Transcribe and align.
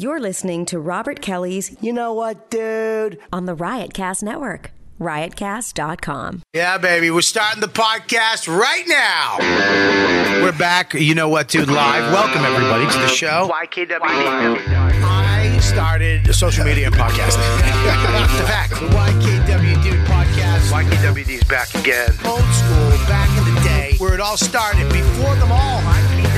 You're 0.00 0.18
listening 0.18 0.64
to 0.72 0.78
Robert 0.80 1.20
Kelly's 1.20 1.76
You 1.82 1.92
know 1.92 2.14
what, 2.14 2.48
dude? 2.48 3.18
on 3.34 3.44
the 3.44 3.54
Riotcast 3.54 4.22
Network, 4.22 4.70
riotcast.com. 4.98 6.40
Yeah, 6.54 6.78
baby. 6.78 7.10
We're 7.10 7.20
starting 7.20 7.60
the 7.60 7.66
podcast 7.66 8.48
right 8.48 8.88
now. 8.88 9.36
We're 10.42 10.56
back. 10.56 10.94
You 10.94 11.14
know 11.14 11.28
what, 11.28 11.48
dude? 11.48 11.68
Live. 11.68 12.14
Welcome, 12.14 12.46
everybody, 12.46 12.90
to 12.90 12.98
the 12.98 13.08
show. 13.08 13.50
YKW. 13.52 14.00
I 14.00 15.58
started 15.60 16.34
social 16.34 16.64
media 16.64 16.86
and 16.86 16.94
podcasting. 16.94 17.36
the 18.38 18.44
fact. 18.44 18.70
The 18.70 18.86
YKW 18.86 19.82
Dude 19.82 20.06
podcast. 20.06 20.72
YKWD's 20.72 21.44
back 21.44 21.74
again. 21.74 22.08
Old 22.24 22.40
school, 22.40 22.88
back 23.06 23.28
in 23.36 23.54
the 23.54 23.60
day, 23.60 23.96
where 23.98 24.14
it 24.14 24.20
all 24.20 24.38
started, 24.38 24.90
before 24.90 25.36
them 25.36 25.52
all. 25.52 25.82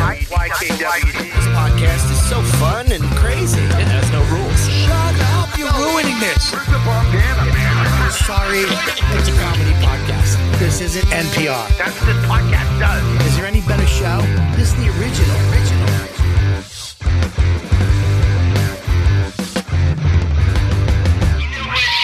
YKWD. 0.03 1.13
This 1.15 1.47
podcast 1.55 2.11
is 2.11 2.12
so 2.33 2.41
fun 2.57 2.91
and 2.91 3.05
crazy. 3.21 3.61
It 3.61 3.89
has 3.93 4.09
no 4.09 4.25
rules. 4.33 4.61
Shut 4.65 5.17
up. 5.37 5.53
You're 5.59 5.69
ruining 5.77 6.17
this. 6.17 6.49
Where's 6.49 6.65
the 6.65 6.81
bandana, 6.81 7.45
man? 7.53 8.11
Sorry, 8.25 8.65
it's 8.65 9.29
a 9.29 9.37
comedy 9.37 9.77
podcast. 9.85 10.41
This 10.59 10.81
isn't 10.81 11.05
NPR. 11.13 11.69
That's 11.77 11.93
what 12.01 12.07
this 12.09 12.25
podcast 12.25 12.73
does. 12.81 13.05
Is 13.29 13.37
there 13.37 13.45
any 13.45 13.61
better 13.69 13.85
show? 13.85 14.25
This 14.57 14.73
is 14.73 14.77
the 14.81 14.89
original. 14.97 15.37
Original. 15.53 15.93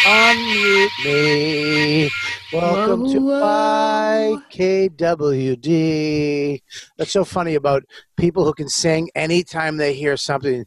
Unmute 0.04 1.04
me. 1.04 2.27
Welcome 2.52 3.04
to 3.12 3.20
YKWD. 4.48 6.62
That's 6.96 7.10
so 7.10 7.24
funny 7.24 7.56
about 7.56 7.82
people 8.16 8.46
who 8.46 8.54
can 8.54 8.70
sing 8.70 9.10
anytime 9.14 9.76
they 9.76 9.92
hear 9.92 10.16
something, 10.16 10.64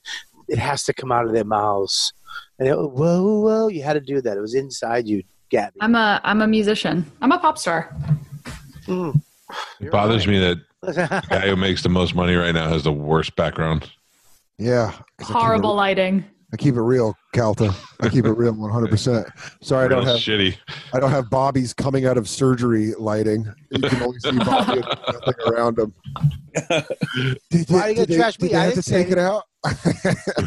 it 0.48 0.60
has 0.60 0.84
to 0.84 0.94
come 0.94 1.12
out 1.12 1.26
of 1.26 1.34
their 1.34 1.44
mouths. 1.44 2.14
And 2.60 2.68
it, 2.68 2.76
whoa, 2.76 3.40
whoa, 3.40 3.68
you 3.70 3.82
had 3.82 3.94
to 3.94 4.00
do 4.00 4.22
that. 4.22 4.38
It 4.38 4.42
was 4.42 4.54
inside 4.54 5.08
you, 5.08 5.24
Gabby. 5.50 5.78
I'm 5.82 5.96
a 5.96 6.22
I'm 6.24 6.44
a 6.44 6.48
musician. 6.48 7.12
I'm 7.20 7.32
a 7.32 7.40
pop 7.40 7.58
star. 7.58 7.96
Mm. 8.86 9.20
It 9.80 9.92
bothers 9.92 10.28
me 10.28 10.38
that 10.38 10.60
the 10.84 11.24
guy 11.30 11.48
who 11.48 11.56
makes 11.56 11.82
the 11.82 11.90
most 11.90 12.14
money 12.14 12.36
right 12.36 12.54
now 12.54 12.70
has 12.70 12.84
the 12.84 12.94
worst 12.94 13.36
background. 13.36 13.90
Yeah. 14.60 14.94
Horrible 15.22 15.72
it- 15.72 15.78
lighting. 15.78 16.26
I 16.54 16.58
keep 16.58 16.76
it 16.76 16.82
real, 16.82 17.16
Calta. 17.34 17.74
I 18.02 18.10
keep 18.10 18.26
it 18.26 18.34
real 18.34 18.54
100%. 18.56 19.32
Sorry, 19.64 19.86
I 19.86 19.88
don't 19.88 20.06
have 20.06 20.18
shitty. 20.18 20.58
I 20.94 21.00
don't 21.00 21.12
have 21.12 21.30
Bobby's 21.30 21.74
coming 21.74 22.06
out 22.06 22.18
of 22.18 22.28
surgery 22.28 22.94
lighting. 23.00 23.46
You 23.72 23.82
can 23.84 24.02
only 24.02 24.20
see 24.20 24.38
Bobby 24.40 24.74
and 24.74 24.86
nothing 25.14 25.34
around 25.48 25.80
him. 25.80 25.94
Did, 27.50 27.70
Why 27.70 27.90
you 27.90 27.96
gonna 27.96 28.06
they, 28.08 28.16
trash 28.18 28.40
me? 28.40 28.50
they 28.50 28.56
I 28.56 28.64
have 28.66 28.74
to 28.74 28.82
didn't 28.82 29.04
take 29.04 29.12
it 29.12 29.18
out? 29.18 29.44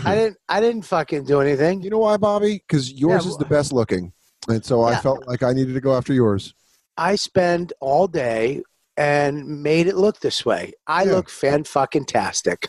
I 0.04 0.14
didn't 0.14 0.36
I 0.48 0.60
didn't 0.60 0.82
fucking 0.82 1.24
do 1.24 1.40
anything. 1.40 1.82
you 1.82 1.88
know 1.88 1.98
why, 1.98 2.16
Bobby? 2.18 2.62
Because 2.68 2.92
yours 2.92 3.24
Yeah, 3.24 3.30
is 3.30 3.38
the 3.38 3.46
best 3.46 3.72
looking. 3.72 4.12
And 4.48 4.62
so 4.62 4.82
I 4.82 4.96
felt 4.96 5.26
like 5.26 5.42
I 5.42 5.52
needed 5.54 5.72
to 5.74 5.80
go 5.80 5.96
after 5.96 6.12
yours. 6.12 6.52
I 6.98 7.16
spend 7.16 7.72
all 7.80 8.06
day 8.06 8.62
and 8.98 9.62
made 9.62 9.86
it 9.86 9.96
look 9.96 10.20
this 10.20 10.44
way. 10.44 10.72
I 10.86 11.04
Yeah. 11.04 11.12
look 11.12 11.30
fan 11.30 11.64
fucking 11.64 12.04
tastic. 12.04 12.68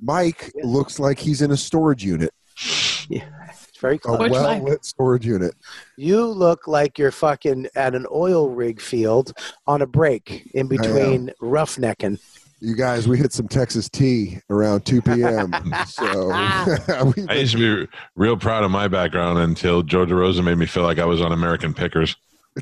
Mike 0.00 0.52
looks 0.62 0.98
like 1.00 1.18
he's 1.18 1.42
in 1.42 1.50
a 1.50 1.56
storage 1.56 2.04
unit, 2.04 2.30
It's 3.10 3.82
very 3.82 3.96
a 3.96 3.98
close. 3.98 4.18
Which 4.18 4.32
well 4.32 4.62
lit 4.62 4.84
storage 4.86 5.26
unit. 5.26 5.54
You 5.98 6.24
look 6.24 6.66
like 6.66 6.98
you're 6.98 7.10
fucking 7.10 7.68
at 7.76 7.94
an 7.94 8.06
oil 8.10 8.48
rig 8.48 8.80
field 8.80 9.34
on 9.66 9.82
a 9.82 9.86
break 9.86 10.50
in 10.54 10.66
between 10.66 11.30
roughnecking. 11.42 12.18
You 12.60 12.74
guys, 12.74 13.06
we 13.06 13.18
hit 13.18 13.34
some 13.34 13.48
Texas 13.48 13.90
tea 13.90 14.38
around 14.48 14.86
2 14.86 15.02
p.m. 15.02 15.54
so 15.86 16.30
I 16.32 17.34
used 17.34 17.52
to 17.52 17.84
be 17.84 17.92
real 18.14 18.38
proud 18.38 18.64
of 18.64 18.70
my 18.70 18.88
background 18.88 19.40
until 19.40 19.82
Joe 19.82 20.06
DeRosa 20.06 20.42
made 20.42 20.56
me 20.56 20.64
feel 20.64 20.82
like 20.82 20.98
I 20.98 21.04
was 21.04 21.20
on 21.20 21.32
American 21.32 21.74
Pickers. 21.74 22.16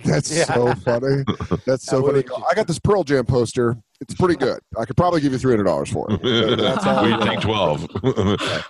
That's 0.05 0.37
Yeah. 0.37 0.47
so 0.53 0.75
funny. 0.75 1.22
That's 1.65 1.84
so 1.84 1.99
funny. 2.00 2.03
what 2.03 2.15
did 2.16 2.26
you- 2.26 2.44
I 2.50 2.55
got 2.55 2.66
this 2.66 2.81
Pearl 2.81 3.05
Jam 3.05 3.25
poster. 3.25 3.76
It's 4.09 4.15
pretty 4.20 4.37
good. 4.37 4.60
I 4.78 4.84
could 4.84 4.97
probably 4.97 5.20
give 5.20 5.32
you 5.32 5.38
three 5.38 5.53
hundred 5.53 5.65
dollars 5.65 5.91
for 5.91 6.06
it. 6.10 6.22
That's 6.59 6.87
all. 6.87 7.04
we 7.04 7.16
take 7.26 7.41
12. 7.41 7.88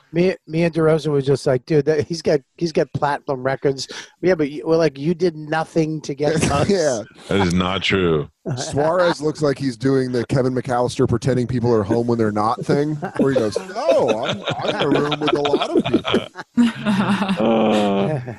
Me, 0.12 0.36
me 0.46 0.62
and 0.62 0.72
DeRosa 0.72 1.10
was 1.10 1.26
just 1.26 1.44
like, 1.46 1.66
dude, 1.66 1.84
that, 1.86 2.06
he's 2.06 2.22
got 2.22 2.40
he's 2.56 2.70
got 2.70 2.92
platinum 2.92 3.42
records. 3.42 3.88
Yeah, 4.22 4.36
but 4.36 4.48
you, 4.50 4.62
we're 4.64 4.76
like, 4.76 4.96
you 4.96 5.12
did 5.12 5.34
nothing 5.36 6.00
to 6.02 6.14
get 6.14 6.34
us. 6.50 6.70
yeah. 6.70 7.02
that 7.28 7.46
is 7.46 7.52
not 7.52 7.82
true. 7.82 8.28
Suarez 8.56 9.20
looks 9.20 9.42
like 9.42 9.58
he's 9.58 9.76
doing 9.76 10.12
the 10.12 10.24
Kevin 10.26 10.54
McAllister 10.54 11.08
pretending 11.08 11.46
people 11.46 11.74
are 11.74 11.82
home 11.82 12.06
when 12.06 12.18
they're 12.18 12.30
not 12.30 12.64
thing, 12.64 12.94
where 13.16 13.32
he 13.32 13.38
goes, 13.38 13.56
"No, 13.70 14.24
I'm, 14.24 14.42
I'm 14.58 14.68
in 14.68 14.82
a 14.82 14.88
room 15.00 15.18
with 15.18 15.32
a 15.32 15.40
lot 15.40 15.70
of 15.70 15.82
people." 16.54 18.36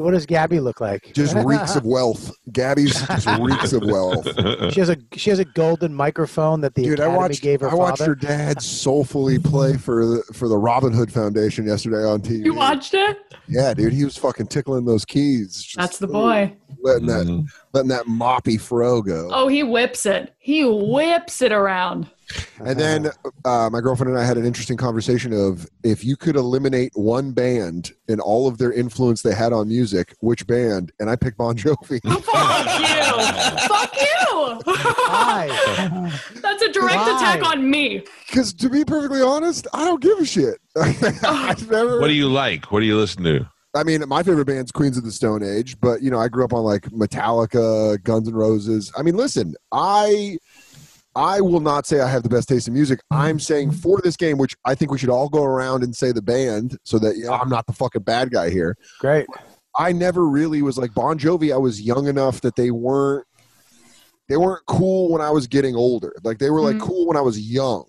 What 0.00 0.12
does 0.12 0.26
Gabby 0.26 0.60
look 0.60 0.80
like? 0.80 1.12
Just 1.14 1.34
reeks 1.44 1.76
of 1.76 1.84
wealth. 1.84 2.30
Gabby's 2.52 3.00
just 3.06 3.26
reeks 3.40 3.72
of 3.72 3.82
wealth. 3.84 4.26
She 4.72 4.80
has 4.80 4.88
a 4.90 4.96
she 5.14 5.30
has 5.30 5.38
a 5.38 5.44
golden 5.44 5.94
microphone 5.94 6.60
that 6.60 6.74
the 6.74 6.82
Dude, 6.84 7.00
I 7.00 7.08
watched. 7.08 7.42
gave 7.42 7.60
her 7.60 7.70
I 7.70 7.74
watched 7.74 7.98
father. 7.98 8.10
her 8.10 8.14
dad 8.14 8.62
soulfully 8.62 9.38
play 9.38 9.76
for 9.76 10.04
the 10.04 10.22
for 10.34 10.48
the 10.48 10.56
Robin 10.56 10.92
Hood 10.92 11.12
Foundation 11.12 11.66
yesterday 11.66 12.04
on 12.04 12.20
TV. 12.20 12.44
You 12.44 12.54
watched 12.54 12.94
it? 12.94 13.18
Yeah, 13.48 13.72
dude, 13.74 13.92
he 13.92 14.04
was 14.04 14.16
fucking 14.16 14.48
tickling 14.48 14.84
those 14.84 15.04
keys. 15.04 15.62
Just, 15.62 15.76
That's 15.76 15.98
the 15.98 16.06
boy. 16.08 16.54
letting 16.82 17.06
that 17.06 17.26
Mhm. 17.26 17.46
letting 17.72 17.88
that 17.88 18.04
moppy 18.06 18.60
fro 18.60 19.00
go. 19.02 19.28
Oh, 19.32 19.48
he 19.48 19.62
whips 19.62 20.04
it. 20.06 20.34
He 20.38 20.64
whips 20.64 21.40
it 21.42 21.52
around. 21.52 22.08
And 22.58 22.78
then 22.78 23.10
uh, 23.44 23.68
my 23.70 23.80
girlfriend 23.80 24.10
and 24.10 24.18
I 24.18 24.24
had 24.24 24.36
an 24.36 24.44
interesting 24.44 24.76
conversation 24.76 25.32
of 25.32 25.66
if 25.84 26.04
you 26.04 26.16
could 26.16 26.36
eliminate 26.36 26.92
one 26.94 27.32
band 27.32 27.92
and 28.08 28.20
all 28.20 28.48
of 28.48 28.58
their 28.58 28.72
influence 28.72 29.22
they 29.22 29.34
had 29.34 29.52
on 29.52 29.68
music, 29.68 30.14
which 30.20 30.46
band? 30.46 30.92
And 30.98 31.08
I 31.08 31.16
picked 31.16 31.38
Bon 31.38 31.56
Jovi. 31.56 32.00
Fuck 32.24 32.78
you. 32.80 33.68
Fuck 33.68 33.94
you. 33.96 34.62
Hi. 34.66 35.48
That's 36.42 36.62
a 36.62 36.72
direct 36.72 36.96
Why? 36.96 37.16
attack 37.16 37.44
on 37.44 37.68
me. 37.68 38.04
Because 38.26 38.52
to 38.54 38.68
be 38.68 38.84
perfectly 38.84 39.22
honest, 39.22 39.66
I 39.72 39.84
don't 39.84 40.02
give 40.02 40.18
a 40.18 40.26
shit. 40.26 40.58
I've 40.76 41.70
never. 41.70 42.00
What 42.00 42.08
do 42.08 42.14
you 42.14 42.28
like? 42.28 42.70
What 42.70 42.80
do 42.80 42.86
you 42.86 42.96
listen 42.96 43.24
to? 43.24 43.48
I 43.74 43.84
mean, 43.84 44.02
my 44.08 44.22
favorite 44.22 44.46
band's 44.46 44.72
Queens 44.72 44.96
of 44.96 45.04
the 45.04 45.12
Stone 45.12 45.42
Age, 45.42 45.78
but 45.80 46.02
you 46.02 46.10
know, 46.10 46.18
I 46.18 46.28
grew 46.28 46.44
up 46.44 46.52
on 46.52 46.64
like 46.64 46.82
Metallica, 46.86 48.02
Guns 48.02 48.26
N' 48.26 48.34
Roses. 48.34 48.90
I 48.96 49.02
mean, 49.02 49.16
listen, 49.16 49.54
I 49.72 50.38
I 51.18 51.40
will 51.40 51.60
not 51.60 51.84
say 51.86 52.00
I 52.00 52.08
have 52.08 52.22
the 52.22 52.28
best 52.28 52.48
taste 52.48 52.68
in 52.68 52.74
music. 52.74 53.00
I'm 53.10 53.40
saying 53.40 53.72
for 53.72 54.00
this 54.02 54.16
game, 54.16 54.38
which 54.38 54.54
I 54.64 54.74
think 54.76 54.92
we 54.92 54.98
should 54.98 55.10
all 55.10 55.28
go 55.28 55.42
around 55.42 55.82
and 55.82 55.94
say 55.94 56.12
the 56.12 56.22
band, 56.22 56.78
so 56.84 56.98
that 57.00 57.16
you 57.16 57.24
know, 57.24 57.32
I'm 57.32 57.48
not 57.48 57.66
the 57.66 57.72
fucking 57.72 58.02
bad 58.02 58.30
guy 58.30 58.50
here. 58.50 58.76
Great. 59.00 59.26
I 59.78 59.92
never 59.92 60.26
really 60.28 60.62
was 60.62 60.78
like 60.78 60.94
Bon 60.94 61.18
Jovi. 61.18 61.52
I 61.52 61.56
was 61.56 61.80
young 61.80 62.06
enough 62.06 62.40
that 62.42 62.54
they 62.56 62.70
weren't 62.70 63.26
they 64.28 64.36
weren't 64.36 64.64
cool 64.66 65.10
when 65.10 65.20
I 65.20 65.30
was 65.30 65.46
getting 65.46 65.74
older. 65.74 66.14
Like 66.22 66.38
they 66.38 66.50
were 66.50 66.60
like 66.60 66.76
Mhm. 66.76 66.80
cool 66.82 67.06
when 67.08 67.16
I 67.16 67.20
was 67.20 67.40
young. 67.40 67.84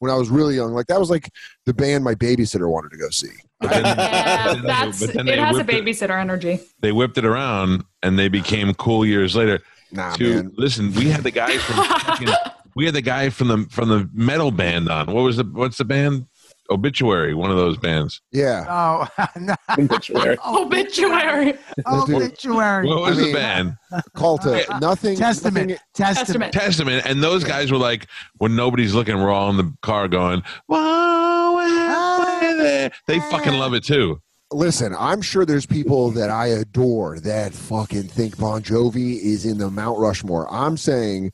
When 0.00 0.10
I 0.10 0.16
was 0.16 0.28
really 0.28 0.54
young, 0.56 0.74
like 0.74 0.86
that 0.88 0.98
was 1.00 1.08
like 1.08 1.30
the 1.66 1.72
band 1.72 2.04
my 2.04 2.14
babysitter 2.14 2.68
wanted 2.68 2.90
to 2.90 2.98
go 2.98 3.08
see. 3.10 3.28
But 3.60 3.70
then- 3.70 3.84
Yeah, 3.96 4.54
but 4.54 4.62
that's 4.62 5.00
but 5.06 5.14
then 5.14 5.28
it 5.28 5.38
has 5.38 5.54
a 5.54 5.58
whipped 5.64 5.70
it- 5.72 5.84
babysitter 5.84 6.20
energy. 6.20 6.60
They 6.80 6.92
whipped 6.92 7.16
it 7.16 7.24
around 7.24 7.84
and 8.02 8.18
they 8.18 8.28
became 8.28 8.74
cool 8.74 9.06
years 9.06 9.34
later. 9.36 9.60
Nah, 9.92 10.14
to 10.16 10.34
man. 10.34 10.52
listen, 10.56 10.92
we 10.94 11.08
had 11.08 11.22
the 11.22 11.30
guys 11.30 11.62
from 11.62 11.76
fucking- 11.84 12.28
we 12.76 12.84
had 12.86 12.94
the 12.94 13.02
guy 13.02 13.30
from 13.30 13.48
the 13.48 13.66
from 13.70 13.88
the 13.88 14.08
metal 14.12 14.50
band 14.50 14.88
on. 14.88 15.06
What 15.06 15.22
was 15.22 15.36
the 15.36 15.44
what's 15.44 15.78
the 15.78 15.84
band? 15.84 16.26
Obituary, 16.70 17.34
one 17.34 17.50
of 17.50 17.58
those 17.58 17.76
bands. 17.76 18.22
Yeah. 18.32 18.64
Oh, 18.66 19.26
no. 19.40 19.54
Obituary. 19.78 20.38
obituary. 20.46 21.58
What 21.84 23.00
was 23.02 23.18
I 23.18 23.20
the 23.20 23.22
mean- 23.26 23.34
band? 23.34 23.76
Calta. 24.16 24.64
Nothing. 24.80 25.16
Testament. 25.16 25.68
nothing- 25.68 25.82
Testament. 25.94 26.52
Testament. 26.52 26.52
Testament. 26.54 27.06
And 27.06 27.22
those 27.22 27.44
guys 27.44 27.70
were 27.70 27.76
like, 27.76 28.06
when 28.38 28.56
nobody's 28.56 28.94
looking, 28.94 29.18
we're 29.18 29.30
all 29.30 29.50
in 29.50 29.58
the 29.58 29.74
car 29.82 30.08
going, 30.08 30.42
"Whoa, 30.66 31.58
halfway 31.58 32.54
there." 32.54 32.90
They 33.06 33.20
fucking 33.20 33.54
love 33.54 33.74
it 33.74 33.84
too. 33.84 34.20
listen, 34.52 34.94
I'm 34.98 35.20
sure 35.20 35.44
there's 35.44 35.66
people 35.66 36.12
that 36.12 36.30
I 36.30 36.46
adore 36.46 37.18
that 37.20 37.52
fucking 37.52 38.04
think 38.04 38.38
Bon 38.38 38.62
Jovi 38.62 39.18
is 39.20 39.44
in 39.44 39.58
the 39.58 39.70
Mount 39.70 39.98
Rushmore. 39.98 40.50
I'm 40.52 40.76
saying, 40.76 41.32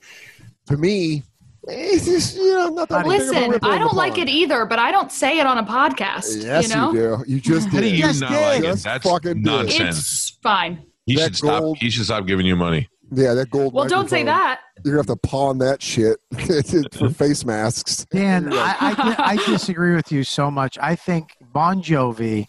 to 0.66 0.76
me, 0.76 1.22
it's 1.64 2.04
just, 2.06 2.36
you 2.36 2.54
know, 2.54 2.68
not 2.68 2.88
that 2.88 3.04
big 3.04 3.20
of 3.20 3.28
a 3.28 3.30
Listen, 3.30 3.58
I 3.62 3.78
don't 3.78 3.94
like 3.94 4.18
it 4.18 4.28
either, 4.28 4.64
but 4.64 4.78
I 4.78 4.90
don't 4.90 5.12
say 5.12 5.38
it 5.38 5.46
on 5.46 5.58
a 5.58 5.64
podcast. 5.64 6.42
Yes, 6.42 6.68
you 6.68 6.74
know, 6.74 6.92
do. 6.92 7.24
You 7.26 7.40
just 7.40 7.68
How 7.68 7.74
do 7.76 7.80
did. 7.82 7.92
you 7.92 7.98
Yes, 7.98 8.20
not 8.20 8.30
did. 8.30 8.42
like 8.42 8.64
it? 8.64 8.82
That's 8.82 9.04
fucking 9.04 9.42
nonsense. 9.42 9.98
it's 9.98 10.38
fine. 10.42 10.86
He 11.06 11.16
That 11.16 11.22
should 11.24 11.36
stop. 11.36 11.76
He 11.78 11.90
should 11.90 12.04
stop 12.04 12.26
giving 12.26 12.46
you 12.46 12.56
money. 12.56 12.88
Yeah, 13.12 13.34
that 13.34 13.50
gold. 13.50 13.74
Well, 13.74 13.88
don't 13.88 14.08
say 14.08 14.22
that. 14.24 14.60
You're 14.84 14.94
gonna 14.94 15.08
have 15.08 15.18
to 15.18 15.28
pawn 15.28 15.58
that 15.58 15.82
shit 15.82 16.18
for 16.32 16.38
mm-hmm. 16.38 17.08
face 17.08 17.44
masks. 17.44 18.06
Dan, 18.10 18.52
I, 18.52 18.76
I, 18.80 19.32
I 19.32 19.36
disagree 19.36 19.96
with 19.96 20.12
you 20.12 20.22
so 20.22 20.50
much. 20.50 20.78
I 20.80 20.94
think 20.94 21.34
Bon 21.52 21.82
Jovi 21.82 22.46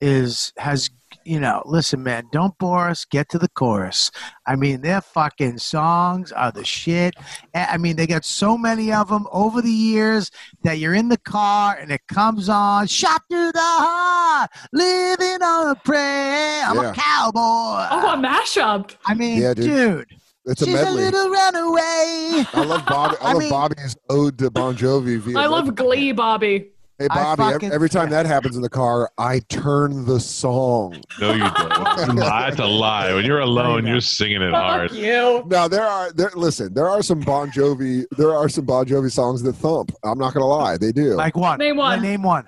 is 0.00 0.52
has 0.58 0.90
you 1.24 1.40
know, 1.40 1.62
listen, 1.64 2.02
man, 2.02 2.24
don't 2.32 2.56
bore 2.58 2.88
us. 2.88 3.04
Get 3.04 3.28
to 3.30 3.38
the 3.38 3.48
chorus. 3.48 4.10
I 4.46 4.56
mean, 4.56 4.80
their 4.80 5.00
fucking 5.00 5.58
songs 5.58 6.32
are 6.32 6.52
the 6.52 6.64
shit. 6.64 7.14
I 7.54 7.76
mean, 7.78 7.96
they 7.96 8.06
got 8.06 8.24
so 8.24 8.56
many 8.58 8.92
of 8.92 9.08
them 9.08 9.26
over 9.32 9.60
the 9.62 9.70
years 9.70 10.30
that 10.62 10.78
you're 10.78 10.94
in 10.94 11.08
the 11.08 11.16
car 11.18 11.76
and 11.76 11.90
it 11.90 12.02
comes 12.08 12.48
on. 12.48 12.86
Shot 12.86 13.22
through 13.30 13.52
the 13.52 13.60
heart, 13.62 14.50
living 14.72 15.42
on 15.42 15.68
a 15.70 15.74
prayer. 15.76 16.64
I'm 16.66 16.76
Yeah. 16.76 16.90
a 16.90 16.94
cowboy. 16.94 17.40
Oh, 17.40 18.14
a 18.14 18.16
mashup. 18.16 18.94
I 19.06 19.14
mean, 19.14 19.40
Yeah, 19.42 19.54
dude. 19.54 19.64
dude, 19.66 20.06
It's 20.46 20.62
a 20.62 20.64
she's 20.66 20.80
a 20.80 20.90
little 20.90 21.28
runaway. 21.30 22.44
I 22.52 22.64
love 22.66 22.84
Bobby. 22.86 23.16
I, 23.20 23.28
I 23.28 23.32
love 23.32 23.40
mean- 23.42 23.50
Bobby's 23.50 23.96
ode 24.10 24.38
to 24.38 24.50
Bon 24.50 24.76
Jovi. 24.76 25.18
Via 25.18 25.38
I 25.38 25.46
love 25.46 25.74
Glee, 25.74 26.12
Bobby. 26.12 26.70
Hey 26.98 27.08
Bobby, 27.08 27.42
fucking- 27.42 27.72
every 27.72 27.90
time 27.90 28.08
that 28.08 28.24
happens 28.24 28.56
in 28.56 28.62
the 28.62 28.70
car, 28.70 29.10
I 29.18 29.40
turn 29.50 30.06
the 30.06 30.18
song. 30.18 31.02
No, 31.20 31.32
you 31.32 31.40
don't. 31.40 32.16
That's 32.16 32.58
a 32.58 32.64
lie. 32.64 33.12
When 33.12 33.24
you're 33.26 33.40
alone, 33.40 33.86
you're 33.86 34.00
singing 34.00 34.40
it 34.40 34.52
hard. 34.52 34.92
You. 34.92 35.44
Now 35.46 35.68
there 35.68 35.84
are 35.84 36.10
there. 36.12 36.30
Listen, 36.34 36.72
there 36.72 36.88
are 36.88 37.02
some 37.02 37.20
Bon 37.20 37.50
Jovi. 37.50 38.04
There 38.16 38.34
are 38.34 38.48
some 38.48 38.64
Bon 38.64 38.86
Jovi 38.86 39.10
songs 39.12 39.42
that 39.42 39.52
thump. 39.56 39.92
I'm 40.04 40.18
not 40.18 40.32
gonna 40.32 40.46
lie, 40.46 40.78
they 40.78 40.90
do. 40.90 41.14
Like 41.14 41.36
one. 41.36 41.58
Name 41.58 41.76
one. 41.76 42.00
Name 42.00 42.22
one. 42.22 42.44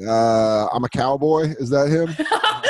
Uh, 0.00 0.68
I'm 0.68 0.84
a 0.84 0.88
cowboy. 0.88 1.54
Is 1.58 1.68
that 1.68 1.88
him? 1.88 2.08
Why 2.28 2.62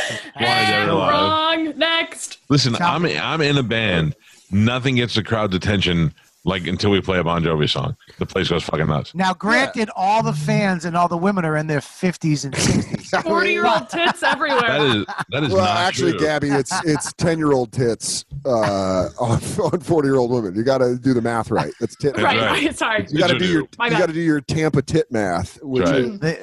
is 0.61 0.69
that 0.69 0.89
And 0.89 0.91
wrong. 0.91 1.79
Next. 1.79 2.39
Listen, 2.49 2.75
Chop 2.75 2.95
I'm 2.97 3.07
I'm 3.07 3.41
in 3.41 3.57
a 3.59 3.63
band. 3.63 4.17
Nothing 4.51 4.97
gets 4.97 5.15
the 5.15 5.23
crowd's 5.23 5.55
attention 5.55 6.15
like 6.45 6.67
until 6.67 6.91
we 6.91 7.01
play 7.01 7.19
a 7.19 7.25
Bon 7.25 7.43
Jovi 7.43 7.69
song. 7.69 7.97
The 8.19 8.27
place 8.27 8.49
goes 8.49 8.65
fucking 8.65 8.87
nuts. 8.87 9.15
Now, 9.15 9.33
granted, 9.35 9.91
all 9.95 10.23
the 10.23 10.33
fans 10.33 10.85
and 10.85 10.97
all 10.97 11.09
the 11.09 11.17
women 11.17 11.45
are 11.45 11.57
in 11.57 11.67
their 11.67 11.81
50s 11.81 12.45
and 12.45 12.55
60s. 12.55 13.23
40 13.23 13.51
year 13.51 13.67
old 13.67 13.89
tits 13.89 14.23
everywhere. 14.23 14.61
That 14.61 14.81
is 14.81 15.07
that 15.31 15.45
is 15.45 15.53
well, 15.53 15.65
not 15.65 15.77
actually, 15.77 16.13
true. 16.13 16.21
Gabby, 16.21 16.49
it's 16.49 16.73
it's 16.85 17.13
ten 17.15 17.39
year 17.39 17.53
old 17.53 17.73
tits 17.73 18.25
uh, 18.45 19.09
on 19.19 19.31
on 19.73 19.81
forty 19.81 20.09
year 20.09 20.17
old 20.17 20.31
women. 20.31 20.55
You 20.55 20.63
got 20.65 20.79
to 20.79 20.97
do 20.97 21.15
the 21.15 21.23
math 21.23 21.51
right. 21.51 21.73
That's 21.81 21.97
tit. 21.97 22.15
That's 22.15 22.25
right, 22.25 22.39
right. 22.39 22.65
right. 22.67 22.77
Sorry. 22.77 23.07
You 23.11 23.19
got 23.19 23.31
to 23.31 23.39
do 23.39 23.47
your 23.47 23.69
My 23.79 23.87
you 23.89 23.99
got 23.99 24.07
to 24.07 24.13
do 24.13 24.21
your 24.21 24.41
Tampa 24.41 24.83
tit 24.83 25.11
math, 25.11 25.63
which 25.63 25.85
Right. 25.85 25.95
is 26.03 26.19
They, 26.21 26.39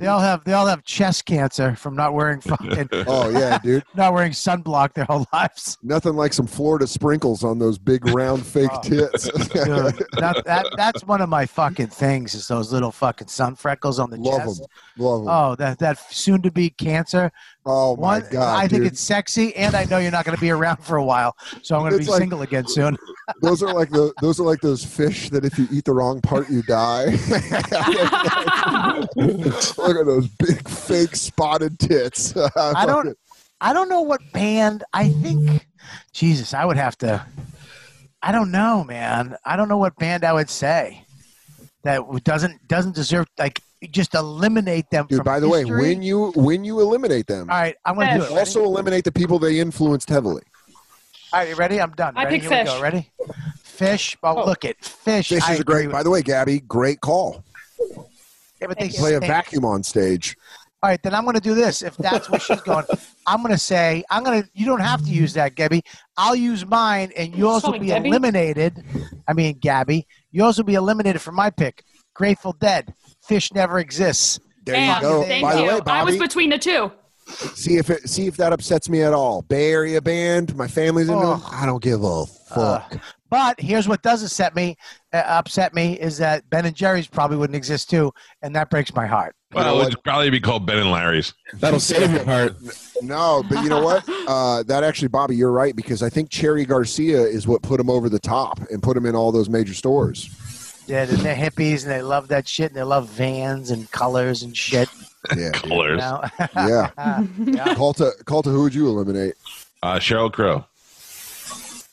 they 0.00 0.06
all 0.06 0.20
have 0.20 0.44
they 0.44 0.52
all 0.52 0.66
have 0.66 0.84
chest 0.84 1.24
cancer 1.26 1.74
from 1.76 1.94
not 1.96 2.14
wearing 2.14 2.40
fucking 2.42 2.88
oh 3.06 3.28
yeah, 3.30 3.58
dude. 3.58 3.84
not 3.94 4.12
wearing 4.14 4.32
sunblock 4.32 4.94
their 4.94 5.04
whole 5.04 5.26
lives. 5.32 5.78
Nothing 5.82 6.14
like 6.14 6.32
some 6.32 6.46
Florida 6.46 6.86
sprinkles 6.86 7.44
on 7.44 7.58
those 7.58 7.78
big 7.78 8.06
round 8.08 8.44
fake 8.44 8.70
Oh. 8.72 8.80
tits. 8.82 9.24
Dude, 9.28 9.94
that, 10.18 10.42
that 10.46 10.66
that's 10.76 11.04
one 11.04 11.20
of 11.20 11.28
my 11.28 11.46
fucking 11.46 11.88
things 11.88 12.34
is 12.34 12.48
those 12.48 12.72
little 12.72 12.90
fucking 12.92 13.28
sun 13.28 13.54
freckles 13.54 13.98
on 13.98 14.10
the 14.10 14.16
Love 14.16 14.40
chest. 14.40 14.58
them, 14.60 14.68
love 14.98 15.20
them. 15.24 15.28
Oh, 15.28 15.54
that 15.56 15.78
that 15.78 15.98
soon 16.12 16.42
to 16.42 16.50
be 16.50 16.70
cancer. 16.70 17.30
Oh 17.66 17.96
my 17.96 18.18
One, 18.18 18.26
god, 18.30 18.62
I 18.62 18.68
think 18.68 18.84
it's 18.84 19.00
sexy, 19.00 19.56
and 19.56 19.74
I 19.74 19.84
know 19.84 19.96
you're 19.96 20.10
not 20.10 20.26
going 20.26 20.36
to 20.36 20.40
be 20.40 20.50
around 20.50 20.84
for 20.84 20.96
a 20.96 21.04
while, 21.04 21.34
so 21.62 21.76
I'm 21.76 21.82
going 21.82 21.92
to 21.92 21.98
be 21.98 22.04
like- 22.04 22.18
single 22.18 22.42
again 22.42 22.66
soon. 22.66 22.98
those 23.40 23.62
are 23.62 23.72
like 23.72 23.88
the 23.88 24.12
those 24.20 24.38
are 24.38 24.42
like 24.42 24.60
those 24.60 24.84
fish 24.84 25.30
that 25.30 25.46
if 25.46 25.58
you 25.58 25.66
eat 25.72 25.86
the 25.86 25.92
wrong 25.92 26.20
part 26.20 26.50
you 26.50 26.62
die. 26.62 27.06
Look 29.16 29.96
at 29.96 30.06
those 30.06 30.28
big 30.28 30.68
fake 30.68 31.16
spotted 31.16 31.78
tits. 31.78 32.36
I 32.56 32.84
don't. 32.84 33.16
I 33.60 33.72
don't 33.72 33.88
know 33.88 34.02
what 34.02 34.20
band. 34.32 34.84
I 34.92 35.08
think, 35.08 35.66
Jesus, 36.12 36.52
I 36.52 36.66
would 36.66 36.76
have 36.76 36.98
to. 36.98 37.24
I 38.22 38.32
don't 38.32 38.50
know, 38.50 38.84
man. 38.84 39.36
I 39.44 39.56
don't 39.56 39.70
know 39.70 39.78
what 39.78 39.96
band 39.96 40.24
I 40.24 40.34
would 40.34 40.50
say 40.50 41.06
that 41.84 42.02
doesn't 42.24 42.68
doesn't 42.68 42.94
deserve 42.94 43.26
like 43.38 43.62
just 43.88 44.14
eliminate 44.14 44.88
them 44.90 45.06
Dude, 45.08 45.18
from 45.18 45.24
by 45.24 45.40
the 45.40 45.48
way, 45.48 45.64
when 45.64 46.02
you 46.02 46.32
when 46.36 46.64
you 46.64 46.80
eliminate 46.80 47.26
them, 47.26 47.50
all 47.50 47.56
right, 47.60 47.76
I'm 47.84 47.94
gonna 47.96 48.14
do 48.18 48.22
it. 48.24 48.28
Ready? 48.28 48.38
also 48.38 48.64
eliminate 48.64 49.04
the 49.04 49.12
people 49.12 49.38
they 49.38 49.58
influenced 49.60 50.08
heavily. 50.08 50.42
all 51.32 51.40
right, 51.40 51.48
you 51.48 51.54
ready? 51.54 51.80
I'm 51.80 51.92
done. 51.92 52.16
I 52.16 52.24
ready? 52.24 52.36
pick 52.40 52.42
Here 52.48 52.50
we 52.50 52.56
Phish. 52.56 52.64
go. 52.76 52.80
Ready? 52.82 53.10
Phish. 53.64 54.16
Oh, 54.22 54.42
Oh. 54.42 54.44
look 54.46 54.64
at 54.64 54.80
Phish. 54.80 55.32
Phish 55.36 55.42
I 55.48 55.54
is 55.54 55.60
a 55.60 55.64
great. 55.64 55.90
By 55.90 56.02
the 56.02 56.10
way, 56.10 56.22
Gabby, 56.22 56.60
great 56.60 57.00
call. 57.00 57.44
Yeah, 58.60 58.68
but 58.68 58.78
they 58.78 58.88
Play 58.88 59.14
a 59.14 59.20
vacuum 59.20 59.64
on 59.64 59.82
stage. 59.82 60.36
All 60.82 60.90
right, 60.90 61.02
then 61.02 61.14
I'm 61.14 61.24
going 61.24 61.34
to 61.34 61.40
do 61.40 61.54
this. 61.54 61.80
If 61.82 61.96
that's 61.96 62.28
what 62.30 62.42
she's 62.42 62.60
going, 62.60 62.84
I'm 63.26 63.40
going 63.42 63.52
to 63.54 63.58
say 63.58 64.04
I'm 64.10 64.22
going 64.22 64.42
to. 64.42 64.48
You 64.54 64.66
don't 64.66 64.80
have 64.80 65.02
to 65.04 65.10
use 65.10 65.32
that, 65.32 65.54
Gabby. 65.54 65.82
I'll 66.16 66.36
use 66.36 66.64
mine, 66.66 67.10
and 67.16 67.34
yours 67.34 67.62
will 67.64 67.78
be 67.78 67.86
Gabby? 67.86 68.08
eliminated. 68.10 68.84
I 69.26 69.32
mean, 69.32 69.58
Gabby, 69.58 70.06
yours 70.30 70.56
will 70.58 70.64
be 70.64 70.74
eliminated 70.74 71.20
from 71.22 71.34
my 71.36 71.50
pick. 71.50 71.84
Grateful 72.14 72.52
Dead. 72.52 72.94
Phish 73.28 73.54
never 73.54 73.78
exists. 73.78 74.40
There 74.64 74.74
And 74.74 75.02
you 75.02 75.08
go. 75.08 75.22
thank 75.24 75.42
By 75.42 75.54
the 75.56 75.62
you. 75.62 75.68
way, 75.68 75.80
I 75.86 76.02
was 76.04 76.16
between 76.16 76.50
the 76.50 76.58
two. 76.58 76.90
see 77.54 77.76
if 77.76 77.90
it 77.90 78.08
see 78.08 78.26
if 78.26 78.36
that 78.38 78.52
upsets 78.52 78.88
me 78.88 79.02
at 79.02 79.12
all. 79.12 79.42
Bay 79.42 79.70
Area 79.70 80.00
band, 80.00 80.54
my 80.56 80.68
family's 80.68 81.08
in 81.08 81.14
them. 81.18 81.24
Oh. 81.42 81.48
I 81.52 81.66
don't 81.66 81.82
give 81.82 82.02
a 82.02 82.26
fuck. 82.26 82.94
Uh, 82.94 82.98
but 83.30 83.58
here's 83.60 83.88
what 83.88 84.02
does 84.02 84.22
upset 84.22 84.54
me. 84.54 84.76
Uh, 85.12 85.22
upset 85.26 85.74
me 85.74 85.94
is 85.98 86.18
that 86.18 86.48
Ben 86.50 86.66
and 86.66 86.74
Jerry's 86.76 87.06
probably 87.08 87.36
wouldn't 87.36 87.56
exist 87.56 87.90
too, 87.90 88.12
and 88.42 88.54
that 88.54 88.70
breaks 88.70 88.94
my 88.94 89.06
heart. 89.06 89.34
Well, 89.52 89.76
what? 89.76 89.88
it'd 89.88 90.02
probably 90.02 90.30
be 90.30 90.40
called 90.40 90.66
Ben 90.66 90.78
and 90.78 90.90
Larry's. 90.90 91.32
That'll 91.54 91.78
save 91.80 92.10
your 92.12 92.24
heart. 92.24 92.56
no, 93.02 93.42
but 93.48 93.62
you 93.62 93.68
know 93.68 93.82
what? 93.82 94.04
Uh, 94.26 94.62
that 94.62 94.82
actually, 94.82 95.08
Bobby, 95.08 95.36
you're 95.36 95.52
right 95.52 95.76
because 95.76 96.02
I 96.02 96.08
think 96.08 96.30
Cherry 96.30 96.64
Garcia 96.64 97.20
is 97.20 97.46
what 97.46 97.60
put 97.62 97.78
him 97.78 97.90
over 97.90 98.08
the 98.08 98.18
top 98.18 98.58
and 98.70 98.82
put 98.82 98.96
him 98.96 99.04
in 99.04 99.14
all 99.14 99.30
those 99.32 99.50
major 99.50 99.74
stores. 99.74 100.30
Yeah, 100.86 101.02
and 101.04 101.18
they're 101.20 101.34
hippies 101.34 101.82
and 101.82 101.90
they 101.92 102.02
love 102.02 102.28
that 102.28 102.46
shit 102.46 102.68
and 102.70 102.76
they 102.76 102.82
love 102.82 103.08
vans 103.08 103.70
and 103.70 103.90
colors 103.90 104.42
and 104.42 104.56
shit. 104.56 104.88
Yeah, 105.34 105.52
dude. 105.52 105.62
You 105.64 105.68
Colors. 105.70 106.00
know? 106.00 106.24
yeah. 106.54 106.90
yeah. 107.38 107.74
call 107.74 107.94
to 107.94 108.12
who 108.26 108.62
would 108.64 108.74
you 108.74 108.88
eliminate? 108.88 109.36
Uh, 109.82 109.94
Sheryl 109.98 110.30
Crow. 110.30 110.66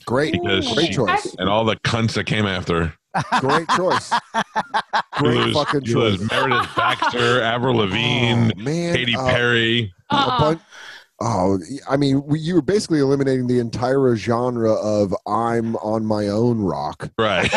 Great, 0.05 0.33
Because 0.33 0.73
great 0.73 0.87
she- 0.87 0.93
choice. 0.95 1.33
And 1.39 1.47
all 1.47 1.63
the 1.63 1.77
cunts 1.77 2.11
that 2.15 2.25
came 2.25 2.45
after. 2.45 2.93
Great 3.39 3.69
choice. 3.69 4.11
Great 5.13 5.45
was- 5.47 5.53
fucking 5.53 5.83
it 5.89 5.95
was 5.95 6.17
choice. 6.17 6.29
Meredith 6.29 6.69
Baxter, 6.75 7.41
Avril 7.41 7.75
Lavigne, 7.77 8.51
Oh, 8.53 8.61
man, 8.61 8.95
Katy 8.95 9.15
uh, 9.15 9.25
Perry. 9.29 9.93
a 10.09 10.15
Uh-uh. 10.15 10.55
Bun- 11.21 11.31
Oh, 11.33 11.59
I 11.89 11.97
mean, 11.97 12.23
you 12.31 12.55
were 12.55 12.61
basically 12.61 12.99
eliminating 12.99 13.47
the 13.47 13.59
entire 13.59 14.15
genre 14.15 14.73
of 14.73 15.13
"I'm 15.27 15.75
on 15.77 16.05
my 16.05 16.27
own" 16.27 16.61
rock, 16.61 17.09
Right. 17.17 17.51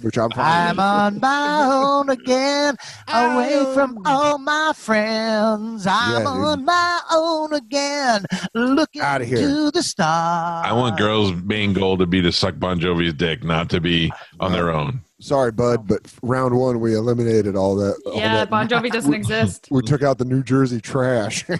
which 0.00 0.18
I'm. 0.18 0.30
I'm 0.36 0.78
on 0.80 1.20
my 1.20 1.68
own 1.70 2.08
again, 2.10 2.76
away 3.08 3.54
oh. 3.56 3.74
from 3.74 4.00
all 4.06 4.38
my 4.38 4.72
friends. 4.74 5.86
I'm 5.86 6.22
Yeah, 6.22 6.28
on 6.28 6.64
my 6.64 7.00
own 7.12 7.52
again, 7.52 8.24
looking 8.54 9.02
Outta 9.02 9.24
here. 9.24 9.38
to 9.38 9.70
the 9.70 9.82
stars. 9.82 10.66
I 10.66 10.72
want 10.72 10.96
girls' 10.98 11.32
main 11.44 11.72
goal 11.72 11.96
to 11.98 12.06
be 12.06 12.22
to 12.22 12.32
suck 12.32 12.58
Bon 12.58 12.78
Jovi's 12.80 13.14
dick, 13.14 13.44
not 13.44 13.70
to 13.70 13.80
be 13.80 14.12
on 14.40 14.52
their 14.52 14.70
own. 14.70 15.00
Sorry, 15.26 15.50
bud, 15.50 15.88
but 15.88 16.02
round 16.22 16.56
one 16.56 16.78
we 16.78 16.94
eliminated 16.94 17.56
all 17.56 17.74
that. 17.76 18.00
all 18.06 18.14
Yeah, 18.16 18.36
that- 18.36 18.50
Bon 18.50 18.68
Jovi 18.68 18.92
doesn't 18.92 19.12
exist. 19.12 19.66
We 19.72 19.82
took 19.82 20.04
out 20.04 20.18
the 20.18 20.24
New 20.24 20.42
Jersey 20.44 20.80
trash. 20.80 21.44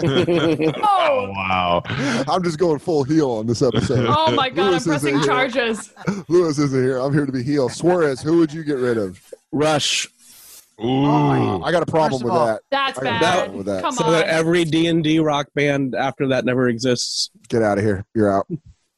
Oh, 0.00 0.74
oh, 0.82 1.30
wow. 1.32 1.82
I'm 2.28 2.42
just 2.44 2.58
going 2.58 2.78
full 2.78 3.02
heel 3.04 3.30
on 3.32 3.46
this 3.46 3.60
episode. 3.62 4.06
Oh 4.08 4.30
my 4.32 4.48
god, 4.50 4.66
I'm 4.66 4.70
Lewis 4.70 4.86
isn't 4.86 4.92
pressing 4.92 5.14
here. 5.18 5.24
charges. 5.26 5.92
Lewis 6.28 6.58
isn't 6.58 6.80
here. 6.82 6.98
I'm 6.98 7.12
here 7.12 7.26
to 7.26 7.32
be 7.32 7.42
heel. 7.42 7.68
Suarez, 7.68 8.20
who 8.20 8.38
would 8.38 8.52
you 8.52 8.62
get 8.62 8.78
rid 8.78 8.98
of? 8.98 9.20
Rush. 9.52 10.06
Ooh. 10.80 11.62
I 11.64 11.72
got 11.72 11.82
a 11.82 11.86
problem 11.86 12.12
First 12.12 12.22
of 12.22 12.24
with 12.26 12.32
all, 12.34 12.46
that. 12.46 12.60
That's 12.70 12.98
I 12.98 13.02
got 13.02 13.16
a 13.16 13.20
bad. 13.20 13.34
problem 13.34 13.56
with 13.58 13.66
that. 13.66 13.82
Come 13.82 13.92
so 13.94 14.04
on. 14.04 14.12
that 14.12 14.28
every 14.28 14.64
D 14.64 14.86
and 14.86 15.02
D 15.02 15.18
rock 15.18 15.48
band 15.54 15.94
after 15.96 16.28
that 16.28 16.44
never 16.44 16.68
exists. 16.68 17.30
Get 17.48 17.62
out 17.62 17.78
of 17.78 17.84
here. 17.84 18.04
You're 18.14 18.32
out. 18.32 18.46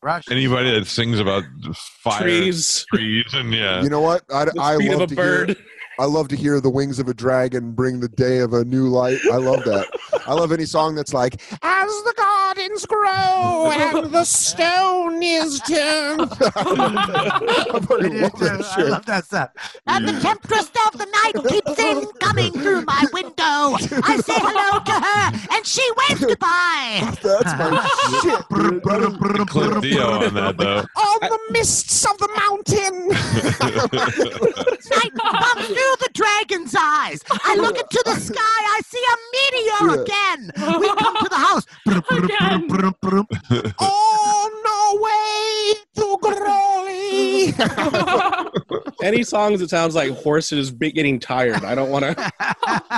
Rush. 0.02 0.24
Anybody 0.30 0.70
that 0.72 0.86
sings 0.86 1.18
about 1.20 1.44
fire, 1.74 2.22
Trees. 2.22 2.86
trees, 2.94 3.24
and 3.34 3.52
yeah. 3.52 3.82
You 3.82 3.90
know 3.90 4.00
what? 4.00 4.22
I, 4.32 4.46
The 4.46 4.54
I 4.60 4.76
speed 4.76 4.92
love 4.92 5.00
of 5.02 5.08
to 5.10 5.14
a 5.14 5.16
bird. 5.16 5.48
hear. 5.48 5.56
I 6.00 6.06
love 6.06 6.28
to 6.28 6.36
hear 6.36 6.62
the 6.62 6.70
wings 6.70 6.98
of 6.98 7.08
a 7.08 7.14
dragon 7.14 7.72
bring 7.72 8.00
the 8.00 8.08
day 8.08 8.38
of 8.38 8.54
a 8.54 8.64
new 8.64 8.88
light. 8.88 9.18
I 9.30 9.36
love 9.36 9.64
that. 9.64 9.86
I 10.26 10.32
love 10.32 10.50
any 10.50 10.64
song 10.64 10.94
that's 10.94 11.12
like, 11.12 11.34
as 11.62 11.90
the 12.04 12.14
gardens 12.16 12.86
grow 12.86 13.70
and 13.70 14.10
the 14.10 14.24
stone 14.24 15.22
is 15.22 15.60
turned. 15.60 16.22
I 16.40 17.80
fucking 17.86 18.16
I, 18.16 18.20
love 18.22 18.32
that 18.38 18.56
too. 18.60 18.64
I 18.64 18.74
shit. 18.76 18.86
love 18.88 19.04
that 19.04 19.24
stuff. 19.26 19.50
And 19.88 20.08
the 20.08 20.18
temptress 20.20 20.70
of 20.86 20.98
the 20.98 21.04
night 21.04 21.34
keeps 21.50 21.78
in 21.78 22.06
coming 22.20 22.52
through 22.54 22.80
my 22.86 23.04
window. 23.12 23.76
I 24.02 24.16
say 24.24 24.38
hello 24.38 24.82
to 24.82 24.92
her, 24.92 25.54
and 25.54 25.66
she 25.66 25.86
waves 26.08 26.24
goodbye. 26.24 27.14
That's 27.22 27.52
my 27.58 27.86
shit. 28.22 28.48
dude. 28.48 28.82
That 28.84 29.02
is- 29.02 29.50
Cliff 29.50 29.80
Dio 29.82 30.24
on 30.24 30.34
that, 30.34 30.56
though. 30.56 30.78
On 30.96 31.20
the 31.20 31.38
mists 31.50 32.06
of 32.06 32.16
the 32.18 32.28
mountain. 32.36 33.08
Night 34.90 35.14
comes 35.14 35.66
through 35.66 35.89
the 35.98 36.08
dragon's 36.12 36.74
eyes. 36.74 37.22
I 37.44 37.54
look 37.56 37.76
into 37.78 38.02
the 38.04 38.14
sky. 38.16 38.36
I 38.40 38.80
see 38.84 39.04
a 39.12 39.16
meteor 39.34 40.02
again. 40.02 40.52
We 40.80 40.88
come 40.96 41.16
to 41.16 41.28
the 41.28 41.36
house. 41.36 41.66
Again. 42.10 42.68
Oh, 43.80 44.46
On 44.46 44.52
our 44.66 44.94
way 45.02 45.14
to 45.14 45.78
glory. 45.78 45.89
any 49.02 49.22
songs 49.22 49.60
that 49.60 49.68
sounds 49.70 49.94
like 49.94 50.10
horses 50.12 50.70
getting 50.70 51.18
tired. 51.18 51.64
I 51.64 51.74
don't 51.74 51.90
want 51.90 52.04
to. 52.04 52.32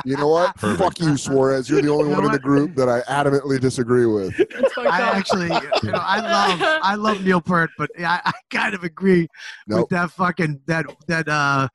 You 0.04 0.16
know 0.16 0.28
what? 0.28 0.56
Perfect. 0.56 0.80
Fuck 0.80 1.00
you, 1.00 1.16
Suarez. 1.16 1.70
You're 1.70 1.80
the 1.80 1.88
only 1.88 2.04
You 2.08 2.10
know 2.10 2.16
one 2.16 2.24
in 2.26 2.32
the 2.32 2.38
group 2.38 2.74
that 2.74 2.88
I 2.88 3.00
adamantly 3.02 3.60
disagree 3.60 4.04
with. 4.06 4.34
I 4.78 5.00
actually, 5.00 5.46
you 5.82 5.92
know, 5.92 6.00
I 6.02 6.18
love, 6.20 6.80
I 6.82 6.94
love 6.96 7.22
Neil 7.22 7.40
Peart, 7.40 7.70
but 7.78 7.90
I, 8.00 8.20
I 8.24 8.32
kind 8.50 8.74
of 8.74 8.82
agree 8.84 9.28
with 9.68 9.88
that 9.90 10.10
fucking 10.10 10.60
that 10.66 10.86
that 11.06 11.28
uh 11.28 11.68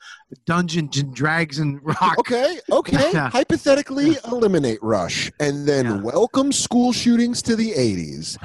Dungeons 0.45 0.97
and 0.97 1.13
Drags 1.15 1.59
and 1.59 1.79
Rock. 1.83 2.17
Okay, 2.19 2.59
okay. 2.69 3.11
Yeah. 3.13 3.29
Hypothetically, 3.29 4.17
eliminate 4.25 4.79
Rush 4.81 5.31
and 5.39 5.65
then 5.67 5.85
Yeah. 5.85 6.01
welcome 6.01 6.51
school 6.51 6.91
shootings 6.91 7.41
to 7.43 7.55
the 7.55 7.71
80s. 7.71 8.37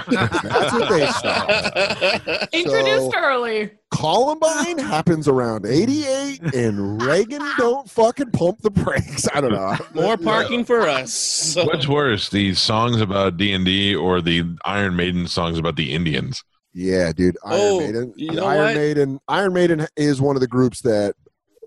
That's 0.43 0.73
what 0.73 0.89
they 0.89 1.07
start. 1.09 2.49
Introduced 2.79 3.15
early. 3.17 3.71
Columbine 3.91 4.79
happens 4.93 5.29
around 5.29 5.67
88, 5.67 6.55
and 6.55 7.03
Reagan 7.03 7.43
don't 7.59 7.89
fucking 7.91 8.31
pump 8.33 8.61
the 8.63 8.71
brakes. 8.71 9.29
I 9.35 9.41
don't 9.41 9.53
know. 9.53 9.77
More 9.95 10.17
parking 10.17 10.65
for 10.65 10.81
us. 10.89 11.55
What's 11.57 11.87
worse, 11.87 12.29
the 12.31 12.55
songs 12.55 13.01
about 13.01 13.37
D 13.37 13.53
and 13.53 13.65
D 13.65 13.95
or 13.95 14.21
the 14.21 14.45
Iron 14.65 14.97
Maiden 14.97 15.27
songs 15.27 15.59
about 15.59 15.77
the 15.77 15.93
Indians? 15.93 16.43
Yeah, 16.75 17.13
dude. 17.13 17.37
Iron 17.45 17.61
Oh, 17.63 17.81
Maiden. 17.81 18.15
you 18.17 18.31
know 18.33 18.47
Iron 18.47 18.65
what? 18.65 18.75
Maiden. 18.77 19.21
Iron 19.29 19.53
Maiden 19.53 19.87
is 19.97 20.21
one 20.23 20.37
of 20.37 20.41
the 20.41 20.49
groups 20.49 20.81
that 20.83 21.15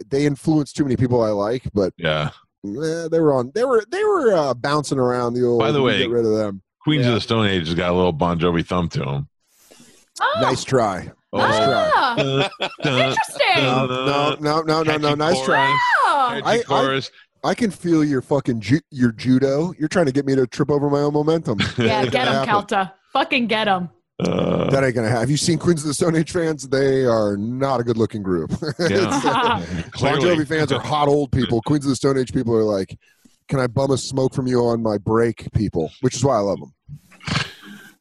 they 0.07 0.25
influence 0.25 0.73
too 0.73 0.83
many 0.83 0.97
people 0.97 1.21
I 1.21 1.29
like, 1.29 1.63
but 1.73 1.93
Yeah. 1.97 2.31
eh, 2.65 3.07
they 3.09 3.19
were 3.19 3.33
on. 3.33 3.51
They 3.53 3.63
were 3.65 3.83
they 3.91 4.03
were 4.03 4.33
uh, 4.33 4.53
bouncing 4.55 4.97
around 4.97 5.35
the 5.35 5.45
old. 5.45 5.59
By 5.59 5.71
the 5.71 5.81
way- 5.81 5.99
get 5.99 6.09
rid 6.09 6.25
of 6.25 6.31
them. 6.33 6.61
Queens 6.81 7.03
Yeah. 7.03 7.09
of 7.09 7.15
the 7.15 7.21
Stone 7.21 7.47
Age 7.47 7.65
has 7.67 7.75
got 7.75 7.91
a 7.91 7.93
little 7.95 8.11
Bon 8.13 8.39
Jovi 8.39 8.65
thumb 8.65 8.89
to 8.89 9.03
him. 9.03 9.27
Oh, 10.21 10.39
Nice 10.41 10.63
try. 10.63 11.11
Oh. 11.33 11.37
Nice 11.39 11.57
try. 11.57 11.91
ah, 11.95 12.49
interesting. 12.83 13.63
No, 13.63 13.85
no, 13.87 14.35
no, 14.39 14.61
no, 14.61 14.83
no, 14.83 14.97
no. 14.97 15.15
Nice 15.15 15.43
try. 15.45 15.77
chorus, 16.05 16.41
catchy 16.41 16.43
I- 16.45 16.53
I- 16.59 16.63
chorus. 16.63 17.11
I 17.43 17.53
can 17.53 17.69
feel 17.69 18.03
your 18.03 18.23
fucking 18.23 18.59
ju- 18.59 18.81
your 18.89 19.11
judo. 19.11 19.71
You're 19.77 19.87
trying 19.87 20.07
to 20.07 20.11
get 20.11 20.25
me 20.25 20.33
to 20.33 20.47
trip 20.47 20.71
over 20.71 20.89
my 20.89 21.01
own 21.01 21.13
momentum. 21.13 21.59
yeah, 21.77 22.01
That 22.03 22.11
get 22.11 22.27
him, 22.27 22.35
ain't. 22.37 22.45
Calta. 22.47 22.91
Fucking 23.13 23.45
get 23.45 23.67
him. 23.67 23.89
Uh, 24.19 24.67
That 24.71 24.83
ain't 24.83 24.95
gonna 24.95 25.07
happen. 25.09 25.19
Have 25.21 25.29
you 25.29 25.37
seen 25.37 25.59
Queens 25.59 25.81
of 25.83 25.87
the 25.87 25.93
Stone 25.93 26.15
Age 26.15 26.31
fans? 26.31 26.67
They 26.67 27.05
are 27.05 27.37
not 27.37 27.81
a 27.81 27.83
good 27.83 27.97
looking 27.97 28.23
group. 28.23 28.51
yeah, 28.79 29.05
Bon 29.21 29.91
clearly. 29.91 30.37
Jovi 30.37 30.47
fans 30.47 30.71
are 30.71 30.79
hot 30.79 31.07
old 31.07 31.31
people. 31.31 31.61
Queens 31.63 31.85
of 31.85 31.89
the 31.89 31.95
Stone 31.95 32.17
Age 32.17 32.33
people 32.33 32.55
are 32.55 32.63
like, 32.63 32.97
"Can 33.47 33.59
I 33.59 33.67
bum 33.67 33.91
a 33.91 33.97
smoke 33.97 34.33
from 34.33 34.47
you 34.47 34.61
on 34.61 34.81
my 34.81 34.97
break?" 34.97 35.51
People, 35.53 35.91
which 36.01 36.15
is 36.15 36.23
why 36.23 36.37
I 36.37 36.39
love 36.39 36.59
them. 36.59 36.73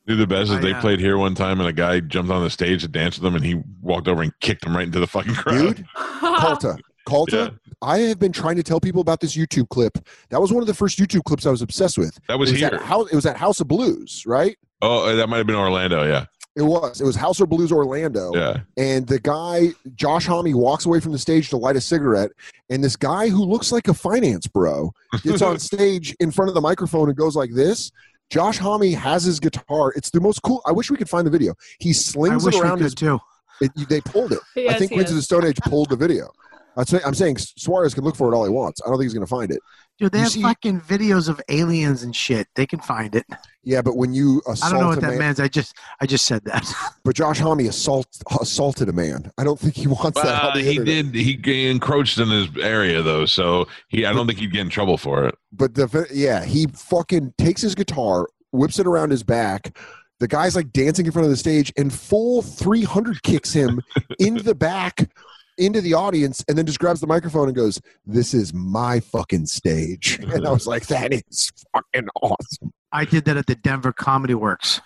Dude, 0.07 0.19
the 0.19 0.27
best 0.27 0.51
is 0.51 0.57
I, 0.59 0.61
they 0.61 0.73
uh, 0.75 0.81
played 0.81 1.01
here 1.01 1.17
one 1.17 1.35
time 1.35 1.61
and 1.61 1.69
a 1.69 1.73
guy 1.73 2.01
jumped 2.01 2.31
on 2.31 2.43
the 2.43 2.51
stage 2.51 2.83
to 2.83 2.89
dance 2.89 3.17
with 3.17 3.23
them 3.23 3.35
and 3.35 3.45
he 3.45 3.63
walked 3.81 4.07
over 4.07 4.23
and 4.23 4.33
kicked 4.41 4.65
him 4.65 4.77
right 4.77 4.87
into 4.87 5.01
the 5.01 5.07
fucking 5.07 5.35
crowd. 5.35 5.77
Dude, 5.77 5.87
Calta, 5.95 6.77
Calta. 7.09 7.37
Yeah. 7.37 7.51
I 7.83 7.99
have 8.01 8.19
been 8.19 8.33
trying 8.33 8.57
to 8.57 8.63
tell 8.63 8.81
people 8.81 9.03
about 9.03 9.21
this 9.21 9.37
YouTube 9.37 9.69
clip. 9.69 9.99
That 10.31 10.41
was 10.41 10.51
one 10.53 10.63
of 10.63 10.67
the 10.67 10.73
first 10.73 10.99
YouTube 10.99 11.25
clips 11.25 11.45
I 11.45 11.51
was 11.51 11.61
obsessed 11.61 11.99
with. 11.99 12.19
That 12.29 12.39
was 12.39 12.49
it 12.49 12.53
was 12.53 12.61
here. 12.61 12.69
At 12.73 12.81
House, 12.81 13.11
it 13.13 13.15
was 13.15 13.27
at 13.27 13.37
House 13.37 13.61
of 13.61 13.69
Blues, 13.69 14.25
right? 14.27 14.57
Oh, 14.81 15.15
that 15.15 15.29
might 15.29 15.39
have 15.39 15.47
been 15.47 15.57
Orlando. 15.57 16.03
Yeah, 16.07 16.25
It 16.57 16.63
was. 16.63 17.03
It 17.03 17.05
was 17.05 17.15
House 17.17 17.41
of 17.41 17.51
Blues 17.51 17.73
Orlando. 17.73 18.33
yeah. 18.35 18.61
and 18.79 19.07
the 19.07 19.19
guy 19.19 19.73
Josh 19.97 20.25
Homme 20.25 20.53
walks 20.53 20.87
away 20.87 20.99
from 21.01 21.13
the 21.13 21.19
stage 21.19 21.51
to 21.51 21.59
light 21.59 21.77
a 21.77 21.81
cigarette, 21.81 22.31
and 22.71 22.83
this 22.83 22.97
guy 22.97 23.29
who 23.29 23.45
looks 23.45 23.71
like 23.71 23.89
a 23.89 23.95
finance 23.95 24.47
bro 24.47 24.91
gets 25.23 25.43
on 25.43 25.59
stage 25.59 26.15
in 26.21 26.31
front 26.31 26.49
of 26.49 26.55
the 26.55 26.61
microphone 26.63 27.09
and 27.09 27.19
goes 27.19 27.37
like 27.37 27.51
this. 27.53 27.91
Josh 28.31 28.59
Homme 28.59 28.93
has 28.93 29.25
his 29.25 29.41
guitar. 29.41 29.93
It's 29.97 30.11
the 30.11 30.21
most 30.21 30.43
cool. 30.43 30.63
I 30.67 30.73
wish 30.73 30.91
we 30.91 30.97
could 30.97 31.09
find 31.09 31.27
the 31.27 31.31
video. 31.31 31.55
He 31.79 31.91
I 31.91 31.93
slings 31.93 32.45
wish 32.45 32.55
it 32.55 32.59
we 32.59 32.63
around 32.63 32.79
could 32.79 32.85
his. 32.85 32.95
too. 32.95 33.21
It, 33.61 33.71
they 33.89 34.01
pulled 34.01 34.33
it. 34.33 34.41
I 34.57 34.75
think 34.75 34.91
he 34.91 34.97
Queens 34.97 35.11
of 35.11 35.17
the. 35.17 35.23
Stone 35.23 35.45
Age 35.45 35.59
pulled 35.65 35.91
the 35.91 35.97
video. 35.97 36.33
I'm 36.77 36.85
saying, 36.85 37.03
I'm 37.07 37.15
saying 37.15 37.37
Suarez 37.39 37.95
can 37.95 38.05
look 38.05 38.17
for 38.17 38.33
it 38.33 38.37
all 38.37 38.45
he 38.45 38.51
wants. 38.51 38.81
I 38.85 38.89
don't 38.89 38.97
think 38.99 39.05
he's 39.05 39.15
going 39.15 39.27
to 39.27 39.31
find 39.31 39.51
it. 39.51 39.61
Dude, 39.99 40.11
they 40.11 40.19
You 40.19 40.25
have 40.25 40.33
see- 40.33 40.43
fucking 40.43 40.81
videos 40.81 41.29
of 41.29 41.41
aliens 41.49 42.03
and 42.03 42.15
shit. 42.17 42.49
They 42.57 42.67
can 42.67 42.81
find 42.81 43.15
it. 43.15 43.25
Yeah, 43.63 43.81
but 43.81 43.97
when 43.97 44.13
you 44.13 44.43
I 44.63 44.71
don't 44.71 44.81
know 44.81 44.89
what 44.89 45.01
that 45.01 45.11
man, 45.11 45.19
means. 45.21 45.41
I 45.41 45.47
just, 45.47 45.77
I 46.01 46.07
just 46.07 46.27
said 46.27 46.45
that. 46.47 46.65
but 47.05 47.15
Josh 47.15 47.39
Homme 47.39 47.61
assault, 47.61 48.09
assaulted 48.41 48.89
a 48.89 48.93
man. 48.93 49.31
I 49.39 49.45
don't 49.45 49.59
think 49.59 49.75
he 49.77 49.87
wants 49.87 50.21
that. 50.21 50.43
Uh, 50.43 50.57
he 50.57 50.71
internet. 50.77 51.13
did. 51.13 51.15
He 51.47 51.71
encroached 51.71 52.19
in 52.19 52.29
his 52.29 52.49
area 52.61 53.03
though, 53.03 53.25
so 53.25 53.69
he. 53.89 54.05
I 54.05 54.13
don't 54.13 54.27
think 54.27 54.41
he'd 54.41 54.51
get 54.53 54.63
in 54.63 54.69
trouble 54.69 54.99
for 54.99 55.27
it. 55.27 55.35
but 55.53 55.75
the 55.75 56.07
yeah, 56.13 56.45
he 56.45 56.67
fucking 56.67 57.35
takes 57.39 57.63
his 57.63 57.75
guitar, 57.77 58.29
whips 58.51 58.79
it 58.81 58.87
around 58.89 59.11
his 59.11 59.23
back. 59.23 59.79
The 60.21 60.29
guy's 60.29 60.55
like 60.57 60.73
dancing 60.73 61.07
in 61.07 61.13
front 61.13 61.25
of 61.27 61.31
the 61.31 61.37
stage, 61.37 61.73
and 61.77 61.93
full 61.93 62.43
300 62.43 63.23
kicks 63.23 63.53
him 63.53 63.81
in 64.19 64.35
the 64.39 64.55
back, 64.55 65.09
into 65.59 65.81
the 65.81 65.95
audience, 65.95 66.45
and 66.49 66.59
then 66.59 66.67
just 66.67 66.79
grabs 66.79 67.01
the 67.01 67.07
microphone 67.07 67.49
and 67.49 67.57
goes, 67.57 67.81
"This 68.07 68.35
is 68.35 68.53
my 68.53 69.01
fucking 69.01 69.47
stage." 69.47 70.19
And 70.35 70.47
I 70.47 70.51
was 70.51 70.67
like, 70.67 70.87
"That 70.87 71.13
is 71.13 71.51
fucking 71.73 72.09
awesome." 72.23 72.73
I 72.93 73.05
did 73.05 73.25
that 73.27 73.37
at 73.37 73.47
the 73.47 73.55
Denver 73.55 73.93
Comedy 73.93 74.35
Works. 74.35 74.81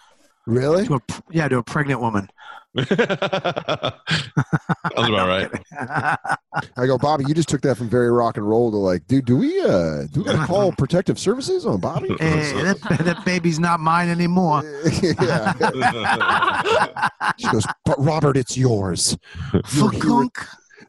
Really? 0.47 0.87
To 0.87 0.95
a, 0.95 1.01
yeah, 1.31 1.49
to 1.49 1.59
a 1.59 1.63
pregnant 1.63 2.01
woman. 2.01 2.31
Sounds 2.77 2.99
about 5.09 5.29
right. 5.29 5.51
I 6.77 6.87
go, 6.87 6.99
Bobby. 6.99 7.25
You 7.27 7.35
just 7.35 7.49
took 7.49 7.63
that 7.63 7.77
from 7.77 7.89
very 7.89 8.11
rock 8.11 8.37
and 8.37 8.47
roll 8.47 8.71
to 8.71 8.77
like, 8.77 9.07
dude. 9.07 9.25
Do 9.25 9.39
we 9.39 9.59
uh, 9.63 10.03
do 10.13 10.21
we 10.21 10.25
gotta 10.25 10.47
call 10.47 10.73
protective 10.79 11.19
services 11.19 11.65
on 11.65 11.81
Bobby? 11.81 12.09
Hey, 12.21 12.53
that, 12.63 12.79
that 13.01 13.25
baby's 13.25 13.59
not 13.59 13.81
mine 13.81 14.11
anymore. 14.11 14.63
yeah. 15.03 15.53
She 17.39 17.49
goes, 17.51 17.67
but 17.87 17.99
Robert, 17.99 18.37
it's 18.37 18.57
yours. 18.57 19.17
You 19.73 19.85
were 19.85 19.91
here 19.91 20.03
Funk. 20.03 20.39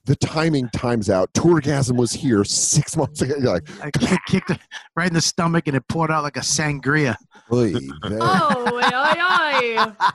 The 0.06 0.16
timing 0.16 0.70
times 0.70 1.10
out. 1.10 1.32
Tourgasm 1.34 1.96
was 1.98 2.12
here 2.12 2.44
six 2.44 2.96
months 2.98 3.22
ago. 3.22 3.36
You're 3.40 3.54
like, 3.54 3.70
I 3.84 3.92
kick- 3.92 4.20
kicked 4.28 4.50
it 4.52 4.60
right 4.96 5.08
in 5.08 5.14
the 5.14 5.22
stomach 5.22 5.68
and 5.68 5.76
it 5.76 5.84
poured 5.88 6.12
out 6.12 6.24
like 6.24 6.38
a 6.38 6.42
sangria. 6.42 7.16
Oy, 7.52 7.72
that- 8.04 8.20
Oh. 8.22 8.66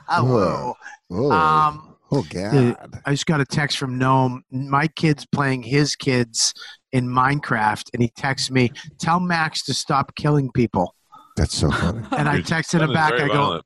Whoa. 0.23 0.73
oh, 1.11 1.31
Um, 1.31 1.95
oh 2.11 2.25
God. 2.29 2.99
I 3.05 3.11
just 3.11 3.25
got 3.25 3.41
a 3.41 3.45
text 3.45 3.77
from 3.77 3.97
Gnome. 3.97 4.43
My 4.51 4.87
kid's 4.87 5.25
playing 5.25 5.63
his 5.63 5.95
kids 5.95 6.53
in 6.91 7.07
Minecraft, 7.07 7.89
and 7.93 8.01
he 8.01 8.09
texts 8.15 8.49
me, 8.51 8.71
"Tell 8.99 9.19
Max 9.19 9.63
to 9.63 9.73
stop 9.73 10.15
killing 10.15 10.49
people." 10.53 10.95
That's 11.35 11.55
so 11.57 11.69
funny. 11.71 12.05
And 12.17 12.29
I 12.29 12.39
texted 12.41 12.81
him 12.81 12.93
back. 12.93 13.13
I 13.13 13.27
go, 13.27 13.33
violent. 13.33 13.65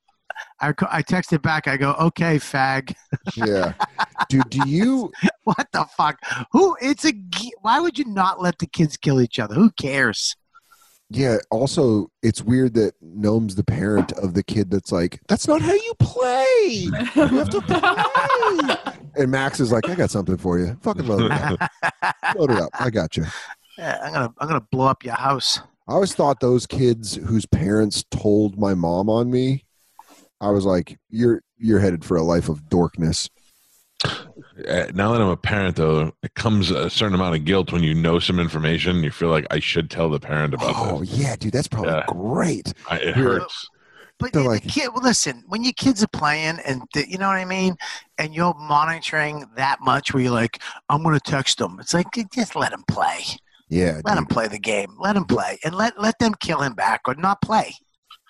I, 0.60 0.74
co- 0.74 0.88
I 0.90 1.02
texted 1.04 1.42
back. 1.42 1.68
I 1.68 1.78
go, 1.78 1.94
"Okay, 1.94 2.38
fag." 2.38 2.94
Yeah. 3.36 3.74
Dude, 4.30 4.50
do 4.50 4.68
you 4.68 5.12
What 5.44 5.68
the 5.72 5.86
fuck? 5.98 6.20
Who? 6.52 6.78
It's 6.82 7.06
a. 7.06 7.14
Why 7.62 7.80
would 7.80 7.98
you 7.98 8.06
not 8.06 8.42
let 8.42 8.60
the 8.60 8.68
kids 8.68 8.98
kill 8.98 9.22
each 9.22 9.40
other? 9.40 9.56
Who 9.56 9.72
cares? 9.72 10.36
yeah, 11.12 11.38
also 11.50 12.12
it's 12.22 12.44
weird 12.44 12.76
that 12.76 12.94
Gnome's 13.02 13.56
the 13.56 13.64
parent 13.64 14.12
of 14.12 14.36
the 14.36 14.44
kid 14.44 14.70
that's 14.70 14.92
like, 14.92 15.20
that's 15.28 15.48
not 15.48 15.60
how 15.60 15.74
you 15.74 15.94
play. 15.98 16.70
You 16.70 16.92
have 16.92 17.50
to 17.50 17.62
play. 17.66 18.94
And 19.16 19.32
Max 19.32 19.60
is 19.60 19.72
like, 19.72 19.90
I 19.90 19.96
got 19.96 20.12
something 20.12 20.38
for 20.38 20.60
you. 20.60 20.78
Fucking 20.84 21.08
load 21.08 21.24
it 21.24 21.32
up. 21.32 21.60
Load 22.36 22.52
it 22.52 22.60
up. 22.60 22.70
I 22.80 22.92
got 22.92 23.18
you. 23.18 23.26
Yeah, 23.80 23.98
I'm 24.04 24.14
gonna. 24.14 24.34
I'm 24.38 24.48
gonna 24.48 24.62
blow 24.72 24.86
up 24.86 25.04
your 25.04 25.16
house. 25.16 25.60
I 25.88 25.94
always 25.94 26.14
thought 26.14 26.42
those 26.42 26.68
kids 26.68 27.16
whose 27.16 27.48
parents 27.48 28.04
told 28.12 28.60
my 28.60 28.76
mom 28.76 29.10
on 29.10 29.32
me, 29.32 29.66
I 30.42 30.50
was 30.50 30.66
like, 30.66 30.98
you're 31.10 31.42
you're 31.58 31.80
headed 31.80 32.04
for 32.06 32.18
a 32.18 32.24
life 32.24 32.50
of 32.50 32.62
dorkness. 32.70 33.30
Uh, 34.06 34.88
now 34.94 35.12
that 35.12 35.22
I'm 35.22 35.28
a 35.30 35.38
parent, 35.38 35.76
though, 35.76 36.14
it 36.24 36.34
comes 36.36 36.72
a 36.72 36.90
certain 36.90 37.16
amount 37.16 37.36
of 37.36 37.46
guilt 37.46 37.72
when 37.74 37.84
you 37.84 37.94
know 37.94 38.20
some 38.20 38.40
information. 38.40 39.04
You 39.04 39.12
feel 39.12 39.30
like 39.30 39.46
I 39.52 39.60
should 39.60 39.90
tell 39.90 40.10
the 40.10 40.20
parent 40.20 40.54
about 40.54 40.74
Oh 40.78 41.00
this. 41.00 41.18
yeah, 41.18 41.36
dude, 41.36 41.54
that's 41.54 41.68
probably 41.68 41.92
Yeah. 41.92 42.04
great. 42.08 42.74
I, 42.90 42.98
it 42.98 43.06
Yeah. 43.18 43.24
hurts. 43.24 43.68
But 44.18 44.34
They're 44.34 44.44
the 44.44 44.50
like- 44.50 44.68
kid, 44.68 44.90
well, 44.94 45.02
listen, 45.04 45.44
when 45.48 45.64
your 45.64 45.72
kids 45.74 46.04
are 46.04 46.08
playing 46.08 46.60
and 46.66 46.82
the, 46.94 47.10
you 47.10 47.18
know 47.18 47.28
what 47.28 47.38
I 47.38 47.46
mean, 47.46 47.76
and 48.18 48.34
you're 48.34 48.54
monitoring 48.56 49.46
that 49.56 49.80
much, 49.82 50.14
where 50.14 50.22
you're 50.24 50.32
like, 50.34 50.62
I'm 50.90 51.04
gonna 51.04 51.20
text 51.22 51.58
them. 51.58 51.78
It's 51.80 51.94
like 51.94 52.08
just 52.34 52.56
let 52.56 52.72
them 52.72 52.84
play. 52.88 53.20
Yeah, 53.70 54.02
Let 54.04 54.18
him 54.18 54.24
dude. 54.26 54.30
play 54.30 54.48
the 54.48 54.60
game. 54.60 54.96
Let 55.00 55.16
him 55.16 55.26
play, 55.26 55.58
and 55.64 55.74
let 55.76 56.00
let 56.02 56.20
them 56.20 56.34
kill 56.40 56.62
him 56.62 56.74
back 56.74 57.02
or 57.06 57.16
not 57.16 57.42
play. 57.42 57.76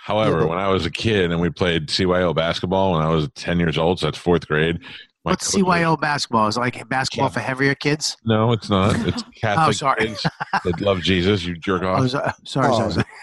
However, 0.10 0.38
Yeah, 0.38 0.40
but- 0.42 0.50
when 0.50 0.58
I 0.58 0.68
was 0.70 0.86
a 0.88 0.92
kid 0.92 1.32
and 1.32 1.40
we 1.40 1.52
played 1.52 1.88
CYO 1.88 2.34
basketball 2.36 2.94
when 2.94 3.02
I 3.04 3.10
was 3.10 3.30
10 3.36 3.60
years 3.60 3.78
old, 3.78 4.00
so 4.00 4.08
that's 4.08 4.18
fourth 4.18 4.48
grade. 4.48 4.80
my 5.26 5.32
What's 5.34 5.52
coach 5.52 5.62
was- 5.64 5.76
CYO 5.78 6.00
basketball? 6.02 6.48
Is 6.48 6.58
it 6.58 6.62
like 6.62 6.90
basketball 6.90 7.28
Yeah. 7.28 7.34
for 7.34 7.40
heavier 7.42 7.76
kids? 7.76 8.18
No, 8.26 8.52
it's 8.54 8.70
not. 8.72 8.96
It's 9.08 9.22
oh, 9.28 9.30
Catholic 9.40 9.68
Oh, 9.68 9.72
sorry. 9.72 10.08
kids 10.08 10.26
that 10.66 10.82
love 10.82 11.02
Jesus. 11.04 11.44
You 11.46 11.56
jerk 11.58 11.84
Oh, 11.84 11.90
off. 11.90 12.10
so- 12.10 12.22
oh, 12.26 12.32
sorry, 12.44 12.68
Oh. 12.72 12.78
sorry, 12.80 12.92
sorry. 12.94 13.06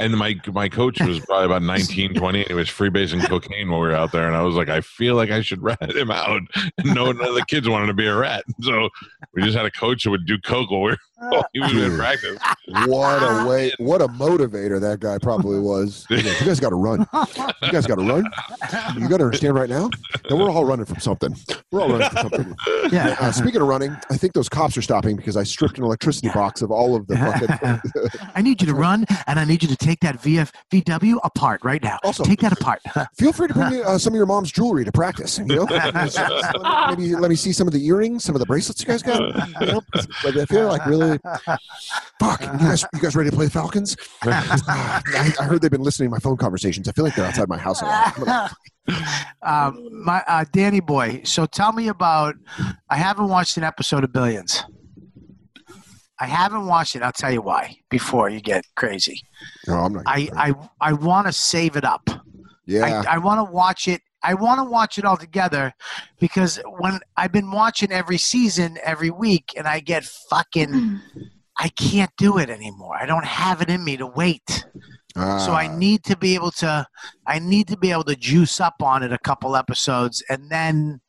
And 0.00 0.16
my 0.18 0.34
my 0.52 0.68
coach 0.68 1.00
was 1.00 1.20
probably 1.20 1.46
about 1.46 1.62
19, 1.62 2.14
20, 2.14 2.40
and 2.40 2.48
he 2.48 2.54
was 2.54 2.68
freebasing 2.68 3.24
cocaine 3.28 3.70
while 3.70 3.80
we 3.80 3.86
were 3.86 3.94
out 3.94 4.10
there. 4.10 4.26
And 4.26 4.34
I 4.34 4.42
was 4.42 4.56
like, 4.56 4.68
I 4.68 4.80
feel 4.80 5.14
like 5.14 5.30
I 5.30 5.42
should 5.42 5.62
rat 5.62 5.94
him 5.94 6.10
out. 6.10 6.40
And 6.78 6.94
no, 6.94 7.12
none 7.12 7.28
of 7.28 7.34
the 7.36 7.44
kids 7.46 7.68
wanted 7.68 7.86
to 7.86 7.94
be 7.94 8.06
a 8.08 8.16
rat. 8.16 8.44
So 8.62 8.88
we 9.32 9.42
just 9.42 9.56
had 9.56 9.64
a 9.64 9.70
coach 9.70 10.02
who 10.02 10.10
would 10.10 10.26
do 10.26 10.38
coke 10.40 10.72
while 10.72 10.80
we 10.82 10.90
were 10.90 10.98
Oh, 11.22 11.42
he 11.52 11.60
was 11.60 11.72
in 11.72 11.96
practice. 11.96 12.38
What 12.86 13.22
a 13.22 13.46
way! 13.48 13.72
What 13.78 14.02
a 14.02 14.08
motivator 14.08 14.80
that 14.80 15.00
guy 15.00 15.18
probably 15.18 15.58
was. 15.60 16.04
He's 16.08 16.24
like, 16.26 16.40
you 16.40 16.46
guys 16.46 16.60
got 16.60 16.70
to 16.70 16.76
run. 16.76 17.06
You 17.62 17.70
guys 17.72 17.86
got 17.86 17.96
to 17.98 18.04
run. 18.04 18.24
You 18.96 19.08
got 19.08 19.18
to 19.18 19.24
understand 19.24 19.54
right 19.54 19.68
now 19.68 19.88
that 20.28 20.36
we're 20.36 20.50
all 20.50 20.64
running 20.64 20.84
from 20.86 20.98
something. 21.00 21.36
We're 21.70 21.82
all 21.82 21.88
running 21.90 22.08
from 22.10 22.30
something. 22.30 22.54
Yeah. 22.90 23.16
Uh, 23.20 23.30
speaking 23.32 23.60
of 23.60 23.68
running, 23.68 23.96
I 24.10 24.16
think 24.16 24.32
those 24.32 24.48
cops 24.48 24.76
are 24.76 24.82
stopping 24.82 25.16
because 25.16 25.36
I 25.36 25.42
stripped 25.44 25.78
an 25.78 25.84
electricity 25.84 26.28
box 26.30 26.62
of 26.62 26.70
all 26.70 26.96
of 26.96 27.06
the 27.06 27.16
fucking. 27.16 28.20
I 28.34 28.42
need 28.42 28.60
you 28.60 28.66
to 28.66 28.74
run, 28.74 29.04
and 29.26 29.38
I 29.38 29.44
need 29.44 29.62
you 29.62 29.68
to 29.68 29.76
take 29.76 30.00
that 30.00 30.16
VF 30.20 30.50
VW 30.70 31.18
apart 31.24 31.60
right 31.64 31.82
now. 31.82 31.98
Also- 32.04 32.24
take 32.24 32.40
that 32.40 32.52
apart. 32.52 32.80
Feel 33.16 33.32
free 33.32 33.48
to 33.48 33.54
bring 33.54 33.70
me 33.70 33.82
uh, 33.82 33.98
some 33.98 34.12
of 34.12 34.16
your 34.16 34.26
mom's 34.26 34.50
jewelry 34.50 34.84
to 34.84 34.92
practice. 34.92 35.38
You 35.38 35.44
know, 35.44 35.66
maybe 36.88 37.14
let 37.14 37.28
me 37.30 37.36
see 37.36 37.52
some 37.52 37.66
of 37.66 37.72
the 37.72 37.84
earrings, 37.86 38.24
some 38.24 38.34
of 38.34 38.40
the 38.40 38.46
bracelets 38.46 38.80
you 38.80 38.86
guys 38.86 39.02
got. 39.02 39.20
You 39.60 39.66
know, 39.66 39.80
like, 40.24 40.36
I 40.36 40.44
feel 40.46 40.66
like 40.68 40.84
really. 40.86 41.11
Fuck, 42.20 42.40
you 42.42 42.58
guys, 42.58 42.84
you 42.94 43.00
guys 43.00 43.16
ready 43.16 43.30
to 43.30 43.36
play 43.36 43.46
the 43.46 43.50
Falcons? 43.50 43.96
I, 44.22 45.32
I 45.40 45.44
heard 45.44 45.60
they've 45.62 45.70
been 45.70 45.82
listening 45.82 46.08
to 46.08 46.10
my 46.12 46.18
phone 46.18 46.36
conversations. 46.36 46.88
I 46.88 46.92
feel 46.92 47.04
like 47.04 47.14
they're 47.14 47.26
outside 47.26 47.48
my 47.48 47.58
house 47.58 47.82
a 47.82 47.86
lot. 47.86 48.52
Um, 49.42 49.88
my 50.04 50.24
uh, 50.26 50.44
Danny 50.52 50.80
boy. 50.80 51.20
So 51.24 51.46
tell 51.46 51.72
me 51.72 51.86
about. 51.86 52.34
I 52.90 52.96
haven't 52.96 53.28
watched 53.28 53.56
an 53.56 53.62
episode 53.62 54.02
of 54.02 54.12
Billions. 54.12 54.64
I 56.18 56.26
haven't 56.26 56.66
watched 56.66 56.96
it. 56.96 57.02
I'll 57.02 57.12
tell 57.12 57.32
you 57.32 57.42
why. 57.42 57.76
Before 57.90 58.28
you 58.28 58.40
get 58.40 58.64
crazy, 58.74 59.22
No, 59.68 59.74
I'm 59.74 59.92
not. 59.92 60.02
I 60.06 60.28
I, 60.36 60.54
I 60.80 60.92
want 60.94 61.28
to 61.28 61.32
save 61.32 61.76
it 61.76 61.84
up. 61.84 62.08
yeah, 62.66 63.02
I, 63.06 63.14
I 63.14 63.18
want 63.18 63.38
to 63.46 63.52
watch 63.52 63.86
it. 63.86 64.02
I 64.24 64.34
want 64.34 64.58
to 64.60 64.64
watch 64.64 64.98
it 64.98 65.04
all 65.04 65.16
together 65.16 65.72
because 66.20 66.60
when 66.78 67.00
I've 67.16 67.32
been 67.32 67.50
watching 67.50 67.90
every 67.92 68.18
season 68.18 68.78
every 68.84 69.10
week, 69.10 69.52
and 69.56 69.66
I 69.66 69.80
get 69.80 70.04
fucking. 70.04 71.00
I 71.58 71.68
can't 71.68 72.10
do 72.16 72.38
it 72.38 72.48
anymore. 72.48 72.96
I 72.96 73.04
don't 73.04 73.26
have 73.26 73.60
it 73.60 73.68
in 73.68 73.84
me 73.84 73.98
to 73.98 74.06
wait. 74.06 74.64
So 75.14 75.52
I 75.52 75.68
Ah, 75.70 75.76
need 75.76 76.02
to 76.04 76.16
be 76.16 76.34
able 76.34 76.50
to 76.52 76.86
I 77.26 77.38
need 77.38 77.68
to 77.68 77.76
be 77.76 77.90
able 77.92 78.04
to 78.04 78.16
juice 78.16 78.58
up 78.58 78.76
on 78.82 79.02
it 79.02 79.12
a 79.12 79.18
couple 79.18 79.54
episodes 79.54 80.22
and 80.30 80.48
then 80.50 81.02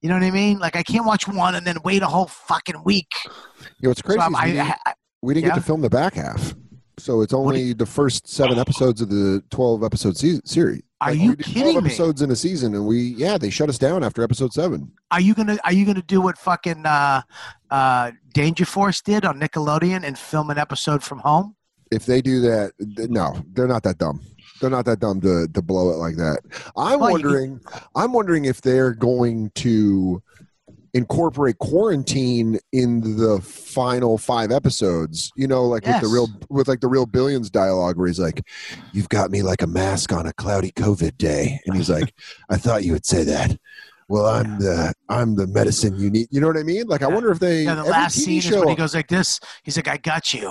you 0.00 0.08
know 0.08 0.14
what 0.14 0.22
I 0.22 0.30
mean? 0.30 0.60
Like 0.60 0.76
I 0.76 0.84
can't 0.84 1.04
watch 1.04 1.26
one 1.26 1.56
and 1.56 1.66
then 1.66 1.78
wait 1.84 2.02
a 2.02 2.06
whole 2.06 2.28
fucking 2.28 2.84
week. 2.84 3.08
you 3.24 3.30
know 3.82 3.88
what's 3.90 4.00
crazy? 4.00 4.18
so 4.20 4.22
I'm- 4.22 4.32
we, 4.32 4.38
I, 4.38 4.46
didn't, 4.52 4.76
I, 4.86 4.92
we 5.22 5.34
didn't 5.34 5.46
yeah. 5.48 5.54
get 5.56 5.60
to 5.62 5.66
film 5.66 5.80
the 5.80 5.90
back 5.90 6.14
half, 6.14 6.54
so 6.98 7.20
it's 7.22 7.34
only 7.34 7.72
the 7.72 7.84
first 7.84 8.28
seven 8.28 8.56
episodes 8.60 9.00
of 9.00 9.08
the 9.10 9.42
twelve 9.50 9.82
episode 9.82 10.16
se- 10.16 10.42
series. 10.44 10.82
Are 11.00 11.10
Like, 11.12 11.20
you 11.20 11.36
kidding 11.36 11.72
12 11.72 11.84
me? 11.84 11.90
Episodes 11.90 12.22
in 12.22 12.30
a 12.32 12.36
season, 12.36 12.74
and 12.74 12.86
we 12.86 12.98
yeah 13.16 13.38
they 13.38 13.50
shut 13.50 13.68
us 13.68 13.78
down 13.78 14.02
after 14.02 14.22
episode 14.22 14.52
seven. 14.52 14.90
are 15.12 15.20
you 15.20 15.34
gonna 15.34 15.56
are 15.64 15.72
you 15.72 15.84
gonna 15.86 16.02
do 16.02 16.20
what 16.20 16.36
fucking 16.36 16.84
uh, 16.84 17.22
uh, 17.70 18.10
Danger 18.34 18.64
Force 18.64 19.00
did 19.00 19.24
on 19.24 19.38
Nickelodeon 19.40 20.02
and 20.04 20.18
film 20.18 20.50
an 20.50 20.58
episode 20.58 21.02
from 21.04 21.18
home? 21.20 21.54
If 21.92 22.04
they 22.04 22.20
do 22.20 22.40
that, 22.40 22.72
th- 22.96 23.08
no, 23.10 23.36
they're 23.52 23.68
not 23.68 23.82
that 23.84 23.98
dumb. 23.98 24.20
They're 24.60 24.70
not 24.70 24.86
that 24.86 24.98
dumb 24.98 25.20
to 25.20 25.46
to 25.54 25.62
blow 25.62 25.90
it 25.90 25.96
like 25.98 26.16
that. 26.16 26.40
I'm 26.76 26.98
Well, 26.98 27.12
wondering. 27.12 27.60
I'm 27.94 28.12
wondering 28.12 28.44
if 28.46 28.60
they're 28.60 28.92
going 28.92 29.50
to 29.56 30.20
incorporate 30.94 31.58
quarantine 31.58 32.58
in 32.72 33.16
the 33.18 33.40
final 33.42 34.18
five 34.18 34.50
episodes. 34.50 35.30
You 35.36 35.46
know, 35.46 35.64
like 35.64 35.86
with 35.86 36.00
the 36.00 36.08
real 36.08 36.28
with 36.48 36.68
like 36.68 36.80
the 36.80 36.88
real 36.88 37.06
billions 37.06 37.50
dialogue, 37.50 37.96
where 37.96 38.06
he's 38.06 38.18
like, 38.20 38.42
"You've 38.92 39.08
got 39.08 39.30
me 39.30 39.42
like 39.42 39.62
a 39.62 39.66
mask 39.66 40.12
on 40.12 40.26
a 40.26 40.32
cloudy 40.32 40.70
COVID 40.72 41.16
day," 41.18 41.60
and 41.66 41.76
he's 41.76 41.90
like, 41.90 42.12
"I 42.50 42.56
thought 42.56 42.84
you 42.84 42.92
would 42.92 43.06
say 43.06 43.24
that." 43.24 43.58
Well, 44.10 44.26
I'm 44.26 44.58
the 44.58 44.94
I'm 45.10 45.36
the 45.36 45.46
medicine 45.46 45.98
you 45.98 46.08
need. 46.10 46.28
You 46.30 46.40
know 46.40 46.46
what 46.46 46.56
I 46.56 46.62
mean? 46.62 46.86
Like, 46.86 47.02
I 47.02 47.08
wonder 47.08 47.30
if 47.30 47.40
they 47.40 47.64
Yeah, 47.64 47.74
the 47.74 47.84
last 47.84 48.16
TV 48.18 48.40
scene 48.40 48.52
is 48.54 48.58
when 48.58 48.68
he 48.68 48.74
goes 48.74 48.94
like 48.94 49.08
this. 49.08 49.38
He's 49.64 49.76
like, 49.76 49.86
I 49.88 49.98
got 49.98 50.32
you. 50.32 50.50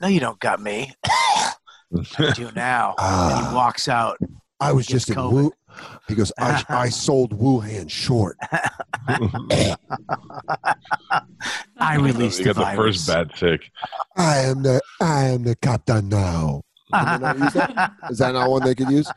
No, 0.00 0.08
you 0.08 0.18
don't 0.18 0.40
got 0.40 0.60
me. 0.60 0.92
I 1.04 2.32
do 2.34 2.50
now. 2.56 2.90
and 2.90 2.96
Ah. 2.98 3.48
he 3.50 3.54
walks 3.54 3.86
out. 3.88 4.18
I 4.60 4.72
was 4.72 4.86
gets 4.86 5.06
just 5.06 5.16
in 5.16 5.30
Wu. 5.32 5.52
He 6.08 6.14
goes, 6.14 6.32
I, 6.38 6.62
I 6.68 6.88
sold 6.88 7.38
Wuhan 7.38 7.88
short. 7.90 8.36
I 11.78 11.96
released 11.96 12.38
you 12.40 12.44
the 12.46 12.54
got 12.54 12.56
the 12.60 12.76
virus. 12.76 13.06
first 13.06 13.08
bat 13.08 13.38
sick. 13.38 13.70
I 14.16 14.38
am 14.38 14.62
the 14.62 14.80
I 15.00 15.24
am 15.26 15.44
the 15.44 15.56
captain 15.56 16.08
now. 16.08 16.62
Can 16.92 17.20
they 17.20 17.26
not 17.26 17.38
use 17.38 17.52
that? 17.54 17.92
Is 18.10 18.18
that 18.18 18.32
not 18.32 18.50
one 18.50 18.64
they 18.64 18.74
could 18.74 18.90
use? 18.90 19.10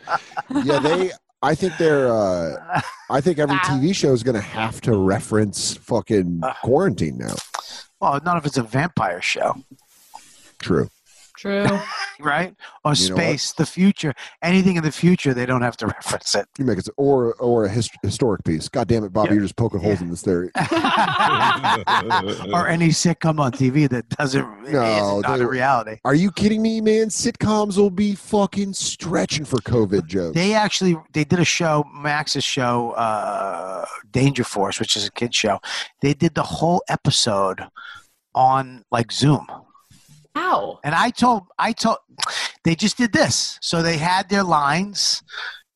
Yeah, 0.64 0.80
they. 0.80 1.12
I 1.42 1.56
think 1.56 1.76
they're. 1.78 2.08
Uh, 2.12 2.82
I 3.10 3.20
think 3.20 3.40
every 3.40 3.58
TV 3.58 3.94
show 3.94 4.14
is 4.14 4.24
going 4.24 4.36
to 4.36 4.42
have 4.42 4.80
to 4.82 4.96
reference 4.96 5.76
fucking 5.78 6.42
quarantine 6.62 7.18
now. 7.18 7.36
well, 8.00 8.20
none 8.24 8.38
of 8.38 8.46
it's 8.46 8.58
a 8.58 8.64
vampire 8.64 9.22
show. 9.22 9.56
True. 10.60 10.90
True. 11.44 11.68
right? 12.22 12.56
Or 12.86 12.92
You 12.92 12.96
space, 12.96 13.52
the 13.52 13.66
future, 13.66 14.14
anything 14.42 14.78
in 14.78 14.84
the 14.84 14.94
future, 14.94 15.34
they 15.34 15.46
don't 15.46 15.62
have 15.62 15.76
to 15.78 15.88
reference 15.98 16.34
it. 16.36 16.48
You 16.58 16.64
make 16.64 16.78
it 16.78 16.88
or 16.96 17.34
or 17.34 17.66
a 17.66 17.70
his, 17.70 17.90
historic 18.02 18.46
piece. 18.46 18.70
God 18.70 18.88
damn 18.88 19.04
it, 19.04 19.12
Bobby, 19.12 19.28
Yeah. 19.30 19.34
you're 19.34 19.44
just 19.44 19.58
poking 19.58 19.82
holes 19.82 20.00
in 20.02 20.10
this 20.10 20.22
theory. 20.22 20.52
or 22.54 22.68
any 22.70 22.90
sitcom 22.90 23.40
on 23.40 23.52
TV 23.52 23.90
that 23.90 24.08
doesn't 24.10 24.72
No, 24.72 25.18
is 25.18 25.24
not 25.24 25.42
a 25.42 25.48
reality. 25.48 25.98
Are 26.06 26.16
you 26.16 26.32
kidding 26.32 26.62
me, 26.62 26.80
man? 26.80 27.08
Sitcoms 27.10 27.78
will 27.78 27.90
be 27.90 28.16
fucking 28.16 28.74
stretching 28.74 29.44
for 29.44 29.58
COVID 29.58 30.06
jokes. 30.08 30.36
They 30.36 30.54
actually 30.54 30.96
they 31.12 31.26
did 31.26 31.40
a 31.40 31.46
show, 31.46 31.84
Max's 31.94 32.46
show, 32.46 32.92
uh, 32.92 33.86
Danger 34.12 34.46
Force, 34.46 34.80
which 34.80 34.96
is 34.96 35.06
a 35.06 35.12
kid 35.12 35.36
show. 35.36 35.60
They 36.02 36.14
did 36.14 36.36
the 36.36 36.44
whole 36.44 36.82
episode 36.88 37.66
on 38.34 38.86
like 38.92 39.12
Zoom. 39.12 39.46
Ow. 40.36 40.80
And 40.84 40.96
I 40.96 41.10
told, 41.10 41.44
I 41.60 41.74
told, 41.74 41.98
they 42.64 42.76
just 42.76 42.98
did 42.98 43.14
this. 43.14 43.60
So 43.62 43.82
they 43.82 43.98
had 43.98 44.30
their 44.30 44.44
lines, 44.44 45.24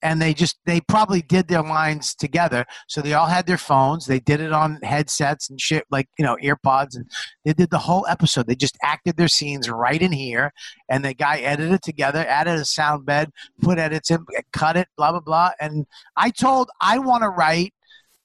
and 0.01 0.21
they 0.21 0.33
just, 0.33 0.57
they 0.65 0.79
probably 0.81 1.21
did 1.21 1.47
their 1.47 1.61
lines 1.61 2.15
together. 2.15 2.65
So 2.87 3.01
they 3.01 3.13
all 3.13 3.27
had 3.27 3.45
their 3.45 3.57
phones. 3.57 4.05
They 4.05 4.19
did 4.19 4.41
it 4.41 4.53
on 4.53 4.79
headsets 4.83 5.49
and 5.49 5.59
shit, 5.59 5.85
like 5.91 6.07
you 6.17 6.25
know, 6.25 6.37
earpods, 6.43 6.95
and 6.95 7.05
they 7.45 7.53
did 7.53 7.69
the 7.69 7.77
whole 7.79 8.05
episode. 8.07 8.47
They 8.47 8.55
just 8.55 8.77
acted 8.83 9.17
their 9.17 9.27
scenes 9.27 9.69
right 9.69 10.01
in 10.01 10.11
here, 10.11 10.53
and 10.89 11.03
the 11.03 11.13
guy 11.13 11.37
edited 11.39 11.73
it 11.73 11.83
together, 11.83 12.25
added 12.27 12.59
a 12.59 12.65
sound 12.65 13.05
bed, 13.05 13.31
put 13.61 13.79
edits 13.79 14.11
in, 14.11 14.25
cut 14.53 14.77
it, 14.77 14.87
blah 14.97 15.11
blah 15.11 15.19
blah. 15.19 15.51
And 15.59 15.85
I 16.15 16.29
told, 16.29 16.69
I 16.81 16.99
want 16.99 17.23
to 17.23 17.29
write 17.29 17.73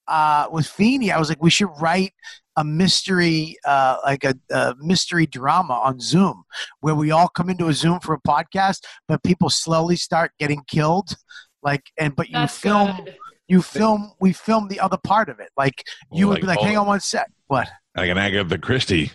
uh, 0.09 0.47
with 0.51 0.67
Feeney. 0.67 1.11
I 1.12 1.19
was 1.19 1.29
like, 1.29 1.43
we 1.43 1.51
should 1.51 1.71
write 1.81 2.12
a 2.57 2.65
mystery, 2.65 3.57
uh, 3.65 3.97
like 4.05 4.25
a, 4.25 4.35
a 4.51 4.75
mystery 4.79 5.27
drama 5.27 5.75
on 5.75 5.99
Zoom, 6.01 6.45
where 6.81 6.95
we 6.95 7.11
all 7.11 7.29
come 7.29 7.49
into 7.49 7.69
a 7.69 7.73
Zoom 7.73 7.99
for 8.01 8.15
a 8.15 8.21
podcast, 8.21 8.81
but 9.09 9.23
people 9.23 9.49
slowly 9.49 9.97
start 9.97 10.33
getting 10.38 10.62
killed. 10.69 11.17
Like, 11.62 11.83
and 11.99 12.15
but 12.15 12.29
you 12.29 12.35
That's 12.35 12.59
film, 12.59 13.05
good. 13.05 13.17
you 13.49 13.62
film, 13.62 14.12
we 14.21 14.33
film 14.33 14.69
the 14.69 14.81
other 14.81 14.99
part 15.03 15.29
of 15.29 15.41
it. 15.41 15.49
Like, 15.57 15.83
you 16.12 16.27
would 16.29 16.35
Like 16.35 16.41
be 16.43 16.47
like, 16.49 16.61
hang 16.61 16.77
on 16.77 16.87
one 16.87 17.01
sec. 17.01 17.31
What? 17.47 17.69
Like 17.97 18.11
an 18.11 18.19
Agatha 18.19 18.59
Christie, 18.59 19.11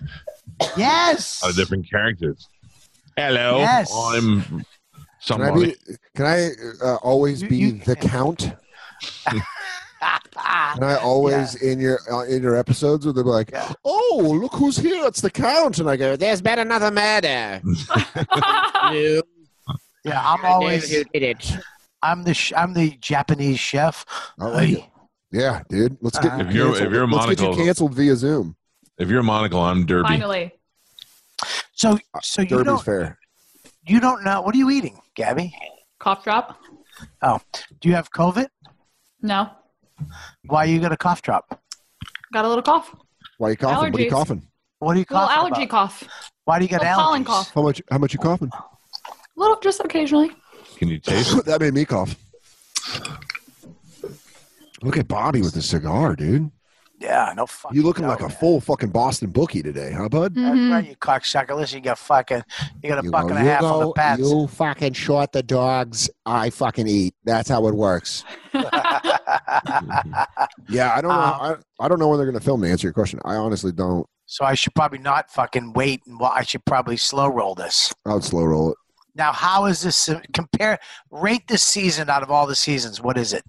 Yes. 0.78 1.41
a 1.41 1.45
lot 1.45 1.52
of 1.52 1.58
different 1.58 1.89
characters. 1.89 2.47
Hello, 3.15 3.58
Yes. 3.58 3.91
I'm 3.93 4.41
Can 4.43 4.60
I 4.60 4.63
somebody. 5.19 5.65
be? 5.88 5.95
Can 6.15 6.26
I 6.26 6.50
uh, 6.84 6.95
always 6.97 7.41
You- 7.43 7.50
be 7.50 7.58
you- 7.58 7.71
the 7.73 7.95
count? 7.95 8.52
Can 10.75 10.83
I 10.83 10.95
always 11.01 11.55
in 11.55 11.79
your 11.79 11.99
uh, 12.12 12.23
in 12.25 12.43
your 12.43 12.55
episodes 12.55 13.05
where 13.05 13.13
they're 13.13 13.23
like, 13.23 13.51
Yeah. 13.51 13.71
"Oh, 13.83 14.38
look 14.41 14.53
who's 14.53 14.77
here! 14.77 15.05
It's 15.07 15.21
the 15.21 15.31
count," 15.31 15.79
and 15.79 15.89
I 15.89 15.95
go, 15.97 16.15
"There's 16.15 16.41
been 16.41 16.60
another 16.60 16.91
murder." 16.91 17.62
You, 18.93 19.21
yeah, 20.05 20.21
I'm 20.23 20.45
always, 20.45 20.89
who 20.89 21.03
did 21.13 21.23
it. 21.23 21.51
I'm 22.01 22.23
the, 22.23 22.33
sh- 22.33 22.53
I'm 22.55 22.73
the 22.73 22.91
Japanese 23.01 23.60
chef. 23.60 24.05
I 24.39 24.45
like 24.47 24.69
it. 24.69 24.83
Yeah, 25.31 25.62
dude. 25.67 25.97
Let's 25.99 26.17
get 26.19 26.38
you 26.39 26.45
If 26.45 26.53
you're- 26.53 26.69
if 26.69 26.77
canceled. 26.77 26.93
you're 26.93 27.03
a 27.03 27.07
Let's 27.07 27.25
get 27.25 27.39
you 27.39 27.45
monocle- 27.47 27.65
canceled 27.65 27.93
via 27.95 28.15
Zoom. 28.15 28.55
If 28.97 29.10
you're 29.10 29.19
a 29.19 29.23
monocle, 29.23 29.60
I'm 29.60 29.86
Derby. 29.86 30.07
Finally. 30.07 30.53
So, 31.73 31.99
so 32.21 32.43
you 32.43 32.47
Derby's 32.47 32.65
don't, 32.65 32.83
fair. 32.86 33.19
you 33.86 33.99
don't 33.99 34.23
know. 34.23 34.41
What 34.41 34.55
are 34.55 34.57
you 34.57 34.69
eating, 34.69 34.99
Gabby? 35.15 35.53
Cough 35.99 36.23
drop? 36.23 36.57
Oh, 37.21 37.41
do 37.81 37.89
you 37.89 37.95
have 37.95 38.10
COVID? 38.12 38.47
No. 39.21 39.49
Why 40.45 40.65
you 40.65 40.79
got 40.79 40.91
a 40.91 40.97
cough 40.97 41.21
drop? 41.21 41.60
Got 42.33 42.45
a 42.45 42.47
little 42.47 42.63
cough. 42.63 42.93
Why 43.38 43.49
are 43.49 43.51
you 43.51 43.57
coughing? 43.57 43.91
What 43.91 43.99
are 43.99 44.03
you 44.03 44.07
Allergies. 44.07 44.10
coughing? 44.12 44.47
What 44.79 44.95
are 44.95 44.99
you 44.99 45.05
little 45.10 45.29
allergy 45.29 45.63
about? 45.63 45.69
cough. 45.69 46.03
Why 46.45 46.60
do 46.60 46.65
you 46.65 46.69
got 46.69 46.81
Little 46.81 46.95
pollen 46.95 47.25
cough. 47.25 47.51
How 47.53 47.62
much? 47.63 47.81
How 47.89 47.97
much 47.97 48.13
you 48.13 48.19
coughing? 48.19 48.51
A 48.53 49.10
little, 49.36 49.60
just 49.60 49.79
occasionally. 49.79 50.31
Can 50.77 50.88
you 50.88 50.99
taste? 50.99 51.36
it? 51.38 51.45
that 51.45 51.60
made 51.62 51.73
me 51.73 51.86
cough. 51.86 52.15
Look 54.83 54.97
at 54.97 55.07
Bobby 55.07 55.41
with 55.41 55.53
the 55.53 55.62
cigar, 55.62 56.15
dude. 56.15 56.51
Yeah, 56.99 57.31
no 57.36 57.45
fucking. 57.45 57.75
You 57.77 57.83
looking 57.83 58.03
no, 58.05 58.10
like 58.10 58.21
a 58.21 58.29
full 58.29 58.60
fucking 58.60 58.89
Boston 58.89 59.29
bookie 59.29 59.62
today, 59.62 59.91
huh, 59.91 60.10
bud? 60.10 60.33
That's 60.33 60.57
Mhm. 60.57 60.71
right, 60.71 60.88
you 60.89 60.95
cocksucker. 60.95 61.55
Listen, 61.55 61.77
you 61.77 61.83
got 61.83 61.99
fucking, 61.99 62.41
you 62.81 62.89
got 62.89 62.99
a 62.99 63.03
You 63.03 63.12
buck 63.12 63.23
go, 63.23 63.29
and 63.29 63.38
a 63.38 63.41
you 63.43 63.47
half 63.49 63.62
on 63.62 63.79
the 63.79 63.86
go, 63.86 63.93
pats. 63.93 64.19
You 64.19 64.47
fucking 64.47 64.93
short 64.93 65.31
the 65.31 65.43
dogs. 65.43 66.10
I 66.25 66.49
fucking 66.49 66.88
eat. 66.88 67.13
That's 67.23 67.49
how 67.49 67.67
it 67.67 67.75
works. 67.75 68.23
Yeah, 70.69 70.93
I 70.95 71.01
don't 71.01 71.12
know. 71.12 71.17
Um, 71.17 71.63
I, 71.79 71.86
I 71.86 71.88
don't 71.88 71.99
know 71.99 72.07
when 72.10 72.17
they're 72.17 72.25
going 72.25 72.38
to 72.38 72.43
film. 72.43 72.62
To 72.62 72.69
answer 72.69 72.88
your 72.88 72.93
question, 72.93 73.19
I 73.25 73.36
honestly 73.36 73.71
don't. 73.71 74.05
So 74.25 74.43
I 74.43 74.55
should 74.55 74.75
probably 74.75 74.99
not 74.99 75.31
fucking 75.31 75.73
wait, 75.73 76.01
and 76.05 76.19
well, 76.19 76.31
I 76.33 76.43
should 76.43 76.65
probably 76.65 76.97
slow 76.97 77.27
roll 77.27 77.55
this. 77.55 77.93
I 78.05 78.13
would 78.13 78.23
slow 78.23 78.43
roll 78.43 78.71
it. 78.71 78.77
Now, 79.15 79.31
how 79.31 79.65
is 79.65 79.81
this 79.81 80.10
uh, 80.10 80.19
compare? 80.33 80.77
Rate 81.10 81.47
this 81.47 81.63
season 81.63 82.10
out 82.10 82.23
of 82.23 82.29
all 82.31 82.45
the 82.45 82.55
seasons. 82.55 83.01
What 83.01 83.17
is 83.17 83.33
it? 83.33 83.43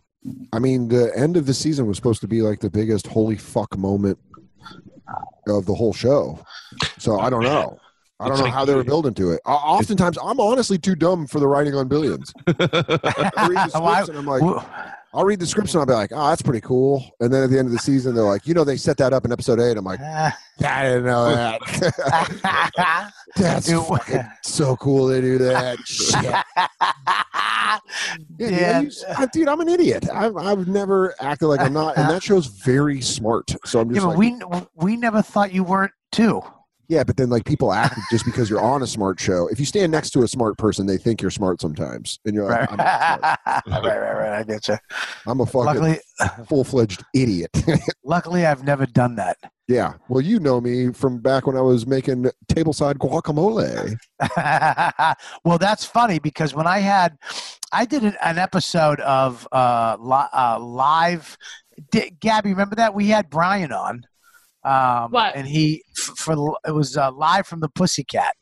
I 0.53 0.59
mean, 0.59 0.89
the 0.89 1.13
end 1.17 1.37
of 1.37 1.47
the 1.47 1.55
season 1.55 1.87
was 1.87 1.97
supposed 1.97 2.21
to 2.23 2.29
be 2.29 2.43
like 2.43 2.61
the 2.61 2.71
biggest 2.71 3.07
holy 3.07 3.37
fuck 3.37 3.77
moment 3.79 4.19
of 5.47 5.67
the 5.67 5.75
whole 5.75 5.93
show. 5.93 6.41
So 6.99 7.19
I 7.21 7.31
don't 7.31 7.43
know. 7.43 7.79
I 8.21 8.29
don't 8.29 8.39
know 8.39 8.45
like 8.45 8.53
how 8.53 8.65
they 8.65 8.75
were 8.75 8.85
building 8.85 9.15
to 9.15 9.31
it. 9.31 9.41
Oftentimes, 9.47 10.19
I'm 10.23 10.41
honestly 10.41 10.77
too 10.77 10.97
dumb 10.97 11.27
for 11.29 11.39
the 11.39 11.47
writing 11.47 11.75
on 11.75 11.87
billions. 11.87 12.33
I 12.47 12.51
read 12.51 12.61
the 12.61 13.69
scripts 13.69 14.09
and 14.09 14.19
I'm 14.19 14.27
like, 14.27 14.67
I'll 15.15 15.25
read 15.25 15.41
the 15.41 15.47
scripts 15.47 15.73
and 15.75 15.81
I'll 15.81 15.87
be 15.87 15.93
like, 15.95 16.11
oh, 16.13 16.29
that's 16.29 16.43
pretty 16.43 16.61
cool. 16.61 17.03
And 17.21 17.33
then 17.33 17.43
at 17.43 17.51
the 17.51 17.59
end 17.59 17.67
of 17.67 17.73
the 17.73 17.79
season, 17.79 18.15
they're 18.15 18.25
like, 18.25 18.47
you 18.47 18.53
know, 18.55 18.63
they 18.65 18.77
set 18.77 18.97
that 18.99 19.13
up 19.13 19.25
in 19.25 19.33
episode 19.33 19.59
eight. 19.61 19.77
I'm 19.77 19.85
like, 19.85 20.01
I 20.01 20.33
didn't 20.61 21.05
know 21.07 21.31
that. 21.35 23.13
that's 23.37 23.67
so 24.43 24.77
cool 24.77 25.07
they 25.07 25.21
do 25.21 25.39
that. 25.39 25.79
Shit. 25.85 26.35
Yeah, 28.39 28.81
dude, 28.81 28.93
Yeah. 28.99 29.15
I- 29.19 29.27
dude, 29.27 29.47
I'm 29.49 29.61
an 29.61 29.69
idiot. 29.69 30.09
I've, 30.13 30.37
I've 30.37 30.67
never 30.69 31.15
acted 31.21 31.49
like 31.49 31.61
I'm 31.61 31.73
not, 31.75 31.99
and 31.99 32.09
that 32.09 32.23
show's 32.23 32.47
very 32.47 33.01
smart. 33.03 33.55
So 33.67 33.81
I'm 33.81 33.91
yeah, 33.91 33.97
just 33.97 34.07
but 34.07 34.17
like, 34.19 34.19
we 34.19 34.67
we 34.77 34.97
never 34.97 35.21
thought 35.21 35.53
you 35.53 35.65
weren't 35.65 35.93
too. 36.11 36.41
Yeah, 36.89 37.05
but 37.05 37.19
then 37.19 37.29
like 37.29 37.45
people 37.45 37.73
act 37.73 37.99
just 38.11 38.25
because 38.25 38.49
you're 38.49 38.63
on 38.63 38.83
a 38.83 38.87
smart 38.87 39.21
show. 39.21 39.47
If 39.49 39.61
you 39.61 39.67
stand 39.67 39.93
next 39.93 40.11
to 40.11 40.23
a 40.23 40.29
smart 40.29 40.57
person, 40.57 40.87
they 40.87 40.97
think 40.97 41.21
you're 41.21 41.31
smart 41.31 41.61
sometimes, 41.61 42.19
and 42.25 42.35
you're 42.35 42.47
like, 42.47 42.71
Right, 42.71 42.71
I'm, 42.71 42.77
not 42.79 43.65
smart. 43.65 43.85
right, 43.85 43.99
right, 43.99 44.13
right. 44.15 44.39
I 44.41 44.43
get 44.43 44.69
you. 44.69 44.79
I'm 45.27 45.41
a 45.41 45.47
fucking 45.47 45.99
full 46.49 46.65
fledged 46.65 47.05
idiot. 47.15 47.51
luckily, 48.05 48.47
I've 48.47 48.65
never 48.65 48.87
done 48.87 49.17
that. 49.17 49.37
yeah, 49.69 49.95
well, 50.09 50.23
you 50.23 50.41
know 50.41 50.63
me 50.63 50.91
from 50.95 51.19
back 51.19 51.47
when 51.47 51.57
I 51.57 51.61
was 51.61 51.87
making 51.87 52.31
tableside 52.51 52.95
guacamole. 52.95 53.95
well, 55.45 55.59
that's 55.59 55.85
funny 55.85 56.19
because 56.19 56.55
when 56.55 56.67
I 56.67 56.79
had, 56.79 57.19
I 57.71 57.85
did 57.85 58.03
an, 58.03 58.17
episode 58.23 59.01
of 59.01 59.47
uh, 59.53 59.99
li- 60.01 60.33
uh 60.33 60.59
live. 60.59 61.37
Gabby, 62.21 62.51
remember 62.51 62.77
that 62.77 62.95
we 62.95 63.09
had 63.09 63.29
Brian 63.29 63.73
on? 63.73 64.05
Um, 64.65 65.11
What? 65.13 65.35
And 65.37 65.47
he 65.47 65.83
f- 65.97 66.17
for 66.17 66.57
it 66.67 66.73
was 66.73 66.97
uh, 66.97 67.11
live 67.13 67.47
from 67.47 67.61
the 67.61 67.69
Pussycat. 67.69 68.35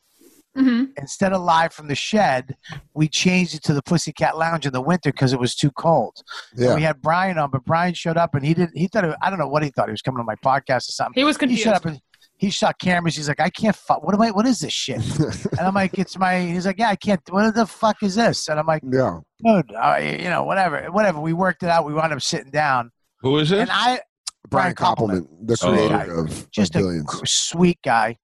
hmm 0.55 0.85
Instead 0.97 1.33
of 1.33 1.41
live 1.41 1.71
from 1.73 1.87
the 1.87 1.95
shed, 1.95 2.55
we 2.93 3.07
changed 3.07 3.53
it 3.55 3.63
to 3.63 3.73
the 3.73 3.81
Pussycat 3.83 4.37
Lounge 4.37 4.65
in 4.65 4.73
the 4.73 4.81
winter 4.81 5.11
because 5.11 5.31
it 5.33 5.39
was 5.39 5.53
too 5.55 5.71
cold. 5.71 6.15
And 6.53 6.61
Yeah, 6.65 6.75
We 6.75 6.81
had 6.81 7.01
Brian 7.01 7.37
on, 7.37 7.51
but 7.51 7.63
Brian 7.65 7.93
showed 7.93 8.17
up 8.17 8.33
and 8.35 8.43
he 8.45 8.53
didn't. 8.53 8.75
He 8.77 8.87
thought 8.87 9.05
it, 9.05 9.15
I 9.21 9.29
don't 9.29 9.39
know 9.39 9.47
what 9.47 9.63
he 9.63 9.69
thought. 9.69 9.87
He 9.87 9.91
was 9.91 10.01
coming 10.01 10.19
on 10.19 10.25
my 10.25 10.35
podcast 10.35 10.89
or 10.89 10.93
something. 10.93 11.19
He 11.19 11.23
was 11.25 11.37
confused. 11.37 11.59
He 11.59 11.63
confused. 11.63 11.83
showed 11.83 11.89
up 11.89 11.93
and 11.93 12.01
he 12.39 12.51
saw 12.51 12.71
cameras. 12.73 13.15
He's 13.15 13.27
like, 13.27 13.39
I 13.39 13.49
can't. 13.49 13.75
Fu- 13.75 13.95
what 13.95 14.13
am 14.13 14.21
I? 14.21 14.29
What 14.31 14.45
is 14.45 14.59
this 14.59 14.71
shit? 14.73 14.97
and 15.19 15.59
I'm 15.59 15.73
like, 15.73 15.97
it's 15.97 16.17
my. 16.19 16.39
He's 16.41 16.67
like, 16.67 16.77
yeah, 16.77 16.89
I 16.89 16.95
can't. 16.95 17.19
What 17.29 17.53
the 17.55 17.65
fuck 17.65 18.01
is 18.03 18.13
this? 18.15 18.47
And 18.47 18.59
I'm 18.59 18.67
like, 18.67 18.83
yeah. 18.91 19.19
dude, 19.43 19.71
uh, 19.73 19.97
you 19.99 20.29
know, 20.29 20.43
whatever, 20.43 20.83
whatever. 20.91 21.19
We 21.19 21.33
worked 21.33 21.63
it 21.63 21.69
out. 21.69 21.85
We 21.85 21.93
wound 21.95 22.13
up 22.13 22.21
sitting 22.21 22.51
down, 22.51 22.91
Who 23.21 23.37
is 23.39 23.51
it? 23.51 23.57
and 23.59 23.69
I 23.71 24.01
Brian 24.49 24.73
Brian 24.73 24.75
Koppelman. 24.75 25.21
Koppelman, 25.21 25.47
the 25.47 25.57
Oh. 25.63 25.87
creator 25.87 26.19
of, 26.19 26.51
just 26.51 26.75
of 26.75 26.81
a 26.81 26.83
Billions. 26.85 27.11
c- 27.13 27.19
sweet 27.25 27.79
guy 27.83 28.17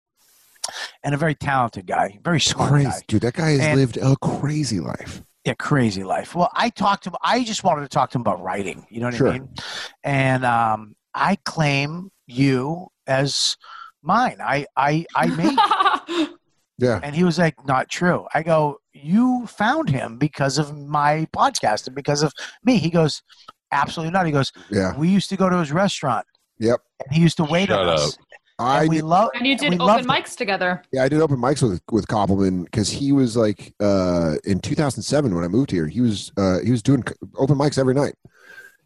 and 1.02 1.14
a 1.14 1.18
very 1.18 1.34
talented 1.34 1.86
guy, 1.86 2.18
very 2.24 2.40
smart 2.40 2.70
Crazy, 2.70 2.88
guy. 2.88 3.00
dude. 3.08 3.22
That 3.22 3.34
guy 3.34 3.50
has 3.50 3.60
And- 3.60 3.78
lived 3.80 3.96
a 3.96 4.16
crazy 4.16 4.80
life. 4.80 5.22
Yeah, 5.44 5.54
crazy 5.54 6.04
life. 6.04 6.36
Well, 6.36 6.50
I 6.54 6.70
talked 6.70 7.02
to 7.04 7.10
him. 7.10 7.16
I 7.20 7.42
just 7.42 7.64
wanted 7.64 7.82
to 7.82 7.88
talk 7.88 8.10
to 8.10 8.18
him 8.18 8.20
about 8.22 8.40
writing. 8.42 8.86
You 8.90 9.00
know 9.00 9.06
what 9.06 9.14
Sure. 9.16 9.28
I 9.28 9.32
mean? 9.40 9.48
And 10.04 10.44
um, 10.44 10.94
I 11.14 11.36
claim 11.44 12.10
you 12.28 12.86
as 13.08 13.56
mine. 14.02 14.36
I 14.40 14.66
I 14.76 15.04
I 15.16 15.26
made 15.26 16.28
Yeah, 16.78 16.98
And 17.02 17.14
he 17.14 17.22
was 17.22 17.38
like, 17.38 17.64
not 17.66 17.88
true. 17.88 18.26
I 18.34 18.42
go, 18.42 18.78
you 18.92 19.46
found 19.46 19.88
him 19.90 20.16
because 20.18 20.58
of 20.58 20.76
my 20.76 21.26
podcast 21.36 21.86
and 21.86 21.94
because 21.94 22.22
of 22.22 22.32
me. 22.64 22.76
He 22.78 22.90
goes, 22.90 23.22
absolutely 23.72 24.12
not. 24.12 24.26
He 24.26 24.32
goes, 24.32 24.52
yeah. 24.70 24.96
we 24.96 25.08
used 25.08 25.28
to 25.30 25.36
go 25.36 25.48
to 25.48 25.58
his 25.58 25.72
restaurant. 25.72 26.26
Yep. 26.58 26.80
And 27.04 27.14
he 27.16 27.20
used 27.22 27.36
to 27.38 27.44
wait 27.44 27.68
Shut 27.68 27.80
on 27.80 27.88
us. 27.88 28.16
I 28.58 28.82
and 28.82 28.90
we 28.90 29.00
love. 29.00 29.30
and 29.34 29.46
you 29.46 29.56
did 29.56 29.70
we 29.70 29.76
open 29.76 29.86
loved 29.86 30.04
it. 30.04 30.08
mics 30.08 30.36
together. 30.36 30.82
yeah, 30.92 31.02
I 31.02 31.08
did 31.08 31.20
open 31.20 31.38
mics 31.38 31.62
with 31.68 31.80
with 31.90 32.06
Koppelman 32.06 32.64
because 32.66 32.88
he 32.90 33.10
was 33.10 33.36
like 33.36 33.74
uh, 33.80 34.34
in 34.44 34.60
2007 34.60 35.34
when 35.34 35.42
I 35.42 35.48
moved 35.48 35.70
here. 35.70 35.88
He 35.88 36.00
was 36.00 36.30
uh, 36.36 36.58
he 36.64 36.70
was 36.70 36.82
doing 36.82 37.02
open 37.38 37.56
mics 37.56 37.78
every 37.78 37.94
night, 37.94 38.14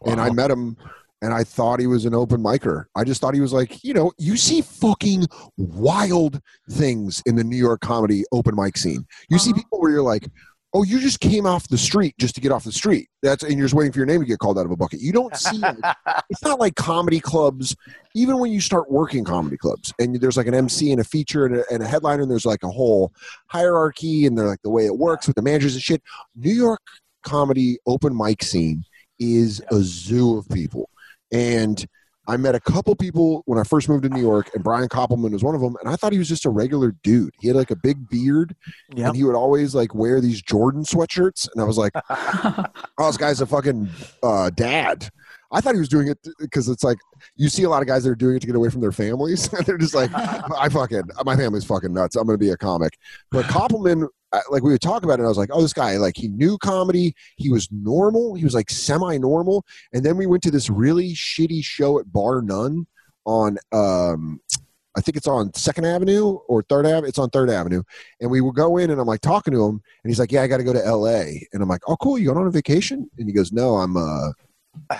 and 0.06 0.20
I 0.20 0.30
met 0.30 0.50
him. 0.50 0.76
And 1.22 1.32
I 1.32 1.44
thought 1.44 1.80
he 1.80 1.86
was 1.86 2.04
an 2.04 2.14
open 2.14 2.42
micer. 2.42 2.84
I 2.94 3.02
just 3.02 3.22
thought 3.22 3.32
he 3.32 3.40
was 3.40 3.52
like, 3.52 3.82
you 3.82 3.94
know, 3.94 4.12
you 4.18 4.36
see 4.36 4.60
fucking 4.60 5.26
wild 5.56 6.40
things 6.70 7.22
in 7.24 7.36
the 7.36 7.42
New 7.42 7.56
York 7.56 7.80
comedy 7.80 8.22
open 8.32 8.54
mic 8.54 8.76
scene. 8.76 9.06
You 9.30 9.38
see 9.38 9.50
Uh-huh. 9.50 9.60
people 9.62 9.80
where 9.80 9.90
you're 9.90 10.02
like, 10.02 10.28
oh, 10.74 10.82
you 10.82 11.00
just 11.00 11.20
came 11.20 11.46
off 11.46 11.68
the 11.68 11.78
street 11.78 12.14
just 12.18 12.34
to 12.34 12.40
get 12.40 12.52
off 12.52 12.64
the 12.64 12.72
street. 12.72 13.08
That's 13.22 13.42
and 13.42 13.54
you're 13.54 13.64
just 13.64 13.74
waiting 13.74 13.92
for 13.92 13.98
your 13.98 14.06
name 14.06 14.20
to 14.20 14.26
get 14.26 14.38
called 14.38 14.58
out 14.58 14.66
of 14.66 14.70
a 14.70 14.76
bucket. 14.76 15.00
You 15.00 15.12
don't 15.12 15.34
see 15.36 15.58
like, 15.58 15.76
it's 16.30 16.42
not 16.42 16.60
like 16.60 16.74
comedy 16.74 17.20
clubs. 17.20 17.74
Even 18.14 18.38
when 18.38 18.52
you 18.52 18.60
start 18.60 18.90
working 18.90 19.24
comedy 19.24 19.56
clubs, 19.56 19.92
and 19.98 20.20
there's 20.20 20.36
like 20.36 20.46
an 20.46 20.54
MC 20.54 20.92
and 20.92 21.00
a 21.00 21.04
feature 21.04 21.46
and 21.46 21.56
a, 21.56 21.64
and 21.72 21.82
a 21.82 21.86
headliner, 21.86 22.22
and 22.22 22.30
there's 22.30 22.46
like 22.46 22.62
a 22.62 22.70
whole 22.70 23.12
hierarchy, 23.46 24.26
and 24.26 24.36
they're 24.36 24.46
like 24.46 24.62
the 24.62 24.70
way 24.70 24.86
it 24.86 24.96
works 24.96 25.26
with 25.26 25.36
the 25.36 25.42
managers 25.42 25.74
and 25.74 25.82
shit. 25.82 26.02
New 26.34 26.52
York 26.52 26.82
comedy 27.22 27.78
open 27.86 28.16
mic 28.16 28.42
scene 28.42 28.84
is 29.18 29.62
a 29.70 29.80
zoo 29.80 30.36
of 30.36 30.48
people, 30.48 30.90
and 31.32 31.86
I 32.28 32.36
met 32.36 32.54
a 32.54 32.60
couple 32.60 32.94
people 32.96 33.42
when 33.46 33.58
I 33.58 33.62
first 33.62 33.88
moved 33.88 34.02
to 34.02 34.08
New 34.08 34.20
York, 34.20 34.50
and 34.54 34.64
Brian 34.64 34.88
Koppelman 34.88 35.30
was 35.32 35.44
one 35.44 35.54
of 35.54 35.60
them. 35.60 35.76
And 35.80 35.88
I 35.88 35.96
thought 35.96 36.12
he 36.12 36.18
was 36.18 36.28
just 36.28 36.44
a 36.44 36.50
regular 36.50 36.92
dude. 37.02 37.34
He 37.40 37.48
had 37.48 37.56
like 37.56 37.70
a 37.70 37.76
big 37.76 38.08
beard, 38.08 38.54
Yep. 38.94 39.06
and 39.08 39.16
he 39.16 39.24
would 39.24 39.36
always 39.36 39.74
like 39.74 39.94
wear 39.94 40.20
these 40.20 40.42
Jordan 40.42 40.82
sweatshirts. 40.82 41.48
And 41.52 41.60
I 41.62 41.64
was 41.64 41.78
like, 41.78 41.92
oh, 42.10 43.06
this 43.06 43.16
guy's 43.16 43.40
a 43.40 43.46
fucking 43.46 43.88
uh, 44.22 44.50
dad. 44.50 45.08
I 45.52 45.60
thought 45.60 45.74
he 45.74 45.80
was 45.80 45.88
doing 45.88 46.08
it 46.08 46.18
because 46.38 46.68
it's 46.68 46.82
like 46.82 46.98
you 47.36 47.48
see 47.48 47.62
a 47.62 47.68
lot 47.68 47.82
of 47.82 47.88
guys 47.88 48.04
that 48.04 48.10
are 48.10 48.16
doing 48.16 48.36
it 48.36 48.40
to 48.40 48.46
get 48.46 48.56
away 48.56 48.70
from 48.70 48.80
their 48.80 48.92
families. 48.92 49.48
They're 49.66 49.78
just 49.78 49.94
like, 49.94 50.10
I 50.14 50.68
fucking, 50.68 51.02
my 51.24 51.36
family's 51.36 51.64
fucking 51.64 51.92
nuts. 51.92 52.16
I'm 52.16 52.26
going 52.26 52.38
to 52.38 52.44
be 52.44 52.50
a 52.50 52.56
comic. 52.56 52.98
But 53.30 53.46
Koppelman, 53.46 54.08
like 54.50 54.62
we 54.62 54.72
would 54.72 54.80
talk 54.80 55.04
about 55.04 55.14
it, 55.14 55.20
and 55.20 55.26
I 55.26 55.28
was 55.28 55.38
like, 55.38 55.50
oh, 55.52 55.62
this 55.62 55.72
guy, 55.72 55.96
like 55.96 56.16
he 56.16 56.28
knew 56.28 56.58
comedy. 56.58 57.14
He 57.36 57.50
was 57.50 57.68
normal. 57.70 58.34
He 58.34 58.44
was 58.44 58.54
like 58.54 58.70
semi 58.70 59.18
normal. 59.18 59.64
And 59.92 60.04
then 60.04 60.16
we 60.16 60.26
went 60.26 60.42
to 60.44 60.50
this 60.50 60.68
really 60.68 61.12
shitty 61.12 61.64
show 61.64 61.98
at 61.98 62.12
Bar 62.12 62.42
None 62.42 62.86
on, 63.24 63.58
um, 63.72 64.40
I 64.96 65.02
think 65.02 65.16
it's 65.16 65.26
on 65.26 65.52
Second 65.52 65.84
Avenue 65.84 66.38
or 66.48 66.62
Third 66.62 66.86
Avenue. 66.86 67.08
It's 67.08 67.18
on 67.18 67.28
Third 67.28 67.50
Avenue. 67.50 67.82
And 68.20 68.30
we 68.30 68.40
would 68.40 68.54
go 68.54 68.78
in, 68.78 68.90
and 68.90 68.98
I'm 68.98 69.06
like 69.06 69.20
talking 69.20 69.52
to 69.52 69.62
him, 69.62 69.74
and 69.74 70.10
he's 70.10 70.18
like, 70.18 70.32
"Yeah, 70.32 70.42
I 70.42 70.46
got 70.46 70.56
to 70.56 70.64
go 70.64 70.72
to 70.72 70.84
L.A." 70.84 71.46
And 71.52 71.62
I'm 71.62 71.68
like, 71.68 71.82
"Oh, 71.86 71.96
cool. 71.96 72.18
You 72.18 72.28
going 72.28 72.38
on 72.38 72.46
a 72.46 72.50
vacation?" 72.50 73.10
And 73.18 73.28
he 73.28 73.34
goes, 73.34 73.52
"No, 73.52 73.76
I'm 73.76 73.94
uh, 73.98 74.30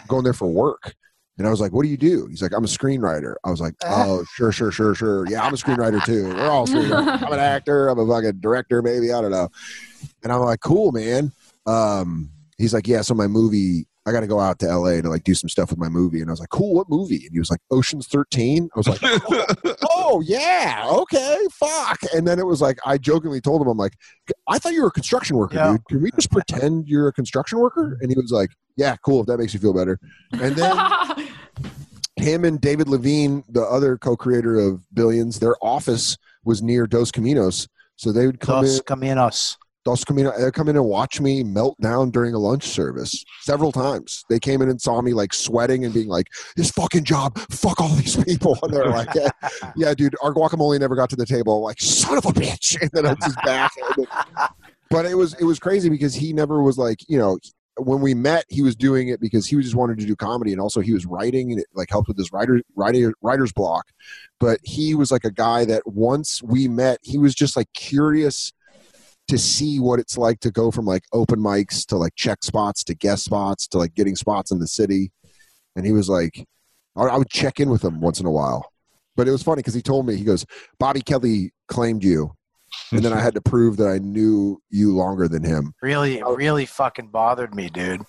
going 0.08 0.24
there 0.24 0.32
for 0.32 0.48
work." 0.48 0.94
And 1.38 1.46
I 1.46 1.50
was 1.50 1.60
like, 1.60 1.72
"What 1.72 1.82
do 1.82 1.88
you 1.88 1.96
do?" 1.96 2.26
He's 2.28 2.42
like, 2.42 2.52
"I'm 2.52 2.64
a 2.64 2.68
screenwriter." 2.68 3.34
I 3.44 3.50
was 3.50 3.60
like, 3.60 3.74
"Oh, 3.84 4.24
sure, 4.34 4.52
sure, 4.52 4.70
sure, 4.70 4.94
sure. 4.94 5.28
Yeah, 5.28 5.42
I'm 5.42 5.52
a 5.52 5.56
screenwriter 5.56 6.02
too. 6.04 6.28
We're 6.28 6.48
all 6.48 6.66
screenwriters. 6.66 7.22
I'm 7.26 7.32
an 7.32 7.38
actor. 7.38 7.88
I'm 7.88 7.98
a 7.98 8.06
fucking 8.06 8.40
director, 8.40 8.82
maybe. 8.82 9.12
I 9.12 9.20
don't 9.20 9.32
know." 9.32 9.48
And 10.22 10.32
I'm 10.32 10.40
like, 10.40 10.60
"Cool, 10.60 10.92
man." 10.92 11.32
Um, 11.66 12.30
he's 12.58 12.72
like, 12.72 12.86
"Yeah, 12.86 13.02
so 13.02 13.14
my 13.14 13.26
movie." 13.26 13.86
I 14.06 14.12
got 14.12 14.20
to 14.20 14.28
go 14.28 14.38
out 14.38 14.60
to 14.60 14.66
LA 14.66 15.00
to 15.00 15.08
like 15.08 15.24
do 15.24 15.34
some 15.34 15.48
stuff 15.48 15.70
with 15.70 15.80
my 15.80 15.88
movie. 15.88 16.20
And 16.20 16.30
I 16.30 16.32
was 16.32 16.38
like, 16.38 16.50
cool, 16.50 16.74
what 16.74 16.88
movie? 16.88 17.24
And 17.24 17.32
he 17.32 17.40
was 17.40 17.50
like, 17.50 17.58
Ocean's 17.72 18.06
13. 18.06 18.68
I 18.72 18.78
was 18.78 18.86
like, 18.86 19.00
oh 19.02 19.95
Oh, 20.08 20.20
yeah, 20.20 20.86
okay, 20.88 21.38
fuck. 21.52 21.98
And 22.14 22.26
then 22.26 22.38
it 22.38 22.46
was 22.46 22.60
like 22.60 22.78
I 22.86 22.96
jokingly 22.96 23.40
told 23.40 23.60
him, 23.60 23.66
I'm 23.68 23.76
like, 23.76 23.94
I 24.48 24.58
thought 24.58 24.72
you 24.72 24.82
were 24.82 24.88
a 24.88 24.92
construction 24.92 25.36
worker, 25.36 25.56
Yeah. 25.56 25.72
dude. 25.72 25.84
Can 25.88 26.02
we 26.02 26.10
just 26.12 26.30
pretend 26.30 26.86
you're 26.86 27.08
a 27.08 27.12
construction 27.12 27.58
worker? 27.58 27.98
And 28.00 28.10
he 28.10 28.16
was 28.16 28.30
like, 28.30 28.50
Yeah, 28.76 28.94
cool, 29.04 29.20
if 29.22 29.26
that 29.26 29.38
makes 29.38 29.52
you 29.52 29.58
feel 29.60 29.74
better. 29.74 29.98
And 30.32 30.54
then 30.54 30.76
him 32.16 32.44
and 32.44 32.60
David 32.60 32.86
Levien, 32.86 33.42
the 33.48 33.62
other 33.62 33.98
co-creator 33.98 34.58
of 34.58 34.82
Billions, 34.94 35.38
their 35.40 35.56
office 35.60 36.16
was 36.44 36.62
near 36.62 36.86
Dos 36.86 37.10
Caminos. 37.10 37.68
So 37.96 38.12
they 38.12 38.26
would 38.26 38.40
come 38.40 38.62
Dos 38.64 38.78
in 38.78 38.84
Caminos. 38.84 39.56
Dos 39.86 40.04
Caminos, 40.04 40.36
they'd 40.36 40.52
come 40.52 40.68
in 40.68 40.74
and 40.74 40.84
watch 40.84 41.20
me 41.20 41.44
melt 41.44 41.80
down 41.80 42.10
during 42.10 42.34
a 42.34 42.38
lunch 42.38 42.64
service 42.64 43.24
several 43.42 43.70
times. 43.70 44.24
They 44.28 44.40
came 44.40 44.60
in 44.60 44.68
and 44.68 44.80
saw 44.80 45.00
me 45.00 45.12
like 45.12 45.32
sweating 45.32 45.84
and 45.84 45.94
being 45.94 46.08
like, 46.08 46.26
"This 46.56 46.72
fucking 46.72 47.04
job, 47.04 47.38
fuck 47.52 47.80
all 47.80 47.90
these 47.90 48.16
people." 48.24 48.58
And 48.66 48.74
they're 48.74 48.88
like, 48.88 49.14
"Yeah, 49.14 49.28
yeah 49.76 49.94
dude, 49.94 50.16
our 50.24 50.34
guacamole 50.34 50.80
never 50.80 50.96
got 50.96 51.08
to 51.10 51.16
the 51.16 51.24
table." 51.24 51.58
I'm 51.58 51.62
like, 51.62 51.80
son 51.80 52.18
of 52.18 52.26
a 52.26 52.30
bitch, 52.30 52.76
and 52.82 52.90
then 52.92 53.06
it's 53.06 53.24
his 53.24 53.36
back. 53.44 53.70
But 54.88 55.04
it 55.04 55.16
was 55.16 55.34
it 55.34 55.44
was 55.44 55.58
crazy 55.58 55.88
because 55.88 56.14
he 56.14 56.32
never 56.32 56.62
was 56.62 56.78
like, 56.78 57.00
you 57.08 57.18
know, 57.18 57.38
when 57.76 58.00
we 58.00 58.14
met, 58.14 58.44
he 58.48 58.62
was 58.62 58.76
doing 58.76 59.08
it 59.08 59.20
because 59.20 59.44
he 59.44 59.60
just 59.60 59.74
wanted 59.74 59.98
to 59.98 60.06
do 60.06 60.14
comedy, 60.14 60.52
and 60.52 60.60
also 60.60 60.80
he 60.80 60.92
was 60.92 61.04
writing 61.06 61.50
and 61.50 61.60
it 61.60 61.66
like 61.74 61.90
helped 61.90 62.06
with 62.06 62.16
his 62.16 62.32
writer 62.32 62.60
writer 62.76 63.12
writer's 63.20 63.52
block. 63.52 63.84
But 64.38 64.60
he 64.62 64.94
was 64.94 65.10
like 65.10 65.24
a 65.24 65.32
guy 65.32 65.64
that 65.64 65.82
once 65.86 66.40
we 66.40 66.68
met, 66.68 66.98
he 67.02 67.18
was 67.18 67.34
just 67.34 67.56
like 67.56 67.72
curious 67.72 68.52
to 69.28 69.38
see 69.38 69.80
what 69.80 69.98
it's 69.98 70.16
like 70.16 70.40
to 70.40 70.50
go 70.50 70.70
from 70.70 70.84
like 70.84 71.02
open 71.12 71.40
mics 71.40 71.84
to 71.86 71.96
like 71.96 72.14
check 72.14 72.44
spots 72.44 72.84
to 72.84 72.94
guest 72.94 73.24
spots 73.24 73.66
to 73.68 73.78
like 73.78 73.94
getting 73.94 74.16
spots 74.16 74.50
in 74.50 74.58
the 74.58 74.68
city. 74.68 75.10
And 75.74 75.84
he 75.84 75.92
was 75.92 76.08
like, 76.08 76.46
I 76.96 77.02
I 77.02 77.16
would 77.16 77.30
check 77.30 77.60
in 77.60 77.68
with 77.70 77.82
him 77.84 78.00
once 78.00 78.20
in 78.20 78.26
a 78.26 78.30
while. 78.30 78.70
But 79.16 79.26
it 79.26 79.30
was 79.30 79.42
funny 79.42 79.60
because 79.60 79.74
he 79.74 79.82
told 79.82 80.06
me 80.06 80.14
he 80.16 80.24
goes, 80.24 80.44
Bobby 80.78 81.00
Kelly 81.00 81.50
claimed 81.68 82.04
you, 82.04 82.34
and 82.92 83.02
then 83.02 83.12
I 83.14 83.20
had 83.20 83.34
to 83.34 83.40
prove 83.40 83.78
that 83.78 83.88
I 83.88 83.98
knew 83.98 84.60
you 84.70 84.94
longer 84.94 85.26
than 85.26 85.42
him. 85.42 85.72
really 85.82 86.22
really 86.22 86.66
fucking 86.66 87.08
bothered 87.08 87.54
me 87.54 87.68
dude 87.70 88.02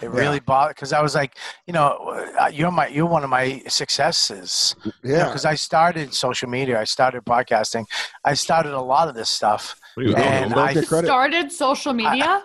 it 0.00 0.10
really 0.10 0.40
bothered 0.40 0.74
because 0.74 0.92
i 0.92 1.00
was 1.02 1.14
like 1.14 1.36
you 1.66 1.72
know 1.72 2.30
uh, 2.40 2.46
you're 2.46 2.70
my 2.70 2.86
you're 2.88 3.06
one 3.06 3.22
of 3.24 3.30
my 3.30 3.62
successes 3.68 4.74
Yeah, 5.02 5.26
because 5.26 5.44
i 5.44 5.54
started 5.54 6.14
social 6.14 6.48
media 6.48 6.80
i 6.80 6.84
started 6.84 7.24
podcasting 7.24 7.84
i 8.24 8.34
started 8.34 8.72
a 8.72 8.80
lot 8.80 9.08
of 9.08 9.14
this 9.14 9.30
stuff 9.30 9.78
What 9.94 10.18
And? 10.18 10.52
I- 10.54 10.56
don't 10.56 10.74
get 10.74 10.88
credit. 10.88 11.06
Started 11.06 11.52
social 11.52 11.92
media. 11.92 12.42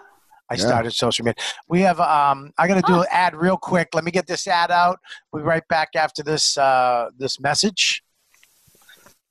I 0.51 0.55
Yeah. 0.55 0.65
started 0.65 0.93
social 0.93 1.25
media. 1.25 1.43
We 1.67 1.81
have 1.81 1.99
um 1.99 2.51
I 2.57 2.67
gotta 2.67 2.81
do 2.81 3.01
an 3.01 3.07
ad 3.11 3.35
real 3.35 3.57
quick. 3.57 3.89
Let 3.93 4.03
me 4.03 4.11
get 4.11 4.25
this 4.27 4.47
ad 4.47 4.71
out. 4.71 4.99
We'll 5.31 5.43
be 5.43 5.47
right 5.47 5.67
back 5.67 5.89
after 5.95 6.23
this 6.23 6.57
uh 6.57 7.09
this 7.17 7.39
message. 7.39 8.03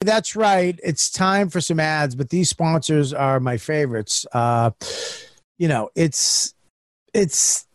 That's 0.00 0.36
right. 0.36 0.78
It's 0.84 1.10
time 1.10 1.48
for 1.50 1.60
some 1.60 1.80
ads, 1.80 2.14
but 2.14 2.30
these 2.30 2.48
sponsors 2.48 3.12
are 3.12 3.40
my 3.40 3.56
favorites. 3.56 4.26
Uh 4.32 4.70
you 5.58 5.66
know, 5.66 5.90
it's 5.96 6.54
it's 7.12 7.66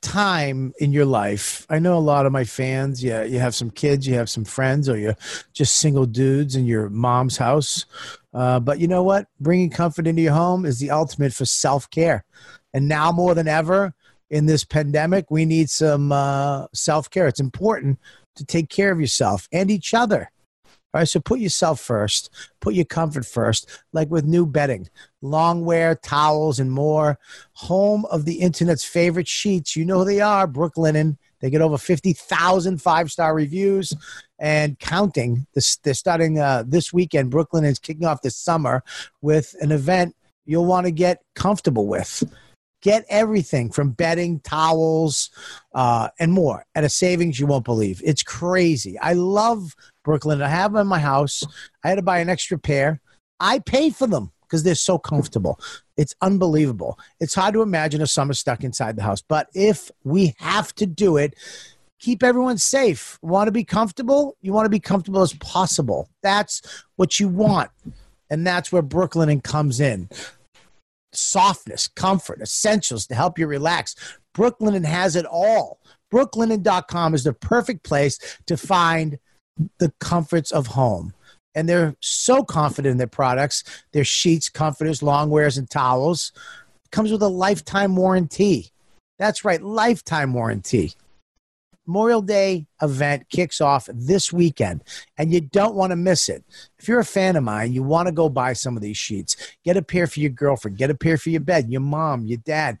time 0.00 0.72
in 0.78 0.92
your 0.92 1.06
life. 1.06 1.66
I 1.70 1.78
know 1.78 1.96
a 1.96 2.00
lot 2.00 2.26
of 2.26 2.32
my 2.32 2.44
fans, 2.44 3.02
yeah, 3.02 3.22
you 3.22 3.38
have 3.38 3.54
some 3.54 3.70
kids, 3.70 4.06
you 4.06 4.14
have 4.14 4.28
some 4.28 4.44
friends, 4.44 4.88
or 4.88 4.96
you're 4.98 5.16
just 5.52 5.76
single 5.76 6.04
dudes 6.06 6.56
in 6.56 6.66
your 6.66 6.88
mom's 6.90 7.36
house. 7.38 7.86
Uh, 8.34 8.58
but 8.58 8.80
you 8.80 8.88
know 8.88 9.02
what? 9.02 9.28
Bringing 9.40 9.70
comfort 9.70 10.06
into 10.06 10.22
your 10.22 10.32
home 10.32 10.66
is 10.66 10.80
the 10.80 10.90
ultimate 10.90 11.32
for 11.32 11.44
self 11.44 11.88
care. 11.90 12.24
And 12.72 12.88
now 12.88 13.12
more 13.12 13.34
than 13.34 13.46
ever 13.46 13.94
in 14.28 14.46
this 14.46 14.64
pandemic, 14.64 15.30
we 15.30 15.44
need 15.44 15.70
some 15.70 16.10
uh, 16.10 16.66
self 16.74 17.08
care. 17.08 17.28
It's 17.28 17.40
important 17.40 18.00
to 18.36 18.44
take 18.44 18.68
care 18.68 18.90
of 18.90 19.00
yourself 19.00 19.48
and 19.52 19.70
each 19.70 19.94
other. 19.94 20.30
All 20.92 21.00
right, 21.00 21.08
so 21.08 21.18
put 21.18 21.40
yourself 21.40 21.80
first, 21.80 22.30
put 22.60 22.74
your 22.74 22.84
comfort 22.84 23.26
first, 23.26 23.68
like 23.92 24.10
with 24.10 24.24
new 24.24 24.46
bedding, 24.46 24.88
long 25.22 25.64
wear, 25.64 25.96
towels, 25.96 26.60
and 26.60 26.70
more. 26.70 27.18
Home 27.54 28.04
of 28.06 28.24
the 28.24 28.40
internet's 28.40 28.84
favorite 28.84 29.26
sheets. 29.26 29.74
You 29.74 29.84
know 29.84 29.98
who 29.98 30.04
they 30.04 30.20
are, 30.20 30.46
Brooklinen. 30.46 31.16
They 31.44 31.50
get 31.50 31.60
over 31.60 31.76
50,000 31.76 32.80
five 32.80 33.10
star 33.12 33.34
reviews 33.34 33.92
and 34.38 34.78
counting. 34.78 35.46
They're 35.52 35.92
starting 35.92 36.38
uh, 36.38 36.64
this 36.66 36.90
weekend. 36.90 37.30
Brooklyn 37.30 37.66
is 37.66 37.78
kicking 37.78 38.06
off 38.06 38.22
this 38.22 38.34
summer 38.34 38.82
with 39.20 39.54
an 39.60 39.70
event 39.70 40.16
you'll 40.46 40.64
want 40.64 40.86
to 40.86 40.90
get 40.90 41.20
comfortable 41.34 41.86
with. 41.86 42.24
Get 42.80 43.04
everything 43.10 43.70
from 43.70 43.90
bedding, 43.90 44.40
towels, 44.40 45.28
uh, 45.74 46.08
and 46.18 46.32
more 46.32 46.64
at 46.74 46.84
a 46.84 46.88
savings 46.88 47.38
you 47.38 47.46
won't 47.46 47.66
believe. 47.66 48.00
It's 48.02 48.22
crazy. 48.22 48.98
I 48.98 49.12
love 49.12 49.76
Brooklyn. 50.02 50.40
I 50.40 50.48
have 50.48 50.72
them 50.72 50.80
in 50.80 50.86
my 50.86 50.98
house. 50.98 51.44
I 51.84 51.90
had 51.90 51.96
to 51.96 52.02
buy 52.02 52.20
an 52.20 52.30
extra 52.30 52.58
pair. 52.58 53.02
I 53.38 53.58
paid 53.58 53.94
for 53.94 54.06
them 54.06 54.32
because 54.54 54.62
they're 54.62 54.76
so 54.76 54.98
comfortable. 54.98 55.58
It's 55.96 56.14
unbelievable. 56.22 56.96
It's 57.18 57.34
hard 57.34 57.54
to 57.54 57.62
imagine 57.62 58.00
a 58.00 58.06
summer 58.06 58.34
stuck 58.34 58.62
inside 58.62 58.94
the 58.94 59.02
house. 59.02 59.20
But 59.20 59.48
if 59.52 59.90
we 60.04 60.36
have 60.38 60.72
to 60.76 60.86
do 60.86 61.16
it, 61.16 61.34
keep 61.98 62.22
everyone 62.22 62.58
safe. 62.58 63.18
Want 63.20 63.48
to 63.48 63.52
be 63.52 63.64
comfortable? 63.64 64.36
You 64.42 64.52
want 64.52 64.66
to 64.66 64.70
be 64.70 64.78
comfortable 64.78 65.22
as 65.22 65.32
possible. 65.32 66.08
That's 66.22 66.62
what 66.94 67.18
you 67.18 67.26
want. 67.26 67.72
And 68.30 68.46
that's 68.46 68.70
where 68.70 68.80
Brooklyn 68.80 69.40
comes 69.40 69.80
in. 69.80 70.08
Softness, 71.12 71.88
comfort, 71.88 72.40
essentials 72.40 73.08
to 73.08 73.16
help 73.16 73.40
you 73.40 73.48
relax. 73.48 73.96
Brooklyn 74.34 74.84
has 74.84 75.16
it 75.16 75.26
all. 75.26 75.80
Brooklinen.com 76.12 77.12
is 77.12 77.24
the 77.24 77.32
perfect 77.32 77.82
place 77.82 78.20
to 78.46 78.56
find 78.56 79.18
the 79.80 79.92
comforts 79.98 80.52
of 80.52 80.68
home. 80.68 81.12
And 81.54 81.68
they're 81.68 81.94
so 82.00 82.42
confident 82.42 82.92
in 82.92 82.98
their 82.98 83.06
products, 83.06 83.64
their 83.92 84.04
sheets, 84.04 84.48
comforters, 84.48 85.02
long 85.02 85.30
wears, 85.30 85.56
and 85.56 85.70
towels. 85.70 86.32
Comes 86.90 87.12
with 87.12 87.22
a 87.22 87.28
lifetime 87.28 87.96
warranty. 87.96 88.70
That's 89.18 89.44
right, 89.44 89.62
lifetime 89.62 90.32
warranty. 90.34 90.92
Memorial 91.86 92.22
Day 92.22 92.66
event 92.80 93.28
kicks 93.28 93.60
off 93.60 93.88
this 93.92 94.32
weekend, 94.32 94.82
and 95.18 95.32
you 95.32 95.40
don't 95.40 95.74
want 95.74 95.90
to 95.90 95.96
miss 95.96 96.28
it. 96.28 96.42
If 96.78 96.88
you're 96.88 97.00
a 97.00 97.04
fan 97.04 97.36
of 97.36 97.44
mine, 97.44 97.72
you 97.72 97.82
want 97.82 98.06
to 98.06 98.12
go 98.12 98.28
buy 98.28 98.54
some 98.54 98.76
of 98.76 98.82
these 98.82 98.96
sheets. 98.96 99.36
Get 99.64 99.76
a 99.76 99.82
pair 99.82 100.06
for 100.06 100.20
your 100.20 100.30
girlfriend, 100.30 100.78
get 100.78 100.90
a 100.90 100.94
pair 100.94 101.18
for 101.18 101.30
your 101.30 101.42
bed, 101.42 101.70
your 101.70 101.82
mom, 101.82 102.26
your 102.26 102.38
dad. 102.38 102.78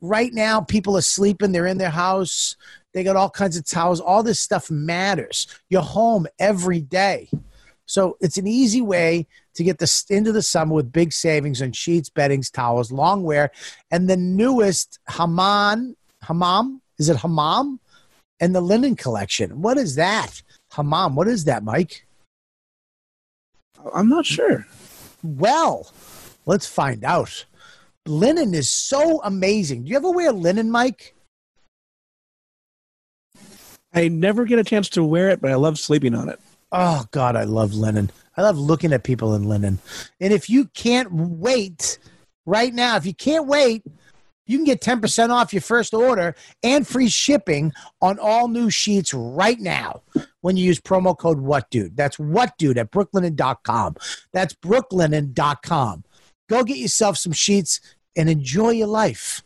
Right 0.00 0.32
now, 0.32 0.60
people 0.60 0.96
are 0.96 1.02
sleeping, 1.02 1.52
they're 1.52 1.66
in 1.66 1.78
their 1.78 1.90
house, 1.90 2.56
they 2.94 3.04
got 3.04 3.16
all 3.16 3.30
kinds 3.30 3.56
of 3.56 3.66
towels. 3.66 4.00
All 4.00 4.22
this 4.22 4.40
stuff 4.40 4.70
matters. 4.70 5.46
You're 5.68 5.82
home 5.82 6.26
every 6.38 6.80
day. 6.80 7.28
So 7.88 8.18
it's 8.20 8.36
an 8.36 8.46
easy 8.46 8.82
way 8.82 9.26
to 9.54 9.64
get 9.64 9.78
this 9.78 10.04
into 10.10 10.30
the 10.30 10.42
summer 10.42 10.74
with 10.74 10.92
big 10.92 11.10
savings 11.10 11.62
on 11.62 11.72
sheets, 11.72 12.10
beddings, 12.10 12.50
towels, 12.50 12.92
long 12.92 13.22
wear, 13.22 13.50
and 13.90 14.08
the 14.08 14.16
newest 14.16 14.98
Haman, 15.08 15.96
Hammam, 16.22 16.82
is 16.98 17.08
it 17.08 17.16
Hammam? 17.16 17.80
And 18.40 18.54
the 18.54 18.60
linen 18.60 18.94
collection. 18.94 19.62
What 19.62 19.78
is 19.78 19.94
that? 19.96 20.42
Hammam, 20.70 21.16
what 21.16 21.28
is 21.28 21.44
that, 21.46 21.64
Mike? 21.64 22.06
I'm 23.94 24.08
not 24.08 24.26
sure. 24.26 24.66
Well, 25.22 25.90
let's 26.44 26.66
find 26.66 27.04
out. 27.04 27.46
Linen 28.06 28.54
is 28.54 28.68
so 28.68 29.22
amazing. 29.22 29.84
Do 29.84 29.90
you 29.90 29.96
ever 29.96 30.10
wear 30.10 30.30
linen, 30.30 30.70
Mike? 30.70 31.14
I 33.94 34.08
never 34.08 34.44
get 34.44 34.58
a 34.58 34.64
chance 34.64 34.90
to 34.90 35.02
wear 35.02 35.30
it, 35.30 35.40
but 35.40 35.50
I 35.50 35.54
love 35.54 35.78
sleeping 35.78 36.14
on 36.14 36.28
it. 36.28 36.38
Oh 36.70 37.04
God, 37.10 37.36
I 37.36 37.44
love 37.44 37.74
linen. 37.74 38.10
I 38.36 38.42
love 38.42 38.58
looking 38.58 38.92
at 38.92 39.04
people 39.04 39.34
in 39.34 39.44
linen. 39.44 39.78
And 40.20 40.32
if 40.32 40.50
you 40.50 40.66
can't 40.66 41.12
wait 41.12 41.98
right 42.46 42.72
now, 42.72 42.96
if 42.96 43.06
you 43.06 43.14
can't 43.14 43.46
wait, 43.46 43.84
you 44.46 44.58
can 44.58 44.64
get 44.64 44.80
10% 44.80 45.30
off 45.30 45.52
your 45.52 45.62
first 45.62 45.92
order 45.92 46.34
and 46.62 46.86
free 46.86 47.08
shipping 47.08 47.72
on 48.00 48.18
all 48.18 48.48
new 48.48 48.70
sheets 48.70 49.12
right 49.12 49.60
now 49.60 50.02
when 50.40 50.56
you 50.56 50.64
use 50.64 50.80
promo 50.80 51.16
code 51.16 51.38
what 51.38 51.68
dude. 51.70 51.96
That's 51.96 52.18
what 52.18 52.56
dude 52.58 52.78
at 52.78 52.90
brooklinen.com. 52.90 53.96
That's 54.32 54.54
brooklinen.com. 54.54 56.04
Go 56.48 56.64
get 56.64 56.78
yourself 56.78 57.18
some 57.18 57.32
sheets 57.32 57.80
and 58.16 58.30
enjoy 58.30 58.70
your 58.70 58.86
life. 58.86 59.42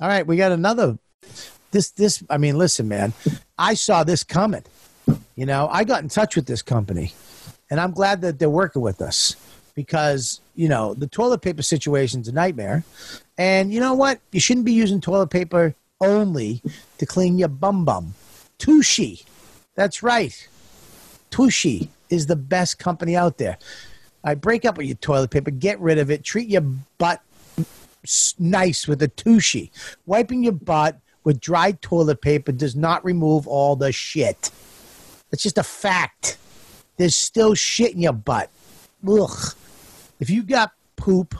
All 0.00 0.08
right, 0.08 0.26
we 0.26 0.36
got 0.36 0.52
another 0.52 0.98
this 1.74 1.90
this 1.90 2.22
I 2.30 2.38
mean, 2.38 2.56
listen, 2.56 2.88
man. 2.88 3.12
I 3.58 3.74
saw 3.74 4.04
this 4.04 4.24
coming. 4.24 4.62
You 5.36 5.44
know, 5.44 5.68
I 5.70 5.84
got 5.84 6.02
in 6.02 6.08
touch 6.08 6.36
with 6.36 6.46
this 6.46 6.62
company, 6.62 7.12
and 7.68 7.78
I'm 7.78 7.90
glad 7.90 8.22
that 8.22 8.38
they're 8.38 8.48
working 8.48 8.80
with 8.80 9.02
us 9.02 9.36
because 9.74 10.40
you 10.54 10.68
know 10.68 10.94
the 10.94 11.06
toilet 11.06 11.42
paper 11.42 11.60
situation's 11.60 12.28
a 12.28 12.32
nightmare. 12.32 12.84
And 13.36 13.72
you 13.72 13.80
know 13.80 13.92
what? 13.92 14.20
You 14.32 14.40
shouldn't 14.40 14.64
be 14.64 14.72
using 14.72 15.00
toilet 15.00 15.28
paper 15.28 15.74
only 16.00 16.62
to 16.98 17.04
clean 17.04 17.36
your 17.36 17.48
bum 17.48 17.84
bum. 17.84 18.14
Tushy, 18.58 19.22
that's 19.74 20.02
right. 20.02 20.48
Tushy 21.30 21.90
is 22.08 22.26
the 22.26 22.36
best 22.36 22.78
company 22.78 23.16
out 23.16 23.38
there. 23.38 23.58
I 24.22 24.34
break 24.34 24.64
up 24.64 24.78
with 24.78 24.86
your 24.86 24.96
toilet 24.96 25.30
paper, 25.30 25.50
get 25.50 25.78
rid 25.80 25.98
of 25.98 26.10
it, 26.10 26.24
treat 26.24 26.48
your 26.48 26.62
butt 26.96 27.20
nice 28.38 28.86
with 28.86 29.02
a 29.02 29.08
Tushy. 29.08 29.72
Wiping 30.06 30.44
your 30.44 30.52
butt 30.52 30.98
with 31.24 31.40
dry 31.40 31.72
toilet 31.72 32.20
paper 32.20 32.52
does 32.52 32.76
not 32.76 33.04
remove 33.04 33.48
all 33.48 33.74
the 33.76 33.90
shit. 33.90 34.50
It's 35.32 35.42
just 35.42 35.58
a 35.58 35.62
fact. 35.62 36.38
There's 36.96 37.16
still 37.16 37.54
shit 37.54 37.92
in 37.92 38.00
your 38.00 38.12
butt. 38.12 38.50
Ugh. 39.08 39.54
If 40.20 40.30
you 40.30 40.42
got 40.42 40.72
poop 40.96 41.34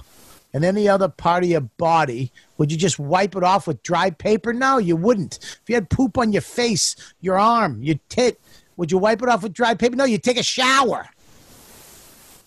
in 0.53 0.65
any 0.65 0.89
other 0.89 1.09
part 1.09 1.45
of 1.45 1.51
your 1.51 1.61
body, 1.61 2.33
would 2.59 2.73
you 2.73 2.79
just 2.79 2.99
wipe 2.99 3.37
it 3.37 3.45
off 3.45 3.67
with 3.67 3.83
dry 3.83 4.11
paper? 4.11 4.53
No, 4.53 4.79
you 4.79 4.97
wouldn't. 4.97 5.39
If 5.41 5.63
you 5.69 5.75
had 5.75 5.91
poop 5.91 6.19
on 6.19 6.33
your 6.33 6.43
face, 6.43 6.97
your 7.21 7.39
arm, 7.39 7.83
your 7.83 7.97
tit, 8.09 8.41
would 8.77 8.91
you 8.91 8.99
wipe 8.99 9.23
it 9.23 9.29
off 9.29 9.43
with 9.43 9.53
dry 9.53 9.75
paper? 9.75 9.97
No, 9.97 10.05
you 10.05 10.19
take 10.19 10.39
a 10.39 10.43
shower. 10.43 11.07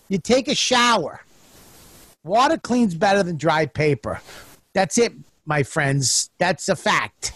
You 0.08 0.18
take 0.18 0.48
a 0.48 0.54
shower. 0.54 1.22
Water 2.24 2.58
cleans 2.58 2.94
better 2.94 3.22
than 3.22 3.36
dry 3.36 3.66
paper. 3.66 4.20
That's 4.74 4.98
it, 4.98 5.12
my 5.48 5.62
friends. 5.62 6.30
That's 6.38 6.68
a 6.68 6.76
fact. 6.76 7.32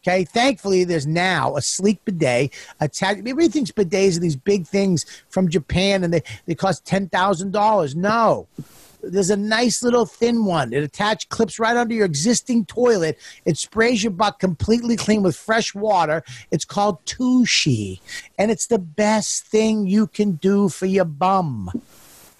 Okay. 0.00 0.24
Thankfully, 0.24 0.84
there's 0.84 1.06
now 1.06 1.56
a 1.56 1.60
sleek 1.60 2.02
bidet 2.04 2.54
attached. 2.80 3.18
Everybody 3.18 3.48
thinks 3.48 3.72
bidets 3.72 4.16
are 4.16 4.20
these 4.20 4.36
big 4.36 4.66
things 4.66 5.04
from 5.28 5.50
Japan 5.50 6.04
and 6.04 6.14
they, 6.14 6.22
they 6.46 6.54
cost 6.54 6.86
$10,000. 6.86 7.94
No. 7.94 8.46
There's 9.02 9.30
a 9.30 9.36
nice 9.36 9.82
little 9.82 10.06
thin 10.06 10.44
one. 10.44 10.72
It 10.72 10.82
attached 10.82 11.28
clips 11.28 11.58
right 11.58 11.76
under 11.76 11.94
your 11.94 12.04
existing 12.06 12.66
toilet. 12.66 13.18
It 13.44 13.56
sprays 13.56 14.02
your 14.02 14.10
butt 14.10 14.38
completely 14.38 14.96
clean 14.96 15.22
with 15.22 15.36
fresh 15.36 15.74
water. 15.74 16.24
It's 16.50 16.64
called 16.64 17.04
Tushy, 17.06 18.00
and 18.36 18.50
it's 18.50 18.66
the 18.66 18.78
best 18.80 19.46
thing 19.46 19.86
you 19.86 20.08
can 20.08 20.32
do 20.32 20.68
for 20.68 20.86
your 20.86 21.04
bum. 21.04 21.70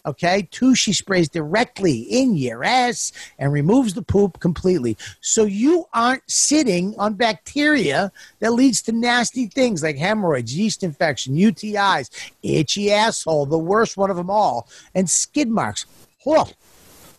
Okay, 0.09 0.49
Tushy 0.51 0.94
sprays 0.94 1.29
directly 1.29 1.99
in 1.99 2.35
your 2.35 2.64
ass 2.64 3.12
and 3.38 3.53
removes 3.53 3.92
the 3.92 4.01
poop 4.01 4.40
completely. 4.40 4.97
So 5.21 5.44
you 5.44 5.85
aren't 5.92 6.23
sitting 6.31 6.94
on 6.97 7.12
bacteria 7.12 8.11
that 8.40 8.55
leads 8.55 8.81
to 8.83 8.92
nasty 8.92 9.49
things 9.49 9.83
like 9.83 9.99
hemorrhoids, 9.99 10.57
yeast 10.57 10.83
infection, 10.83 11.37
UTIs, 11.37 12.09
itchy 12.42 12.90
asshole, 12.90 13.44
the 13.44 13.59
worst 13.59 13.99
one 13.99 14.09
of 14.11 14.16
them 14.16 14.31
all, 14.31 14.66
and 14.94 15.11
skid 15.11 15.51
marks. 15.51 15.85
Oh, 16.25 16.49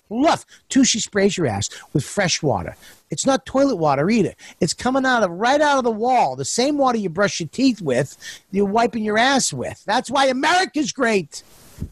Look, 0.09 0.39
Tushy 0.69 0.99
sprays 0.99 1.37
your 1.37 1.45
ass 1.45 1.69
with 1.93 2.03
fresh 2.03 2.41
water. 2.41 2.75
It's 3.11 3.27
not 3.27 3.45
toilet 3.45 3.75
water 3.75 4.09
either. 4.09 4.33
It's 4.59 4.73
coming 4.73 5.05
out 5.05 5.21
of 5.21 5.29
right 5.29 5.61
out 5.61 5.77
of 5.77 5.83
the 5.83 5.91
wall. 5.91 6.35
The 6.35 6.45
same 6.45 6.79
water 6.79 6.97
you 6.97 7.09
brush 7.09 7.39
your 7.39 7.49
teeth 7.49 7.79
with, 7.79 8.17
you're 8.49 8.65
wiping 8.65 9.03
your 9.03 9.19
ass 9.19 9.53
with. 9.53 9.83
That's 9.85 10.09
why 10.09 10.25
America's 10.25 10.91
great. 10.91 11.43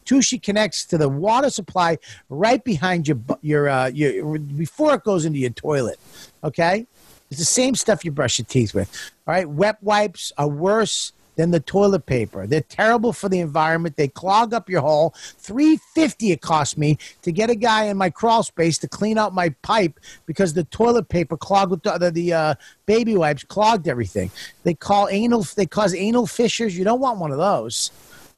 Tushy 0.06 0.39
connects 0.39 0.86
to 0.86 0.97
the 0.97 1.10
water 1.10 1.50
supply 1.50 1.97
right 2.30 2.63
behind 2.63 3.08
your 3.08 3.17
your 3.41 3.69
uh, 3.69 3.88
your 3.88 4.38
before 4.39 4.95
it 4.95 5.04
goes 5.04 5.26
into 5.26 5.39
your 5.39 5.52
toilet. 5.52 6.00
Okay, 6.43 6.86
it's 7.30 7.39
the 7.39 7.45
same 7.45 7.76
stuff 7.76 8.06
you 8.06 8.12
brush 8.12 8.39
your 8.39 8.45
teeth 8.45 8.73
with. 8.73 9.12
All 9.28 9.34
right, 9.34 9.50
wet 9.50 9.82
wipes 9.82 10.32
are 10.38 10.47
worse 10.47 11.13
than 11.36 11.52
the 11.52 11.60
toilet 11.60 12.06
paper. 12.08 12.47
They're 12.47 12.62
terrible 12.62 13.13
for 13.13 13.30
the 13.30 13.39
environment. 13.39 13.95
They 13.95 14.08
clog 14.08 14.54
up 14.54 14.69
your 14.69 14.82
hole. 14.82 15.13
Three 15.38 15.78
fifty 15.93 16.32
it 16.32 16.41
cost 16.41 16.78
me 16.78 16.97
to 17.21 17.32
get 17.32 17.50
a 17.50 17.56
guy 17.56 17.86
in 17.86 17.95
my 17.95 18.10
crawl 18.10 18.41
space 18.43 18.78
to 18.80 18.88
clean 18.88 19.17
out 19.17 19.36
my 19.36 19.50
pipe 19.62 20.00
because 20.26 20.54
the 20.54 20.63
toilet 20.65 21.10
paper 21.10 21.38
clogged 21.38 21.71
with 21.71 21.84
the, 21.84 22.12
the 22.12 22.34
uh, 22.34 22.56
baby 22.88 23.15
wipes 23.15 23.43
clogged 23.43 23.88
everything. 23.88 24.32
They 24.63 24.73
call 24.73 25.08
anal. 25.10 25.43
They 25.43 25.67
cause 25.67 25.93
anal 25.93 26.26
fissures. 26.26 26.76
You 26.76 26.84
don't 26.84 27.00
want 27.00 27.19
one 27.19 27.32
of 27.32 27.38
those. 27.38 27.91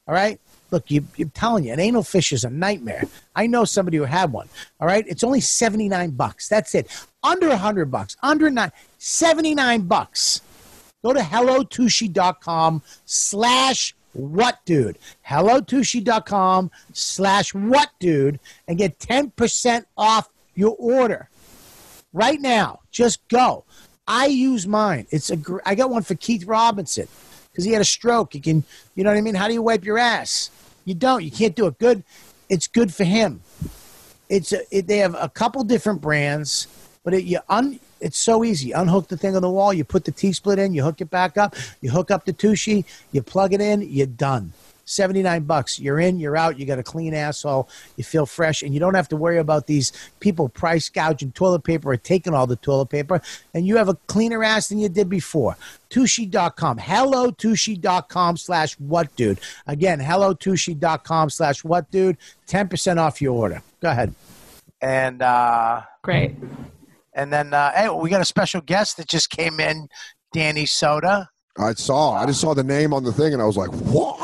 All 0.06 0.14
right. 0.14 0.38
Look, 0.70 0.90
you, 0.90 1.04
I'm 1.18 1.30
telling 1.30 1.64
you, 1.64 1.72
an 1.72 1.80
anal 1.80 2.02
fish 2.02 2.32
is 2.32 2.44
a 2.44 2.50
nightmare. 2.50 3.04
I 3.34 3.46
know 3.46 3.64
somebody 3.64 3.96
who 3.96 4.04
had 4.04 4.32
one. 4.32 4.48
All 4.80 4.86
right, 4.86 5.04
it's 5.08 5.24
only 5.24 5.40
seventy 5.40 5.88
nine 5.88 6.10
bucks. 6.10 6.48
That's 6.48 6.74
it. 6.74 6.88
Under 7.22 7.48
a 7.48 7.56
hundred 7.56 7.90
bucks. 7.90 8.16
Under 8.22 8.50
nine. 8.50 8.72
Seventy 8.98 9.54
nine 9.54 9.82
bucks. 9.82 10.40
Go 11.02 11.12
to 11.14 11.20
hellotushy.com 11.20 12.82
slash 13.06 13.94
what 14.12 14.58
dude. 14.64 14.98
Hellotushy.com 15.26 16.70
slash 16.92 17.54
what 17.54 17.90
dude 17.98 18.38
and 18.68 18.78
get 18.78 18.98
10% 18.98 19.84
off 19.96 20.28
your 20.54 20.76
order 20.78 21.28
right 22.12 22.40
now. 22.40 22.80
Just 22.90 23.26
go. 23.28 23.64
I 24.06 24.26
use 24.26 24.66
mine. 24.66 25.06
It's 25.10 25.30
a 25.30 25.36
gr- 25.36 25.60
I 25.64 25.74
got 25.74 25.90
one 25.90 26.02
for 26.02 26.16
Keith 26.16 26.44
Robinson 26.44 27.06
because 27.50 27.64
he 27.64 27.72
had 27.72 27.82
a 27.82 27.84
stroke. 27.84 28.34
You 28.34 28.40
can, 28.40 28.64
you 28.94 29.04
know 29.04 29.10
what 29.10 29.18
I 29.18 29.20
mean? 29.20 29.34
How 29.34 29.48
do 29.48 29.54
you 29.54 29.62
wipe 29.62 29.84
your 29.84 29.98
ass? 29.98 30.50
You 30.84 30.94
don't. 30.94 31.22
You 31.22 31.30
can't 31.30 31.54
do 31.54 31.66
it. 31.66 31.78
Good. 31.78 32.02
It's 32.48 32.66
good 32.66 32.92
for 32.92 33.04
him. 33.04 33.40
It's 34.28 34.52
a, 34.52 34.60
it, 34.76 34.86
they 34.86 34.98
have 34.98 35.14
a 35.14 35.28
couple 35.28 35.62
different 35.64 36.00
brands, 36.00 36.68
but 37.04 37.14
it, 37.14 37.24
you 37.24 37.40
un, 37.48 37.80
it's 38.00 38.18
so 38.18 38.44
easy. 38.44 38.72
Unhook 38.72 39.08
the 39.08 39.16
thing 39.16 39.36
on 39.36 39.42
the 39.42 39.50
wall. 39.50 39.72
You 39.72 39.84
put 39.84 40.04
the 40.04 40.12
T 40.12 40.32
split 40.32 40.58
in. 40.58 40.72
You 40.72 40.82
hook 40.82 41.00
it 41.00 41.10
back 41.10 41.36
up. 41.36 41.54
You 41.80 41.90
hook 41.90 42.10
up 42.10 42.24
the 42.24 42.32
Tushy. 42.32 42.84
You 43.12 43.22
plug 43.22 43.52
it 43.52 43.60
in. 43.60 43.82
You're 43.82 44.06
done. 44.06 44.52
79 44.90 45.44
bucks. 45.44 45.78
You're 45.78 46.00
in, 46.00 46.18
you're 46.18 46.36
out. 46.36 46.58
You 46.58 46.66
got 46.66 46.78
a 46.78 46.82
clean 46.82 47.14
asshole. 47.14 47.68
You 47.96 48.04
feel 48.04 48.26
fresh, 48.26 48.62
and 48.62 48.74
you 48.74 48.80
don't 48.80 48.94
have 48.94 49.08
to 49.08 49.16
worry 49.16 49.38
about 49.38 49.66
these 49.66 49.92
people 50.20 50.48
price 50.48 50.88
gouging 50.88 51.32
toilet 51.32 51.64
paper 51.64 51.90
or 51.90 51.96
taking 51.96 52.34
all 52.34 52.46
the 52.46 52.56
toilet 52.56 52.90
paper. 52.90 53.20
And 53.54 53.66
you 53.66 53.76
have 53.76 53.88
a 53.88 53.94
cleaner 54.06 54.42
ass 54.42 54.68
than 54.68 54.78
you 54.78 54.88
did 54.88 55.08
before. 55.08 55.56
Tushy.com. 55.88 56.78
Hello, 56.78 57.30
Tushy.com 57.30 58.36
slash 58.36 58.74
what 58.74 59.14
dude. 59.16 59.40
Again, 59.66 60.00
hello, 60.00 60.34
Tushy.com 60.34 61.30
slash 61.30 61.64
what 61.64 61.90
dude. 61.90 62.16
10% 62.48 62.98
off 62.98 63.22
your 63.22 63.34
order. 63.34 63.62
Go 63.80 63.90
ahead. 63.90 64.14
And, 64.80 65.22
uh, 65.22 65.82
Great. 66.02 66.34
and 67.14 67.32
then, 67.32 67.52
uh, 67.52 67.72
hey, 67.72 67.88
we 67.88 68.08
got 68.10 68.20
a 68.20 68.24
special 68.24 68.60
guest 68.60 68.96
that 68.96 69.08
just 69.08 69.30
came 69.30 69.60
in, 69.60 69.88
Danny 70.32 70.64
Soder. 70.64 71.26
I 71.58 71.74
saw. 71.74 72.12
I 72.12 72.26
just 72.26 72.40
saw 72.40 72.54
the 72.54 72.64
name 72.64 72.94
on 72.94 73.04
the 73.04 73.12
thing, 73.12 73.32
and 73.32 73.42
I 73.42 73.44
was 73.44 73.56
like, 73.56 73.70
"What?" 73.70 74.18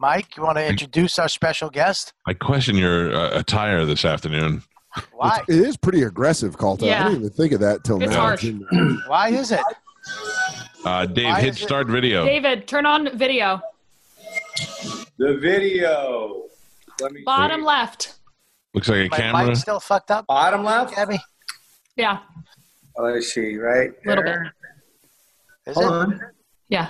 Mike, 0.00 0.36
you 0.36 0.42
want 0.44 0.56
to 0.58 0.66
introduce 0.66 1.18
our 1.18 1.28
special 1.28 1.70
guest? 1.70 2.12
I 2.26 2.34
question 2.34 2.76
your 2.76 3.12
uh, 3.14 3.38
attire 3.38 3.84
this 3.84 4.04
afternoon. 4.04 4.62
Why? 5.12 5.42
It 5.48 5.56
is 5.56 5.76
pretty 5.76 6.02
aggressive, 6.02 6.56
Calta. 6.56 6.84
I 6.86 7.02
didn't 7.08 7.18
even 7.18 7.30
think 7.30 7.52
of 7.52 7.60
that 7.60 7.82
till 7.84 8.00
It's 8.02 8.12
now. 8.12 8.20
harsh. 8.20 8.44
Why 9.08 9.30
is 9.30 9.50
it? 9.50 9.60
Uh, 10.84 11.04
Dave, 11.06 11.24
Why 11.26 11.40
hit 11.40 11.50
is 11.50 11.60
it- 11.60 11.64
start 11.64 11.88
video. 11.88 12.24
David, 12.24 12.68
turn 12.68 12.86
on 12.86 13.16
video. 13.18 13.60
The 15.18 15.36
video. 15.38 16.44
Let 17.00 17.12
me 17.12 17.22
Bottom 17.24 17.60
see. 17.60 17.66
left. 17.66 18.18
Looks 18.74 18.88
like 18.88 19.06
a 19.06 19.08
My 19.10 19.16
camera. 19.16 19.46
mic's 19.46 19.60
still 19.60 19.80
fucked 19.80 20.10
up, 20.12 20.26
Bottom 20.26 20.62
left. 20.64 20.94
Gabby? 20.94 21.18
Yeah, 21.96 22.20
Let's 22.96 23.32
see. 23.32 23.56
Right. 23.56 23.90
A 24.04 24.08
little 24.08 24.22
bit. 24.24 24.32
there. 24.32 24.54
Is 25.66 25.74
Hold 25.74 25.86
it? 25.86 25.92
on. 25.92 26.20
Yeah. 26.68 26.88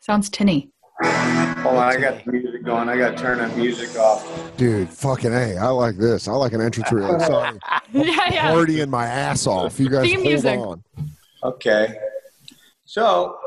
Sounds 0.00 0.28
tinny. 0.30 0.71
Oh, 1.04 1.54
hold 1.62 1.76
on. 1.76 1.92
I 1.92 1.96
got 1.96 2.24
the 2.24 2.32
music 2.32 2.62
going. 2.64 2.88
I 2.88 2.96
got 2.96 3.16
to 3.16 3.22
turn 3.22 3.38
the 3.38 3.56
music 3.56 3.96
off. 3.98 4.56
Dude, 4.56 4.88
fucking 4.88 5.32
a. 5.32 5.56
I 5.56 5.68
like 5.68 5.96
this. 5.96 6.28
I 6.28 6.32
like 6.32 6.52
an 6.52 6.60
entrance 6.60 6.92
reel. 6.92 7.18
Sorry, 7.20 7.58
yeah, 7.92 8.02
yeah. 8.30 8.52
partying 8.52 8.88
my 8.88 9.06
ass 9.06 9.46
off. 9.46 9.78
You 9.80 9.88
guys 9.88 10.02
Theme 10.02 10.20
hold 10.20 10.26
music. 10.26 10.58
on. 10.58 10.84
Okay. 11.44 11.98
So 12.84 13.38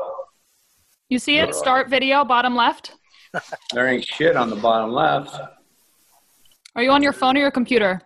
You 1.08 1.18
see 1.18 1.38
it? 1.38 1.54
Start 1.54 1.88
video, 1.88 2.24
bottom 2.24 2.56
left. 2.56 2.92
there 3.72 3.86
ain't 3.86 4.04
shit 4.04 4.36
on 4.36 4.50
the 4.50 4.56
bottom 4.56 4.92
left. 4.92 5.38
Are 6.74 6.82
you 6.82 6.90
on 6.90 7.02
your 7.02 7.12
phone 7.12 7.36
or 7.36 7.40
your 7.40 7.50
computer? 7.50 8.02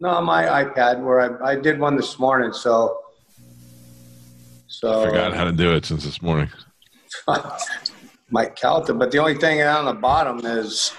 No, 0.00 0.10
on 0.10 0.24
my 0.24 0.44
iPad 0.44 1.02
where 1.02 1.44
I, 1.44 1.52
I 1.52 1.56
did 1.56 1.78
one 1.78 1.96
this 1.96 2.18
morning. 2.18 2.52
So. 2.52 2.98
So. 4.66 5.02
I 5.02 5.06
forgot 5.06 5.34
how 5.34 5.44
to 5.44 5.52
do 5.52 5.74
it 5.74 5.84
since 5.84 6.04
this 6.04 6.22
morning. 6.22 6.50
Mike 8.30 8.56
Calta, 8.56 8.94
but 8.94 9.10
the 9.10 9.18
only 9.18 9.34
thing 9.34 9.62
on 9.62 9.84
the 9.86 9.94
bottom 9.94 10.40
is 10.44 10.92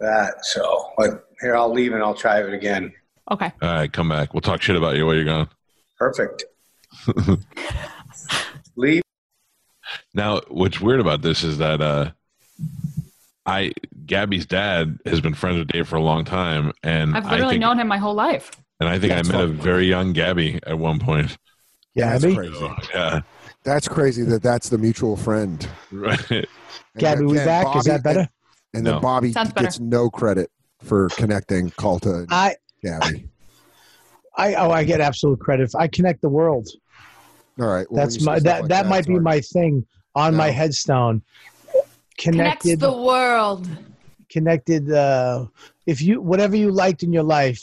that. 0.00 0.44
So, 0.44 0.92
but 0.96 1.26
here 1.40 1.56
I'll 1.56 1.72
leave 1.72 1.92
and 1.92 2.02
I'll 2.02 2.14
try 2.14 2.42
it 2.42 2.52
again. 2.52 2.92
Okay. 3.30 3.52
All 3.62 3.68
right, 3.68 3.92
come 3.92 4.08
back. 4.08 4.32
We'll 4.34 4.40
talk 4.40 4.62
shit 4.62 4.76
about 4.76 4.96
you 4.96 5.06
while 5.06 5.14
you're 5.14 5.24
gone. 5.24 5.48
Perfect. 5.98 6.44
leave. 8.76 9.02
Now, 10.14 10.40
what's 10.48 10.80
weird 10.80 11.00
about 11.00 11.22
this 11.22 11.42
is 11.44 11.58
that 11.58 11.80
uh, 11.80 12.10
I 13.46 13.72
Gabby's 14.06 14.46
dad 14.46 14.98
has 15.06 15.20
been 15.20 15.34
friends 15.34 15.58
with 15.58 15.68
Dave 15.68 15.88
for 15.88 15.96
a 15.96 16.02
long 16.02 16.24
time, 16.24 16.72
and 16.82 17.16
I've 17.16 17.26
I 17.26 17.30
literally 17.32 17.54
think, 17.54 17.60
known 17.60 17.78
him 17.78 17.88
my 17.88 17.98
whole 17.98 18.14
life. 18.14 18.50
and 18.80 18.88
I 18.88 18.98
think 18.98 19.12
That's 19.12 19.28
I 19.30 19.32
met 19.32 19.40
a 19.44 19.46
very 19.46 19.86
young 19.86 20.12
Gabby 20.12 20.58
at 20.66 20.78
one 20.78 20.98
point. 20.98 21.36
That's 21.94 22.22
Gabby? 22.24 22.34
crazy. 22.34 22.72
Yeah, 22.94 23.20
That's 23.68 23.86
crazy 23.86 24.22
that 24.22 24.42
that's 24.42 24.70
the 24.70 24.78
mutual 24.78 25.14
friend. 25.16 25.68
right. 25.92 26.18
And 26.30 26.46
Gabby, 26.96 27.26
we 27.26 27.32
again, 27.32 27.46
back? 27.46 27.76
Is 27.76 27.84
that 27.84 28.02
better? 28.02 28.20
And, 28.20 28.28
and 28.74 28.84
No. 28.84 28.92
then 28.92 29.00
Bobby 29.02 29.34
gets 29.56 29.78
no 29.78 30.08
credit 30.08 30.50
for 30.82 31.10
connecting 31.10 31.70
Calta 31.78 32.14
and 32.20 32.28
I, 32.30 32.56
Gabby. 32.82 33.28
I, 34.36 34.54
oh, 34.54 34.70
I 34.70 34.84
get 34.84 35.00
absolute 35.02 35.38
credit. 35.40 35.70
I 35.78 35.86
connect 35.86 36.22
the 36.22 36.30
world. 36.30 36.66
All 37.60 37.66
right. 37.66 37.86
well, 37.90 38.04
That's 38.06 38.24
my 38.24 38.38
that 38.40 38.62
like 38.62 38.68
that 38.70 38.86
might 38.86 39.06
be 39.06 39.12
hard. 39.14 39.24
my 39.24 39.40
thing 39.40 39.86
on 40.14 40.34
my 40.34 40.46
No. 40.48 40.52
headstone. 40.54 41.22
Connects 42.16 42.74
the 42.76 42.90
world. 42.92 43.68
connected. 44.30 44.90
Uh, 44.90 45.46
if 45.86 46.00
you 46.00 46.22
whatever 46.22 46.56
you 46.56 46.70
liked 46.70 47.02
in 47.02 47.12
your 47.12 47.22
life, 47.22 47.62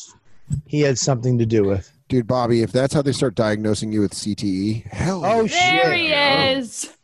he 0.67 0.81
had 0.81 0.97
something 0.99 1.39
to 1.39 1.45
do 1.47 1.63
with. 1.63 1.91
Dude, 2.07 2.27
Bobby, 2.27 2.61
if 2.61 2.71
that's 2.71 2.93
how 2.93 3.01
they 3.01 3.11
start 3.11 3.33
diagnosing 3.35 3.91
you 3.91 4.01
with 4.01 4.13
CTE, 4.13 4.85
hell 4.91 5.25
Oh 5.25 5.41
yeah. 5.41 5.81
There 5.83 5.93
he 5.95 6.11
is. 6.59 6.95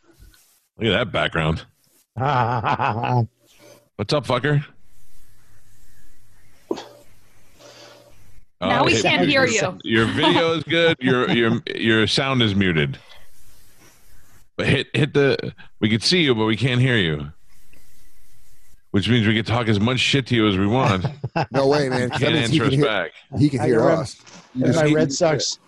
Look 0.78 0.92
at 0.94 0.98
that 0.98 1.12
background. 1.12 1.64
What's 3.96 4.12
up, 4.12 4.26
fucker? 4.26 4.64
Now 8.60 8.82
oh, 8.82 8.84
we 8.84 8.92
hit- 8.94 9.02
can't 9.02 9.28
hear 9.28 9.44
you. 9.44 9.60
Oh, 9.64 9.78
Your 9.82 10.06
video 10.06 10.52
is 10.52 10.62
good. 10.64 10.96
Your 11.00 11.28
your 11.32 11.60
your 11.74 12.06
sound 12.06 12.42
is 12.42 12.54
muted. 12.54 12.96
But 14.56 14.68
hit 14.68 14.86
hit 14.94 15.14
the. 15.14 15.52
We 15.80 15.88
can 15.88 16.00
see 16.00 16.22
you, 16.22 16.34
but 16.36 16.44
we 16.44 16.56
can't 16.56 16.80
hear 16.80 16.96
you. 16.96 17.32
Which 18.92 19.08
means 19.08 19.26
we 19.26 19.34
can 19.34 19.44
talk 19.44 19.66
as 19.68 19.80
much 19.80 19.98
shit 19.98 20.26
to 20.28 20.36
you 20.36 20.46
as 20.46 20.56
we 20.56 20.66
want. 20.66 21.06
No 21.50 21.66
way, 21.66 21.88
man. 21.88 22.10
that 22.10 22.20
Can't 22.20 22.34
answer 22.34 22.58
can 22.58 22.66
us 22.66 22.72
hear, 22.74 22.84
back. 22.84 23.10
he 23.38 23.48
can 23.48 23.60
hear 23.64 23.78
can 23.78 23.86
rem- 23.88 23.98
us. 24.00 24.16
You 24.54 24.64
And 24.64 24.72
just- 24.72 24.84
my 24.84 24.92
Red 24.92 25.12
Sox. 25.12 25.58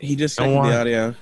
He 0.00 0.08
Don't 0.14 0.18
disconnected 0.18 0.64
the 0.72 0.78
audio. 0.80 1.14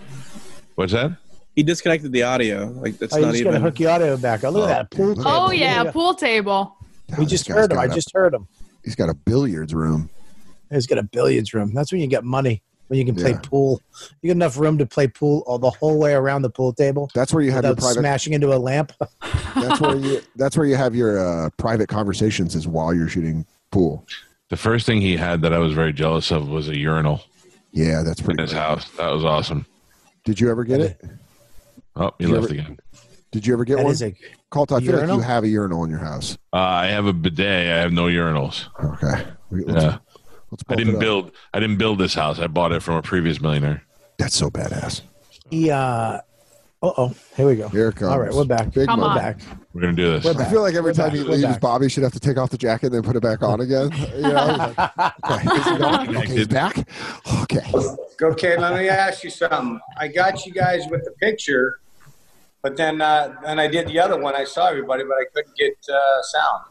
What's 0.74 0.92
that? 0.92 1.16
He 1.54 1.62
disconnected 1.62 2.12
the 2.12 2.22
audio. 2.22 2.66
Like 2.76 2.98
that's 2.98 3.14
Oh, 3.14 3.18
you 3.18 3.24
not 3.26 3.32
just 3.32 3.44
got 3.44 3.50
to 3.50 3.56
even. 3.56 3.62
hook 3.62 3.80
your 3.80 3.90
audio 3.90 4.16
back. 4.18 4.44
Oh, 4.44 4.50
look 4.50 4.68
at 4.70 4.90
that 4.90 4.96
pool. 4.96 5.14
table. 5.14 5.24
Oh 5.26 5.48
that. 5.48 5.56
yeah, 5.56 5.90
pool 5.90 6.14
table. 6.14 6.76
Oh, 6.80 7.14
We 7.18 7.24
this 7.24 7.30
just 7.30 7.48
heard 7.48 7.70
him. 7.70 7.76
got 7.76 7.88
I 7.88 7.92
a- 7.92 7.94
just 7.94 8.12
heard 8.12 8.34
him. 8.34 8.46
He's 8.84 8.94
got 8.94 9.08
a 9.08 9.14
billiards 9.14 9.72
room. 9.74 10.10
He's 10.70 10.86
got 10.86 10.98
a 10.98 11.02
billiards 11.02 11.54
room. 11.54 11.72
That's 11.74 11.90
when 11.92 12.00
you 12.00 12.06
get 12.06 12.24
money. 12.24 12.62
when 12.88 13.00
you 13.00 13.04
can 13.04 13.16
play 13.16 13.30
Yeah. 13.32 13.40
pool. 13.42 13.80
You 14.22 14.28
got 14.28 14.36
enough 14.36 14.56
room 14.56 14.78
to 14.78 14.86
play 14.86 15.08
pool 15.08 15.42
all 15.48 15.58
the 15.58 15.70
whole 15.70 15.98
way 15.98 16.12
around 16.14 16.42
the 16.42 16.50
pool 16.50 16.72
table 16.72 17.10
That's 17.16 17.34
where 17.34 17.42
you 17.42 17.50
have 17.50 17.64
your 17.64 17.72
without 17.72 17.82
private. 17.82 17.98
smashing 17.98 18.32
into 18.32 18.54
a 18.54 18.58
lamp. 18.58 18.92
That's 19.56 19.80
where 19.80 19.96
you. 19.96 20.20
That's 20.36 20.56
where 20.56 20.66
you 20.66 20.76
have 20.76 20.94
your 20.94 21.18
uh, 21.18 21.50
private 21.56 21.88
conversations 21.88 22.54
is 22.54 22.68
while 22.68 22.94
you're 22.94 23.08
shooting 23.08 23.44
pool. 23.72 24.06
The 24.48 24.56
first 24.56 24.86
thing 24.86 25.00
he 25.00 25.16
had 25.16 25.42
that 25.42 25.52
I 25.52 25.58
was 25.58 25.72
very 25.72 25.92
jealous 25.92 26.30
of 26.30 26.48
was 26.48 26.68
a 26.68 26.76
urinal 26.76 27.22
Yeah, 27.72 28.02
that's 28.02 28.20
pretty. 28.20 28.42
in 28.42 28.46
pretty. 28.48 28.52
his 28.52 28.52
Cool. 28.52 28.60
house. 28.60 28.90
That 28.96 29.10
was 29.12 29.24
awesome. 29.24 29.66
Did 30.24 30.40
you 30.40 30.50
ever 30.50 30.64
get 30.64 30.80
it? 30.80 31.00
Oh, 31.96 32.12
he 32.18 32.24
You 32.26 32.32
left 32.34 32.44
ever- 32.44 32.54
again. 32.54 32.78
Did 33.32 33.46
you 33.46 33.52
ever 33.54 33.64
get 33.64 33.78
That 33.78 33.84
one? 33.84 33.92
is 33.92 34.02
a 34.02 34.14
Colt, 34.50 34.70
I 34.72 34.80
feel 34.80 34.96
like 34.98 35.08
you 35.08 35.20
have 35.20 35.42
a 35.44 35.48
urinal 35.48 35.82
in 35.84 35.90
your 35.90 35.98
house. 35.98 36.38
Uh, 36.52 36.56
I 36.58 36.86
have 36.86 37.06
a 37.06 37.12
bidet. 37.12 37.66
I 37.72 37.80
have 37.80 37.92
no 37.92 38.04
urinals. 38.06 38.66
Okay. 38.82 39.26
Let's, 39.50 39.82
Yeah. 39.84 39.98
let's 40.50 40.62
I 40.68 40.76
didn't 40.76 41.00
build. 41.00 41.32
I 41.52 41.58
didn't 41.60 41.76
build 41.78 41.98
this 41.98 42.14
house. 42.14 42.38
I 42.38 42.46
bought 42.46 42.70
it 42.72 42.82
from 42.82 42.94
a 42.94 43.02
previous 43.02 43.40
millionaire. 43.40 43.82
That's 44.18 44.36
so 44.36 44.48
badass. 44.50 45.02
he, 45.50 45.70
uh 45.70 46.20
oh, 46.82 47.14
here 47.36 47.46
we 47.48 47.56
go. 47.56 47.68
Here 47.68 47.88
it 47.88 47.96
comes. 47.96 48.12
All 48.12 48.20
right, 48.20 48.32
we're 48.32 48.44
back. 48.44 48.72
Big 48.72 48.86
Come 48.86 49.00
We're 49.00 49.06
on. 49.08 49.16
back. 49.16 49.40
We're 49.76 49.82
gonna 49.82 49.92
do 49.92 50.18
this. 50.18 50.24
I 50.24 50.44
feel 50.46 50.62
like 50.62 50.74
every 50.74 50.92
We're 50.92 50.94
time 50.94 51.08
back. 51.10 51.18
he 51.18 51.22
We're 51.22 51.32
leaves, 51.32 51.42
back. 51.42 51.60
Bobby 51.60 51.90
should 51.90 52.02
have 52.02 52.14
to 52.14 52.18
take 52.18 52.38
off 52.38 52.48
the 52.48 52.56
jacket 52.56 52.86
and 52.86 52.94
then 52.94 53.02
put 53.02 53.14
it 53.14 53.22
back 53.22 53.42
on 53.42 53.60
again. 53.60 53.90
You 54.14 54.22
know? 54.22 54.74
okay. 55.30 55.50
Is 55.54 55.66
he 55.66 55.76
back? 55.76 56.08
Okay, 56.08 56.34
he's 56.34 56.48
back. 56.48 56.88
Okay. 57.42 57.72
Okay, 58.22 58.56
let 58.58 58.72
me 58.72 58.88
ask 58.88 59.22
you 59.22 59.28
something. 59.28 59.78
I 59.98 60.08
got 60.08 60.46
you 60.46 60.52
guys 60.54 60.84
with 60.90 61.04
the 61.04 61.10
picture, 61.20 61.80
but 62.62 62.78
then 62.78 63.02
uh, 63.02 63.36
then 63.44 63.58
I 63.60 63.66
did 63.66 63.86
the 63.88 64.00
other 64.00 64.18
one. 64.18 64.34
I 64.34 64.44
saw 64.44 64.68
everybody, 64.68 65.04
but 65.04 65.16
I 65.20 65.26
couldn't 65.34 65.54
get 65.58 65.74
uh, 65.92 66.22
sound. 66.22 66.64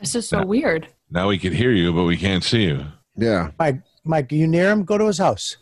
This 0.00 0.14
is 0.14 0.26
so 0.26 0.42
weird. 0.42 0.88
Now 1.10 1.28
we 1.28 1.38
could 1.38 1.52
hear 1.52 1.72
you, 1.72 1.92
but 1.92 2.04
we 2.04 2.16
can't 2.16 2.42
see 2.42 2.62
you. 2.62 2.86
Yeah. 3.14 3.50
Mike, 3.58 3.82
Mike, 4.04 4.32
you 4.32 4.46
near 4.46 4.70
him? 4.70 4.84
Go 4.84 4.96
to 4.96 5.04
his 5.04 5.18
house. 5.18 5.58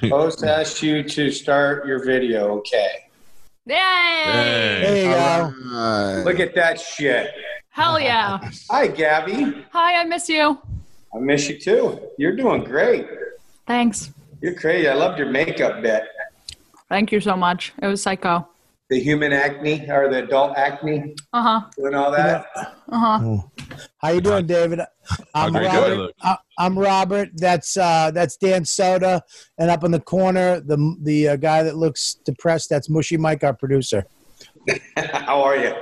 Post 0.00 0.44
asked 0.44 0.82
you 0.82 1.02
to 1.02 1.30
start 1.30 1.86
your 1.86 2.02
video. 2.02 2.56
Okay. 2.56 3.05
Yay! 3.68 3.74
Hey. 3.76 4.80
There 4.80 4.96
you 4.96 5.10
go. 5.10 5.76
All 5.76 6.14
right. 6.16 6.24
Look 6.24 6.38
at 6.38 6.54
that 6.54 6.80
shit. 6.80 7.32
Hell 7.70 7.98
yeah. 7.98 8.38
Hi, 8.70 8.86
Gabby. 8.86 9.64
Hi, 9.72 10.00
I 10.00 10.04
miss 10.04 10.28
you. 10.28 10.56
I 11.12 11.18
miss 11.18 11.48
you 11.48 11.58
too. 11.58 12.00
You're 12.16 12.36
doing 12.36 12.62
great. 12.62 13.08
Thanks. 13.66 14.12
You're 14.40 14.54
crazy. 14.54 14.88
I 14.88 14.94
loved 14.94 15.18
your 15.18 15.30
makeup 15.30 15.82
bit. 15.82 16.04
Thank 16.88 17.10
you 17.10 17.20
so 17.20 17.36
much. 17.36 17.72
It 17.82 17.88
was 17.88 18.00
psycho. 18.02 18.46
The 18.88 19.00
human 19.00 19.32
acne 19.32 19.84
or 19.90 20.08
the 20.08 20.22
adult 20.22 20.56
acne, 20.56 21.16
Uh 21.32 21.42
huh. 21.42 21.60
doing 21.76 21.94
all 21.94 22.12
that. 22.12 22.46
Uh 22.56 22.64
huh. 23.18 23.38
How 23.98 24.10
you 24.10 24.20
doing, 24.20 24.46
David? 24.46 24.80
I'm 25.34 25.52
great 25.52 25.66
Robert. 25.66 26.12
I- 26.22 26.38
I'm 26.58 26.78
Robert. 26.78 27.30
That's 27.34 27.76
uh, 27.76 28.12
that's 28.12 28.36
Dan 28.36 28.62
Soder, 28.62 29.20
and 29.58 29.70
up 29.70 29.82
in 29.82 29.90
the 29.90 29.98
corner, 30.00 30.60
the 30.60 30.96
the 31.02 31.28
uh, 31.30 31.36
guy 31.36 31.64
that 31.64 31.76
looks 31.76 32.14
depressed. 32.24 32.70
That's 32.70 32.88
Mushy 32.88 33.16
Mike, 33.16 33.42
our 33.42 33.54
producer. 33.54 34.04
How 34.96 35.42
are 35.42 35.56
you? 35.56 35.74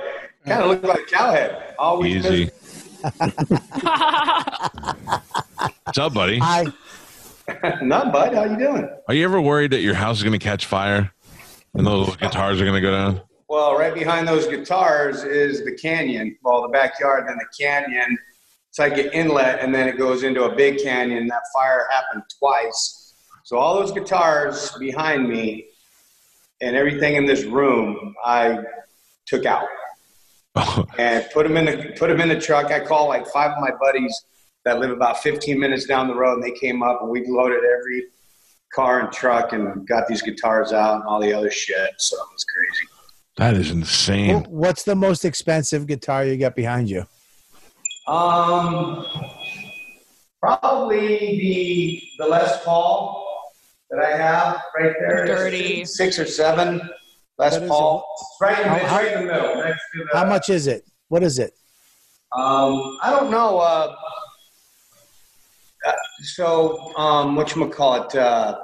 Kind 0.47 0.63
of 0.63 0.69
look 0.69 0.83
like 0.83 0.99
a 1.01 1.15
Cowhead. 1.15 1.73
Always 1.77 2.25
Easy. 2.25 2.49
What's 5.85 5.97
up, 5.99 6.13
buddy? 6.13 6.39
Hi. 6.39 6.65
Not 7.83 8.11
bud. 8.11 8.33
How 8.33 8.45
you 8.45 8.57
doing? 8.57 8.89
Are 9.07 9.13
you 9.13 9.23
ever 9.25 9.39
worried 9.39 9.71
that 9.71 9.81
your 9.81 9.93
house 9.93 10.17
is 10.17 10.23
gonna 10.23 10.39
catch 10.39 10.65
fire 10.65 11.11
and 11.75 11.85
those 11.85 12.15
guitars 12.15 12.59
are 12.61 12.65
gonna 12.65 12.81
go 12.81 12.91
down? 12.91 13.21
Well, 13.47 13.77
right 13.77 13.93
behind 13.93 14.27
those 14.27 14.47
guitars 14.47 15.23
is 15.23 15.63
the 15.63 15.73
canyon. 15.73 16.37
Well, 16.43 16.61
the 16.63 16.69
backyard, 16.69 17.27
then 17.27 17.37
the 17.37 17.63
canyon. 17.63 18.17
It's 18.69 18.79
like 18.79 18.97
an 18.97 19.11
inlet, 19.13 19.59
and 19.59 19.73
then 19.73 19.87
it 19.87 19.97
goes 19.97 20.23
into 20.23 20.43
a 20.45 20.55
big 20.55 20.79
canyon. 20.81 21.27
That 21.27 21.43
fire 21.53 21.87
happened 21.91 22.23
twice. 22.39 23.13
So 23.43 23.57
all 23.57 23.75
those 23.75 23.91
guitars 23.91 24.71
behind 24.79 25.29
me 25.29 25.67
and 26.61 26.75
everything 26.75 27.15
in 27.15 27.25
this 27.25 27.43
room, 27.43 28.15
I 28.25 28.59
took 29.27 29.45
out 29.45 29.67
and 30.97 31.25
put 31.33 31.47
them 31.47 31.57
in 31.57 31.65
the 31.65 31.93
put 31.97 32.07
them 32.07 32.21
in 32.21 32.29
the 32.29 32.39
truck. 32.39 32.71
I 32.71 32.79
called 32.79 33.09
like 33.09 33.27
five 33.27 33.51
of 33.51 33.59
my 33.59 33.71
buddies 33.79 34.25
that 34.63 34.79
live 34.79 34.89
about 34.89 35.21
15 35.21 35.59
minutes 35.59 35.85
down 35.85 36.07
the 36.07 36.15
road, 36.15 36.35
and 36.35 36.43
they 36.43 36.57
came 36.57 36.81
up 36.81 37.01
and 37.01 37.09
we 37.09 37.25
loaded 37.27 37.63
every 37.63 38.05
car 38.75 38.99
and 38.99 39.11
truck 39.11 39.53
and 39.53 39.87
got 39.87 40.07
these 40.07 40.21
guitars 40.21 40.73
out 40.73 40.95
and 40.95 41.03
all 41.05 41.19
the 41.21 41.31
other 41.33 41.49
shit. 41.49 41.91
So 41.97 42.17
it 42.17 42.27
was 42.33 42.45
crazy. 42.45 42.87
that 43.37 43.53
is 43.55 43.71
insane. 43.71 44.43
Wh- 44.43 44.51
What's 44.51 44.83
the 44.83 44.95
most 44.95 45.23
expensive 45.25 45.87
guitar 45.87 46.25
you 46.25 46.37
got 46.37 46.55
behind 46.55 46.89
you? 46.89 47.05
Um, 48.07 49.05
probably 50.41 51.07
the 51.17 52.01
the 52.19 52.27
Les 52.27 52.63
Paul 52.63 53.23
that 53.89 53.99
I 54.03 54.17
have 54.17 54.61
right 54.77 54.93
there. 54.99 55.25
Dirty. 55.25 55.85
Six 55.85 56.19
or 56.19 56.25
seven 56.25 56.81
Les 57.39 57.53
What 57.53 57.63
is 57.63 57.69
Paul. 57.69 58.05
It's 58.17 58.37
right 58.41 58.59
in, 58.59 58.67
How- 58.67 58.75
it's 58.75 58.85
how- 58.85 58.97
right 58.97 59.13
in 59.13 59.27
the 59.27 59.33
middle. 59.33 59.55
Next 59.55 59.81
to 59.93 60.03
the, 60.11 60.17
How 60.17 60.25
much 60.25 60.49
is 60.49 60.67
it? 60.67 60.85
What 61.07 61.23
is 61.23 61.39
it? 61.39 61.51
Um, 62.37 62.97
I 63.01 63.11
don't 63.11 63.31
know. 63.31 63.59
Uh, 63.59 63.95
so, 66.21 66.95
um, 66.95 67.35
what 67.35 67.55
you 67.55 67.67
call 67.69 68.03
it? 68.03 68.15
Uh, 68.15 68.57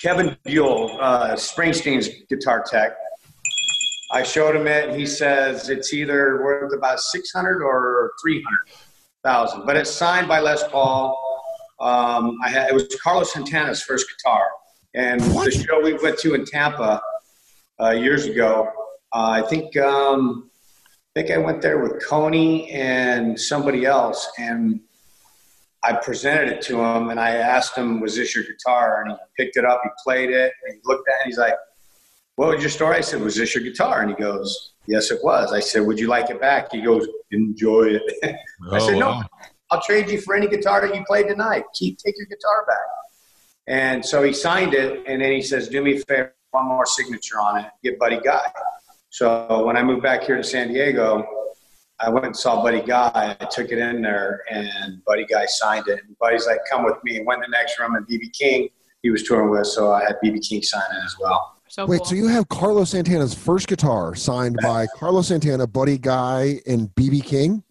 Kevin 0.00 0.36
Buell, 0.44 0.98
uh, 1.00 1.34
Springsteen's 1.34 2.08
guitar 2.28 2.64
tech. 2.68 2.92
I 4.12 4.22
showed 4.22 4.56
him 4.56 4.66
it. 4.66 4.94
He 4.98 5.06
says 5.06 5.68
it's 5.68 5.94
either 5.94 6.42
worth 6.42 6.74
about 6.74 7.00
six 7.00 7.32
hundred 7.32 7.62
or 7.62 8.12
three 8.20 8.42
hundred 8.42 8.76
thousand, 9.22 9.64
but 9.64 9.76
it's 9.76 9.90
signed 9.90 10.26
by 10.26 10.40
Les 10.40 10.66
Paul. 10.68 11.16
Um, 11.80 12.36
I 12.44 12.50
had, 12.50 12.68
it 12.70 12.74
was 12.74 12.94
Carlos 13.02 13.32
Santana's 13.32 13.82
first 13.82 14.06
guitar, 14.16 14.44
and 14.94 15.20
the 15.20 15.50
show 15.50 15.80
we 15.80 15.94
went 15.94 16.18
to 16.18 16.34
in 16.34 16.44
Tampa 16.44 17.00
uh, 17.80 17.90
years 17.90 18.26
ago. 18.26 18.68
Uh, 19.14 19.30
I 19.30 19.42
think 19.42 19.76
um, 19.76 20.50
I 21.16 21.20
think 21.20 21.30
I 21.30 21.38
went 21.38 21.62
there 21.62 21.78
with 21.78 22.04
Coney 22.04 22.70
and 22.70 23.38
somebody 23.38 23.86
else, 23.86 24.28
and 24.36 24.80
I 25.84 25.94
presented 25.94 26.48
it 26.48 26.62
to 26.62 26.80
him, 26.80 27.10
and 27.10 27.18
I 27.18 27.30
asked 27.36 27.76
him, 27.76 28.00
"Was 28.00 28.14
this 28.16 28.34
your 28.34 28.44
guitar?" 28.44 29.02
And 29.02 29.12
he 29.12 29.16
picked 29.36 29.56
it 29.56 29.64
up, 29.64 29.80
he 29.82 29.90
played 30.04 30.30
it, 30.30 30.52
and 30.64 30.74
he 30.74 30.80
looked 30.84 31.08
at 31.08 31.12
it, 31.12 31.16
and 31.22 31.26
he's 31.26 31.38
like, 31.38 31.54
"What 32.36 32.50
was 32.54 32.60
your 32.60 32.70
story?" 32.70 32.96
I 32.96 33.00
said, 33.00 33.20
"Was 33.20 33.34
this 33.36 33.54
your 33.54 33.64
guitar?" 33.64 34.00
And 34.00 34.10
he 34.10 34.16
goes, 34.16 34.74
"Yes, 34.86 35.10
it 35.10 35.18
was." 35.24 35.52
I 35.52 35.60
said, 35.60 35.80
"Would 35.86 35.98
you 35.98 36.06
like 36.08 36.30
it 36.30 36.40
back?" 36.40 36.70
He 36.72 36.80
goes, 36.82 37.06
"Enjoy 37.32 37.84
it." 37.98 38.02
I 38.24 38.36
Oh, 38.70 38.78
said, 38.78 38.98
"No, 38.98 39.08
wow. 39.08 39.22
I'll 39.70 39.82
trade 39.82 40.08
you 40.08 40.20
for 40.20 40.34
any 40.34 40.46
guitar 40.48 40.86
that 40.86 40.94
you 40.94 41.04
play 41.04 41.24
tonight. 41.24 41.64
Keep 41.74 41.98
take 41.98 42.14
your 42.16 42.26
guitar 42.26 42.64
back." 42.66 42.86
And 43.66 44.04
so 44.04 44.22
he 44.22 44.32
signed 44.32 44.74
it, 44.74 45.02
and 45.06 45.20
then 45.20 45.32
he 45.32 45.42
says, 45.42 45.68
"Do 45.68 45.82
me 45.82 45.96
a 45.96 46.00
favor, 46.00 46.34
one 46.52 46.66
more 46.66 46.86
signature 46.86 47.40
on 47.40 47.58
it. 47.60 47.66
Get 47.82 47.98
Buddy 47.98 48.20
Guy." 48.20 48.52
So 49.10 49.64
when 49.66 49.76
I 49.76 49.82
moved 49.82 50.02
back 50.02 50.22
here 50.22 50.36
to 50.36 50.44
San 50.44 50.68
Diego, 50.68 51.26
I 52.04 52.10
went 52.10 52.26
and 52.26 52.36
saw 52.36 52.62
Buddy 52.62 52.82
Guy. 52.82 53.36
I 53.40 53.44
took 53.44 53.70
it 53.70 53.78
in 53.78 54.02
there, 54.02 54.42
and 54.50 55.04
Buddy 55.04 55.24
Guy 55.24 55.46
signed 55.46 55.86
it. 55.88 56.00
And 56.06 56.18
Buddy's 56.18 56.46
like, 56.46 56.58
"Come 56.70 56.84
with 56.84 56.96
me." 57.04 57.16
And 57.18 57.26
went 57.26 57.44
in 57.44 57.50
the 57.50 57.56
next 57.56 57.78
room, 57.78 57.94
and 57.94 58.06
BB 58.06 58.32
King 58.32 58.68
he 59.02 59.10
was 59.10 59.24
touring 59.24 59.50
with, 59.50 59.66
so 59.66 59.92
I 59.92 60.04
had 60.04 60.16
BB 60.24 60.48
King 60.48 60.62
sign 60.62 60.82
it 60.92 61.04
as 61.04 61.16
well. 61.20 61.56
So 61.68 61.86
Wait, 61.86 61.98
cool. 61.98 62.04
so 62.06 62.14
you 62.14 62.28
have 62.28 62.48
Carlos 62.48 62.90
Santana's 62.90 63.34
first 63.34 63.66
guitar 63.66 64.14
signed 64.14 64.58
by 64.62 64.86
Carlos 64.94 65.28
Santana, 65.28 65.66
Buddy 65.66 65.98
Guy, 65.98 66.60
and 66.66 66.94
BB 66.94 67.24
King 67.24 67.62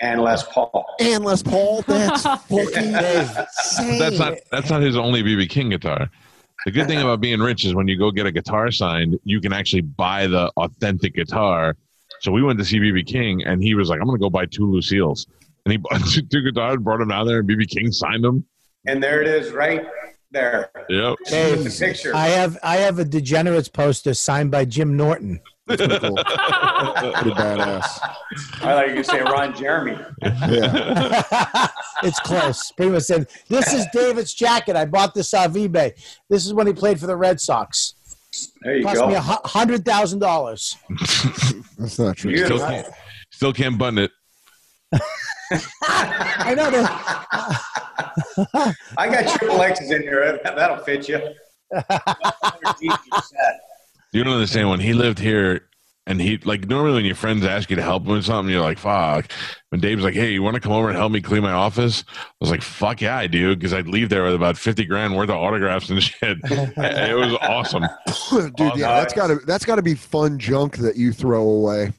And 0.00 0.20
Les 0.20 0.42
Paul. 0.42 0.84
and 1.00 1.24
Les 1.24 1.42
Paul? 1.42 1.82
That's 1.82 2.22
fucking 2.48 2.94
insane. 2.94 3.98
That's 3.98 4.18
not 4.18 4.34
that's 4.50 4.70
not 4.70 4.82
his 4.82 4.96
only 4.96 5.22
BB 5.22 5.48
King 5.48 5.70
guitar. 5.70 6.10
The 6.66 6.70
good 6.70 6.86
thing 6.86 7.00
about 7.00 7.20
being 7.20 7.40
rich 7.40 7.64
is 7.64 7.74
when 7.74 7.88
you 7.88 7.98
go 7.98 8.10
get 8.10 8.26
a 8.26 8.32
guitar 8.32 8.70
signed, 8.70 9.18
you 9.24 9.40
can 9.40 9.52
actually 9.52 9.82
buy 9.82 10.26
the 10.26 10.50
authentic 10.56 11.14
guitar. 11.14 11.76
So 12.24 12.32
we 12.32 12.42
went 12.42 12.58
to 12.58 12.64
see 12.64 12.78
BB 12.78 13.06
King, 13.06 13.42
and 13.44 13.62
he 13.62 13.74
was 13.74 13.90
like, 13.90 14.00
"I'm 14.00 14.06
going 14.06 14.18
to 14.18 14.22
go 14.22 14.30
buy 14.30 14.46
two 14.46 14.64
Lucille's," 14.64 15.26
and 15.66 15.72
he 15.72 15.76
bought 15.76 16.00
two, 16.10 16.22
two 16.22 16.40
guitars, 16.40 16.78
brought 16.78 17.00
them 17.00 17.08
down 17.08 17.26
there, 17.26 17.40
and 17.40 17.48
BB 17.48 17.68
King 17.68 17.92
signed 17.92 18.24
them. 18.24 18.46
And 18.86 19.02
there 19.02 19.20
it 19.20 19.28
is, 19.28 19.52
right 19.52 19.84
there. 20.30 20.70
Yep. 20.88 21.16
With 21.20 21.64
the 21.64 21.86
picture. 21.86 22.16
I 22.16 22.28
have 22.28 22.56
I 22.62 22.76
have 22.76 22.98
a 22.98 23.04
Degenerates 23.04 23.68
poster 23.68 24.14
signed 24.14 24.50
by 24.50 24.64
Jim 24.64 24.96
Norton. 24.96 25.38
Pretty 25.66 25.86
cool. 25.86 26.16
Pretty 26.16 27.30
badass. 27.30 28.00
I 28.62 28.74
like 28.74 28.88
you 28.88 28.96
were 28.96 29.02
going 29.02 29.04
to 29.04 29.04
say 29.04 29.20
Ron 29.20 29.54
Jeremy. 29.54 29.98
Yeah. 30.22 31.68
it's 32.04 32.20
close. 32.20 32.72
Pretty 32.72 32.90
much 32.90 33.02
said, 33.02 33.28
"This 33.48 33.70
is 33.74 33.86
David's 33.92 34.32
jacket. 34.32 34.76
I 34.76 34.86
bought 34.86 35.12
this 35.12 35.34
off 35.34 35.52
eBay. 35.52 35.92
This 36.30 36.46
is 36.46 36.54
when 36.54 36.66
he 36.66 36.72
played 36.72 36.98
for 36.98 37.06
the 37.06 37.16
Red 37.16 37.38
Sox. 37.38 37.94
There 38.62 38.76
you 38.76 38.84
Cost 38.84 39.00
go. 39.00 39.08
me 39.08 39.14
a 39.14 39.20
hundred 39.20 39.84
thousand 39.84 40.18
dollars. 40.20 40.76
That's 41.78 41.98
not 41.98 42.16
true. 42.16 42.36
Still 42.36 42.58
can't, 42.58 42.88
still 43.30 43.52
can't 43.52 43.78
button 43.78 43.98
it. 43.98 44.10
I 45.82 46.54
know 46.56 46.70
that. 46.70 47.60
I 48.96 49.08
got 49.08 49.38
triple 49.38 49.60
X's 49.60 49.90
in 49.90 50.02
here. 50.02 50.40
That'll 50.44 50.78
fit 50.78 51.08
you. 51.08 51.20
You 54.12 54.24
don't 54.24 54.34
understand. 54.34 54.70
When 54.70 54.80
he 54.80 54.92
lived 54.94 55.18
here 55.18 55.68
And 56.06 56.20
he 56.20 56.36
like 56.38 56.68
normally 56.68 56.96
when 56.96 57.04
your 57.06 57.14
friends 57.14 57.44
ask 57.46 57.70
you 57.70 57.76
to 57.76 57.82
help 57.82 58.04
them 58.04 58.12
with 58.12 58.26
something, 58.26 58.52
you're 58.52 58.62
like, 58.62 58.78
"Fuck." 58.78 59.30
When 59.70 59.80
Dave's 59.80 60.04
like, 60.04 60.14
"Hey, 60.14 60.32
you 60.32 60.42
want 60.42 60.54
to 60.54 60.60
come 60.60 60.72
over 60.72 60.88
and 60.88 60.98
help 60.98 61.10
me 61.10 61.22
clean 61.22 61.42
my 61.42 61.52
office?" 61.52 62.04
I 62.08 62.24
was 62.40 62.50
like, 62.50 62.60
"Fuck 62.60 63.00
yeah, 63.00 63.16
I 63.16 63.26
do," 63.26 63.56
because 63.56 63.72
I'd 63.72 63.88
leave 63.88 64.10
there 64.10 64.24
with 64.24 64.34
about 64.34 64.58
fifty 64.58 64.84
grand 64.84 65.16
worth 65.16 65.30
of 65.30 65.36
autographs 65.36 65.88
and 65.88 66.02
shit. 66.02 66.38
it 66.44 67.16
was 67.16 67.34
awesome. 67.40 67.84
Dude, 68.56 68.76
yeah, 68.76 69.00
that's 69.00 69.14
gotta 69.14 69.36
that's 69.46 69.64
gotta 69.64 69.80
be 69.82 69.94
fun 69.94 70.38
junk 70.38 70.76
that 70.76 70.96
you 70.96 71.10
throw 71.10 71.42
away. 71.42 71.92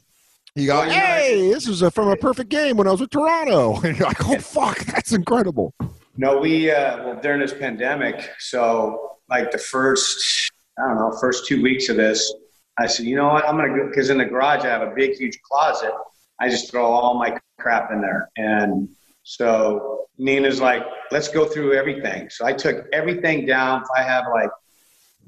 You 0.57 0.67
go, 0.67 0.75
Well, 0.77 0.85
you 0.85 0.91
know, 0.93 0.97
hey, 0.99 1.49
this 1.51 1.67
is 1.67 1.81
a, 1.81 1.91
from 1.91 2.07
a 2.07 2.15
perfect 2.15 2.49
game 2.49 2.77
when 2.77 2.87
I 2.87 2.91
was 2.91 3.01
with 3.01 3.09
Toronto. 3.09 3.79
And 3.83 3.97
you're 3.97 4.07
like, 4.07 4.25
oh 4.25 4.39
fuck, 4.39 4.77
that's 4.85 5.11
incredible. 5.11 5.73
No, 6.15 6.37
we 6.37 6.71
uh, 6.71 7.03
well 7.03 7.19
during 7.21 7.41
this 7.41 7.53
pandemic. 7.53 8.29
So 8.39 9.17
like 9.29 9.51
the 9.51 9.57
first, 9.57 10.51
I 10.79 10.87
don't 10.87 10.97
know, 10.97 11.17
first 11.19 11.45
two 11.47 11.61
weeks 11.61 11.89
of 11.89 11.97
this, 11.97 12.33
I 12.77 12.87
said, 12.87 13.05
you 13.05 13.15
know 13.15 13.27
what, 13.27 13.47
I'm 13.47 13.55
gonna 13.55 13.69
go 13.69 13.87
because 13.87 14.09
in 14.09 14.17
the 14.17 14.25
garage 14.25 14.63
I 14.65 14.67
have 14.67 14.81
a 14.81 14.93
big, 14.95 15.15
huge 15.15 15.41
closet. 15.41 15.91
I 16.39 16.49
just 16.49 16.69
throw 16.69 16.85
all 16.85 17.17
my 17.17 17.37
crap 17.57 17.91
in 17.91 18.01
there, 18.01 18.29
and 18.37 18.89
so 19.23 20.07
Nina's 20.17 20.59
like, 20.61 20.83
let's 21.11 21.27
go 21.29 21.45
through 21.45 21.73
everything. 21.73 22.29
So 22.29 22.45
I 22.45 22.53
took 22.53 22.85
everything 22.93 23.45
down. 23.45 23.83
I 23.95 24.03
have 24.03 24.25
like 24.31 24.49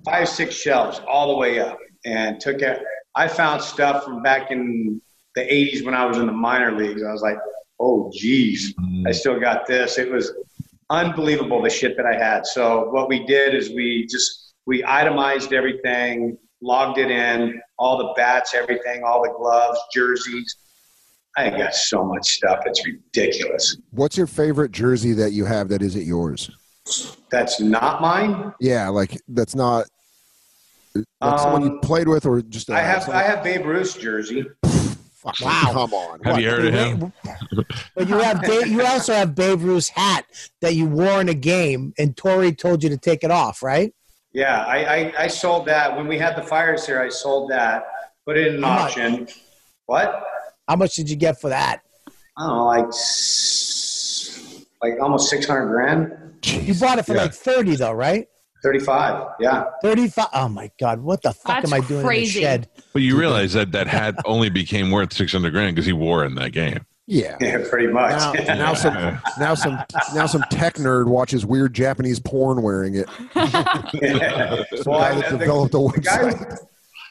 five, 0.06 0.28
six 0.28 0.56
shelves 0.56 1.02
all 1.08 1.28
the 1.34 1.38
way 1.38 1.60
up, 1.60 1.78
and 2.06 2.40
took 2.40 2.62
it. 2.62 2.82
I 3.16 3.28
found 3.28 3.62
stuff 3.62 4.04
from 4.04 4.22
back 4.22 4.52
in 4.52 5.02
the 5.36 5.42
80s 5.42 5.86
when 5.86 5.94
I 5.94 6.06
was 6.06 6.18
in 6.18 6.26
the 6.26 6.32
minor 6.32 6.72
leagues. 6.72 7.04
I 7.04 7.12
was 7.12 7.22
like, 7.22 7.38
oh, 7.80 8.12
geez, 8.14 8.74
mm-hmm. 8.74 9.08
I 9.08 9.12
still 9.12 9.40
got 9.40 9.68
this. 9.68 9.98
It 9.98 10.12
was 10.12 10.34
unbelievable 10.90 11.62
the 11.62 11.70
shit 11.70 11.98
that 11.98 12.06
I 12.06 12.16
had. 12.16 12.46
So 12.46 12.90
what 12.90 13.10
we 13.10 13.26
did 13.26 13.54
is 13.56 13.70
we 13.70 14.06
just 14.06 14.54
we 14.66 14.84
itemized 14.84 15.54
everything, 15.54 16.38
logged 16.62 16.98
it 16.98 17.12
in, 17.12 17.62
all 17.78 17.98
the 17.98 18.14
bats, 18.16 18.54
everything, 18.54 19.04
all 19.04 19.22
the 19.24 19.34
gloves, 19.38 19.80
jerseys. 19.94 20.56
I 21.38 21.50
got 21.52 21.76
so 21.76 22.04
much 22.04 22.28
stuff. 22.32 22.60
It's 22.66 22.84
ridiculous. 22.86 23.78
What's 23.92 24.18
your 24.18 24.26
favorite 24.28 24.72
jersey 24.72 25.14
that 25.14 25.34
you 25.34 25.46
have 25.46 25.70
that 25.70 25.82
isn't 25.84 26.06
yours? 26.06 26.50
That's 27.30 27.60
not 27.60 28.02
mine. 28.02 28.54
Yeah, 28.60 28.90
like 28.90 29.20
that's 29.28 29.54
not 29.54 29.86
that's 31.22 31.44
someone 31.44 31.62
you 31.62 31.72
Um, 31.74 31.80
played 31.82 32.08
with 32.08 32.26
or 32.26 32.42
just 32.42 32.72
I 32.72 32.82
have 32.82 33.04
someone- 33.04 33.22
I 33.24 33.28
have 33.28 33.44
Babe 33.44 33.66
Ruth's 33.66 33.94
jersey. 33.94 34.46
wow. 34.64 35.32
Come 35.72 35.94
on. 35.94 36.22
Have 36.24 36.40
you 36.40 36.50
heard 36.50 36.66
of 36.66 36.74
him? 36.74 37.14
But 37.96 38.08
you 38.08 38.18
have 38.18 38.42
Dave, 38.42 38.68
you 38.68 38.84
also 38.84 39.14
have 39.14 39.36
Babe 39.36 39.62
Ruth's 39.62 39.90
hat 39.90 40.26
that 40.62 40.74
you 40.74 40.88
wore 40.88 41.22
in 41.22 41.30
a 41.30 41.34
game, 41.36 41.94
and 42.00 42.18
Torre 42.18 42.52
told 42.52 42.82
you 42.84 42.90
to 42.90 42.98
take 42.98 43.24
it 43.24 43.30
off, 43.30 43.62
right? 43.62 43.94
Yeah, 44.34 44.64
I, 44.66 44.86
I, 44.86 45.14
I 45.24 45.28
sold 45.28 45.66
that 45.68 45.96
when 45.96 46.08
we 46.08 46.18
had 46.18 46.36
the 46.36 46.44
fires 46.44 46.86
here. 46.86 47.02
I 47.02 47.10
sold 47.10 47.50
that, 47.52 47.86
put 48.26 48.38
it 48.38 48.48
in 48.48 48.56
an 48.56 48.64
How 48.64 48.76
much? 48.76 48.98
auction. 48.98 49.28
What? 49.86 50.24
How 50.68 50.76
much 50.76 50.96
did 50.96 51.10
you 51.10 51.16
get 51.16 51.40
for 51.40 51.50
that? 51.50 51.82
I 52.38 52.48
don't 52.48 52.56
know, 52.58 52.66
like 52.66 52.86
like 54.82 55.02
almost 55.02 55.30
six 55.30 55.48
hundred 55.48 55.68
grand, 55.70 56.12
You 56.44 56.74
bought 56.76 57.00
it 57.00 57.06
for 57.06 57.16
Yeah. 57.16 57.24
like 57.24 57.34
thirty, 57.34 57.76
though, 57.76 57.94
right? 57.94 58.28
thirty-five. 58.64 59.28
Yeah. 59.40 59.66
Thirty-five. 59.82 60.28
Oh 60.34 60.50
my 60.50 60.70
God! 60.80 61.00
What 61.02 61.22
the 61.24 61.32
fuck 61.34 61.62
That's 61.64 61.72
am 61.72 61.82
I 61.82 61.86
doing 61.88 62.06
crazy. 62.06 62.40
in 62.40 62.44
the 62.44 62.50
shed? 62.50 62.70
But 62.94 63.02
you 63.02 63.18
realize 63.18 63.54
that 63.54 63.72
that 63.72 63.88
hat 63.88 64.16
only 64.26 64.50
became 64.50 64.92
worth 64.92 65.14
six 65.14 65.32
hundred 65.32 65.52
grand 65.54 65.76
because 65.76 65.86
he 65.88 65.94
wore 65.94 66.24
it 66.24 66.28
in 66.28 66.36
that 66.36 66.52
game. 66.52 66.86
Yeah. 67.08 67.38
Yeah, 67.42 67.64
pretty 67.70 67.88
much. 67.88 68.12
Now, 68.12 68.34
now 68.56 68.74
some 68.74 69.20
now 69.40 69.56
some 69.56 69.80
now 70.14 70.26
some 70.26 70.44
tech 70.52 70.76
nerd 70.76 71.08
watches 71.08 71.46
weird 71.46 71.74
Japanese 71.74 72.20
porn 72.20 72.62
wearing 72.62 72.96
it. 72.96 73.08
well, 73.36 74.66
Some 74.76 74.94
guy 74.94 75.10
I, 75.10 75.16
that 75.16 75.30
the, 75.32 75.38
developed 75.38 75.74
a 75.74 75.78
the 75.78 76.02
guy, 76.02 76.24
website. 76.32 76.60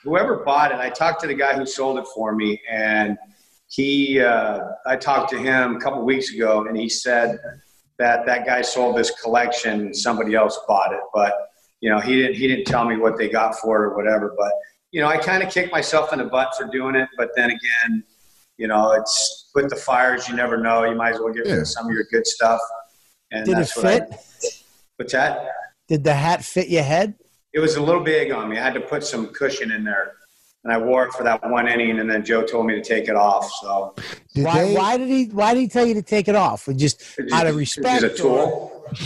whoever 0.05 0.36
bought 0.44 0.72
it, 0.72 0.76
I 0.76 0.90
talked 0.90 1.22
to 1.22 1.26
the 1.26 1.34
guy 1.34 1.55
who 1.57 1.64
sold 1.64 1.99
it 1.99 2.05
for 2.14 2.34
me, 2.34 2.61
and 2.70 3.16
he, 3.68 4.20
uh, 4.20 4.61
I 4.86 4.97
talked 4.97 5.30
to 5.30 5.38
him 5.38 5.76
a 5.76 5.80
couple 5.80 6.05
weeks 6.05 6.32
ago, 6.32 6.66
and 6.66 6.76
he 6.76 6.88
said 6.90 7.38
that 7.99 8.26
that 8.26 8.44
guy 8.47 8.61
sold 8.61 8.97
this 8.97 9.11
collection, 9.22 9.80
and 9.80 9.97
somebody 9.97 10.34
else 10.34 10.61
bought 10.68 10.92
it, 10.92 11.01
but 11.14 11.32
you 11.80 11.90
know, 11.90 12.01
he 12.01 12.16
didn't, 12.16 12.36
he 12.36 12.47
didn't 12.47 12.66
tell 12.66 12.84
me 12.84 12.97
what 12.97 13.16
they 13.16 13.28
got 13.28 13.55
for 13.59 13.82
it 13.82 13.86
or 13.88 13.97
whatever, 13.97 14.34
but 14.36 14.53
you 14.90 15.01
know, 15.01 15.09
I 15.09 15.16
kind 15.16 15.42
of 15.42 15.51
kicked 15.51 15.72
myself 15.72 16.12
in 16.12 16.18
the 16.18 16.24
butt 16.26 16.55
for 16.57 16.66
doing 16.66 16.94
it, 16.97 17.09
but 17.16 17.30
then 17.34 17.51
again, 17.51 18.05
you 18.57 18.68
know, 18.68 18.92
it's 18.92 19.45
with 19.57 19.71
the 19.71 19.77
fires, 19.77 20.29
you 20.29 20.37
never 20.37 20.59
know. 20.59 20.85
You 20.85 20.95
might 20.95 21.15
as 21.15 21.21
well 21.21 21.33
get 21.33 21.47
rid 21.47 21.59
of 21.59 21.67
some 21.67 21.87
of 21.87 21.93
your 21.93 22.05
good 22.13 22.27
stuff. 22.27 22.61
And 23.33 23.45
Did 23.47 23.53
it 23.53 23.55
that's 23.57 23.77
what 23.77 23.87
I- 23.87 23.99
fit? 24.01 24.63
what's 24.97 25.13
that? 25.13 25.49
Did 25.89 26.05
the 26.05 26.15
hat 26.15 26.45
fit 26.45 26.69
your 26.69 26.83
head? 26.83 27.15
It 27.53 27.61
was 27.61 27.77
a 27.77 27.83
little 27.83 28.03
big 28.03 28.31
on 28.33 28.49
me. 28.51 28.59
I 28.59 28.63
had 28.63 28.75
to 28.75 28.81
put 28.81 29.03
some 29.03 29.29
cushion 29.29 29.73
in 29.73 29.83
there. 29.83 30.13
And 30.63 30.73
I 30.73 30.79
wore 30.79 31.07
it 31.07 31.13
for 31.13 31.23
that 31.23 31.49
one 31.49 31.69
inning, 31.69 32.01
and 32.01 32.11
then 32.11 32.25
Joe 32.25 32.43
told 32.43 32.67
me 32.67 32.75
to 32.75 32.83
take 32.83 33.09
it 33.09 33.15
off. 33.15 33.49
So 33.63 33.95
Did 34.35 34.45
why? 34.45 34.65
they- 34.65 34.75
Why 34.75 34.97
did 34.97 35.09
he? 35.09 35.25
Why 35.27 35.55
did 35.55 35.61
he 35.61 35.69
tell 35.69 35.87
you 35.87 35.95
to 35.95 36.03
take 36.03 36.27
it 36.27 36.35
off? 36.35 36.69
Just 36.75 37.03
it's 37.19 37.33
out 37.33 37.47
of 37.47 37.57
just- 37.57 37.77
respect. 37.79 38.03
It's 38.03 38.19
a 38.19 38.23
tool. 38.23 38.76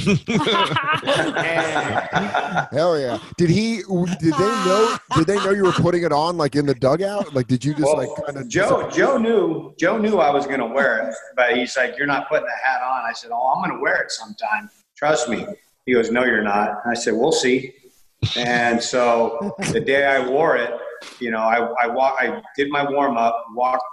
Hell 2.70 2.98
yeah! 2.98 3.18
Did 3.36 3.50
he? 3.50 3.82
Did 4.20 4.20
they 4.20 4.30
know? 4.30 4.96
Did 5.16 5.26
they 5.26 5.36
know 5.36 5.50
you 5.50 5.64
were 5.64 5.72
putting 5.72 6.02
it 6.02 6.12
on 6.12 6.36
like 6.36 6.56
in 6.56 6.66
the 6.66 6.74
dugout? 6.74 7.34
Like, 7.34 7.46
did 7.46 7.64
you 7.64 7.72
just 7.72 7.84
Well, 7.84 7.96
like 7.96 8.08
kind 8.26 8.38
of 8.38 8.48
Joe, 8.48 8.88
Joe 8.90 9.16
knew. 9.16 9.74
Joe 9.78 9.98
knew 9.98 10.18
I 10.18 10.30
was 10.30 10.46
going 10.46 10.60
to 10.60 10.66
wear 10.66 11.08
it, 11.08 11.14
but 11.36 11.56
he's 11.56 11.76
like, 11.76 11.96
"You're 11.96 12.06
not 12.06 12.28
putting 12.28 12.46
the 12.46 12.68
hat 12.68 12.80
on." 12.82 13.02
I 13.08 13.12
said, 13.12 13.30
"Oh, 13.32 13.52
I'm 13.54 13.62
going 13.62 13.76
to 13.76 13.82
wear 13.82 14.02
it 14.02 14.10
sometime. 14.10 14.70
Trust 14.96 15.28
me." 15.28 15.46
He 15.86 15.94
goes, 15.94 16.10
"No, 16.10 16.24
you're 16.24 16.42
not." 16.42 16.82
I 16.86 16.94
said, 16.94 17.14
"We'll 17.14 17.32
see." 17.32 17.72
And 18.36 18.82
so 18.82 19.54
the 19.72 19.80
day 19.80 20.06
I 20.06 20.26
wore 20.28 20.56
it, 20.56 20.72
you 21.20 21.30
know, 21.30 21.38
I 21.40 21.58
I 21.82 21.86
walk, 21.86 22.16
I 22.20 22.42
did 22.56 22.70
my 22.70 22.88
warm 22.88 23.16
up, 23.16 23.46
walked 23.54 23.84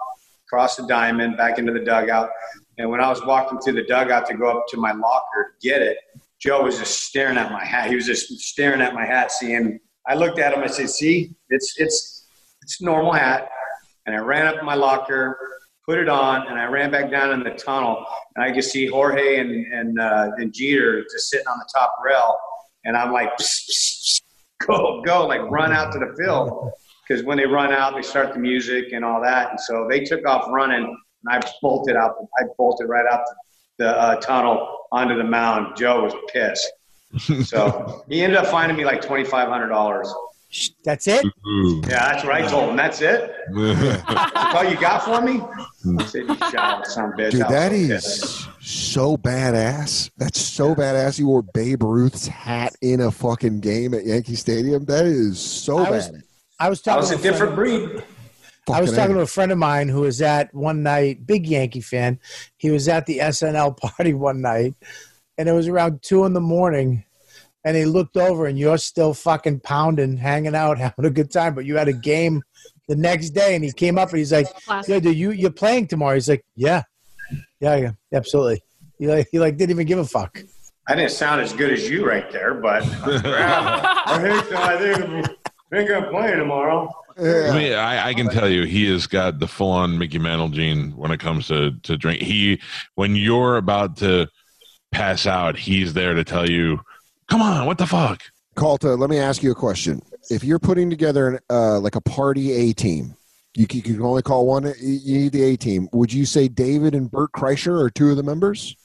across 0.48 0.76
the 0.76 0.86
diamond 0.88 1.38
back 1.38 1.60
into 1.60 1.72
the 1.72 1.80
dugout, 1.80 2.30
and 2.78 2.90
when 2.90 3.02
I 3.02 3.10
was 3.10 3.24
walking 3.26 3.60
through 3.60 3.74
the 3.74 3.84
dugout 3.84 4.28
to 4.28 4.36
go 4.36 4.60
up 4.60 4.66
to 4.70 4.78
my 4.78 4.92
locker 4.92 5.56
to 5.60 5.68
get 5.68 5.82
it, 5.82 5.98
Joe 6.40 6.64
was 6.64 6.78
just 6.78 7.04
staring 7.04 7.38
at 7.38 7.52
my 7.52 7.64
hat. 7.66 7.90
He 7.90 7.96
was 7.96 8.06
just 8.06 8.28
staring 8.40 8.82
at 8.82 8.94
my 8.94 9.06
hat, 9.06 9.32
seeing. 9.32 9.80
I 10.08 10.14
looked 10.14 10.40
at 10.40 10.54
him. 10.54 10.64
I 10.64 10.68
said, 10.68 10.90
"See, 10.90 11.36
it's 11.50 11.74
it's 11.78 12.28
it's 12.62 12.82
normal 12.82 13.14
hat." 13.14 13.50
And 14.06 14.16
I 14.16 14.20
ran 14.20 14.46
up 14.48 14.64
my 14.64 14.76
locker, 14.76 15.38
put 15.86 15.98
it 15.98 16.08
on, 16.08 16.48
and 16.48 16.60
I 16.60 16.66
ran 16.66 16.92
back 16.92 17.12
down 17.12 17.32
in 17.32 17.44
the 17.44 17.52
tunnel. 17.52 18.06
And 18.36 18.46
I 18.46 18.54
could 18.54 18.64
see 18.64 18.86
Jorge 18.88 19.40
and 19.40 19.74
and, 19.74 20.00
uh, 20.00 20.32
and 20.38 20.54
Jeter 20.54 21.04
just 21.04 21.30
sitting 21.30 21.48
on 21.48 21.58
the 21.58 21.68
top 21.74 21.96
rail. 22.06 22.38
And 22.86 22.96
I'm 22.96 23.12
like, 23.12 23.36
psst, 23.38 23.70
psst, 23.70 24.22
psst, 24.22 24.68
go, 24.68 25.02
go, 25.02 25.26
like 25.26 25.42
run 25.50 25.74
out 25.74 25.92
to 25.94 26.00
the 26.00 26.16
field. 26.18 26.72
Because 27.08 27.24
when 27.24 27.38
they 27.38 27.46
run 27.46 27.74
out, 27.74 27.96
they 27.96 28.02
start 28.02 28.34
the 28.34 28.40
music 28.40 28.92
and 28.94 29.04
all 29.04 29.22
that. 29.22 29.50
And 29.50 29.60
so 29.60 29.88
they 29.90 30.02
took 30.02 30.26
off 30.28 30.48
running, 30.50 30.98
and 31.30 31.44
I 31.44 31.48
bolted 31.62 31.96
out. 31.96 32.16
I 32.40 32.44
bolted 32.58 32.88
right 32.90 33.06
out 33.12 33.22
the 33.78 33.90
uh, 33.90 34.16
tunnel 34.22 34.78
onto 34.92 35.16
the 35.18 35.24
mound. 35.24 35.76
Joe 35.78 36.04
was 36.04 36.14
pissed. 36.32 36.72
So 37.48 38.04
he 38.10 38.22
ended 38.22 38.38
up 38.38 38.48
finding 38.48 38.78
me 38.78 38.86
like 38.86 39.02
twenty 39.02 39.24
five 39.24 39.48
hundred 39.50 39.70
dollars. 39.70 40.14
That's 40.86 41.08
it. 41.08 41.26
Ooh. 41.26 41.82
Yeah, 41.90 42.14
that's 42.14 42.24
what 42.24 42.34
I 42.34 42.48
told 42.48 42.70
him. 42.70 42.78
That's 42.78 43.02
it. 43.02 43.36
That's 43.54 44.56
all 44.56 44.64
you 44.64 44.78
got 44.80 45.04
for 45.04 45.22
me? 45.22 45.42
I 46.00 46.06
said, 46.06 46.22
you 46.26 46.36
shot 46.38 46.88
son 46.88 47.06
of 47.06 47.12
a 47.12 47.22
bitch. 47.22 47.32
Dude, 47.32 47.42
I 47.42 47.48
was 47.48 47.52
that 47.52 47.72
so 47.72 47.76
is 47.76 47.90
pissed. 47.90 48.50
so 48.62 49.18
badass. 49.18 50.10
That's 50.18 50.40
so 50.40 50.74
badass. 50.74 51.20
You 51.20 51.28
wore 51.28 51.42
Babe 51.42 51.84
Ruth's 51.84 52.28
hat 52.28 52.74
in 52.82 53.02
a 53.02 53.12
fucking 53.12 53.60
game 53.60 53.94
at 53.94 54.06
Yankee 54.06 54.36
Stadium. 54.36 54.86
That 54.86 55.06
is 55.06 55.38
so 55.38 55.80
I 55.80 55.90
was- 55.92 56.10
bad. 56.10 56.22
I 56.62 56.70
was 56.70 56.80
I 56.88 56.92
talking. 56.92 57.00
was 57.02 57.10
to 57.10 57.16
a 57.18 57.22
different 57.22 57.52
of- 57.52 57.56
breed. 57.58 58.04
I 58.70 58.82
was 58.82 58.94
talking 58.94 59.16
A. 59.16 59.20
to 59.20 59.22
a 59.22 59.28
friend 59.28 59.52
of 59.52 59.58
mine 59.58 59.88
who 59.88 60.02
was 60.02 60.22
at 60.22 60.54
one 60.54 60.84
night, 60.84 61.26
big 61.26 61.48
Yankee 61.48 61.82
fan. 61.82 62.20
He 62.58 62.70
was 62.70 62.88
at 62.88 63.06
the 63.06 63.20
SNL 63.20 63.78
party 63.98 64.14
one 64.14 64.42
night, 64.42 64.76
and 65.38 65.48
it 65.48 65.54
was 65.54 65.68
around 65.68 66.02
two 66.02 66.26
in 66.26 66.34
the 66.34 66.42
morning. 66.42 67.04
And 67.64 67.76
he 67.76 67.86
looked 67.86 68.18
over, 68.18 68.46
and 68.46 68.58
you're 68.58 68.78
still 68.78 69.14
fucking 69.14 69.62
pounding, 69.62 70.18
hanging 70.18 70.56
out, 70.56 70.78
having 70.80 71.06
a 71.06 71.10
good 71.10 71.32
time. 71.32 71.56
But 71.56 71.66
you 71.66 71.78
had 71.78 71.88
a 71.88 71.94
game 71.94 72.44
the 72.88 72.96
next 72.96 73.32
day, 73.32 73.56
and 73.56 73.64
he 73.64 73.72
came 73.72 73.98
up 73.98 74.10
and 74.10 74.20
he's 74.20 74.32
like, 74.32 74.48
"Yeah, 74.88 75.00
dude, 75.00 75.18
you 75.18 75.32
you're 75.32 75.52
playing 75.52 75.88
tomorrow." 75.88 76.16
He's 76.16 76.30
like, 76.30 76.46
"Yeah, 76.56 76.84
yeah, 77.60 77.76
yeah, 77.76 77.92
absolutely." 78.14 78.64
He 79.00 79.08
like 79.08 79.28
he 79.32 79.40
like 79.40 79.58
didn't 79.58 79.72
even 79.72 79.88
give 79.88 80.00
a 80.00 80.06
fuck. 80.06 80.42
I 80.88 80.96
didn't 80.96 81.12
sound 81.12 81.42
as 81.42 81.52
good 81.52 81.74
as 81.74 81.90
you 81.90 82.08
right 82.08 82.32
there, 82.32 82.54
but 82.54 82.84
I 83.04 84.20
think 84.22 84.54
I 84.54 85.36
think 85.70 85.92
I'm 85.92 86.10
playing 86.10 86.38
tomorrow. 86.38 86.94
Yeah. 87.20 87.52
I 87.52 87.58
mean, 87.58 87.74
I, 87.74 88.08
I 88.08 88.14
can 88.14 88.30
tell 88.30 88.50
you, 88.50 88.64
he 88.64 88.92
has 88.92 89.08
got 89.08 89.40
the 89.40 89.48
full-on 89.48 89.98
Mickey 89.98 90.20
Mantle 90.20 90.50
gene 90.50 90.92
when 90.92 91.12
it 91.12 91.20
comes 91.20 91.48
to 91.48 91.72
to 91.84 91.98
drink. 91.98 92.22
He, 92.22 92.62
when 92.96 93.16
you're 93.16 93.58
about 93.58 93.98
to 93.98 94.28
pass 94.92 95.26
out, 95.26 95.58
he's 95.58 95.94
there 95.94 96.14
to 96.14 96.24
tell 96.24 96.50
you, 96.50 96.80
"Come 97.28 97.42
on, 97.42 97.66
what 97.66 97.78
the 97.78 97.88
fuck." 97.88 98.24
Calta, 98.56 98.96
let 98.96 99.10
me 99.10 99.18
ask 99.18 99.44
you 99.44 99.52
a 99.52 99.56
question. 99.56 100.02
If 100.30 100.44
you're 100.44 100.60
putting 100.60 100.90
together 100.90 101.28
an, 101.28 101.40
uh, 101.50 101.80
like 101.80 101.96
a 101.96 102.02
party 102.02 102.52
A 102.52 102.74
team, 102.74 103.16
you, 103.56 103.68
you 103.72 103.82
can 103.82 104.02
only 104.02 104.22
call 104.22 104.46
one. 104.48 104.64
You 104.80 105.20
need 105.20 105.32
the 105.32 105.44
A 105.44 105.56
team. 105.56 105.88
Would 105.94 106.12
you 106.12 106.26
say 106.26 106.48
David 106.48 106.94
and 106.96 107.10
Bert 107.10 107.32
Kreischer 107.32 107.82
are 107.82 107.90
two 107.90 108.10
of 108.12 108.18
the 108.18 108.24
members? 108.24 108.76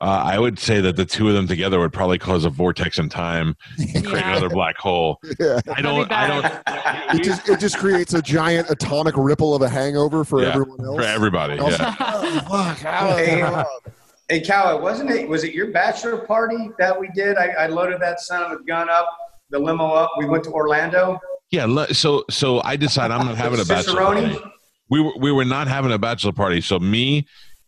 Uh, 0.00 0.04
I 0.24 0.38
would 0.38 0.58
say 0.58 0.80
that 0.80 0.96
the 0.96 1.04
two 1.04 1.28
of 1.28 1.34
them 1.34 1.46
together 1.46 1.78
would 1.78 1.92
probably 1.92 2.18
cause 2.18 2.44
a 2.44 2.50
vortex 2.50 2.98
in 2.98 3.08
time, 3.08 3.56
and 3.78 4.04
create 4.04 4.24
Yeah. 4.24 4.30
another 4.32 4.48
black 4.48 4.76
hole. 4.78 5.18
Yeah. 5.38 5.60
I 5.74 5.80
don't. 5.82 6.10
I 6.10 6.26
don't. 6.26 7.16
It 7.20 7.22
just 7.22 7.48
it 7.48 7.60
just 7.60 7.78
creates 7.78 8.12
a 8.14 8.22
giant 8.22 8.68
atomic 8.70 9.16
ripple 9.16 9.54
of 9.54 9.62
a 9.62 9.68
hangover 9.68 10.24
for 10.24 10.42
Yeah, 10.42 10.48
everyone 10.54 10.84
else. 10.84 10.96
for 10.96 11.02
everybody. 11.02 11.58
Else- 11.58 11.78
Yeah. 11.78 11.94
Fuck, 12.48 12.78
Hey, 12.78 13.64
hey, 14.28 14.40
Cal, 14.40 14.80
wasn't 14.80 15.10
it? 15.10 15.28
Was 15.28 15.44
it 15.44 15.52
your 15.54 15.70
bachelor 15.72 16.18
party 16.18 16.70
that 16.78 16.98
we 16.98 17.08
did? 17.14 17.36
I, 17.36 17.48
I 17.50 17.66
loaded 17.66 18.00
that 18.00 18.20
son 18.20 18.42
of 18.50 18.60
a 18.60 18.64
gun 18.64 18.88
up, 18.90 19.06
the 19.50 19.58
limo 19.58 19.90
up. 19.92 20.10
We 20.18 20.26
went 20.26 20.44
to 20.44 20.50
Orlando. 20.50 21.20
Yeah. 21.50 21.86
So 21.92 22.24
so 22.30 22.60
I 22.64 22.76
decided 22.76 23.14
I'm 23.14 23.26
not 23.26 23.36
having 23.36 23.60
a 23.60 23.64
bachelor 23.66 24.00
Cicerone? 24.00 24.30
party. 24.34 24.44
We 24.90 25.00
were 25.00 25.12
we 25.18 25.32
were 25.32 25.44
not 25.44 25.68
having 25.68 25.92
a 25.92 25.98
bachelor 25.98 26.32
party. 26.32 26.60
So 26.60 26.78
me 26.78 27.26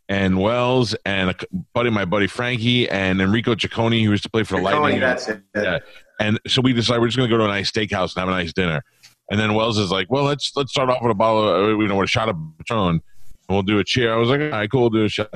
and 0.09 0.40
Wells 0.40 0.94
and 1.05 1.30
a 1.30 1.34
buddy, 1.72 1.90
my 1.90 2.05
buddy 2.05 2.26
Frankie 2.26 2.88
and 2.88 3.20
Enrico 3.20 3.55
Ciccone, 3.55 4.02
who 4.05 4.11
used 4.11 4.22
to 4.24 4.30
play 4.30 4.42
for 4.42 4.57
the 4.57 4.62
Ciccone, 4.68 4.80
Lightning. 4.80 5.00
that's 5.00 5.28
it. 5.28 5.42
Yeah. 5.55 5.78
And 6.20 6.38
so 6.46 6.61
we 6.62 6.72
decided 6.72 7.00
we're 7.00 7.09
just 7.09 7.16
going 7.16 7.28
to 7.28 7.34
go 7.34 7.38
to 7.38 7.44
a 7.44 7.48
nice 7.48 7.70
steakhouse 7.70 8.14
and 8.14 8.20
have 8.20 8.28
a 8.28 8.32
nice 8.32 8.52
dinner. 8.52 8.82
And 9.30 9.40
then 9.40 9.55
Wells 9.55 9.78
is 9.78 9.90
like, 9.90 10.11
"Well, 10.11 10.24
let's 10.24 10.52
let's 10.55 10.70
start 10.70 10.90
off 10.90 10.98
with 11.02 11.11
a 11.11 11.14
bottle, 11.14 11.48
of, 11.48 11.64
uh, 11.64 11.78
you 11.80 11.88
know, 11.88 11.96
with 11.96 12.05
a 12.05 12.09
shot 12.09 12.28
of 12.28 12.36
Patron, 12.59 12.88
and 12.90 13.02
we'll 13.48 13.62
do 13.62 13.78
a 13.78 13.84
cheer." 13.84 14.12
I 14.12 14.16
was 14.16 14.28
like, 14.28 14.40
"All 14.40 14.48
right, 14.50 14.70
cool, 14.70 14.82
we'll 14.82 14.90
do 14.90 15.05
a 15.05 15.09
shot." 15.09 15.30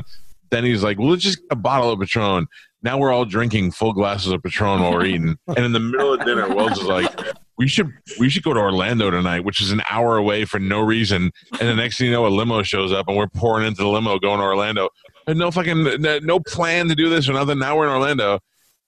Then 0.51 0.64
he's 0.64 0.83
like, 0.83 0.99
"Well, 0.99 1.09
let's 1.09 1.23
just 1.23 1.39
get 1.39 1.47
a 1.51 1.57
bottle 1.57 1.91
of 1.91 1.99
Patron." 1.99 2.47
Now 2.83 2.99
we're 2.99 3.11
all 3.11 3.25
drinking 3.25 3.73
full 3.73 3.93
glasses 3.95 4.31
of 4.31 4.43
Patron 4.43 4.83
while 4.83 4.93
we're 4.93 5.07
eating. 5.07 5.37
And 5.49 5.64
in 5.64 5.73
the 5.73 5.81
middle 5.81 6.12
of 6.14 6.25
dinner, 6.25 6.55
Wells 6.55 6.79
is 6.79 6.85
like, 6.85 7.11
"We 7.59 7.69
should 7.69 7.93
we 8.19 8.31
should 8.31 8.43
go 8.45 8.55
to 8.55 8.61
Orlando 8.61 9.11
tonight, 9.11 9.45
which 9.45 9.61
is 9.61 9.73
an 9.73 9.83
hour 9.91 10.17
away 10.17 10.45
for 10.45 10.59
no 10.59 10.81
reason." 10.81 11.31
And 11.53 11.69
the 11.69 11.75
next 11.75 11.99
thing 11.99 12.07
you 12.07 12.13
know, 12.13 12.27
a 12.27 12.29
limo 12.29 12.63
shows 12.63 12.93
up, 12.93 13.09
and 13.09 13.17
we're 13.17 13.27
pouring 13.27 13.67
into 13.67 13.83
the 13.83 13.89
limo 13.89 14.19
going 14.19 14.39
to 14.39 14.45
Orlando. 14.45 14.89
And 15.27 15.39
no 15.39 15.51
fucking 15.51 16.01
no, 16.23 16.41
plan 16.41 16.89
to 16.89 16.95
do 16.95 17.11
this 17.11 17.29
or 17.29 17.35
nothing. 17.35 17.59
Now 17.59 17.77
we're 17.77 17.87
in 17.87 17.93
Orlando, 17.93 18.39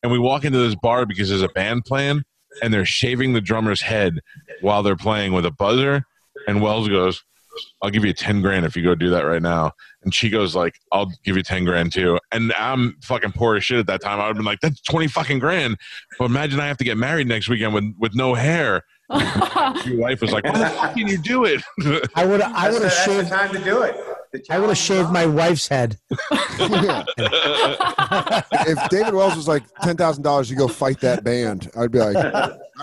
and 0.03 0.11
we 0.11 0.19
walk 0.19 0.45
into 0.45 0.59
this 0.59 0.75
bar 0.75 1.05
because 1.05 1.29
there's 1.29 1.43
a 1.43 1.49
band 1.49 1.85
playing, 1.85 2.23
and 2.63 2.73
they're 2.73 2.87
shaving 2.87 3.33
the 3.35 3.41
drummer's 3.41 3.83
head 3.83 4.21
while 4.61 4.83
they're 4.83 4.97
playing 4.97 5.33
with 5.33 5.45
a 5.45 5.51
buzzer. 5.51 6.05
And 6.47 6.63
Wells 6.63 6.89
goes, 6.89 7.23
"I'll 7.83 7.91
give 7.91 8.05
you 8.05 8.13
ten 8.15 8.41
grand 8.41 8.65
if 8.65 8.77
you 8.77 8.83
go 8.83 8.95
do 8.95 9.11
that 9.11 9.27
right 9.27 9.43
now." 9.43 9.73
And 10.03 10.15
she 10.15 10.31
goes 10.31 10.55
like, 10.57 10.75
"I'll 10.93 11.11
give 11.25 11.37
you 11.37 11.43
ten 11.43 11.65
grand 11.65 11.93
too." 11.93 12.19
And 12.33 12.53
I'm 12.59 12.97
fucking 13.03 13.33
poor 13.33 13.57
as 13.57 13.65
shit 13.65 13.79
at 13.79 13.87
that 13.89 14.01
time. 14.01 14.19
I 14.19 14.23
would 14.25 14.29
have 14.29 14.37
been 14.37 14.45
like, 14.47 14.61
"That's 14.61 14.81
twenty 14.83 15.09
fucking 15.09 15.39
grand." 15.41 15.77
But 16.19 16.25
imagine 16.27 16.59
I 16.59 16.67
have 16.69 16.79
to 16.79 16.85
get 16.85 16.97
married 16.97 17.27
next 17.29 17.49
weekend 17.49 17.75
with 17.75 17.93
with 17.99 18.15
no 18.15 18.35
hair. 18.35 18.83
Your 19.85 19.99
wife 19.99 20.21
was 20.23 20.33
like, 20.33 20.45
"Why 20.45 20.59
the 20.59 20.67
fuck 20.71 20.95
can 20.95 21.07
you 21.07 21.19
do 21.19 21.45
it?" 21.45 21.63
I 22.15 22.25
would 22.25 22.41
I 22.41 22.71
would 22.71 22.83
have 22.83 22.91
that's 22.91 23.05
the 23.05 23.13
shaved 23.17 23.29
time 23.29 23.53
to 23.53 23.59
do 23.63 23.83
it. 23.83 23.97
I 24.49 24.59
would 24.61 24.69
have 24.69 24.79
shaved 24.79 25.11
my 25.11 25.27
wife's 25.27 25.67
head. 25.67 25.99
if 28.67 28.89
David 28.91 29.15
Wells 29.15 29.37
was 29.37 29.49
like 29.49 29.63
ten 29.83 29.97
thousand 29.97 30.23
dollars 30.23 30.49
to 30.49 30.55
go 30.55 30.69
fight 30.69 31.01
that 31.01 31.25
band, 31.25 31.71
I'd 31.77 31.91
be 31.91 31.99
like, 31.99 32.17
all 32.17 32.31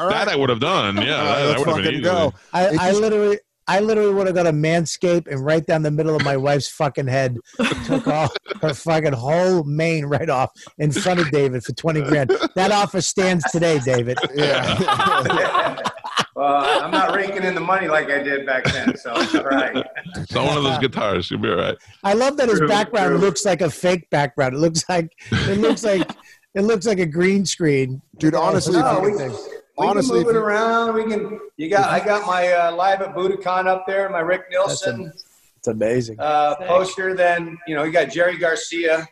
right, 0.08 0.10
That 0.10 0.28
I 0.28 0.36
would 0.36 0.50
have 0.50 0.60
done. 0.60 0.98
Yeah, 0.98 1.06
that, 1.06 1.24
right, 1.24 1.40
that 1.40 1.48
let's 1.48 1.60
would 1.60 1.68
have 1.70 1.76
been 1.78 1.84
fucking 1.86 1.94
easy. 2.00 2.04
go. 2.04 2.34
I, 2.54 2.68
I 2.68 2.90
just- 2.90 3.02
literally 3.02 3.40
I 3.68 3.80
literally 3.82 4.14
would 4.14 4.28
have 4.28 4.36
got 4.36 4.48
a 4.48 4.52
manscape 4.52 5.28
and 5.28 5.44
right 5.44 5.66
down 5.66 5.82
the 5.82 5.92
middle 5.92 6.16
of 6.16 6.24
my 6.24 6.38
wife's 6.38 6.70
fucking 6.70 7.08
head, 7.08 7.38
took 7.86 8.08
all 8.08 8.30
her 8.62 8.74
fucking 8.74 9.14
whole 9.14 9.64
mane 9.66 10.06
right 10.06 10.30
off 10.30 10.52
in 10.78 10.92
front 10.92 11.20
of 11.20 11.30
David 11.32 11.64
for 11.64 11.74
twenty 11.74 12.02
grand. 12.02 12.32
That 12.56 12.72
offer 12.72 13.02
stands 13.02 13.44
today, 13.52 13.80
David. 13.80 14.18
Yeah. 14.36 15.78
Uh, 16.36 16.82
I'm 16.84 16.92
not 16.92 17.16
raking 17.16 17.44
in 17.44 17.56
the 17.56 17.62
money 17.62 17.88
like 17.88 18.12
I 18.12 18.22
did 18.22 18.46
back 18.46 18.64
then, 18.66 18.96
so 18.96 19.12
it's 19.16 19.34
all 19.34 19.44
right. 19.44 19.84
So 20.30 20.46
one 20.46 20.56
of 20.56 20.64
those 20.64 20.78
guitars, 20.78 21.32
you'll 21.32 21.40
be 21.40 21.50
all 21.50 21.56
right. 21.56 21.76
I 22.04 22.14
love 22.14 22.38
that 22.38 22.48
his 22.48 22.60
True, 22.60 22.68
background 22.68 23.10
true. 23.10 23.18
looks 23.18 23.44
like 23.44 23.62
a 23.62 23.72
fake 23.72 24.08
background. 24.12 24.54
It 24.54 24.60
looks 24.60 24.84
like 24.88 25.12
it 25.32 25.58
looks 25.58 25.84
like 25.84 26.08
it 26.54 26.62
looks 26.62 26.86
like 26.86 27.00
a 27.00 27.08
green 27.08 27.44
screen. 27.44 28.04
Dude, 28.20 28.36
honestly, 28.36 28.78
if 28.78 28.86
No, 28.86 29.02
you- 29.04 29.12
we, 29.14 29.18
Thing. 29.18 29.36
We 29.78 29.88
honestly, 29.88 30.20
can 30.24 30.28
move 30.28 30.36
it 30.36 30.40
around. 30.40 30.94
We 30.96 31.04
can. 31.06 31.40
You 31.58 31.70
got. 31.70 31.90
I 31.90 32.04
got 32.04 32.26
my 32.26 32.48
uh, 32.52 32.76
live 32.76 33.02
at 33.02 33.14
Budokan 33.14 33.68
up 33.68 33.86
there. 33.86 34.10
My 34.10 34.20
Rick 34.20 34.44
Nielsen 34.50 35.12
It's 35.58 35.68
amazing. 35.68 36.20
uh, 36.20 36.56
poster. 36.56 37.14
Then 37.16 37.58
you 37.68 37.76
know 37.76 37.84
you 37.84 37.92
got 37.92 38.10
Jerry 38.10 38.38
Garcia. 38.38 39.08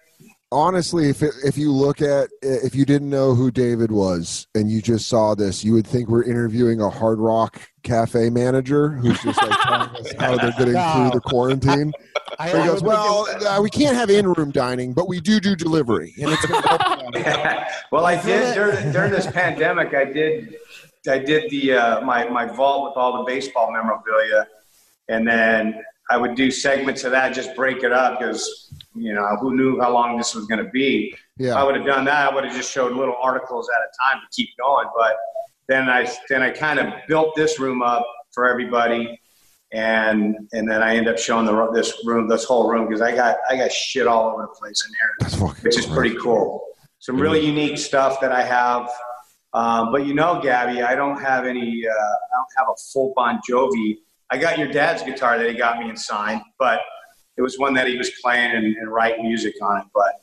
Honestly, 0.55 1.09
if 1.09 1.21
it, 1.21 1.33
if 1.43 1.57
you 1.57 1.71
look 1.71 2.01
at 2.01 2.29
if 2.41 2.73
you 2.73 2.85
didn't 2.85 3.09
know 3.09 3.35
who 3.35 3.51
David 3.51 3.91
was 3.91 4.47
and 4.55 4.71
you 4.71 4.81
just 4.81 5.07
saw 5.07 5.35
this, 5.35 5.63
you 5.63 5.73
would 5.73 5.85
think 5.85 6.07
we're 6.09 6.23
interviewing 6.23 6.79
a 6.81 6.89
Hard 6.89 7.19
Rock 7.19 7.59
Cafe 7.83 8.29
manager 8.29 8.89
who's 8.89 9.21
just 9.21 9.41
like 9.41 9.59
telling 9.61 9.89
us 9.89 10.13
how 10.17 10.37
they're 10.37 10.51
getting 10.57 10.73
No. 10.85 10.93
through 10.93 11.19
the 11.19 11.21
quarantine. 11.25 11.93
I, 12.39 12.51
So 12.51 12.61
he 12.61 12.67
goes, 12.67 12.81
"Well, 12.83 13.27
uh, 13.47 13.61
we 13.61 13.69
can't 13.69 13.95
have 13.95 14.09
in-room 14.09 14.51
dining, 14.51 14.93
but 14.93 15.07
we 15.07 15.21
do 15.21 15.39
do 15.39 15.55
delivery." 15.55 16.13
And 16.21 16.31
it's 16.31 16.49
well, 17.91 18.05
I 18.05 18.21
did 18.21 18.55
during, 18.55 18.91
during 18.91 19.11
this 19.11 19.27
pandemic. 19.27 19.93
I 19.93 20.05
did. 20.05 20.55
I 21.07 21.19
did 21.19 21.49
the 21.51 21.73
uh, 21.73 22.01
my 22.01 22.27
my 22.29 22.45
vault 22.45 22.89
with 22.89 22.97
all 22.97 23.19
the 23.19 23.23
baseball 23.23 23.71
memorabilia, 23.71 24.47
and 25.07 25.25
then 25.27 25.81
I 26.09 26.17
would 26.17 26.35
do 26.35 26.51
segments 26.51 27.03
of 27.03 27.11
that, 27.11 27.33
just 27.33 27.55
break 27.55 27.83
it 27.83 27.91
up 27.91 28.19
because 28.19 28.71
you 28.93 29.13
know 29.13 29.25
who 29.39 29.55
knew 29.55 29.79
how 29.79 29.91
long 29.91 30.17
this 30.17 30.35
was 30.35 30.45
going 30.45 30.63
to 30.63 30.69
be. 30.71 31.15
If 31.51 31.55
I 31.57 31.63
would 31.63 31.75
have 31.75 31.85
done 31.85 32.05
that, 32.05 32.31
I 32.31 32.33
would 32.33 32.45
have 32.45 32.55
just 32.55 32.71
showed 32.71 32.93
little 32.93 33.15
articles 33.21 33.69
at 33.69 33.81
a 33.81 33.89
time 34.13 34.21
to 34.21 34.27
keep 34.35 34.49
going. 34.57 34.87
But 34.95 35.15
then 35.67 35.89
I 35.89 36.09
then 36.29 36.43
I 36.43 36.51
kind 36.51 36.79
of 36.79 36.93
built 37.07 37.35
this 37.35 37.59
room 37.59 37.81
up 37.81 38.05
for 38.31 38.47
everybody, 38.47 39.19
and 39.71 40.35
and 40.53 40.69
then 40.69 40.83
I 40.83 40.95
end 40.95 41.07
up 41.07 41.17
showing 41.17 41.45
the 41.45 41.71
this 41.71 41.93
room, 42.05 42.29
this 42.29 42.43
whole 42.43 42.69
room, 42.69 42.87
because 42.87 43.01
I 43.01 43.15
got 43.15 43.37
I 43.49 43.57
got 43.57 43.71
shit 43.71 44.07
all 44.07 44.31
over 44.31 44.43
the 44.43 44.59
place 44.59 44.85
in 44.87 44.93
here, 44.93 45.15
that's 45.19 45.35
fucking. 45.35 45.63
which 45.63 45.77
is 45.77 45.85
pretty 45.87 46.15
cool. 46.17 46.63
Some 46.99 47.17
really 47.17 47.45
unique 47.45 47.77
stuff 47.77 48.21
that 48.21 48.31
I 48.31 48.43
have. 48.43 48.89
Um, 49.53 49.91
but 49.91 50.05
you 50.05 50.13
know, 50.13 50.41
Gabby, 50.41 50.81
I 50.81 50.95
don't 50.95 51.19
have 51.19 51.45
any. 51.45 51.83
Uh, 51.87 51.91
I 51.91 52.35
don't 52.35 52.47
have 52.57 52.67
a 52.69 52.75
full 52.93 53.13
Bon 53.15 53.39
Jovi. 53.49 53.97
I 54.31 54.37
got 54.37 54.57
your 54.57 54.67
dad's 54.71 55.03
guitar 55.03 55.37
that 55.37 55.49
he 55.49 55.55
got 55.55 55.79
me 55.79 55.89
and 55.89 55.99
signed, 55.99 56.41
but 56.57 56.79
it 57.37 57.41
was 57.41 57.59
one 57.59 57.73
that 57.75 57.87
he 57.87 57.97
was 57.97 58.09
playing 58.23 58.51
and, 58.51 58.65
and 58.77 58.91
writing 58.91 59.25
music 59.27 59.53
on 59.61 59.81
it. 59.81 59.85
But 59.93 60.13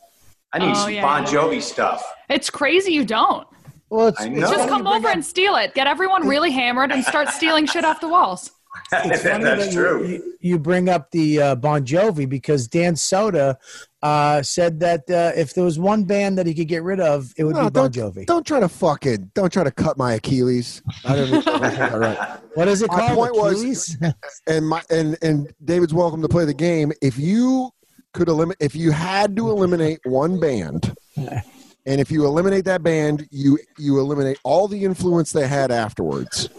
I 0.53 0.59
need 0.59 0.71
Oh, 0.71 0.75
some 0.75 0.91
yeah. 0.93 1.03
Bon 1.03 1.25
Jovi 1.25 1.63
stuff. 1.63 2.05
It's 2.29 2.51
crazy 2.51 2.93
you 2.93 3.05
don't. 3.05 3.47
Well, 3.91 4.09
it's, 4.09 4.21
I 4.21 4.27
it's 4.27 4.37
know. 4.39 4.51
Just 4.51 4.69
come 4.69 4.87
over 4.87 5.09
up- 5.09 5.15
and 5.15 5.25
steal 5.25 5.55
it. 5.57 5.75
Get 5.75 5.87
everyone 5.87 6.27
really 6.27 6.51
hammered 6.51 6.91
and 6.93 7.05
start 7.05 7.29
stealing 7.29 7.67
shit 7.67 7.85
off 7.85 8.01
the 8.01 8.09
walls. 8.09 8.51
it's 8.93 9.23
funny 9.23 9.45
That's 9.45 9.67
that 9.67 9.73
true. 9.73 10.03
You, 10.07 10.13
you, 10.15 10.37
you 10.41 10.59
bring 10.59 10.89
up 10.89 11.11
the 11.11 11.41
uh, 11.43 11.55
Bon 11.57 11.85
Jovi 11.85 12.27
because 12.29 12.67
Dan 12.67 12.95
Soder 12.95 13.57
uh, 14.03 14.43
said 14.43 14.81
that 14.81 15.09
uh, 15.11 15.33
if 15.37 15.55
there 15.55 15.65
was 15.65 15.79
one 15.79 16.05
band 16.05 16.37
that 16.39 16.47
he 16.47 16.55
could 16.55 16.67
get 16.69 16.83
rid 16.83 16.99
of, 17.01 17.33
it 17.37 17.45
would 17.45 17.55
No, 17.55 17.65
be 17.65 17.71
Bon 17.71 17.91
don't, 17.91 17.95
Jovi. 18.15 18.27
don't 18.27 18.47
try 18.47 18.59
to 18.61 18.69
fucking 18.69 19.31
don't 19.35 19.53
try 19.53 19.63
to 19.65 19.71
cut 19.71 19.97
my 19.97 20.15
Achilles. 20.15 20.83
I 21.05 21.17
don't 21.17 21.31
know. 21.31 21.53
All 21.93 21.99
right. 21.99 22.39
What 22.55 22.69
is 22.69 22.83
it 22.83 22.91
My 22.91 22.99
called? 22.99 23.17
point 23.17 23.35
was- 23.37 23.97
and 24.47 24.69
my 24.69 24.83
and 24.91 25.17
and 25.23 25.51
David's 25.65 25.95
welcome 25.95 26.21
to 26.21 26.29
play 26.29 26.45
the 26.45 26.53
game. 26.53 26.93
If 27.01 27.17
you 27.19 27.71
could 28.13 28.29
eliminate, 28.29 28.59
if 28.61 28.75
you 28.77 28.91
had 28.91 29.35
to 29.37 29.49
eliminate 29.51 30.01
one 30.05 30.39
band, 30.39 30.95
and 31.17 31.99
if 32.01 32.11
you 32.11 32.27
eliminate 32.27 32.67
that 32.67 32.83
band, 32.83 33.27
you 33.31 33.59
you 33.79 33.99
eliminate 34.01 34.39
all 34.45 34.69
the 34.69 34.85
influence 34.85 35.33
they 35.33 35.47
had 35.49 35.71
afterwards. 35.71 36.51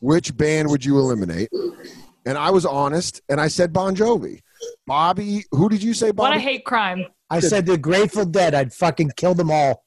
Which 0.00 0.36
band 0.36 0.68
would 0.70 0.84
you 0.84 0.98
eliminate? 0.98 1.50
And 2.24 2.36
I 2.36 2.50
was 2.50 2.66
honest, 2.66 3.20
and 3.28 3.40
I 3.40 3.46
said 3.46 3.72
Bon 3.72 3.94
Jovi. 3.94 4.40
Bobby, 4.86 5.44
who 5.52 5.68
did 5.68 5.82
you 5.82 5.94
say? 5.94 6.06
What 6.08 6.16
Bobby? 6.16 6.36
a 6.36 6.40
hate 6.40 6.64
crime. 6.64 7.06
I 7.30 7.40
said 7.40 7.66
the 7.66 7.76
Grateful 7.76 8.24
Dead. 8.24 8.54
I'd 8.54 8.72
fucking 8.72 9.12
kill 9.16 9.34
them 9.34 9.50
all 9.50 9.84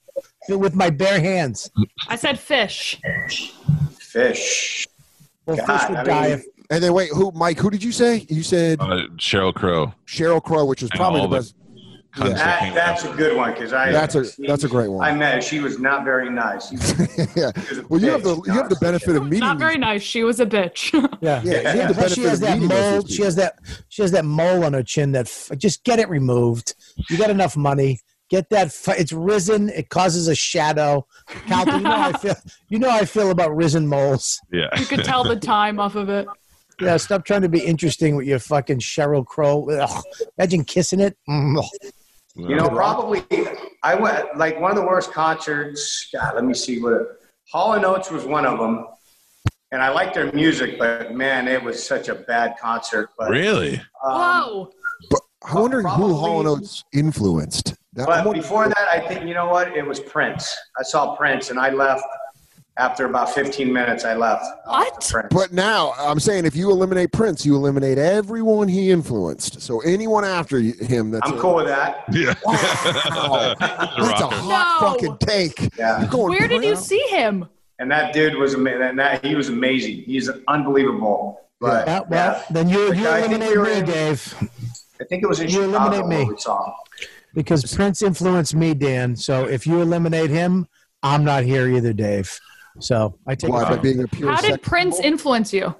with 0.49 0.75
my 0.75 0.89
bare 0.89 1.19
hands. 1.19 1.69
I 2.07 2.15
said 2.17 2.35
Phish. 2.35 2.99
Phish. 3.97 4.87
Well, 5.45 5.57
God, 5.57 5.67
Phish 5.67 5.89
would 5.89 5.97
I 5.99 6.03
die 6.03 6.21
mean- 6.29 6.31
if 6.39 6.45
And 6.71 6.83
then 6.83 6.93
wait, 6.93 7.09
who? 7.09 7.31
Mike, 7.31 7.57
who 7.57 7.69
did 7.69 7.83
you 7.83 7.91
say? 7.91 8.25
You 8.29 8.43
said 8.43 8.79
Uh, 8.81 9.07
Sheryl 9.17 9.53
Crow. 9.53 9.93
Sheryl 10.05 10.43
Crow, 10.43 10.65
which 10.65 10.81
was 10.81 10.91
probably 10.91 11.19
the 11.19 11.23
all 11.23 11.29
the- 11.29 11.37
best. 11.37 11.55
Cunts 11.55 11.59
Yeah. 11.59 11.68
That 12.17 12.35
That, 12.35 12.59
came 12.59 12.73
that's 12.73 13.03
a 13.03 13.13
good 13.13 13.37
one 13.37 13.53
because 13.53 13.71
I. 13.71 13.91
That's 13.91 14.15
a 14.15 14.25
that's 14.39 14.63
a 14.63 14.67
great 14.67 14.87
one. 14.89 15.05
I 15.05 15.11
one. 15.11 15.19
met 15.19 15.35
her. 15.35 15.41
She 15.41 15.59
was 15.59 15.77
not 15.79 16.03
very 16.03 16.29
nice. 16.29 16.69
She 16.69 16.75
was, 16.75 16.97
yeah. 17.37 17.51
she 17.61 17.69
was 17.69 17.77
a 17.77 17.87
Well, 17.87 18.01
you 18.01 18.09
have 18.09 18.23
the 18.23 18.35
you 18.47 18.51
have 18.53 18.67
the 18.69 18.77
benefit 18.77 19.15
of 19.15 19.23
meeting. 19.25 19.39
Not 19.41 19.59
very 19.59 19.77
nice. 19.77 20.01
She 20.01 20.23
was 20.23 20.39
a 20.39 20.45
bitch. 20.45 20.91
Yeah, 21.21 21.41
Yeah, 21.43 21.73
you 21.73 21.81
have 21.81 21.89
the 21.89 21.93
Plus 21.95 22.13
she 22.13 22.23
has 22.23 22.39
that 22.39 22.53
meeting 22.55 22.69
most 22.69 22.79
of 22.79 22.91
mole. 22.93 23.05
She 23.07 23.21
has 23.23 23.35
that. 23.35 23.59
She 23.89 24.01
has 24.01 24.11
that 24.11 24.25
mole 24.25 24.63
on 24.63 24.73
her 24.73 24.81
chin. 24.83 25.11
That 25.11 25.27
f- 25.27 25.51
just 25.57 25.83
get 25.83 25.99
it 25.99 26.09
removed. 26.09 26.73
You 27.09 27.17
got 27.17 27.29
enough 27.29 27.55
money. 27.55 27.99
Get 28.29 28.49
that. 28.49 28.67
F- 28.67 28.97
it's 28.99 29.11
risen. 29.11 29.69
It 29.69 29.89
causes 29.89 30.27
a 30.27 30.35
shadow. 30.35 31.05
Calvin, 31.47 31.75
you 31.75 31.81
know 31.81 31.91
how 31.91 32.09
I 32.09 32.13
feel. 32.17 32.35
You 32.69 32.79
know 32.79 32.89
how 32.89 32.97
I 32.97 33.05
feel 33.05 33.29
about 33.31 33.55
risen 33.55 33.87
moles. 33.87 34.39
Yeah. 34.51 34.69
you 34.79 34.85
could 34.85 35.03
tell 35.03 35.23
the 35.23 35.35
time 35.35 35.79
off 35.79 35.95
of 35.95 36.09
it. 36.09 36.27
Yeah, 36.81 36.95
stop 36.97 37.25
trying 37.25 37.41
to 37.41 37.49
be 37.49 37.59
interesting 37.59 38.15
with 38.15 38.25
your 38.25 38.39
fucking 38.39 38.79
Sheryl 38.79 39.25
Crow. 39.25 39.69
Ugh. 39.69 40.03
Imagine 40.37 40.63
kissing 40.63 41.01
it. 41.01 41.17
Mm. 41.29 41.61
You 42.47 42.55
know, 42.55 42.69
probably 42.69 43.23
I 43.83 43.95
went 43.95 44.37
like 44.37 44.59
one 44.59 44.71
of 44.71 44.77
the 44.77 44.83
worst 44.85 45.11
concerts. 45.11 46.09
God, 46.13 46.35
let 46.35 46.45
me 46.45 46.53
see 46.53 46.79
what. 46.81 47.19
Hall 47.51 47.73
and 47.73 47.83
Oates 47.83 48.11
was 48.11 48.25
one 48.25 48.45
of 48.45 48.59
them, 48.59 48.85
and 49.71 49.81
I 49.81 49.89
liked 49.89 50.13
their 50.13 50.31
music, 50.33 50.77
but 50.77 51.15
man, 51.15 51.47
it 51.47 51.63
was 51.63 51.83
such 51.85 52.07
a 52.07 52.13
bad 52.13 52.55
concert. 52.61 53.09
But 53.17 53.31
Really? 53.31 53.81
um, 54.05 54.13
Whoa. 54.13 54.69
I'm 55.45 55.61
wondering 55.61 55.87
who 55.87 56.13
Hall 56.13 56.39
and 56.39 56.47
Oates 56.47 56.83
influenced. 56.93 57.73
Now, 57.95 58.05
I'm 58.05 58.23
But 58.23 58.33
before 58.33 58.67
that, 58.67 58.87
I 58.91 58.99
think 58.99 59.27
you 59.27 59.33
know 59.33 59.47
what? 59.47 59.75
It 59.75 59.85
was 59.85 59.99
Prince. 59.99 60.55
I 60.79 60.83
saw 60.83 61.15
Prince, 61.15 61.49
and 61.49 61.59
I 61.59 61.71
left 61.71 62.03
after 62.79 63.05
about 63.05 63.29
15 63.35 63.71
minutes. 63.71 64.05
I 64.05 64.15
left. 64.15 64.45
What? 64.65 65.05
Prince. 65.09 65.27
But 65.31 65.51
now 65.51 65.93
I'm 65.97 66.19
saying 66.19 66.45
if 66.45 66.55
you 66.55 66.71
eliminate 66.71 67.11
Prince, 67.11 67.45
you 67.45 67.55
eliminate 67.55 67.97
everyone 67.97 68.67
he 68.67 68.89
influenced. 68.89 69.61
So 69.61 69.81
anyone 69.81 70.23
after 70.23 70.59
him, 70.59 71.11
that's 71.11 71.29
I'm 71.29 71.37
a- 71.37 71.41
cool 71.41 71.55
with 71.55 71.67
that. 71.67 72.05
Yeah. 72.11 72.33
Wow. 72.45 73.55
That's 73.59 74.21
a 74.21 74.27
hot 74.27 74.81
No. 74.81 74.87
fucking 74.91 75.17
take. 75.19 75.77
Yeah. 75.77 76.07
Going 76.09 76.29
Where 76.31 76.47
did 76.47 76.63
you 76.63 76.71
brown? 76.71 76.83
see 76.83 77.01
him? 77.09 77.45
And 77.79 77.91
that 77.91 78.13
dude 78.13 78.35
was 78.35 78.53
amazing. 78.55 78.81
And 78.81 78.99
that 78.99 79.23
he 79.25 79.35
was 79.35 79.49
amazing. 79.49 80.03
He's 80.03 80.29
unbelievable. 80.47 81.41
But 81.61 81.87
Yeah, 81.87 81.99
well, 82.07 82.09
yeah, 82.37 82.43
then 82.49 82.69
you, 82.69 82.93
you 82.93 83.07
I 83.07 83.19
eliminate 83.19 83.57
me, 83.57 83.73
in- 83.79 83.85
Dave, 83.85 84.33
I 85.01 85.03
think 85.05 85.23
it 85.23 85.27
was 85.27 85.39
in 85.41 85.49
you 85.49 85.63
Chicago 85.65 85.95
eliminate 85.97 86.27
me. 86.27 86.33
we 86.33 86.39
saw 86.39 86.73
because 87.33 87.75
Prince 87.75 88.01
influenced 88.01 88.55
me, 88.55 88.73
Dan. 88.73 89.15
So 89.15 89.45
if 89.45 89.67
you 89.67 89.81
eliminate 89.81 90.29
him, 90.29 90.67
I'm 91.03 91.23
not 91.23 91.43
here 91.43 91.67
either, 91.67 91.93
Dave. 91.93 92.37
So 92.79 93.17
I 93.27 93.35
take 93.35 93.51
Why, 93.51 93.63
by 93.63 93.75
it. 93.75 93.81
being 93.81 94.01
a 94.03 94.07
pure 94.07 94.31
How 94.31 94.41
did 94.41 94.61
Prince 94.61 94.97
symbol? 94.97 95.07
influence 95.13 95.53
you? 95.53 95.75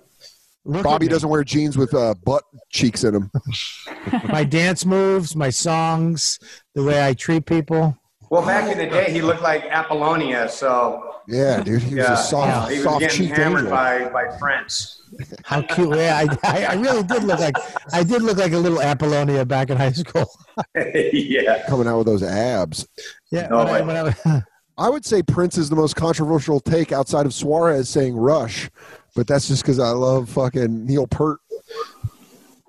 Look 0.65 0.83
Bobby 0.83 1.07
doesn't 1.07 1.29
wear 1.29 1.43
jeans 1.43 1.77
with 1.77 1.93
uh, 1.93 2.13
butt 2.25 2.43
cheeks 2.69 3.03
in 3.03 3.13
them. 3.13 3.31
my 4.25 4.43
dance 4.43 4.85
moves, 4.85 5.35
my 5.35 5.49
songs, 5.49 6.37
the 6.75 6.83
way 6.83 7.05
I 7.05 7.13
treat 7.13 7.45
people. 7.45 7.97
Well, 8.29 8.45
back 8.45 8.71
in 8.71 8.77
the 8.77 8.85
day, 8.85 9.11
he 9.11 9.21
looked 9.21 9.41
like 9.41 9.63
Apollonia. 9.65 10.47
So 10.49 11.15
Yeah, 11.27 11.63
dude, 11.63 11.81
he 11.81 11.95
was 11.95 12.05
a 12.09 12.17
soft, 12.17 12.69
he 12.69 12.75
was 12.77 12.83
soft 12.83 12.99
getting 12.99 13.27
hammered 13.29 13.61
angel. 13.61 13.71
by 13.71 14.09
by 14.09 14.37
Prince. 14.37 15.01
How 15.43 15.63
cute! 15.63 15.95
Yeah, 15.95 16.23
I, 16.43 16.47
I, 16.47 16.65
I 16.65 16.73
really 16.75 17.01
did 17.01 17.23
look 17.23 17.39
like 17.39 17.55
I 17.91 18.03
did 18.03 18.21
look 18.21 18.37
like 18.37 18.51
a 18.51 18.57
little 18.57 18.79
Apollonia 18.79 19.43
back 19.45 19.71
in 19.71 19.77
high 19.77 19.91
school. 19.93 20.29
yeah. 20.75 21.65
Coming 21.67 21.87
out 21.87 21.97
with 21.97 22.05
those 22.07 22.21
abs. 22.21 22.87
Yeah, 23.31 23.47
No 23.47 23.57
when 23.59 23.67
I, 23.67 23.71
way. 23.81 24.13
when 24.13 24.15
I, 24.25 24.43
I 24.79 24.89
would 24.89 25.03
say 25.03 25.21
Prince 25.21 25.57
is 25.57 25.69
the 25.69 25.75
most 25.75 25.97
controversial 25.97 26.61
take 26.61 26.93
outside 26.93 27.25
of 27.25 27.33
Suarez 27.33 27.89
saying 27.89 28.15
Rush, 28.15 28.69
but 29.13 29.27
that's 29.27 29.49
just 29.49 29.61
because 29.61 29.77
I 29.77 29.89
love 29.89 30.29
fucking 30.29 30.85
Neil 30.85 31.05
Peart. 31.05 31.39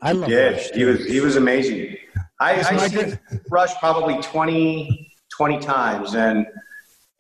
I 0.02 0.10
love 0.10 0.28
Yeah, 0.28 0.50
Rush, 0.50 0.70
he 0.72 0.84
was 0.84 1.04
he 1.06 1.20
was 1.20 1.36
amazing. 1.36 1.96
I, 2.40 2.54
It's 2.54 2.68
I 2.68 2.72
my 2.72 2.88
seen 2.88 3.20
Rush 3.48 3.78
probably 3.78 4.20
20, 4.22 5.12
20 5.36 5.58
times, 5.60 6.14
and 6.14 6.46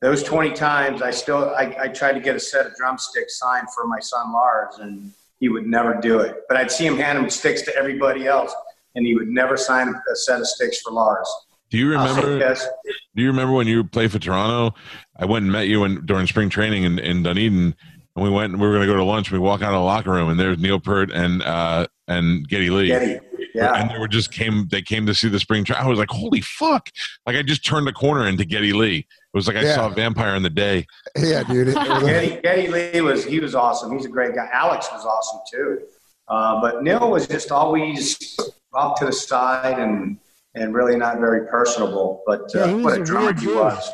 those 0.00 0.24
twenty 0.24 0.50
times, 0.50 1.02
I 1.02 1.12
still 1.12 1.50
I, 1.50 1.76
I 1.82 1.88
tried 1.88 2.14
to 2.14 2.20
get 2.20 2.34
a 2.34 2.40
set 2.40 2.66
of 2.66 2.74
drumsticks 2.74 3.38
signed 3.38 3.68
for 3.72 3.86
my 3.86 4.00
son 4.00 4.32
Lars, 4.32 4.78
and 4.80 5.12
he 5.38 5.48
would 5.48 5.66
never 5.66 6.00
do 6.00 6.18
it. 6.18 6.42
But 6.48 6.56
I'd 6.56 6.70
see 6.72 6.86
him 6.86 6.96
hand 6.96 7.16
him 7.16 7.30
sticks 7.30 7.62
to 7.62 7.76
everybody 7.76 8.26
else, 8.26 8.52
and 8.96 9.06
he 9.06 9.14
would 9.14 9.28
never 9.28 9.56
sign 9.56 9.88
a 9.88 10.16
set 10.16 10.40
of 10.40 10.48
sticks 10.48 10.80
for 10.80 10.90
Lars. 10.90 11.28
Do 11.70 11.78
you 11.78 11.90
remember? 11.90 12.38
yes. 12.38 12.66
Do 13.14 13.22
you 13.22 13.28
remember 13.28 13.52
when 13.54 13.66
you 13.66 13.84
played 13.84 14.10
for 14.12 14.18
Toronto? 14.18 14.74
I 15.18 15.24
went 15.24 15.44
and 15.44 15.52
met 15.52 15.68
you 15.68 15.84
in, 15.84 16.04
during 16.06 16.26
spring 16.26 16.48
training 16.48 16.84
in, 16.84 16.98
in 16.98 17.22
Dunedin, 17.22 17.74
and 18.16 18.24
we 18.24 18.30
went 18.30 18.52
and 18.52 18.60
we 18.60 18.66
were 18.66 18.74
going 18.74 18.86
to 18.86 18.92
go 18.92 18.96
to 18.96 19.04
lunch. 19.04 19.30
We 19.30 19.38
walk 19.38 19.62
out 19.62 19.68
of 19.72 19.78
the 19.80 19.84
locker 19.84 20.10
room, 20.10 20.28
and 20.30 20.38
there's 20.38 20.58
Neil 20.58 20.80
Peart 20.80 21.10
and 21.12 21.42
uh, 21.42 21.86
and 22.08 22.48
Geddy 22.48 22.70
Lee. 22.70 22.88
Geddy, 22.88 23.18
yeah. 23.54 23.74
And 23.74 23.90
they 23.90 23.98
were 23.98 24.08
just 24.08 24.32
came. 24.32 24.68
They 24.68 24.82
came 24.82 25.06
to 25.06 25.14
see 25.14 25.28
the 25.28 25.38
spring. 25.40 25.64
Tra- 25.64 25.76
I 25.82 25.86
was 25.86 25.98
like, 25.98 26.10
holy 26.10 26.40
fuck! 26.40 26.88
Like 27.26 27.36
I 27.36 27.42
just 27.42 27.64
turned 27.64 27.86
the 27.86 27.92
corner 27.92 28.26
into 28.26 28.44
Geddy 28.44 28.72
Lee. 28.72 28.98
It 28.98 29.36
was 29.36 29.46
like 29.46 29.56
I 29.56 29.62
Yeah. 29.62 29.74
saw 29.76 29.86
a 29.88 29.90
vampire 29.94 30.34
in 30.34 30.42
the 30.42 30.50
day. 30.50 30.86
Yeah, 31.16 31.42
dude. 31.44 31.74
Geddy, 31.74 32.40
Geddy 32.42 32.66
Lee 32.68 33.00
was 33.00 33.24
he 33.24 33.38
was 33.40 33.54
awesome. 33.54 33.92
He's 33.96 34.06
a 34.06 34.10
great 34.10 34.34
guy. 34.34 34.48
Alex 34.52 34.88
was 34.92 35.04
awesome 35.04 35.40
too. 35.52 35.82
Uh, 36.26 36.60
but 36.60 36.82
Neil 36.82 37.10
was 37.10 37.26
just 37.28 37.50
always 37.52 38.36
off 38.72 38.98
to 39.00 39.06
the 39.06 39.12
side 39.12 39.78
and 39.80 40.16
and 40.54 40.74
really 40.74 40.96
not 40.96 41.18
very 41.20 41.46
personable. 41.46 42.22
But 42.26 42.50
Yeah, 42.54 42.62
uh, 42.62 42.68
he 42.68 42.74
was 42.74 42.84
what 42.84 42.98
a 42.98 43.02
a 43.02 43.04
drummer 43.04 43.26
weird 43.26 43.40
he 43.40 43.46
was. 43.48 43.90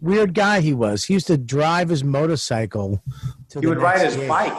weird 0.00 0.34
guy 0.34 0.60
he 0.60 0.74
was. 0.74 1.04
He 1.04 1.14
used 1.14 1.26
to 1.28 1.38
drive 1.38 1.88
his 1.88 2.04
motorcycle. 2.04 3.02
To 3.50 3.58
He 3.60 3.62
the 3.62 3.68
would 3.70 3.78
ride 3.82 4.00
his 4.04 4.16
gig. 4.16 4.28
bike. 4.28 4.52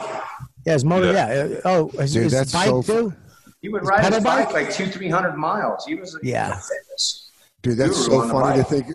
Yeah, 0.66 0.72
his 0.74 0.84
motor. 0.84 1.12
Yeah. 1.12 1.48
uh, 1.64 1.68
Oh, 1.68 1.88
his, 2.00 2.12
Dude, 2.12 2.24
his 2.24 2.32
that's 2.32 2.52
bike 2.52 2.66
so- 2.66 2.82
too. 2.82 3.14
He 3.60 3.68
would 3.68 3.80
His 3.82 3.88
ride 3.88 4.12
his 4.12 4.22
bike 4.24 4.46
bike? 4.46 4.54
like 4.54 4.72
two, 4.72 4.86
three 4.86 5.08
hundred 5.08 5.34
miles. 5.36 5.84
He 5.84 5.96
was 5.96 6.16
Yeah. 6.22 6.50
famous. 6.52 7.30
Dude, 7.60 7.76
that's 7.76 8.06
so 8.06 8.28
funny 8.28 8.58
to 8.58 8.64
think. 8.64 8.86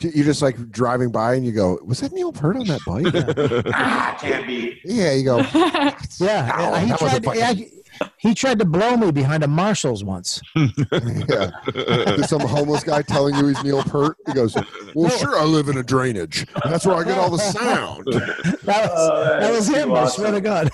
You're 0.00 0.24
just 0.24 0.42
like 0.42 0.70
driving 0.72 1.12
by 1.12 1.34
and 1.34 1.46
you 1.46 1.52
go, 1.52 1.78
"Was 1.84 2.00
that 2.00 2.10
Neil 2.12 2.32
Peart 2.32 2.56
on 2.56 2.66
that 2.66 2.80
bike?" 2.84 3.72
Ah, 3.72 4.16
can't 4.20 4.48
be. 4.48 4.80
yeah, 4.84 5.12
you 5.12 5.22
go. 5.24 5.36
Yeah, 6.18 6.50
Ow, 6.54 6.74
he 6.74 6.88
that 6.90 7.00
was 7.00 7.12
a 7.14 7.20
tried. 7.20 7.24
fucking- 7.24 7.40
yeah, 7.40 7.52
he- 7.52 7.79
he 8.18 8.34
tried 8.34 8.58
to 8.58 8.64
blow 8.64 8.96
me 8.96 9.10
behind 9.10 9.42
a 9.44 9.48
Marshalls 9.48 10.02
once. 10.04 10.40
Yeah. 10.56 11.50
There's 11.74 12.28
some 12.28 12.40
homeless 12.40 12.82
guy 12.84 13.02
telling 13.02 13.34
you 13.36 13.46
he's 13.48 13.62
Neil 13.62 13.82
Peart. 13.82 14.16
He 14.26 14.32
goes, 14.32 14.56
"Well, 14.94 15.10
sure, 15.10 15.38
I 15.38 15.44
live 15.44 15.68
in 15.68 15.76
a 15.78 15.82
drainage. 15.82 16.46
That's 16.64 16.84
where 16.86 16.96
I 16.96 17.04
get 17.04 17.18
all 17.18 17.30
the 17.30 17.38
sound." 17.38 18.06
That 18.64 18.90
was, 18.90 18.90
Oh, 18.92 19.40
that 19.40 19.50
was 19.52 19.68
him. 19.68 19.88
too 19.88 19.96
I 19.96 20.06
swear 20.08 20.32
to 20.32 20.40
God. 20.40 20.70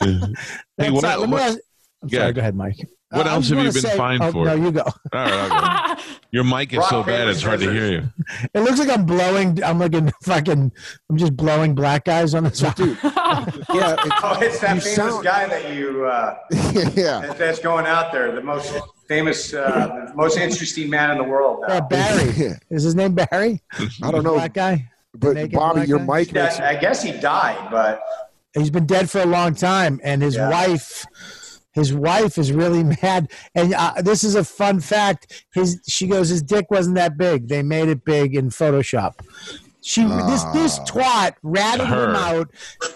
Hey, 0.00 0.18
That's 0.78 0.92
what- 0.92 1.02
not- 1.02 1.20
let 1.20 1.28
me 1.28 1.32
what- 1.34 1.42
ask- 1.42 1.58
I'm 2.04 2.08
Yeah. 2.10 2.20
sorry. 2.20 2.32
Go 2.34 2.40
ahead, 2.40 2.54
Mike. 2.56 2.76
What 3.10 3.26
Uh, 3.26 3.30
else 3.30 3.48
have 3.50 3.58
you 3.58 3.64
been 3.72 3.82
say- 3.82 3.96
fined 3.96 4.22
oh, 4.22 4.32
for? 4.32 4.44
No, 4.44 4.54
you 4.54 4.72
go. 4.72 4.82
All 4.82 4.92
right, 5.12 5.50
I'll. 5.52 5.96
Your 6.32 6.42
mic 6.44 6.72
is 6.72 6.78
Rock, 6.80 6.90
so 6.90 7.02
bad; 7.04 7.28
it's 7.28 7.42
hard 7.42 7.60
to 7.60 7.70
hear 7.72 7.86
you. 7.86 8.02
It 8.52 8.60
looks 8.60 8.80
like 8.80 8.88
I'm 8.90 9.06
blowing. 9.06 9.62
I'm 9.62 9.78
looking 9.78 10.10
fucking. 10.24 10.72
I'm 11.08 11.16
just 11.16 11.36
blowing 11.36 11.74
black 11.76 12.04
guys 12.06 12.34
on 12.34 12.42
the 12.44 12.52
side. 12.52 12.74
Dude, 12.74 12.98
yeah, 13.04 13.94
Oh, 14.22 14.38
it's 14.40 14.58
that 14.58 14.68
famous 14.82 14.94
sound- 14.96 15.22
guy 15.24 15.46
that 15.46 15.74
you 15.74 16.04
uh, 16.06 16.34
yeah. 16.50 17.20
that- 17.20 17.36
that's 17.38 17.60
going 17.60 17.86
out 17.86 18.10
there. 18.12 18.32
The 18.34 18.42
most 18.42 18.74
famous, 19.08 19.54
uh, 19.54 20.06
the 20.08 20.14
most 20.16 20.36
interesting 20.36 20.90
man 20.90 21.12
in 21.12 21.18
the 21.18 21.24
world. 21.24 21.62
Uh, 21.68 21.80
Barry 21.82 22.56
is 22.70 22.82
his 22.82 22.96
name 22.96 23.14
Barry? 23.14 23.62
I 24.02 24.10
don't 24.10 24.24
know, 24.24 24.34
Black 24.34 24.54
guy. 24.54 24.88
but 25.14 25.34
naked 25.34 25.52
Bobby, 25.52 25.86
your 25.86 25.98
guy? 26.00 26.04
mic 26.04 26.32
makes. 26.32 26.56
That- 26.58 26.60
I 26.76 26.80
guess 26.80 27.00
he 27.02 27.12
died, 27.12 27.68
but 27.70 28.00
He's 28.56 28.70
been 28.70 28.86
dead 28.86 29.10
for 29.10 29.20
a 29.20 29.26
long 29.26 29.54
time, 29.56 30.00
and 30.04 30.22
his 30.22 30.36
Yeah. 30.36 30.48
wife, 30.48 31.04
his 31.74 31.92
wife 31.92 32.38
is 32.38 32.52
really 32.52 32.82
mad. 33.02 33.30
And 33.54 33.74
uh, 33.74 33.94
this 34.02 34.24
is 34.24 34.34
a 34.34 34.44
fun 34.44 34.80
fact. 34.80 35.44
His 35.52 35.80
she 35.86 36.06
goes, 36.06 36.28
his 36.28 36.42
dick 36.42 36.70
wasn't 36.70 36.96
that 36.96 37.16
big. 37.18 37.48
They 37.48 37.62
made 37.62 37.88
it 37.88 38.04
big 38.04 38.34
in 38.34 38.48
Photoshop. 38.50 39.14
She 39.86 40.02
this 40.02 40.42
this 40.54 40.78
twat 40.80 41.34
ratted 41.42 41.86
him 41.86 42.16
out. 42.16 42.48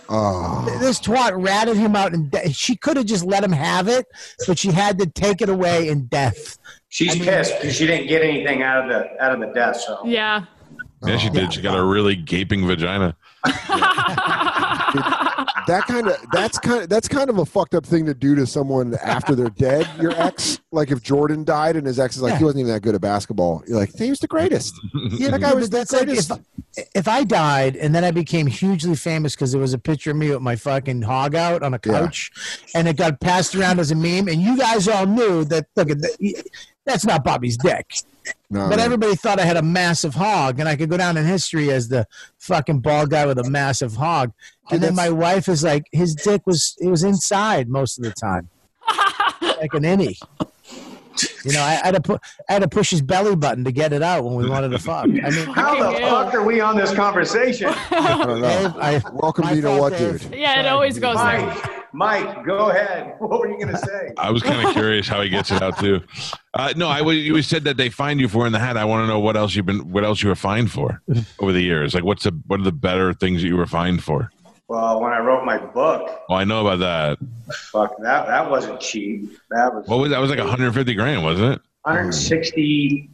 Oh, 0.09 0.65
This 0.81 0.99
twat 0.99 1.33
ratted 1.39 1.77
him 1.77 1.95
out, 1.95 2.15
and 2.15 2.31
de- 2.31 2.51
she 2.51 2.77
could 2.77 2.97
have 2.97 3.05
just 3.05 3.27
let 3.27 3.45
him 3.45 3.53
have 3.53 3.89
it, 3.89 4.07
but 4.47 4.59
she 4.59 4.71
had 4.73 4.99
to 5.01 5.07
take 5.07 5.43
it 5.43 5.51
away 5.51 5.89
in 5.89 6.07
death. 6.07 6.57
she's 6.89 7.11
I 7.11 7.15
mean- 7.17 7.25
pissed 7.25 7.61
because 7.61 7.77
she 7.77 7.87
didn't 7.87 8.07
get 8.09 8.23
anything 8.23 8.63
out 8.63 8.85
of 8.85 8.89
the 8.89 9.23
out 9.23 9.33
of 9.35 9.41
the 9.41 9.49
death. 9.53 9.77
So 9.81 10.01
Yeah. 10.07 10.47
Yeah, 11.07 11.19
she 11.19 11.29
did. 11.29 11.53
She 11.53 11.61
got 11.61 11.79
a 11.79 11.85
really 11.85 12.17
gaping 12.17 12.67
vagina. 12.67 13.15
that 15.69 15.87
kind 15.87 16.09
of 16.09 16.17
that's 16.33 16.59
kind 16.59 16.83
of 16.83 16.89
that's 16.89 17.07
kind 17.09 17.31
of 17.31 17.39
a 17.39 17.47
fucked 17.47 17.75
up 17.75 17.87
thing 17.87 18.05
to 18.07 18.15
do 18.15 18.35
to 18.35 18.47
someone 18.47 18.95
after 19.03 19.35
they're 19.35 19.49
dead. 19.51 19.89
Your 20.01 20.11
ex, 20.21 20.59
like 20.73 20.91
if 20.91 21.03
Jordan 21.03 21.45
died 21.45 21.77
and 21.77 21.87
his 21.87 21.99
ex 22.01 22.17
is 22.17 22.23
like 22.23 22.33
Yeah. 22.33 22.39
he 22.39 22.45
wasn't 22.45 22.61
even 22.63 22.73
that 22.73 22.81
good 22.81 22.95
at 22.95 23.01
basketball. 23.01 23.63
You're 23.69 23.79
like 23.79 23.97
he 23.97 24.11
was 24.11 24.19
the 24.21 24.27
greatest. 24.27 24.75
Yeah, 25.11 25.31
That 25.31 25.41
guy 25.41 25.55
was 25.55 25.69
but 25.69 25.71
the 25.71 25.77
that's 25.79 25.93
like 25.93 26.07
greatest. 26.07 26.33
if, 26.77 26.89
if 26.95 27.09
I 27.09 27.25
died 27.25 27.77
and 27.77 27.95
then 27.95 28.05
I 28.05 28.11
became 28.11 28.47
hugely 28.47 28.97
famous 28.97 29.35
because 29.35 29.53
there 29.53 29.61
was 29.61 29.73
a 29.75 29.79
picture 29.79 30.11
of 30.11 30.17
me 30.17 30.31
with 30.31 30.41
my 30.43 30.57
fucking 30.57 31.03
hog 31.03 31.35
out 31.35 31.63
on 31.63 31.73
a 31.75 31.81
Yeah. 31.85 32.01
couch, 32.01 32.31
and 32.75 32.89
it 32.89 32.97
got 32.97 33.21
passed 33.21 33.55
around 33.55 33.79
as 33.81 33.91
a 33.91 33.95
meme, 33.95 34.29
and 34.29 34.43
you 34.43 34.57
guys 34.59 34.89
all 34.89 35.07
knew 35.07 35.45
that. 35.45 35.67
Look 35.77 35.91
at 35.91 36.01
that. 36.01 36.45
That's 36.89 37.05
not 37.05 37.23
Bobby's 37.23 37.59
dick, 37.59 37.87
No, 38.49 38.69
but 38.71 38.77
no. 38.77 38.83
everybody 38.83 39.15
thought 39.15 39.39
I 39.39 39.45
had 39.45 39.59
a 39.59 39.63
massive 39.63 40.15
hog, 40.15 40.59
and 40.59 40.67
I 40.69 40.75
could 40.75 40.89
go 40.89 40.97
down 40.97 41.19
in 41.19 41.27
history 41.27 41.71
as 41.71 41.89
the 41.89 42.07
fucking 42.39 42.81
bald 42.81 43.11
guy 43.11 43.27
with 43.27 43.39
a 43.39 43.49
massive 43.49 43.95
hog. 43.97 44.33
Dude, 44.69 44.77
And 44.77 44.83
then 44.83 44.95
my 44.95 45.11
wife 45.11 45.49
is 45.49 45.63
like, 45.63 45.85
his 45.93 46.15
dick 46.15 46.47
was 46.47 46.75
it 46.81 46.89
was 46.89 47.05
inside 47.05 47.69
most 47.69 47.99
of 47.99 48.05
the 48.05 48.11
time, 48.13 48.49
like 49.61 49.75
an 49.75 49.83
innie. 49.83 50.19
You 51.45 51.53
know, 51.53 51.61
I, 51.61 51.81
I 51.83 51.87
had 51.87 51.95
to 51.95 52.01
put 52.01 52.21
I 52.49 52.53
had 52.55 52.63
to 52.63 52.69
push 52.69 52.91
his 52.91 53.03
belly 53.03 53.37
button 53.37 53.65
to 53.65 53.73
get 53.73 53.93
it 53.93 54.03
out 54.03 54.25
when 54.25 54.35
we 54.35 54.49
wanted 54.49 54.71
to 54.71 54.79
fuck. 54.79 55.05
I 55.05 55.07
mean, 55.07 55.23
how 55.23 55.75
the 55.77 55.85
Fucking 55.85 56.01
fuck 56.01 56.35
are 56.35 56.45
we 56.45 56.61
on 56.61 56.77
this 56.77 56.93
conversation? 56.95 57.69
I 57.91 58.25
don't 58.25 58.41
know. 58.41 58.75
I, 58.81 59.03
Welcome 59.13 59.45
my 59.47 59.55
to 59.55 59.61
know 59.61 59.81
what, 59.81 59.97
dude. 59.97 60.23
Yeah, 60.35 60.61
it 60.61 60.67
always 60.67 60.99
goes 60.99 61.17
there. 61.17 61.41
Mike, 61.47 61.93
Mike, 61.93 62.45
go 62.45 62.71
ahead. 62.71 63.15
What 63.29 63.41
were 63.41 63.49
you 63.49 63.59
gonna 63.59 63.79
say? 63.79 64.13
I 64.17 64.31
was 64.31 64.43
kind 64.43 64.67
of 64.67 64.73
curious 64.75 65.07
how 65.07 65.21
he 65.21 65.29
gets 65.29 65.51
it 65.51 65.61
out 65.63 65.79
too. 65.79 66.01
Uh, 66.55 66.73
no, 66.77 66.89
I 66.89 67.01
you 67.13 67.43
said 67.43 67.65
that 67.65 67.77
they 67.77 67.91
fined 67.91 68.21
you 68.21 68.29
for 68.29 68.47
in 68.47 68.53
the 68.53 68.59
hat. 68.59 68.77
I 68.77 68.85
want 68.85 69.03
to 69.03 69.07
know 69.07 69.21
what 69.21 69.37
else 69.37 69.55
you've 69.55 69.67
been, 69.67 69.91
what 69.91 70.05
else 70.05 70.23
you 70.23 70.29
were 70.29 70.35
fined 70.35 70.71
for 70.71 71.03
over 71.41 71.53
the 71.53 71.61
years. 71.61 71.95
Like, 71.95 72.05
what's 72.05 72.25
the 72.25 72.39
what 72.47 72.61
are 72.61 72.65
the 72.65 72.73
better 72.73 73.13
things 73.13 73.43
that 73.43 73.49
you 73.49 73.57
were 73.57 73.67
fined 73.67 74.03
for? 74.03 74.31
Well, 74.69 75.01
when 75.01 75.13
I 75.13 75.19
wrote 75.21 75.45
my 75.47 75.57
book, 75.59 76.21
Well, 76.29 76.39
I 76.39 76.45
know 76.45 76.67
about 76.67 76.79
that. 76.81 77.19
fuck 77.73 77.97
that 78.03 78.27
that 78.27 78.51
wasn't 78.51 78.81
cheap. 78.81 79.31
That 79.51 79.75
was 79.75 79.87
What 79.89 79.99
was 79.99 80.11
that? 80.11 80.19
Was 80.21 80.31
like 80.31 80.39
150 80.39 80.95
grand, 80.95 81.25
wasn't 81.25 81.55
it? 81.55 81.61
160 81.83 83.09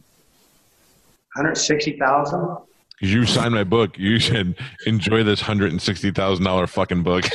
160,000. 1.35 2.57
Because 2.99 3.13
you 3.13 3.25
signed 3.25 3.53
my 3.53 3.63
book. 3.63 3.97
You 3.97 4.19
should 4.19 4.55
enjoy 4.85 5.23
this 5.23 5.41
hundred 5.41 5.71
and 5.71 5.81
sixty 5.81 6.11
thousand 6.11 6.45
dollar 6.45 6.65
fucking 6.67 7.03
book. 7.03 7.25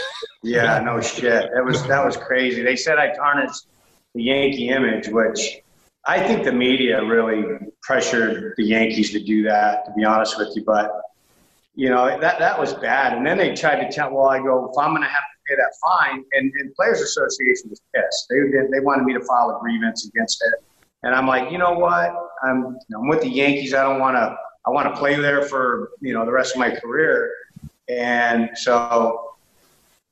Yeah, 0.43 0.81
no 0.81 1.03
shit. 1.03 1.51
That 1.55 1.63
was 1.65 1.87
that 1.87 2.03
was 2.05 2.17
crazy. 2.17 2.63
They 2.63 2.77
said 2.77 2.99
I 2.99 3.15
tarnished 3.15 3.67
the 4.15 4.23
Yankee 4.23 4.71
image, 4.71 5.09
which 5.09 5.59
I 6.07 6.19
think 6.19 6.45
the 6.45 6.53
media 6.53 7.05
really 7.05 7.45
pressured 7.83 8.55
the 8.57 8.65
Yankees 8.65 9.11
to 9.13 9.23
do 9.23 9.43
that, 9.43 9.85
to 9.85 9.93
be 9.95 10.03
honest 10.03 10.39
with 10.39 10.49
you. 10.57 10.65
But 10.65 10.91
you 11.81 11.89
know 11.89 12.21
that 12.21 12.39
that 12.39 12.61
was 12.61 12.75
bad. 12.75 13.17
And 13.17 13.27
then 13.27 13.39
they 13.39 13.55
tried 13.55 13.81
to 13.81 13.91
tell. 13.91 14.13
Well, 14.13 14.27
I 14.27 14.39
go 14.39 14.71
if 14.71 14.77
I'm 14.79 14.91
going 14.91 15.01
to 15.01 15.09
have 15.09 15.25
to 15.33 15.39
pay 15.49 15.57
that 15.57 15.73
fine, 15.83 16.23
and, 16.33 16.53
and 16.61 16.75
Players 16.75 17.01
Association 17.01 17.71
was 17.71 17.81
pissed. 17.95 18.27
They 18.29 18.37
they 18.71 18.81
wanted 18.81 19.05
me 19.07 19.15
to 19.15 19.25
file 19.25 19.57
a 19.57 19.59
grievance 19.63 20.07
against 20.07 20.45
it, 20.47 20.63
and 21.05 21.15
I'm 21.15 21.27
like, 21.27 21.51
you 21.51 21.57
know 21.57 21.73
what? 21.73 22.15
I'm 22.43 22.77
I'm 22.95 23.09
with 23.09 23.23
the 23.23 23.31
Yankees. 23.31 23.73
I 23.73 23.83
don't 23.83 23.99
want 23.99 24.15
to. 24.17 24.37
I 24.67 24.71
want 24.71 24.95
to 24.95 25.01
play 25.01 25.17
there 25.17 25.41
for 25.41 25.93
you 26.03 26.13
know 26.13 26.27
the 26.27 26.33
rest 26.33 26.55
of 26.55 26.59
my 26.59 26.71
career, 26.71 27.33
and 27.89 28.51
so 28.53 29.37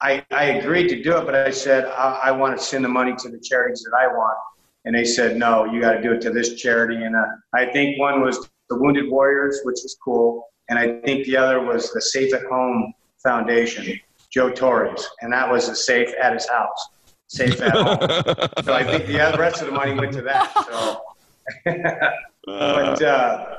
I, 0.00 0.24
I 0.30 0.44
agreed 0.44 0.88
to 0.88 1.02
do 1.02 1.18
it, 1.18 1.26
but 1.26 1.34
I 1.34 1.50
said 1.50 1.84
I, 1.84 2.20
I 2.24 2.30
want 2.30 2.56
to 2.56 2.64
send 2.64 2.82
the 2.82 2.88
money 2.88 3.14
to 3.18 3.28
the 3.28 3.40
charities 3.40 3.82
that 3.82 3.94
I 3.94 4.06
want, 4.06 4.38
and 4.86 4.94
they 4.94 5.04
said 5.04 5.36
no, 5.36 5.66
you 5.66 5.82
got 5.82 5.92
to 5.92 6.00
do 6.00 6.12
it 6.12 6.22
to 6.22 6.30
this 6.30 6.54
charity. 6.54 7.04
And 7.04 7.14
uh, 7.14 7.26
I 7.52 7.66
think 7.66 7.98
one 7.98 8.22
was 8.22 8.48
the 8.70 8.76
Wounded 8.76 9.10
Warriors, 9.10 9.60
which 9.64 9.80
was 9.82 9.98
cool, 10.02 10.47
and 10.68 10.78
I 10.78 11.00
think 11.00 11.26
the 11.26 11.36
other 11.36 11.60
was 11.60 11.92
the 11.92 12.00
Safe 12.00 12.34
at 12.34 12.44
Home 12.44 12.92
Foundation, 13.22 13.98
Joe 14.30 14.50
Torre's, 14.50 15.08
and 15.22 15.32
that 15.32 15.50
was 15.50 15.68
a 15.68 15.74
safe 15.74 16.12
at 16.20 16.34
his 16.34 16.48
house, 16.48 16.88
safe 17.26 17.60
at 17.60 17.72
home. 17.72 17.98
so 18.64 18.72
I 18.74 18.84
think 18.84 19.06
the 19.06 19.36
rest 19.38 19.60
of 19.60 19.66
the 19.66 19.72
money 19.72 19.94
went 19.94 20.12
to 20.12 20.22
that. 20.22 20.52
So, 20.70 21.02
but. 22.46 23.02
Uh, 23.02 23.54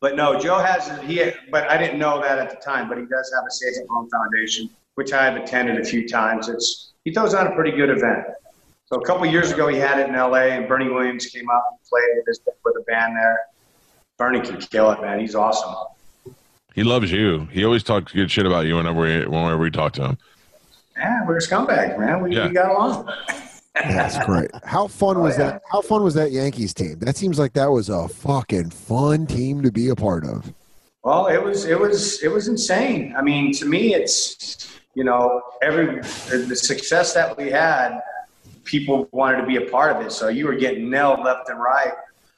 but 0.00 0.16
no, 0.16 0.38
Joe 0.38 0.58
has 0.58 1.00
he. 1.06 1.32
But 1.50 1.70
I 1.70 1.78
didn't 1.78 1.98
know 1.98 2.20
that 2.20 2.38
at 2.38 2.50
the 2.50 2.56
time. 2.56 2.90
But 2.90 2.98
he 2.98 3.06
does 3.06 3.32
have 3.34 3.44
a 3.48 3.50
Safe 3.50 3.82
at 3.82 3.88
Home 3.88 4.06
Foundation, 4.10 4.68
which 4.96 5.14
I 5.14 5.24
have 5.24 5.42
attended 5.42 5.80
a 5.80 5.84
few 5.84 6.06
times. 6.06 6.50
It's 6.50 6.92
he 7.06 7.12
throws 7.14 7.32
on 7.32 7.46
a 7.46 7.54
pretty 7.54 7.70
good 7.70 7.88
event. 7.88 8.26
So 8.84 9.00
a 9.00 9.06
couple 9.06 9.24
years 9.24 9.50
ago, 9.50 9.66
he 9.68 9.78
had 9.78 9.98
it 9.98 10.10
in 10.10 10.14
L.A. 10.14 10.50
and 10.50 10.68
Bernie 10.68 10.90
Williams 10.90 11.24
came 11.24 11.48
up 11.48 11.64
and 11.70 11.78
played 11.88 12.04
with 12.16 12.26
his 12.26 12.38
with 12.66 12.76
a 12.78 12.82
band 12.82 13.16
there. 13.16 13.38
Bernie 14.18 14.40
can 14.40 14.58
kill 14.58 14.90
it, 14.90 15.00
man. 15.00 15.20
He's 15.20 15.34
awesome. 15.34 15.74
He 16.74 16.82
loves 16.82 17.12
you. 17.12 17.48
He 17.52 17.64
always 17.64 17.84
talks 17.84 18.12
good 18.12 18.30
shit 18.30 18.46
about 18.46 18.66
you 18.66 18.76
whenever 18.76 19.00
we, 19.00 19.26
whenever 19.26 19.58
we 19.58 19.70
talk 19.70 19.92
to 19.94 20.04
him. 20.06 20.18
Yeah, 20.96 21.24
we're 21.26 21.38
scumbags, 21.38 21.98
man. 21.98 22.20
We, 22.20 22.34
Yeah. 22.34 22.48
we 22.48 22.54
got 22.54 22.70
along. 22.70 23.08
That's 23.74 24.18
great. 24.26 24.50
How 24.64 24.88
fun 24.88 25.20
was 25.20 25.36
oh, 25.36 25.38
that? 25.38 25.62
How 25.70 25.80
fun 25.80 26.02
was 26.02 26.14
that 26.14 26.32
Yankees 26.32 26.74
team? 26.74 26.98
That 26.98 27.16
seems 27.16 27.38
like 27.38 27.52
that 27.52 27.70
was 27.70 27.88
a 27.88 28.08
fucking 28.08 28.70
fun 28.70 29.26
team 29.26 29.62
to 29.62 29.70
be 29.70 29.88
a 29.88 29.94
part 29.96 30.24
of. 30.24 30.52
Well, 31.04 31.26
it 31.26 31.42
was 31.42 31.64
it 31.66 31.78
was 31.78 32.22
it 32.22 32.28
was 32.28 32.48
insane. 32.48 33.14
I 33.16 33.22
mean, 33.22 33.52
to 33.54 33.66
me, 33.66 33.94
it's 33.94 34.72
you 34.94 35.04
know 35.04 35.42
every 35.62 35.96
the 35.96 36.56
success 36.56 37.12
that 37.14 37.36
we 37.36 37.50
had, 37.50 38.00
people 38.64 39.08
wanted 39.12 39.40
to 39.42 39.46
be 39.46 39.56
a 39.56 39.68
part 39.70 39.94
of 39.94 40.04
it. 40.06 40.12
So 40.12 40.28
you 40.28 40.46
were 40.46 40.54
getting 40.54 40.88
nailed 40.88 41.20
left 41.20 41.50
and 41.50 41.60
right 41.60 41.92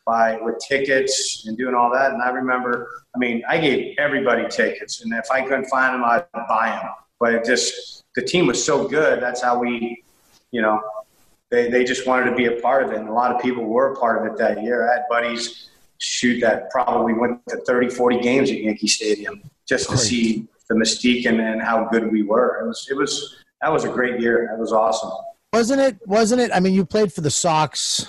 by 0.07 0.39
with 0.41 0.59
tickets 0.67 1.45
and 1.47 1.59
doing 1.59 1.75
all 1.75 1.91
that. 1.93 2.13
And 2.13 2.23
I 2.23 2.31
remember, 2.31 2.89
I 3.15 3.19
mean, 3.19 3.43
I 3.49 3.59
gave 3.59 3.97
everybody 3.99 4.47
tickets, 4.49 5.03
and 5.03 5.13
if 5.13 5.31
I 5.31 5.43
couldn't 5.43 5.67
find 5.67 5.95
them, 5.95 6.05
I'd 6.05 6.25
buy 6.49 6.71
them. 6.81 6.91
But 7.19 7.35
it 7.35 7.45
just 7.45 8.05
the 8.15 8.23
team 8.23 8.47
was 8.47 8.65
so 8.65 8.87
good. 8.87 9.23
That's 9.23 9.43
how 9.43 9.59
we, 9.59 10.03
you 10.53 10.63
know, 10.63 10.81
they 11.51 11.69
they 11.69 11.85
just 11.85 12.07
wanted 12.07 12.31
to 12.31 12.37
be 12.37 12.47
a 12.47 12.61
part 12.61 12.85
of 12.85 12.93
it, 12.93 12.99
and 12.99 13.09
a 13.09 13.13
lot 13.13 13.35
of 13.35 13.43
people 13.43 13.65
were 13.65 13.93
a 13.93 13.97
part 13.97 14.25
of 14.25 14.33
it 14.33 14.39
that 14.39 14.63
year. 14.63 14.89
I 14.89 14.95
had 14.95 15.05
buddies 15.11 15.71
shoot 15.99 16.41
that 16.41 16.71
probably 16.71 17.15
went 17.15 17.41
to 17.49 17.57
30, 17.67 17.89
40 17.89 18.21
games 18.21 18.51
at 18.51 18.59
Yankee 18.59 18.87
Stadium 18.87 19.43
just 19.67 19.89
to 19.89 19.97
see 19.97 20.47
the 20.69 20.75
mystique 20.75 21.27
and, 21.27 21.41
and 21.41 21.63
how 21.63 21.89
good 21.91 22.13
we 22.13 22.23
were. 22.23 22.61
It 22.63 22.67
was 22.67 22.87
it 22.91 22.95
was 22.95 23.37
that 23.61 23.73
was 23.73 23.85
a 23.85 23.89
great 23.89 24.21
year. 24.21 24.49
That 24.51 24.59
was 24.59 24.73
awesome. 24.73 25.11
Wasn't 25.53 25.81
it? 25.81 25.97
Wasn't 26.07 26.41
it? 26.41 26.51
I 26.55 26.61
mean, 26.61 26.75
you 26.75 26.85
played 26.85 27.13
for 27.13 27.23
the 27.23 27.31
Sox 27.31 28.07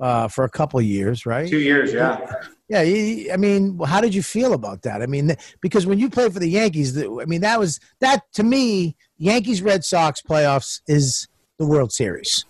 uh, 0.00 0.28
for 0.28 0.44
a 0.44 0.50
couple 0.50 0.80
of 0.80 0.86
years, 0.86 1.26
right? 1.26 1.48
Two 1.48 1.58
years, 1.58 1.92
yeah. 1.92 2.18
Yeah, 2.68 2.80
I 3.32 3.36
mean, 3.36 3.80
how 3.84 4.00
did 4.00 4.14
you 4.14 4.22
feel 4.22 4.52
about 4.52 4.82
that? 4.82 5.02
I 5.02 5.06
mean, 5.06 5.34
because 5.60 5.86
when 5.86 5.98
you 5.98 6.08
played 6.08 6.32
for 6.32 6.38
the 6.38 6.48
Yankees, 6.48 6.96
I 6.96 7.24
mean, 7.24 7.40
that 7.40 7.58
was 7.58 7.80
that 8.00 8.22
to 8.34 8.44
me, 8.44 8.96
Yankees 9.18 9.60
Red 9.60 9.84
Sox 9.84 10.22
playoffs 10.22 10.80
is 10.86 11.26
the 11.58 11.66
World 11.66 11.92
Series. 11.92 12.46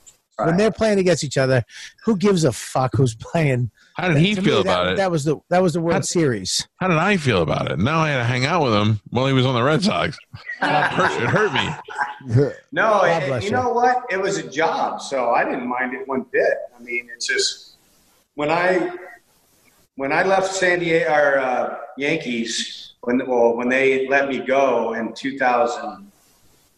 When 0.47 0.57
they're 0.57 0.71
playing 0.71 0.99
against 0.99 1.25
each 1.25 1.37
other, 1.39 1.65
who 2.05 2.17
gives 2.17 2.45
a 2.45 2.53
fuck 2.53 2.93
who's 2.95 3.15
playing? 3.15 3.71
How 3.97 4.09
did 4.09 4.17
he 4.19 4.35
To 4.35 4.43
feel 4.43 4.57
me, 4.59 4.63
that- 4.65 4.81
about 4.81 4.87
it? 4.93 4.97
That 4.97 5.11
was 5.11 5.25
the 5.25 5.37
that 5.51 5.63
was 5.63 5.73
the 5.75 5.81
World 5.81 6.05
Series. 6.05 6.67
How 6.77 6.89
did 6.89 6.97
I 6.97 7.17
feel 7.17 7.43
about 7.43 7.71
it? 7.71 7.79
Now 7.79 8.01
I 8.01 8.11
had 8.11 8.19
to 8.19 8.25
hang 8.25 8.47
out 8.47 8.63
with 8.65 8.73
him 8.75 9.01
while 9.11 9.27
he 9.27 9.33
was 9.33 9.45
on 9.47 9.55
the 9.55 9.63
Red 9.63 9.83
Sox. 9.83 10.17
it 10.63 10.67
hurt, 10.67 11.23
it 11.23 11.29
hurt 11.29 11.53
me. 11.53 12.51
No, 12.73 13.03
it- 13.05 13.43
you 13.43 13.47
you. 13.49 13.51
know 13.51 13.71
what? 13.71 14.05
It 14.11 14.21
was 14.21 14.37
a 14.39 14.49
job, 14.49 15.01
so 15.03 15.31
I 15.31 15.45
didn't 15.45 15.67
mind 15.69 15.95
it 15.95 16.07
one 16.07 16.25
bit. 16.33 16.55
I 16.79 16.83
mean, 16.83 17.09
it's 17.15 17.27
just 17.27 17.77
when 18.35 18.51
I 18.51 18.93
when 19.97 20.13
I 20.13 20.23
left 20.23 20.53
San 20.55 20.79
Diego, 20.79 21.11
our 21.11 21.39
uh, 21.39 21.79
Yankees, 21.99 22.95
when 23.03 23.27
well, 23.27 23.55
when 23.57 23.69
they 23.69 24.07
let 24.09 24.29
me 24.29 24.39
go 24.39 24.95
in 24.95 25.13
2000, 25.15 26.10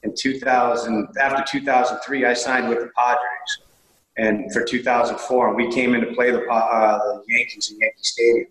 in 0.02 0.14
2000 0.14 1.08
after 1.20 1.44
2003, 1.48 2.24
I 2.24 2.34
signed 2.34 2.68
with 2.68 2.78
the 2.78 2.90
Padres, 2.96 3.58
and 4.16 4.52
for 4.52 4.64
2004, 4.64 5.48
and 5.48 5.56
we 5.56 5.72
came 5.72 5.94
in 5.94 6.00
to 6.00 6.12
play 6.14 6.30
the 6.30 6.44
uh, 6.46 6.98
the 6.98 7.22
Yankees 7.28 7.70
in 7.70 7.78
Yankee 7.78 8.02
Stadium. 8.02 8.46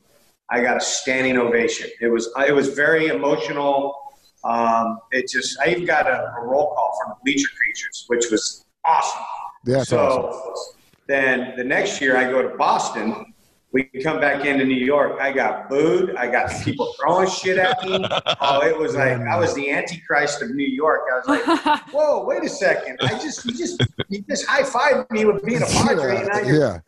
I 0.49 0.61
got 0.61 0.77
a 0.77 0.81
standing 0.81 1.37
ovation. 1.37 1.89
It 2.01 2.07
was 2.07 2.29
it 2.47 2.53
was 2.53 2.69
very 2.69 3.07
emotional. 3.07 3.95
Um, 4.43 4.99
it 5.11 5.29
just 5.29 5.59
I 5.59 5.69
even 5.69 5.85
got 5.85 6.07
a, 6.07 6.33
a 6.37 6.45
roll 6.45 6.73
call 6.73 6.97
from 7.01 7.13
the 7.13 7.15
Bleacher 7.23 7.49
Creatures, 7.57 8.05
which 8.07 8.25
was 8.31 8.65
awesome. 8.85 9.21
Yeah, 9.65 9.83
so 9.83 9.99
awesome. 9.99 10.75
then 11.07 11.53
the 11.57 11.63
next 11.63 12.01
year 12.01 12.17
I 12.17 12.23
go 12.25 12.41
to 12.41 12.55
Boston. 12.57 13.30
We 13.73 13.85
come 14.03 14.19
back 14.19 14.45
into 14.45 14.65
New 14.65 14.73
York. 14.85 15.17
I 15.21 15.31
got 15.31 15.69
booed. 15.69 16.13
I 16.17 16.29
got 16.29 16.51
people 16.63 16.93
throwing 16.99 17.29
shit 17.29 17.57
at 17.57 17.81
me. 17.83 18.05
Oh, 18.41 18.61
it 18.65 18.77
was 18.77 18.95
like 18.95 19.19
I 19.21 19.37
was 19.39 19.53
the 19.53 19.71
antichrist 19.71 20.41
of 20.41 20.49
New 20.51 20.67
York. 20.67 21.01
I 21.09 21.15
was 21.15 21.27
like, 21.47 21.79
"Whoa, 21.93 22.25
wait 22.25 22.43
a 22.43 22.49
second! 22.49 22.97
I 23.01 23.13
just 23.19 23.45
you 23.45 23.53
just 23.53 23.81
you 24.09 24.21
just 24.29 24.45
high 24.45 24.63
fived 24.63 25.09
me 25.11 25.23
with 25.23 25.41
being 25.45 25.61
a 25.61 25.65
Padre, 25.67 26.17
and 26.17 26.27
now 26.27 26.39
Yeah, 26.39 26.45
you're 26.45 26.59
yeah. 26.59 26.79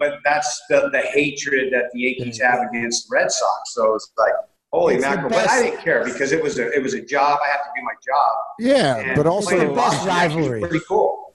but 0.00 0.18
that's 0.24 0.60
the, 0.68 0.88
the 0.90 1.02
hatred 1.02 1.72
that 1.72 1.84
the 1.92 2.00
Yankees 2.00 2.40
have 2.40 2.58
against 2.68 3.08
the 3.08 3.14
Red 3.14 3.30
Sox. 3.30 3.72
So 3.74 3.94
it's 3.94 4.10
like, 4.18 4.32
holy 4.72 4.96
It's 4.96 5.02
mackerel! 5.04 5.28
But 5.30 5.48
I 5.48 5.62
didn't 5.62 5.82
care 5.84 6.02
because 6.04 6.32
it 6.32 6.42
was 6.42 6.58
a 6.58 6.68
it 6.72 6.82
was 6.82 6.94
a 6.94 7.00
job. 7.00 7.38
I 7.46 7.50
have 7.52 7.62
to 7.62 7.70
do 7.76 7.82
my 7.84 7.92
job. 8.04 8.36
Yeah, 8.58 8.96
And 9.10 9.16
but 9.16 9.28
also 9.28 9.50
playing 9.50 9.68
in 9.70 9.74
best 9.76 10.04
Boston 10.04 10.06
was 10.08 10.16
rivalry. 10.48 10.60
Pretty 10.62 10.84
cool. 10.88 11.32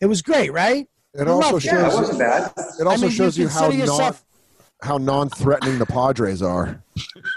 It 0.00 0.06
was 0.06 0.22
great, 0.22 0.52
right? 0.54 0.88
it 1.14 1.28
also 1.28 1.52
Loved 1.52 1.64
it. 1.66 1.72
Yeah, 1.72 1.78
it 1.86 1.90
shows 1.90 1.94
wasn't 2.00 2.18
bad. 2.18 2.52
it 2.56 2.86
also 2.86 3.04
I 3.04 3.08
mean, 3.08 3.10
shows 3.10 3.36
you 3.36 3.42
you, 3.44 3.48
how 3.50 3.68
consider 3.68 3.86
non 3.86 3.96
yourself- 3.98 4.24
how 4.82 4.96
non-threatening 4.96 5.78
the 5.78 5.86
Padres 5.86 6.40
are. 6.40 6.80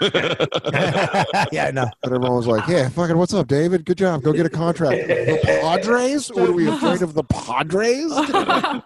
yeah, 0.00 1.66
I 1.66 1.70
know. 1.72 1.90
And 2.02 2.12
everyone 2.12 2.34
was 2.34 2.46
like, 2.46 2.66
"Yeah, 2.68 2.88
fucking, 2.88 3.16
what's 3.16 3.34
up, 3.34 3.48
David? 3.48 3.84
Good 3.84 3.98
job. 3.98 4.22
Go 4.22 4.32
get 4.32 4.46
a 4.46 4.50
contract." 4.50 5.08
The 5.08 5.40
Padres? 5.42 6.28
What 6.28 6.50
are 6.50 6.52
we 6.52 6.68
afraid 6.68 7.02
of 7.02 7.14
the 7.14 7.24
Padres? 7.24 8.12
I'm 8.12 8.82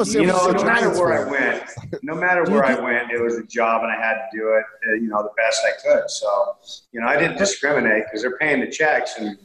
a 0.00 0.04
San 0.04 0.22
You 0.22 0.28
know, 0.28 0.50
no 0.50 0.64
matter 0.64 0.80
Giants 0.80 0.98
where 0.98 1.26
I 1.26 1.30
went, 1.30 1.64
no 2.02 2.14
matter 2.14 2.44
where 2.44 2.64
I 2.64 2.74
went, 2.80 3.10
it 3.10 3.20
was 3.20 3.36
a 3.36 3.44
job, 3.44 3.82
and 3.82 3.92
I 3.92 3.96
had 3.96 4.14
to 4.14 4.38
do 4.38 4.54
it. 4.54 4.64
Uh, 4.86 4.94
you 4.94 5.08
know, 5.08 5.22
the 5.22 5.32
best 5.36 5.62
I 5.64 5.72
could. 5.82 6.10
So, 6.10 6.56
you 6.92 7.00
know, 7.00 7.06
I 7.06 7.18
didn't 7.18 7.38
discriminate 7.38 8.04
because 8.04 8.22
they're 8.22 8.38
paying 8.38 8.60
the 8.60 8.70
checks, 8.70 9.18
and 9.18 9.36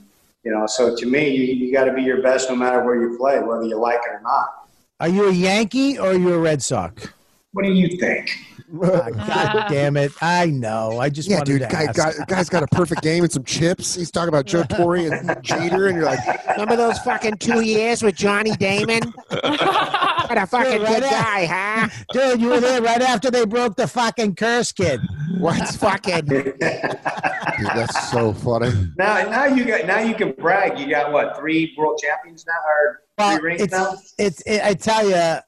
you 0.43 0.51
know, 0.51 0.68
so 0.68 0.95
to 0.95 1.05
me, 1.05 1.30
you, 1.30 1.53
you 1.53 1.74
got 1.74 1.86
to 1.86 1.93
be 1.93 2.01
your 2.01 2.22
best 2.22 2.49
no 2.49 2.55
matter 2.55 2.84
where 2.84 3.01
you 3.01 3.18
play, 3.18 3.39
whether 3.39 3.64
you 3.64 3.78
like 3.78 3.99
it 3.99 4.14
or 4.14 4.22
not. 4.22 4.70
Are 4.99 5.09
you 5.09 5.28
a 5.28 5.32
Yankee 5.32 5.97
or 5.97 6.09
are 6.09 6.14
you 6.14 6.34
a 6.34 6.39
Red 6.39 6.61
Sox? 6.61 7.07
What 7.51 7.66
do 7.66 7.72
you 7.72 7.97
think? 7.97 8.32
God 8.78 9.13
damn 9.69 9.97
it! 9.97 10.11
I 10.21 10.47
know. 10.47 10.99
I 10.99 11.09
just 11.09 11.30
Yeah, 11.30 11.38
wanted 11.39 11.59
dude, 11.59 11.61
to 11.61 11.67
guy, 11.67 11.84
ask. 11.84 11.95
guy, 11.95 12.26
guy's 12.28 12.49
got 12.49 12.63
a 12.63 12.67
perfect 12.67 13.01
game 13.03 13.24
and 13.24 13.32
some 13.32 13.43
chips. 13.43 13.93
He's 13.95 14.09
talking 14.11 14.30
about 14.30 14.45
Joe 14.45 14.63
Torre 14.69 14.95
and 15.11 15.43
Jeter, 15.43 15.88
and 15.88 15.97
you're 15.97 16.05
like, 16.05 16.19
Remember 16.51 16.76
those 16.76 16.97
fucking 16.99 17.38
two 17.38 17.61
years 17.61 18.01
with 18.03 18.15
Johnny 18.15 18.51
Damon? 18.55 19.13
What 19.30 20.38
a 20.38 20.47
fucking 20.47 20.71
Dude, 20.80 20.82
right 20.82 21.01
good 21.01 21.03
guy, 21.09 21.45
huh? 21.45 21.89
Dude, 22.11 22.41
you 22.41 22.49
were 22.49 22.59
there 22.59 22.82
right 22.82 23.01
after 23.01 23.30
they 23.30 23.45
broke 23.45 23.76
the 23.76 23.88
fucking 23.88 24.36
curse, 24.36 24.71
kid. 24.71 24.99
"What's 25.39 25.76
Fucking. 25.76 26.26
Dude, 26.26 26.55
that's 26.59 28.09
so 28.09 28.34
funny." 28.34 28.71
Now, 28.97 29.30
now 29.30 29.45
you 29.45 29.65
got 29.65 29.86
now 29.86 29.99
you 29.99 30.15
can 30.15 30.32
brag. 30.32 30.80
You 30.80 30.89
got 30.89 31.11
what 31.11 31.38
three 31.38 31.74
world 31.78 31.99
champions 32.01 32.45
now 32.47 32.53
or 32.67 33.01
Well, 33.17 33.38
three 33.38 33.49
rings 33.49 33.61
it's, 33.61 33.71
now? 33.74 33.95
it's 34.17 34.41
it, 34.41 34.61
I 34.63 34.74
tell 34.74 35.07
you, 35.07 35.39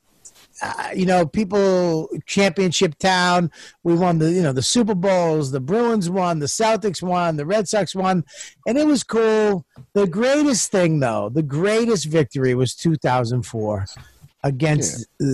uh, 0.62 0.90
you 0.96 1.06
know, 1.06 1.26
people 1.26 2.10
championship 2.26 2.98
town. 2.98 3.52
We 3.84 3.96
won 3.96 4.20
the 4.20 4.32
you 4.32 4.42
know 4.42 4.54
the 4.54 4.62
Super 4.62 4.96
Bowls. 4.96 5.52
The 5.52 5.60
Bruins 5.60 6.10
won. 6.10 6.40
The 6.40 6.46
Celtics 6.46 7.02
won. 7.02 7.38
The 7.38 7.46
Red 7.46 7.68
Sox 7.68 7.94
won, 7.94 8.24
and 8.66 8.78
it 8.78 8.88
was 8.88 9.04
cool. 9.04 9.66
The 9.94 10.08
greatest 10.08 10.72
thing, 10.72 11.00
though, 11.00 11.30
the 11.30 11.44
greatest 11.44 12.06
victory 12.06 12.56
was 12.56 12.76
2004 12.76 13.86
against 14.44 15.04
uh, 15.04 15.26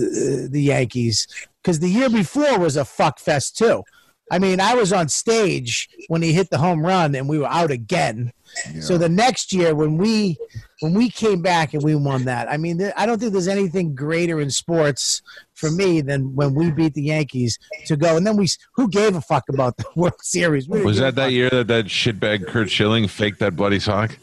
the 0.48 0.62
Yankees 0.62 1.28
because 1.62 1.80
the 1.80 1.88
year 1.88 2.08
before 2.08 2.58
was 2.58 2.76
a 2.76 2.84
fuck 2.84 3.18
fest 3.18 3.56
too. 3.56 3.84
I 4.30 4.38
mean, 4.38 4.60
I 4.60 4.74
was 4.74 4.92
on 4.92 5.08
stage 5.08 5.88
when 6.08 6.22
he 6.22 6.32
hit 6.32 6.48
the 6.48 6.58
home 6.58 6.84
run, 6.84 7.14
and 7.14 7.28
we 7.28 7.38
were 7.38 7.48
out 7.48 7.70
again. 7.70 8.32
So 8.80 8.96
the 8.98 9.08
next 9.08 9.52
year, 9.52 9.74
when 9.74 9.98
we 9.98 10.38
when 10.82 10.94
we 10.94 11.08
came 11.08 11.40
back 11.42 11.74
and 11.74 11.82
we 11.82 11.94
won 11.94 12.24
that. 12.24 12.50
I 12.50 12.56
mean, 12.56 12.82
I 12.96 13.06
don't 13.06 13.18
think 13.20 13.32
there's 13.32 13.46
anything 13.48 13.94
greater 13.94 14.40
in 14.40 14.50
sports 14.50 15.22
for 15.54 15.70
me 15.70 16.00
than 16.00 16.34
when 16.34 16.54
we 16.54 16.72
beat 16.72 16.94
the 16.94 17.02
Yankees 17.02 17.56
to 17.86 17.96
go. 17.96 18.16
And 18.16 18.26
then 18.26 18.36
we, 18.36 18.48
who 18.74 18.88
gave 18.88 19.14
a 19.14 19.20
fuck 19.20 19.44
about 19.48 19.76
the 19.76 19.84
World 19.96 20.14
Series? 20.22 20.68
We 20.68 20.82
Was 20.84 20.98
that 20.98 21.14
that 21.14 21.30
year 21.30 21.50
that 21.50 21.68
that 21.68 21.84
shitbag 21.86 22.48
Curt 22.48 22.68
Schilling 22.68 23.06
faked 23.06 23.38
that 23.38 23.54
bloody 23.54 23.78
sock? 23.78 24.18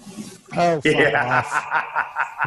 Oh, 0.58 0.82
fuck 0.82 1.14
off. 1.14 1.76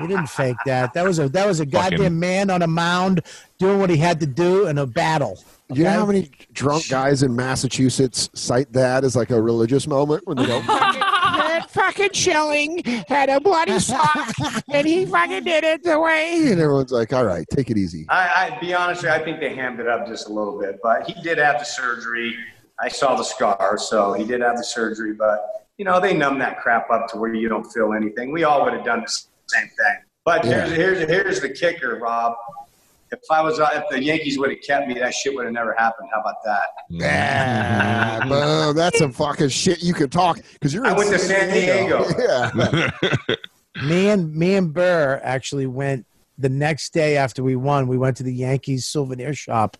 He 0.00 0.06
didn't 0.06 0.28
fake 0.28 0.56
that. 0.66 0.92
That 0.94 1.04
was 1.04 1.18
a 1.18 1.28
that 1.30 1.46
was 1.46 1.60
a 1.60 1.66
Fucking- 1.66 1.98
goddamn 1.98 2.18
man 2.20 2.50
on 2.50 2.62
a 2.62 2.66
mound 2.66 3.22
doing 3.58 3.78
what 3.78 3.88
he 3.90 3.96
had 3.96 4.20
to 4.20 4.26
do 4.26 4.66
in 4.66 4.76
a 4.78 4.86
battle. 4.86 5.42
Do 5.70 5.78
you 5.78 5.84
know 5.84 5.90
how 5.90 6.06
many 6.06 6.30
drunk 6.52 6.88
guys 6.90 7.22
in 7.22 7.34
Massachusetts 7.36 8.28
cite 8.34 8.72
that 8.74 9.04
as 9.04 9.16
like 9.16 9.30
a 9.30 9.40
religious 9.40 9.86
moment 9.86 10.26
when 10.26 10.36
they 10.36 10.46
go, 10.46 10.60
That 10.60 11.08
fucking 11.68 12.12
Schilling 12.12 12.82
had 13.08 13.28
a 13.28 13.40
bloody 13.40 13.78
sock, 13.78 14.34
and 14.72 14.86
he 14.86 15.06
fucking 15.06 15.44
did 15.44 15.64
it 15.64 15.82
the 15.82 15.98
way. 15.98 16.38
and 16.50 16.60
everyone's 16.60 16.92
like, 16.92 17.12
all 17.12 17.24
right, 17.24 17.46
take 17.50 17.70
it 17.70 17.76
easy. 17.78 18.06
I, 18.08 18.52
I 18.56 18.60
be 18.60 18.74
honest, 18.74 19.04
I 19.04 19.22
think 19.22 19.40
they 19.40 19.54
hammed 19.54 19.80
it 19.80 19.88
up 19.88 20.06
just 20.06 20.28
a 20.28 20.32
little 20.32 20.58
bit, 20.60 20.80
but 20.82 21.08
he 21.08 21.20
did 21.22 21.38
have 21.38 21.58
the 21.58 21.64
surgery. 21.64 22.36
I 22.80 22.88
saw 22.88 23.14
the 23.16 23.24
scar, 23.24 23.78
so 23.78 24.12
he 24.12 24.24
did 24.24 24.40
have 24.40 24.56
the 24.56 24.64
surgery, 24.64 25.12
but 25.14 25.40
you 25.78 25.84
know 25.84 26.00
they 26.00 26.14
numb 26.14 26.38
that 26.40 26.60
crap 26.60 26.90
up 26.90 27.08
to 27.10 27.16
where 27.18 27.32
you 27.34 27.48
don't 27.48 27.64
feel 27.72 27.92
anything. 27.92 28.32
We 28.32 28.44
all 28.44 28.64
would 28.64 28.72
have 28.72 28.84
done 28.84 29.00
the 29.02 29.08
same 29.08 29.68
thing. 29.68 29.96
But 30.24 30.44
Yeah. 30.44 30.66
here's, 30.66 30.76
here's 30.76 31.08
here's 31.08 31.40
the 31.40 31.48
kicker, 31.48 31.96
Rob. 31.96 32.34
If 33.12 33.20
I 33.30 33.42
was 33.42 33.60
uh, 33.60 33.68
if 33.74 33.84
the 33.90 34.02
Yankees 34.02 34.38
would 34.38 34.48
have 34.50 34.60
kept 34.62 34.88
me, 34.88 34.94
that 34.94 35.12
shit 35.12 35.34
would 35.34 35.44
have 35.44 35.52
never 35.52 35.74
happened. 35.76 36.08
How 36.12 36.20
about 36.20 36.36
that? 36.44 36.62
Ah, 37.02 38.24
bro, 38.26 38.72
That's 38.72 38.98
some 38.98 39.12
fucking 39.12 39.50
shit 39.50 39.82
you 39.82 39.92
can 39.92 40.08
talk 40.08 40.40
because 40.54 40.72
you're. 40.72 40.86
I 40.86 40.92
in 40.92 40.96
went 40.96 41.10
to 41.10 41.18
San 41.18 41.52
Diego. 41.52 42.06
Yeah. 42.18 42.90
me 43.86 44.08
and 44.08 44.34
me 44.34 44.54
and 44.54 44.72
Burr 44.72 45.20
actually 45.22 45.66
went 45.66 46.06
the 46.38 46.48
next 46.48 46.94
day 46.94 47.18
after 47.18 47.42
we 47.42 47.54
won. 47.54 47.86
We 47.86 47.98
went 47.98 48.16
to 48.16 48.22
the 48.22 48.32
Yankees 48.32 48.86
souvenir 48.86 49.34
shop 49.34 49.76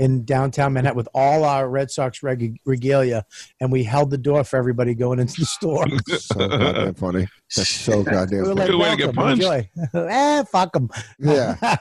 in 0.00 0.24
downtown 0.24 0.72
Manhattan 0.72 0.96
with 0.96 1.08
all 1.14 1.44
our 1.44 1.68
Red 1.68 1.90
Sox 1.90 2.22
reg- 2.22 2.58
regalia, 2.64 3.26
and 3.60 3.70
we 3.70 3.84
held 3.84 4.10
the 4.10 4.16
door 4.16 4.42
for 4.44 4.56
everybody 4.56 4.94
going 4.94 5.18
into 5.20 5.38
the 5.40 5.44
store. 5.46 5.84
so 6.08 6.48
goddamn 6.48 6.94
funny. 6.94 7.28
That's 7.54 7.68
so 7.68 8.02
goddamn 8.02 8.42
We 8.44 8.48
were 8.48 8.54
funny. 8.56 8.56
like, 8.56 8.68
Good 8.70 8.78
way 8.78 8.90
to 8.90 8.96
get 8.96 9.14
punched." 9.14 9.42
enjoy." 9.42 9.70
eh, 9.94 10.42
fuck 10.44 10.72
them. 10.72 10.88
Yeah. 11.18 11.76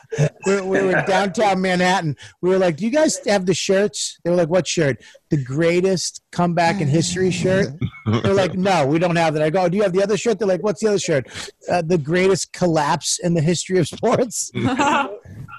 we, 0.45 0.59
we 0.61 0.81
were 0.81 0.97
in 0.97 1.05
downtown 1.05 1.61
Manhattan. 1.61 2.17
We 2.41 2.49
were 2.49 2.57
like, 2.57 2.75
"Do 2.75 2.83
you 2.83 2.91
guys 2.91 3.17
have 3.25 3.45
the 3.45 3.53
shirts?" 3.53 4.19
They 4.25 4.31
were 4.31 4.35
like, 4.35 4.49
"What 4.49 4.67
shirt? 4.67 5.01
The 5.29 5.41
greatest 5.41 6.21
comeback 6.33 6.81
in 6.81 6.89
history 6.89 7.31
shirt?" 7.31 7.67
They're 8.05 8.33
like, 8.33 8.53
"No, 8.55 8.85
we 8.85 8.99
don't 8.99 9.15
have 9.15 9.33
that." 9.35 9.43
I 9.43 9.49
go, 9.49 9.69
"Do 9.69 9.77
you 9.77 9.83
have 9.83 9.93
the 9.93 10.03
other 10.03 10.17
shirt?" 10.17 10.39
They're 10.39 10.47
like, 10.47 10.61
"What's 10.61 10.81
the 10.81 10.89
other 10.89 10.99
shirt?" 10.99 11.27
Uh, 11.71 11.83
the 11.83 11.97
greatest 11.97 12.51
collapse 12.51 13.17
in 13.23 13.33
the 13.33 13.41
history 13.41 13.79
of 13.79 13.87
sports. 13.87 14.51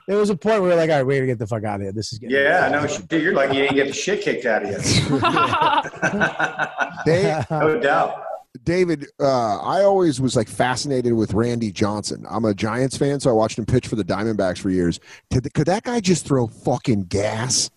There 0.07 0.17
was 0.17 0.31
a 0.31 0.37
point 0.37 0.61
where 0.61 0.63
we 0.63 0.69
were 0.71 0.77
like, 0.77 0.91
"All 0.91 0.97
right, 0.97 1.07
we 1.07 1.15
gotta 1.15 1.27
get 1.27 1.39
the 1.39 1.47
fuck 1.47 1.65
out 1.65 1.77
of 1.77 1.83
here. 1.83 1.93
This 1.93 2.13
is 2.13 2.19
getting 2.19 2.37
Yeah, 2.37 2.69
no 2.69 2.87
shit. 2.87 3.11
You're 3.13 3.35
like 3.35 3.53
you 3.53 3.63
didn't 3.63 3.77
get 3.77 3.89
the 3.89 3.93
shit 3.93 4.23
kicked 4.23 4.47
out 4.47 4.65
of 4.65 4.71
you. 4.71 4.77
They, 7.07 7.43
no 7.51 7.81
doubt. 7.81 8.25
David, 8.65 9.07
uh, 9.21 9.59
I 9.59 9.83
always 9.83 10.21
was 10.21 10.37
like 10.37 10.49
fascinated 10.49 11.13
with 11.13 11.33
Randy 11.33 11.71
Johnson. 11.71 12.27
I'm 12.29 12.45
a 12.45 12.53
Giants 12.53 12.97
fan, 12.97 13.21
so 13.21 13.31
I 13.31 13.33
watched 13.33 13.59
him 13.59 13.65
pitch 13.65 13.87
for 13.87 13.97
the 13.97 14.05
Diamondbacks 14.05 14.59
for 14.59 14.71
years. 14.71 15.01
Could, 15.33 15.53
could 15.55 15.67
that 15.67 15.85
guy 15.85 16.01
just 16.01 16.27
throw 16.27 16.47
fucking 16.47 17.05
gas? 17.05 17.71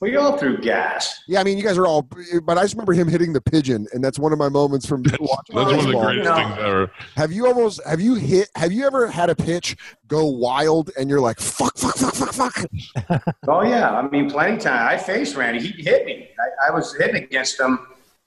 We 0.00 0.16
all 0.16 0.38
threw 0.38 0.56
gas. 0.56 1.22
Yeah, 1.28 1.40
I 1.40 1.44
mean, 1.44 1.58
you 1.58 1.64
guys 1.64 1.76
are 1.76 1.86
all, 1.86 2.08
but 2.44 2.56
I 2.56 2.62
just 2.62 2.72
remember 2.72 2.94
him 2.94 3.06
hitting 3.06 3.34
the 3.34 3.40
pigeon, 3.40 3.86
and 3.92 4.02
that's 4.02 4.18
one 4.18 4.32
of 4.32 4.38
my 4.38 4.48
moments 4.48 4.86
from 4.86 5.02
watching 5.02 5.56
That's 5.56 5.70
one 5.70 5.78
of 5.78 5.86
the 5.86 5.92
greatest 5.98 6.24
No. 6.24 6.34
things 6.36 6.58
ever. 6.58 6.90
Have 7.16 7.32
you 7.32 7.46
almost 7.46 7.80
have 7.86 8.00
you 8.00 8.14
hit 8.14 8.48
have 8.56 8.72
you 8.72 8.86
ever 8.86 9.08
had 9.08 9.28
a 9.28 9.34
pitch 9.34 9.76
go 10.08 10.24
wild 10.24 10.90
and 10.98 11.10
you're 11.10 11.20
like 11.20 11.38
fuck 11.38 11.76
fuck 11.76 11.96
fuck 11.96 12.14
fuck 12.14 12.32
fuck? 12.32 13.24
Oh 13.46 13.62
yeah, 13.62 13.90
I 13.90 14.08
mean, 14.08 14.30
plenty 14.30 14.54
of 14.54 14.60
time. 14.60 14.88
I 14.88 14.96
faced 14.96 15.36
Randy. 15.36 15.60
He 15.66 15.82
hit 15.82 16.06
me. 16.06 16.30
I, 16.62 16.68
I 16.68 16.70
was 16.74 16.94
hitting 16.96 17.22
against 17.22 17.60
him 17.60 17.80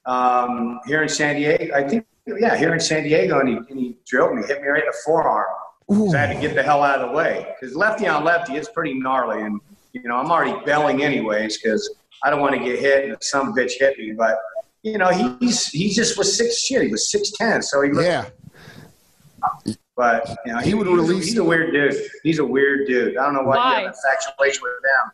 um, 0.05 0.79
here 0.85 1.01
in 1.01 1.09
San 1.09 1.37
Diego. 1.37 1.73
I 1.73 1.87
think, 1.87 2.05
yeah, 2.27 2.55
here 2.55 2.73
in 2.73 2.79
San 2.79 3.03
Diego, 3.03 3.39
and 3.39 3.49
he, 3.49 3.55
and 3.55 3.79
he 3.79 3.97
drilled 4.05 4.35
me, 4.35 4.43
hit 4.45 4.61
me 4.61 4.67
right 4.67 4.83
in 4.83 4.87
the 4.87 4.97
forearm. 5.03 5.47
So 5.89 6.13
I 6.15 6.17
had 6.21 6.33
to 6.35 6.39
get 6.41 6.55
the 6.55 6.63
hell 6.63 6.83
out 6.83 6.99
of 6.99 7.09
the 7.09 7.15
way 7.15 7.47
because 7.59 7.75
lefty 7.75 8.07
on 8.07 8.23
lefty 8.23 8.55
is 8.57 8.69
pretty 8.69 8.93
gnarly, 8.93 9.41
and 9.41 9.59
you 9.93 10.03
know 10.03 10.17
I'm 10.17 10.29
already 10.31 10.53
belling 10.65 11.03
anyways 11.03 11.57
because 11.61 11.95
I 12.23 12.29
don't 12.29 12.41
want 12.41 12.53
to 12.55 12.59
get 12.63 12.79
hit 12.79 13.05
and 13.05 13.17
some 13.21 13.53
bitch 13.53 13.73
hit 13.79 13.97
me. 13.97 14.11
But 14.13 14.37
you 14.81 14.97
know 14.97 15.09
he's 15.39 15.67
he 15.67 15.89
just 15.89 16.17
was 16.17 16.35
six 16.37 16.59
shit. 16.59 16.81
He 16.81 16.87
was 16.89 17.09
six 17.11 17.31
ten, 17.31 17.61
so 17.61 17.81
he 17.81 17.91
looked 17.91 18.05
Yeah, 18.07 18.25
But 19.95 20.35
you 20.45 20.53
know, 20.53 20.59
He 20.59 20.73
would 20.73 20.87
he's, 20.87 20.95
release- 20.95 21.25
He's 21.27 21.37
a 21.37 21.43
weird 21.43 21.71
dude. 21.73 21.95
He's 22.23 22.39
a 22.39 22.45
weird 22.45 22.87
dude. 22.87 23.17
I 23.17 23.23
don't 23.25 23.33
know 23.35 23.43
why, 23.43 23.55
Why? 23.57 23.79
you 23.81 23.85
have 23.87 23.95
infatuation 23.95 24.61
with 24.63 24.73
them. 24.83 25.11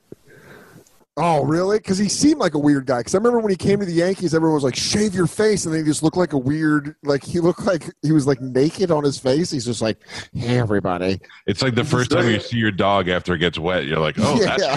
Oh, 1.22 1.44
really? 1.44 1.78
Because 1.80 1.98
he 1.98 2.08
seemed 2.08 2.40
like 2.40 2.54
a 2.54 2.60
weird 2.60 2.86
guy. 2.86 3.00
Because 3.00 3.14
I 3.14 3.18
remember 3.18 3.40
when 3.40 3.50
he 3.50 3.58
came 3.58 3.80
to 3.80 3.86
the 3.86 3.92
Yankees, 3.92 4.34
everyone 4.34 4.56
was 4.56 4.64
like, 4.64 4.76
"Shave 4.76 5.14
your 5.14 5.28
face," 5.28 5.66
and 5.66 5.74
then 5.74 5.84
he 5.84 5.86
just 5.90 6.02
looked 6.02 6.16
like 6.16 6.32
a 6.32 6.38
weird, 6.38 6.96
like 7.04 7.24
he 7.26 7.42
looked 7.42 7.66
like 7.66 7.84
he 8.02 8.14
was 8.14 8.26
like 8.26 8.40
naked 8.40 8.90
on 8.90 9.04
his 9.04 9.20
face. 9.20 9.52
He's 9.52 9.66
just 9.66 9.82
like, 9.82 9.98
"Hey, 10.34 10.58
everybody." 10.58 11.20
It's 11.46 11.62
like 11.62 11.76
the 11.76 11.84
first 11.84 12.12
time 12.12 12.30
you 12.30 12.40
see 12.40 12.58
your 12.58 12.72
dog 12.72 13.10
after 13.10 13.34
it 13.34 13.40
gets 13.40 13.60
wet. 13.60 13.86
You're 13.86 14.00
like, 14.00 14.16
oh, 14.18 14.38
that's 14.40 14.64
yeah. 14.64 14.76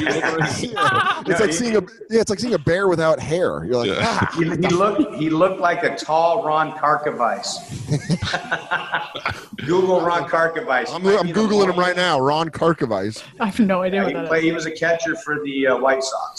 you. 0.61 0.73
Yeah. 0.73 1.23
It's 1.27 1.41
like 1.41 1.53
seeing 1.53 1.77
a 1.77 1.81
yeah, 2.11 2.21
it's 2.21 2.31
like 2.31 2.41
seeing 2.41 2.55
a 2.55 2.59
bear 2.59 2.89
without 2.89 3.21
hair. 3.21 3.65
You're 3.65 3.77
like, 3.77 3.91
Yeah. 3.91 3.99
ah. 4.01 4.35
He, 4.37 4.45
he 4.45 4.51
looked 4.75 5.15
he 5.15 5.31
looked 5.31 5.61
like 5.61 5.85
a 5.85 5.95
tall 5.97 6.43
Ron 6.45 6.73
Karkovice. 6.73 7.55
Google 9.67 10.01
Ron 10.01 10.29
Karkovice. 10.29 10.93
I'm, 10.93 11.07
I'm 11.07 11.29
googling 11.29 11.71
him 11.71 11.79
right 11.79 11.95
now. 11.97 12.19
Ron 12.21 12.49
Karkovice. 12.51 13.23
I 13.39 13.47
have 13.47 13.61
no 13.61 13.83
idea 13.83 14.01
Yeah, 14.01 14.05
what 14.05 14.15
he, 14.15 14.21
that 14.21 14.29
played, 14.29 14.39
is. 14.41 14.45
he 14.45 14.53
was 14.53 14.67
a 14.67 14.71
catcher 14.73 15.15
for 15.17 15.41
the 15.45 15.69
uh, 15.69 15.77
White 15.79 16.03
Sox. 16.03 16.32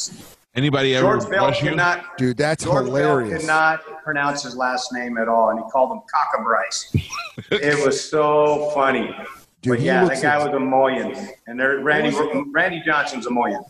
Anybody 0.56 0.96
ever 0.96 1.18
George 1.18 1.30
Bell 1.32 1.48
rush 1.48 1.64
you? 1.64 1.76
Dude, 2.18 2.38
that's 2.38 2.64
George 2.64 2.86
hilarious. 2.86 3.39
could 3.41 3.48
not 3.48 3.82
pronounce 4.04 4.44
his 4.44 4.56
last 4.56 4.94
name 4.94 5.18
at 5.18 5.28
all, 5.28 5.50
and 5.50 5.60
he 5.60 5.66
called 5.72 5.91
him 5.91 6.02
Cockabrice. 6.14 7.10
it 7.52 7.84
was 7.86 8.08
so 8.08 8.70
funny. 8.76 9.16
Dude, 9.64 9.78
but 9.78 9.80
yeah, 9.80 10.06
that 10.06 10.22
guy 10.22 10.38
like- 10.38 10.52
was 10.54 10.62
a 10.62 10.64
Moyan, 10.64 11.30
and 11.48 11.60
there, 11.60 11.80
Randy 11.80 12.16
Randy 12.52 12.82
Johnson's 12.86 13.26
a 13.26 13.30
Moyan. 13.30 13.64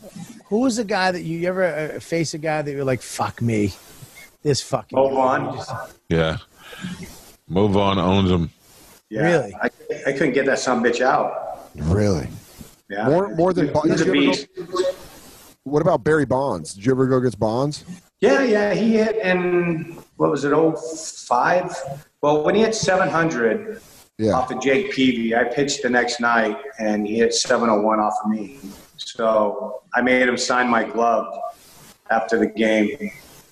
Who 0.47 0.59
was 0.59 0.75
the 0.77 0.83
guy 0.83 1.11
that 1.11 1.21
you, 1.21 1.37
you 1.39 1.47
ever 1.47 1.63
uh, 1.63 1.99
face 1.99 2.33
a 2.33 2.37
guy 2.37 2.61
that 2.61 2.71
you're 2.71 2.83
like, 2.83 3.01
"Fuck 3.01 3.41
me, 3.41 3.73
this 4.41 4.61
fucking." 4.61 4.97
Move 4.97 5.13
on. 5.17 5.55
Just- 5.55 5.71
Yeah. 6.09 6.37
move 7.47 7.77
on 7.77 7.97
owns 7.99 8.29
him. 8.29 8.49
Yeah, 9.09 9.21
Really? 9.21 9.55
I, 9.61 9.69
I 10.07 10.11
couldn't 10.13 10.33
get 10.33 10.47
that 10.47 10.59
some 10.59 10.83
bitch 10.83 10.99
out. 10.99 11.69
Really? 11.75 12.27
Yeah, 12.89 13.07
More- 13.07 13.29
more 13.35 13.53
than- 13.53 13.67
he's 13.83 14.01
a 14.01 14.05
did 14.05 14.15
you 14.17 14.31
ever 14.31 14.33
beast. 14.33 14.47
What 15.65 15.81
about 15.81 16.03
Barry 16.03 16.25
Bonds? 16.25 16.73
Did 16.73 16.85
you 16.85 16.91
ever 16.91 17.07
go 17.07 17.17
against 17.17 17.39
Bonds? 17.39 17.85
Yeah, 18.19 18.43
yeah, 18.43 18.73
he 18.73 18.97
hit 18.97 19.15
in 19.17 19.97
what 20.17 20.29
was 20.29 20.43
it, 20.43 20.51
05? 20.53 21.75
Well, 22.21 22.43
when 22.43 22.55
he 22.55 22.61
hit 22.61 22.75
700 22.75 23.81
Yeah. 24.17 24.33
off 24.33 24.51
of 24.51 24.61
Jake 24.61 24.91
Peavy, 24.91 25.35
I 25.35 25.45
pitched 25.45 25.81
the 25.83 25.89
next 25.89 26.19
night 26.19 26.57
and 26.79 27.07
he 27.07 27.15
hit 27.17 27.33
701 27.33 27.99
off 27.99 28.13
of 28.23 28.31
me. 28.31 28.59
So 28.97 29.81
I 29.95 30.01
made 30.01 30.27
him 30.27 30.37
sign 30.37 30.69
my 30.69 30.83
glove 30.83 31.33
after 32.11 32.37
the 32.37 32.47
game. 32.47 33.11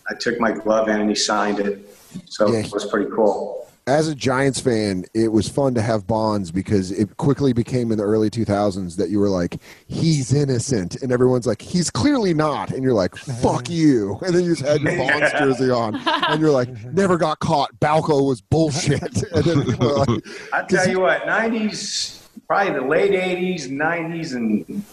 I 0.09 0.13
took 0.13 0.39
my 0.39 0.51
glove 0.51 0.89
in 0.89 0.99
and 0.99 1.09
he 1.09 1.15
signed 1.15 1.59
it. 1.59 1.95
So 2.25 2.51
Yeah. 2.51 2.59
it 2.59 2.71
was 2.73 2.85
pretty 2.85 3.09
cool. 3.11 3.67
As 3.91 4.07
a 4.07 4.15
Giants 4.15 4.57
fan, 4.61 5.03
it 5.13 5.27
was 5.27 5.49
fun 5.49 5.73
to 5.73 5.81
have 5.81 6.07
Bonds 6.07 6.49
because 6.49 6.91
it 6.91 7.17
quickly 7.17 7.51
became 7.51 7.91
in 7.91 7.97
the 7.97 8.05
early 8.05 8.29
2000s 8.29 8.95
that 8.95 9.09
you 9.09 9.19
were 9.19 9.27
like, 9.27 9.57
he's 9.87 10.33
innocent. 10.33 11.01
And 11.01 11.11
everyone's 11.11 11.45
like, 11.45 11.61
he's 11.61 11.89
clearly 11.89 12.33
not. 12.33 12.71
And 12.71 12.83
you're 12.83 12.93
like, 12.93 13.13
fuck 13.41 13.69
you. 13.69 14.17
And 14.25 14.33
then 14.33 14.45
you 14.45 14.55
just 14.55 14.65
had 14.65 14.79
your 14.79 14.95
Bonds 14.97 15.31
jersey 15.33 15.69
on. 15.69 15.95
And 16.07 16.39
you're 16.39 16.51
like, 16.51 16.69
never 16.93 17.17
got 17.17 17.39
caught. 17.39 17.77
Balco 17.81 18.25
was 18.25 18.39
bullshit. 18.39 19.01
And 19.33 19.43
then 19.43 19.65
people 19.65 19.89
are 19.91 20.05
like, 20.05 20.23
I 20.53 20.63
tell 20.63 20.87
you 20.87 21.01
what, 21.01 21.23
90s, 21.23 22.25
probably 22.47 22.73
the 22.73 22.85
late 22.85 23.11
80s, 23.11 23.69
90s, 23.69 24.35
and 24.35 24.85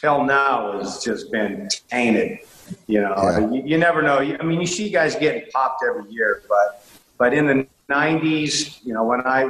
till 0.00 0.24
now 0.24 0.78
has 0.80 1.02
just 1.04 1.30
been 1.30 1.68
tainted. 1.88 2.40
You 2.88 3.02
know, 3.02 3.14
Yeah. 3.16 3.50
you, 3.52 3.62
you 3.64 3.78
never 3.78 4.02
know. 4.02 4.18
I 4.18 4.42
mean, 4.42 4.60
you 4.60 4.66
see 4.66 4.90
guys 4.90 5.14
getting 5.14 5.44
popped 5.52 5.84
every 5.88 6.10
year, 6.10 6.42
but 6.48 6.84
but 7.18 7.32
in 7.32 7.46
the 7.46 7.66
90s, 7.90 8.84
you 8.84 8.92
know, 8.92 9.04
when 9.04 9.20
I 9.22 9.44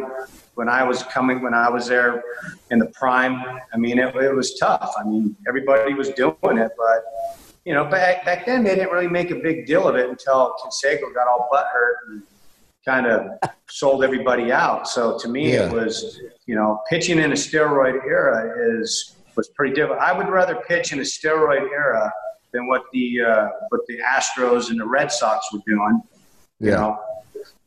when 0.54 0.68
I 0.68 0.82
was 0.82 1.02
coming, 1.04 1.42
when 1.42 1.54
I 1.54 1.68
was 1.68 1.86
there 1.86 2.22
in 2.70 2.78
the 2.78 2.86
prime, 2.86 3.42
I 3.72 3.76
mean, 3.76 3.98
it, 3.98 4.14
it 4.16 4.34
was 4.34 4.58
tough. 4.58 4.94
I 4.98 5.04
mean, 5.04 5.36
everybody 5.46 5.92
was 5.94 6.10
doing 6.10 6.34
it, 6.42 6.70
but 6.76 7.04
you 7.64 7.74
know, 7.74 7.84
back 7.84 8.24
back 8.24 8.46
then 8.46 8.62
they 8.64 8.74
didn't 8.74 8.90
really 8.92 9.08
make 9.08 9.30
a 9.30 9.36
big 9.36 9.66
deal 9.66 9.88
of 9.88 9.96
it 9.96 10.08
until 10.08 10.54
Canseco 10.62 11.12
got 11.14 11.26
all 11.28 11.48
butthurt 11.52 11.94
and 12.08 12.22
kind 12.84 13.06
of 13.06 13.26
sold 13.68 14.04
everybody 14.04 14.52
out. 14.52 14.88
So 14.88 15.18
to 15.18 15.28
me, 15.28 15.54
Yeah. 15.54 15.66
it 15.66 15.72
was, 15.72 16.20
you 16.46 16.54
know, 16.54 16.80
pitching 16.88 17.18
in 17.18 17.32
a 17.32 17.34
steroid 17.34 18.04
era 18.06 18.54
is 18.80 19.16
was 19.36 19.48
pretty 19.48 19.74
different. 19.74 20.00
I 20.00 20.12
would 20.16 20.28
rather 20.28 20.54
pitch 20.68 20.92
in 20.92 20.98
a 21.00 21.02
steroid 21.02 21.70
era 21.70 22.10
than 22.52 22.68
what 22.68 22.84
the 22.92 23.22
uh, 23.22 23.48
what 23.70 23.80
the 23.88 23.98
Astros 23.98 24.70
and 24.70 24.78
the 24.80 24.86
Red 24.86 25.10
Sox 25.10 25.52
were 25.52 25.60
doing. 25.66 26.00
You 26.60 26.70
Yeah. 26.70 26.76
know, 26.76 26.98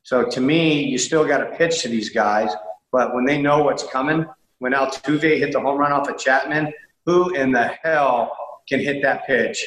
so 0.10 0.16
to 0.36 0.42
me, 0.42 0.84
you 0.92 0.98
still 0.98 1.24
got 1.32 1.38
to 1.38 1.56
pitch 1.56 1.84
to 1.84 1.88
these 1.88 2.10
guys. 2.10 2.50
But 2.92 3.14
when 3.14 3.26
they 3.26 3.40
know 3.40 3.62
what's 3.62 3.84
coming, 3.84 4.26
when 4.58 4.72
Altuve 4.74 5.22
hit 5.44 5.52
the 5.54 5.60
home 5.60 5.78
run 5.78 5.92
off 5.92 6.10
of 6.10 6.18
Chapman, 6.18 6.74
who 7.06 7.18
in 7.36 7.52
the 7.52 7.66
hell 7.84 8.36
can 8.68 8.80
hit 8.80 9.04
that 9.04 9.28
pitch, 9.28 9.58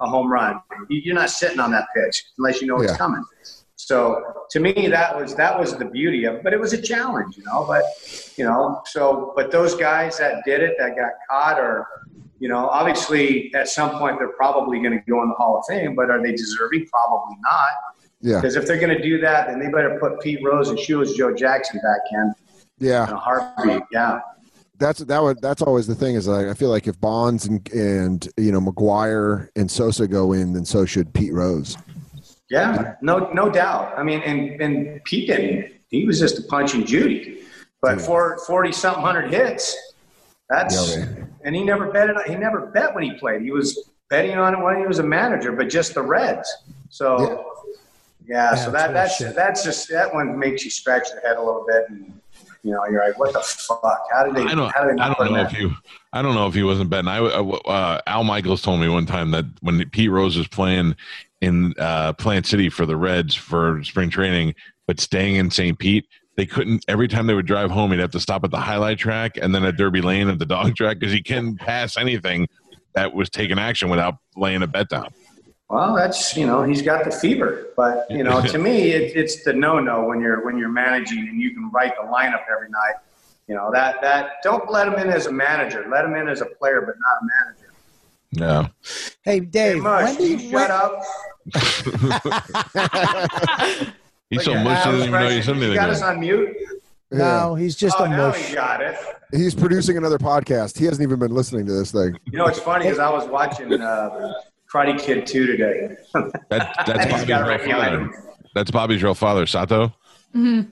a 0.00 0.06
home 0.14 0.28
run? 0.36 0.60
You- 0.90 1.00
You're 1.04 1.14
not 1.14 1.30
sitting 1.30 1.60
on 1.60 1.70
that 1.70 1.86
pitch 1.94 2.24
unless 2.38 2.60
you 2.60 2.66
know 2.66 2.80
it's 2.80 2.96
coming. 3.04 3.24
So 3.76 3.96
to 4.50 4.58
me, 4.58 4.72
that 4.88 5.16
was 5.16 5.36
that 5.36 5.56
was 5.60 5.76
the 5.76 5.84
beauty 5.84 6.24
of 6.24 6.34
it. 6.36 6.42
But 6.44 6.52
it 6.56 6.58
was 6.66 6.72
a 6.72 6.82
challenge, 6.82 7.36
you 7.38 7.44
know. 7.44 7.64
But 7.72 7.84
you 8.36 8.44
know, 8.44 8.82
so 8.86 9.32
but 9.36 9.52
those 9.52 9.76
guys 9.76 10.18
that 10.18 10.42
did 10.44 10.60
it, 10.60 10.74
that 10.80 10.96
got 10.96 11.12
caught, 11.30 11.58
or 11.60 11.86
you 12.40 12.48
know, 12.48 12.62
obviously 12.80 13.54
at 13.54 13.68
some 13.68 13.90
point 14.00 14.18
they're 14.18 14.36
probably 14.44 14.78
going 14.84 14.96
to 14.98 15.04
go 15.08 15.22
in 15.22 15.28
the 15.28 15.36
Hall 15.36 15.54
of 15.60 15.64
Fame. 15.68 15.94
But 15.94 16.10
are 16.10 16.20
they 16.20 16.32
deserving? 16.32 16.82
Probably 16.88 17.36
not. 17.52 17.72
Yeah. 18.24 18.40
Because 18.40 18.56
if 18.56 18.66
they're 18.66 18.78
going 18.80 18.96
to 18.96 19.02
do 19.02 19.20
that, 19.20 19.48
then 19.48 19.58
they 19.60 19.66
better 19.68 19.98
put 20.00 20.18
Pete 20.20 20.40
Rose 20.42 20.70
and 20.70 20.78
Shoeless 20.78 21.12
Joe 21.12 21.34
Jackson 21.34 21.78
back 21.82 22.00
in 22.10 22.34
Yeah. 22.78 23.06
in 23.06 23.12
a 23.12 23.18
heartbeat. 23.18 23.82
Yeah. 23.92 24.20
that's 24.78 25.00
that 25.00 25.22
would 25.22 25.40
that's 25.42 25.60
always 25.62 25.86
the 25.86 25.94
thing 25.94 26.14
is 26.16 26.26
like 26.26 26.46
I 26.46 26.54
feel 26.54 26.70
like 26.70 26.88
if 26.88 26.98
Bonds 27.00 27.44
and 27.46 27.70
and 27.72 28.26
you 28.38 28.50
know 28.50 28.60
McGwire 28.60 29.48
and 29.56 29.70
Sosa 29.70 30.08
go 30.08 30.32
in, 30.32 30.54
then 30.54 30.64
so 30.64 30.86
should 30.86 31.12
Pete 31.12 31.34
Rose. 31.34 31.76
Yeah, 32.50 32.94
no, 33.02 33.30
no 33.32 33.50
doubt. 33.50 33.92
I 33.98 34.02
mean, 34.02 34.20
and 34.22 34.60
and 34.60 35.04
Pete 35.04 35.28
didn't. 35.28 35.72
He 35.88 36.06
was 36.06 36.18
just 36.18 36.38
a 36.38 36.42
punch 36.42 36.74
and 36.74 36.86
Judy. 36.86 37.42
But 37.82 38.00
for 38.00 38.38
forty 38.46 38.72
something 38.72 39.02
hundred 39.02 39.32
hits, 39.32 39.76
that's 40.48 40.96
Yeah, 40.96 41.06
and 41.44 41.54
he 41.54 41.62
never 41.62 41.92
betted. 41.92 42.16
He 42.26 42.36
never 42.36 42.66
bet 42.66 42.94
when 42.94 43.04
he 43.04 43.12
played. 43.18 43.42
He 43.42 43.50
was 43.50 43.90
betting 44.08 44.36
on 44.38 44.54
it 44.54 44.60
when 44.62 44.78
he 44.78 44.86
was 44.86 44.98
a 44.98 45.02
manager, 45.02 45.52
but 45.52 45.68
just 45.68 45.92
the 45.94 46.02
Reds. 46.02 46.50
So 46.88 47.20
yeah, 47.20 47.36
Yeah, 48.26 48.54
so 48.54 48.70
that's 48.70 48.86
that 48.86 48.92
that's 48.94 49.18
bullshit. 49.18 49.36
that's 49.36 49.64
just 49.64 49.88
that 49.90 50.12
one 50.14 50.38
makes 50.38 50.64
you 50.64 50.70
scratch 50.70 51.08
your 51.12 51.20
head 51.20 51.36
a 51.36 51.42
little 51.42 51.64
bit, 51.68 51.84
and 51.90 52.20
you 52.62 52.72
know 52.72 52.84
you're 52.86 53.04
like, 53.06 53.18
what 53.18 53.32
the 53.32 53.40
fuck? 53.40 54.06
How 54.12 54.24
did 54.24 54.34
they? 54.34 54.42
I 54.50 54.54
don't. 54.54 54.72
how 54.74 54.84
did 54.84 54.96
they 54.96 55.02
I 55.02 55.08
not 55.08 55.18
put 55.18 55.24
don't 55.24 55.34
know 55.34 55.40
him 55.40 55.46
if 55.46 55.54
in? 55.54 55.60
you. 55.60 55.74
I 56.12 56.22
don't 56.22 56.34
know 56.34 56.46
if 56.46 56.54
he 56.54 56.62
wasn't 56.62 56.88
betting. 56.90 57.08
I 57.08 57.18
uh, 57.18 58.00
Al 58.06 58.24
Michaels 58.24 58.62
told 58.62 58.80
me 58.80 58.88
one 58.88 59.04
time 59.06 59.30
that 59.32 59.44
when 59.60 59.86
Pete 59.90 60.10
Rose 60.10 60.38
was 60.38 60.48
playing 60.48 60.96
in 61.40 61.74
uh, 61.78 62.14
Plant 62.14 62.46
City 62.46 62.70
for 62.70 62.86
the 62.86 62.96
Reds 62.96 63.34
for 63.34 63.82
spring 63.84 64.08
training, 64.08 64.54
but 64.86 65.00
staying 65.00 65.36
in 65.36 65.50
St. 65.50 65.78
Pete, 65.78 66.06
they 66.38 66.46
couldn't. 66.46 66.82
Every 66.88 67.08
time 67.08 67.26
they 67.26 67.34
would 67.34 67.46
drive 67.46 67.70
home, 67.70 67.90
he'd 67.90 68.00
have 68.00 68.10
to 68.12 68.20
stop 68.20 68.44
at 68.44 68.50
the 68.50 68.60
highlight 68.60 68.98
track 68.98 69.36
and 69.36 69.54
then 69.54 69.64
at 69.64 69.76
Derby 69.76 70.00
Lane 70.00 70.28
at 70.28 70.38
the 70.38 70.46
dog 70.46 70.74
track 70.76 70.98
because 70.98 71.12
he 71.12 71.22
couldn't 71.22 71.56
pass 71.58 71.98
anything 71.98 72.48
that 72.94 73.12
was 73.12 73.28
taking 73.28 73.58
action 73.58 73.90
without 73.90 74.14
laying 74.36 74.62
a 74.62 74.66
bet 74.66 74.88
down. 74.88 75.08
Well, 75.70 75.94
that's 75.96 76.36
you 76.36 76.46
know 76.46 76.62
he's 76.62 76.82
got 76.82 77.04
the 77.04 77.10
fever, 77.10 77.68
but 77.76 78.06
you 78.10 78.22
know 78.22 78.40
to 78.42 78.58
me 78.58 78.92
it, 78.92 79.16
it's 79.16 79.42
the 79.44 79.52
no-no 79.52 80.04
when 80.04 80.20
you're 80.20 80.44
when 80.44 80.58
you're 80.58 80.68
managing 80.68 81.26
and 81.28 81.40
you 81.40 81.52
can 81.54 81.70
write 81.70 81.94
the 81.96 82.02
lineup 82.06 82.42
every 82.54 82.68
night. 82.68 82.94
You 83.48 83.54
know 83.54 83.70
that 83.72 84.00
that 84.02 84.42
don't 84.42 84.70
let 84.70 84.86
him 84.88 84.94
in 84.94 85.08
as 85.08 85.26
a 85.26 85.32
manager. 85.32 85.86
Let 85.90 86.04
him 86.04 86.14
in 86.16 86.28
as 86.28 86.42
a 86.42 86.46
player, 86.46 86.82
but 86.82 86.94
not 86.98 87.22
a 87.22 87.26
manager. 87.44 87.70
No. 88.36 88.68
Hey, 89.22 89.40
Dave, 89.40 89.76
Hey, 89.76 89.80
Mush, 89.80 90.04
when 90.10 90.16
do 90.16 90.26
you, 90.26 90.36
you 90.36 90.52
when- 90.54 90.66
shut 90.66 90.70
up. 90.70 91.02
He's 94.30 94.44
so 94.44 94.54
much 94.54 94.56
at 94.56 94.64
mush 94.64 94.86
Al's 94.86 94.94
doesn't 94.96 95.08
even 95.08 95.12
know 95.12 95.20
you 95.20 95.20
pressure. 95.28 95.42
said 95.42 95.56
You 95.56 95.62
anything. 95.62 95.74
got 95.74 95.90
us 95.90 96.02
on 96.02 96.20
mute. 96.20 96.56
No, 97.10 97.54
he's 97.54 97.76
just 97.76 97.96
oh, 98.00 98.04
a 98.04 98.08
now 98.08 98.28
mush. 98.28 98.48
he 98.48 98.54
got 98.54 98.80
it. 98.80 98.96
He's 99.30 99.54
producing 99.54 99.96
another 99.96 100.18
podcast. 100.18 100.76
He 100.78 100.84
hasn't 100.86 101.02
even 101.02 101.18
been 101.20 101.32
listening 101.32 101.66
to 101.66 101.72
this 101.72 101.92
thing. 101.92 102.18
You 102.24 102.38
know, 102.38 102.46
it's 102.46 102.58
funny 102.58 102.86
because 102.86 102.98
I 102.98 103.10
was 103.10 103.28
watching 103.28 103.72
uh, 103.80 104.32
Karate 104.74 104.98
Kid 104.98 105.26
2 105.26 105.46
today. 105.46 105.96
That, 106.50 106.74
that's 106.86 107.04
He's 107.04 107.12
Bobby's 107.12 107.24
got 107.26 107.40
real 107.42 107.48
it 107.50 107.52
right 107.52 107.64
behind 107.64 108.12
father. 108.12 108.30
That's 108.54 108.70
Bobby's 108.70 109.02
real 109.02 109.14
father, 109.14 109.46
Sato. 109.46 109.92
Right 110.34 110.66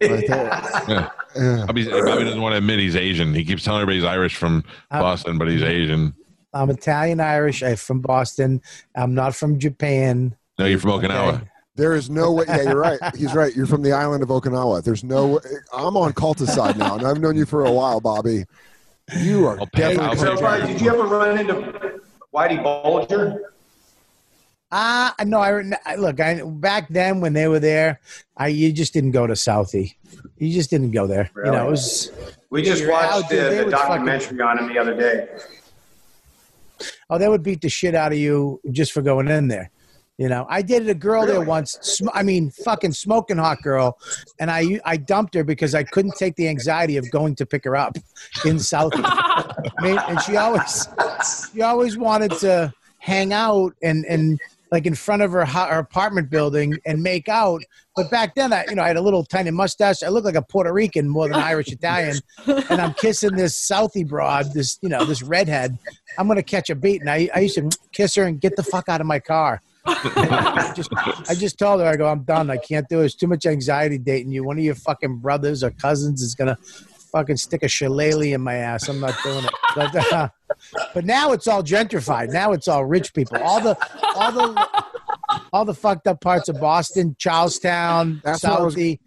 there. 0.00 0.22
Yeah. 0.28 1.10
Yeah. 1.36 1.64
Bobby, 1.66 1.84
Bobby 1.88 2.24
doesn't 2.24 2.40
want 2.40 2.52
to 2.54 2.58
admit 2.58 2.78
he's 2.78 2.96
Asian. 2.96 3.34
He 3.34 3.44
keeps 3.44 3.62
telling 3.64 3.82
everybody 3.82 3.98
he's 4.00 4.04
Irish 4.08 4.36
from 4.36 4.64
Uh, 4.90 5.00
Boston, 5.00 5.38
but 5.38 5.48
he's 5.48 5.62
Asian. 5.62 6.14
I'm 6.52 6.70
Italian 6.70 7.20
Irish. 7.20 7.62
I'm 7.62 7.76
from 7.76 8.00
Boston. 8.00 8.60
I'm 8.96 9.14
not 9.14 9.34
from 9.34 9.58
Japan. 9.58 10.34
No, 10.58 10.64
you're 10.66 10.78
from 10.78 10.92
Okinawa. 10.92 11.34
Okay. 11.34 11.44
There 11.76 11.94
is 11.94 12.10
no 12.10 12.32
way. 12.32 12.44
Yeah, 12.48 12.62
you're 12.62 12.76
right. 12.76 12.98
He's 13.14 13.34
right. 13.34 13.54
You're 13.54 13.66
from 13.66 13.82
the 13.82 13.92
island 13.92 14.22
of 14.22 14.30
Okinawa. 14.30 14.82
There's 14.82 15.04
no. 15.04 15.26
way. 15.26 15.40
I'm 15.72 15.96
on 15.96 16.12
Calta's 16.14 16.52
side 16.52 16.76
now, 16.76 16.96
and 16.96 17.06
I've 17.06 17.20
known 17.20 17.36
you 17.36 17.46
for 17.46 17.64
a 17.66 17.70
while, 17.70 18.00
Bobby. 18.00 18.44
You 19.16 19.46
are 19.46 19.60
I'll 19.60 19.66
definitely. 19.74 20.06
I'll 20.06 20.16
so, 20.16 20.34
pay- 20.34 20.40
Brian, 20.40 20.66
did 20.66 20.80
you 20.80 20.90
ever 20.90 21.04
run 21.04 21.38
into 21.38 21.97
Whitey 22.34 22.62
Bulger? 22.62 23.52
Ah, 24.70 25.14
no. 25.24 25.38
I, 25.40 25.62
I 25.86 25.96
look. 25.96 26.20
I 26.20 26.42
back 26.42 26.88
then 26.90 27.20
when 27.20 27.32
they 27.32 27.48
were 27.48 27.60
there, 27.60 28.00
I 28.36 28.48
you 28.48 28.70
just 28.72 28.92
didn't 28.92 29.12
go 29.12 29.26
to 29.26 29.32
Southie. 29.32 29.94
You 30.36 30.52
just 30.52 30.68
didn't 30.70 30.90
go 30.90 31.06
there. 31.06 31.30
You 31.36 31.52
know, 31.52 31.68
it 31.68 31.70
was. 31.70 32.12
We 32.50 32.62
just 32.62 32.86
watched 32.86 33.30
dude. 33.30 33.38
the, 33.38 33.44
the 33.56 33.64
would 33.64 33.72
fucking- 33.72 34.04
documentary 34.04 34.40
on 34.42 34.58
him 34.58 34.68
the 34.68 34.78
other 34.78 34.94
day. 34.94 35.28
Oh, 37.10 37.18
they 37.18 37.28
would 37.28 37.42
beat 37.42 37.60
the 37.60 37.68
shit 37.68 37.94
out 37.94 38.12
of 38.12 38.18
you 38.18 38.60
just 38.70 38.92
for 38.92 39.02
going 39.02 39.28
in 39.28 39.48
there. 39.48 39.70
You 40.18 40.28
know, 40.28 40.46
I 40.48 40.62
dated 40.62 40.88
a 40.88 40.94
girl 40.94 41.26
there 41.26 41.40
once. 41.40 41.78
Sm- 41.80 42.08
I 42.12 42.22
mean, 42.24 42.50
fucking 42.50 42.92
smoking 42.92 43.38
hot 43.38 43.62
girl, 43.62 43.98
and 44.40 44.50
I 44.50 44.80
I 44.84 44.96
dumped 44.96 45.34
her 45.34 45.44
because 45.44 45.74
I 45.74 45.84
couldn't 45.84 46.14
take 46.18 46.34
the 46.36 46.48
anxiety 46.48 46.96
of 46.96 47.08
going 47.10 47.36
to 47.36 47.46
pick 47.46 47.64
her 47.64 47.76
up 47.76 47.96
in 48.44 48.56
Southie. 48.56 49.02
And 49.82 50.20
she 50.22 50.36
always 50.36 50.88
she 51.52 51.62
always 51.62 51.96
wanted 51.96 52.32
to 52.38 52.72
hang 52.98 53.32
out 53.32 53.74
and 53.82 54.04
and 54.06 54.38
like 54.70 54.84
in 54.84 54.94
front 54.94 55.22
of 55.22 55.32
her, 55.32 55.46
her 55.46 55.78
apartment 55.78 56.28
building 56.28 56.78
and 56.84 57.02
make 57.02 57.28
out. 57.28 57.62
But 57.96 58.10
back 58.10 58.34
then, 58.34 58.52
I 58.52 58.66
you 58.68 58.74
know 58.74 58.82
I 58.82 58.88
had 58.88 58.96
a 58.96 59.00
little 59.00 59.24
tiny 59.24 59.50
mustache. 59.50 60.02
I 60.02 60.08
looked 60.08 60.26
like 60.26 60.34
a 60.34 60.42
Puerto 60.42 60.72
Rican 60.72 61.08
more 61.08 61.28
than 61.28 61.38
Irish 61.38 61.68
Italian, 61.68 62.18
and 62.46 62.80
I'm 62.80 62.94
kissing 62.94 63.34
this 63.34 63.68
Southie 63.68 64.06
broad, 64.06 64.52
this 64.52 64.78
you 64.82 64.88
know 64.88 65.04
this 65.04 65.22
redhead. 65.22 65.78
I'm 66.18 66.28
gonna 66.28 66.42
catch 66.42 66.70
a 66.70 66.74
beat, 66.74 67.00
and 67.00 67.10
I 67.10 67.28
I 67.34 67.40
used 67.40 67.56
to 67.56 67.70
kiss 67.92 68.14
her 68.16 68.24
and 68.24 68.40
get 68.40 68.56
the 68.56 68.62
fuck 68.62 68.88
out 68.88 69.00
of 69.00 69.06
my 69.06 69.18
car. 69.18 69.62
I 69.86 70.72
just, 70.76 70.90
I 71.30 71.34
just 71.34 71.58
told 71.58 71.80
her, 71.80 71.86
I 71.86 71.96
go, 71.96 72.06
I'm 72.06 72.22
done. 72.22 72.50
I 72.50 72.58
can't 72.58 72.86
do 72.88 73.00
it. 73.00 73.06
It's 73.06 73.14
too 73.14 73.26
much 73.26 73.46
anxiety 73.46 73.96
dating 73.96 74.32
you. 74.32 74.44
One 74.44 74.58
of 74.58 74.64
your 74.64 74.74
fucking 74.74 75.16
brothers 75.16 75.64
or 75.64 75.70
cousins 75.70 76.22
is 76.22 76.34
gonna 76.34 76.58
fucking 77.12 77.36
stick 77.36 77.62
a 77.62 77.68
shillelagh 77.68 78.32
in 78.34 78.40
my 78.40 78.54
ass. 78.54 78.88
I'm 78.88 79.00
not 79.00 79.14
doing 79.22 79.44
it. 79.44 79.50
But, 79.74 80.12
uh, 80.12 80.28
but 80.94 81.04
now 81.04 81.32
it's 81.32 81.46
all 81.46 81.62
gentrified. 81.62 82.30
Now 82.32 82.52
it's 82.52 82.68
all 82.68 82.84
rich 82.84 83.14
people. 83.14 83.38
All 83.38 83.60
the, 83.60 83.76
all 84.16 84.32
the, 84.32 84.82
all 85.52 85.64
the 85.64 85.74
fucked 85.74 86.06
up 86.06 86.20
parts 86.20 86.48
of 86.48 86.60
Boston, 86.60 87.14
Charlestown, 87.18 88.20
That's 88.24 88.42
what 88.42 88.52
I 88.52 88.62
was- 88.62 88.74
Southie. 88.76 88.98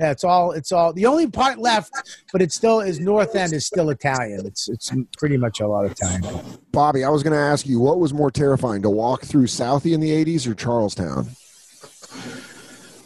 Yeah, 0.00 0.12
it's 0.12 0.22
all. 0.22 0.52
It's 0.52 0.70
all. 0.70 0.92
The 0.92 1.06
only 1.06 1.26
part 1.26 1.58
left, 1.58 1.90
but 2.32 2.40
it 2.40 2.52
still 2.52 2.78
is 2.78 3.00
North 3.00 3.34
End 3.34 3.52
is 3.52 3.66
still 3.66 3.90
Italian. 3.90 4.46
It's 4.46 4.68
it's 4.68 4.92
pretty 5.18 5.36
much 5.36 5.58
a 5.58 5.66
lot 5.66 5.86
of 5.86 5.90
Italian. 5.90 6.22
Bobby, 6.70 7.02
I 7.02 7.08
was 7.08 7.24
going 7.24 7.32
to 7.32 7.38
ask 7.40 7.66
you, 7.66 7.80
what 7.80 7.98
was 7.98 8.14
more 8.14 8.30
terrifying, 8.30 8.80
to 8.82 8.90
walk 8.90 9.24
through 9.24 9.46
Southie 9.46 9.94
in 9.94 9.98
the 9.98 10.10
'80s 10.24 10.46
or 10.46 10.54
Charlestown? 10.54 11.24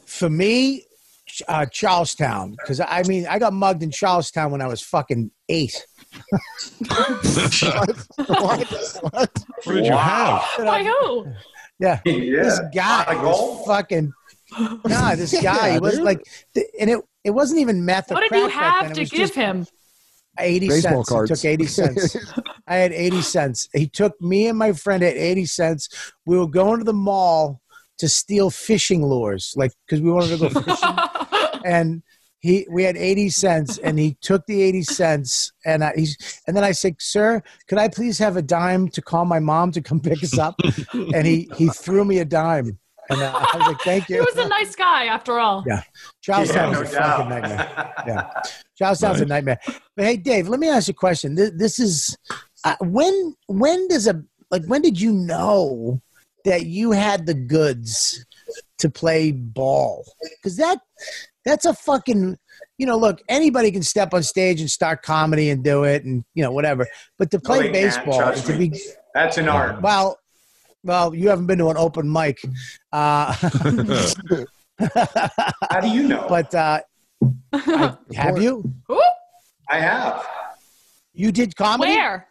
For 0.04 0.28
me, 0.28 0.84
uh, 1.48 1.66
Charlestown, 1.66 2.52
because 2.52 2.80
I 2.80 3.02
mean, 3.06 3.26
I 3.26 3.38
got 3.38 3.52
mugged 3.52 3.82
in 3.82 3.90
Charlestown 3.90 4.50
when 4.50 4.60
I 4.60 4.66
was 4.66 4.82
fucking 4.82 5.30
eight. 5.48 5.86
what? 6.88 8.06
What? 8.16 8.68
What? 9.00 9.38
What 9.64 9.74
did 9.74 9.86
you 9.86 9.92
have? 9.96 10.42
By 10.58 10.84
who? 10.84 11.26
Yeah, 11.78 12.00
Yeah. 12.06 12.42
this 12.44 12.60
guy 12.74 13.04
Pot 13.04 13.16
of 13.16 13.22
was 13.22 13.38
gold? 13.38 13.66
fucking. 13.66 14.12
Nah, 14.86 15.14
this 15.16 15.32
guy 15.42 15.68
Yeah, 15.68 15.72
he 15.74 15.78
was 15.80 15.94
dude. 15.94 16.04
like, 16.04 16.20
and 16.78 16.90
it 16.90 17.00
it 17.24 17.30
wasn't 17.30 17.60
even 17.60 17.84
meth. 17.84 18.10
or 18.10 18.14
What 18.14 18.30
did 18.30 18.38
you 18.38 18.48
have 18.48 18.92
to 18.92 19.04
give 19.04 19.34
him? 19.34 19.66
80 20.38 20.68
Baseball 20.68 21.04
cents. 21.04 21.28
He 21.28 21.34
took 21.36 21.44
80 21.44 21.66
cents. 21.66 22.16
I 22.66 22.76
had 22.76 22.92
80 22.92 23.20
cents. 23.20 23.68
He 23.74 23.86
took 23.86 24.18
me 24.20 24.46
and 24.48 24.58
my 24.58 24.72
friend 24.72 25.02
at 25.02 25.14
80 25.16 25.44
cents. 25.44 26.12
We 26.24 26.38
were 26.38 26.46
going 26.48 26.78
to 26.78 26.84
the 26.84 26.94
mall 26.94 27.60
to 28.02 28.08
steal 28.08 28.50
fishing 28.50 29.06
lures, 29.06 29.54
like 29.56 29.70
because 29.86 30.02
we 30.02 30.10
wanted 30.10 30.36
to 30.36 30.38
go 30.38 30.48
fishing. 30.48 30.96
and 31.64 32.02
he, 32.40 32.66
we 32.68 32.82
had 32.82 32.96
80 32.96 33.30
cents, 33.30 33.78
and 33.78 33.96
he 33.96 34.16
took 34.20 34.44
the 34.46 34.60
80 34.60 34.82
cents, 34.82 35.52
and 35.64 35.84
I, 35.84 35.92
he's, 35.94 36.40
and 36.48 36.56
then 36.56 36.64
I 36.64 36.72
said, 36.72 36.96
"Sir, 36.98 37.40
could 37.68 37.78
I 37.78 37.86
please 37.86 38.18
have 38.18 38.36
a 38.36 38.42
dime 38.42 38.88
to 38.88 39.00
call 39.00 39.24
my 39.24 39.38
mom 39.38 39.70
to 39.70 39.80
come 39.80 40.00
pick 40.00 40.20
us 40.24 40.36
up?" 40.36 40.56
and 40.92 41.24
he 41.24 41.48
he 41.56 41.68
threw 41.68 42.04
me 42.04 42.18
a 42.18 42.24
dime, 42.24 42.76
and 43.08 43.22
uh, 43.22 43.32
I 43.32 43.56
was 43.56 43.66
like, 43.68 43.80
"Thank 43.82 44.08
you." 44.08 44.16
He 44.16 44.20
was 44.22 44.44
a 44.44 44.48
nice 44.48 44.74
guy 44.74 45.04
after 45.04 45.38
all. 45.38 45.62
Yeah. 45.64 45.84
Charlestown 46.22 46.72
Yeah, 46.72 46.80
was 46.80 46.92
no 46.92 46.98
a 46.98 47.02
fucking 47.02 47.28
doubt. 47.28 47.42
nightmare. 47.42 47.94
Yeah. 48.08 48.42
Charlestown's 48.76 49.20
a 49.20 49.26
nightmare. 49.26 49.60
But 49.94 50.06
hey, 50.06 50.16
Dave, 50.16 50.48
let 50.48 50.58
me 50.58 50.68
ask 50.68 50.88
you 50.88 50.92
a 50.92 50.94
question. 50.94 51.36
This, 51.36 51.52
this 51.54 51.78
is 51.78 52.16
uh, 52.64 52.74
when 52.80 53.36
when 53.46 53.86
does 53.86 54.08
a 54.08 54.20
like 54.50 54.64
when 54.66 54.82
did 54.82 55.00
you 55.00 55.12
know 55.12 56.02
that 56.44 56.66
you 56.66 56.92
had 56.92 57.26
the 57.26 57.34
goods 57.34 58.24
to 58.78 58.90
play 58.90 59.32
ball? 59.32 60.04
Because 60.42 60.56
that 60.56 60.78
that's 61.44 61.64
a 61.64 61.74
fucking 61.74 62.36
you 62.78 62.86
know 62.86 62.96
look 62.96 63.20
anybody 63.28 63.70
can 63.70 63.82
step 63.82 64.14
on 64.14 64.22
stage 64.22 64.60
and 64.60 64.70
start 64.70 65.02
comedy 65.02 65.50
and 65.50 65.64
do 65.64 65.84
it 65.84 66.04
and 66.04 66.24
you 66.34 66.42
know 66.42 66.52
whatever 66.52 66.86
but 67.18 67.30
to 67.30 67.40
play 67.40 67.62
they 67.62 67.72
baseball 67.72 68.20
and 68.22 68.44
to 68.44 68.56
be 68.56 68.72
That's 69.14 69.38
an 69.38 69.48
art. 69.48 69.82
well 69.82 70.18
well 70.84 71.14
you 71.14 71.28
haven't 71.28 71.46
been 71.46 71.58
to 71.58 71.68
an 71.70 71.76
open 71.76 72.10
mic 72.10 72.40
uh 72.92 73.32
How 75.70 75.80
do 75.80 75.88
you 75.88 76.08
know? 76.08 76.26
but 76.28 76.54
uh 76.54 76.80
Have 78.14 78.42
you? 78.42 78.74
I 79.68 79.78
have. 79.78 80.26
You 81.14 81.30
did 81.30 81.54
comedy? 81.54 81.92
Where? 81.92 82.26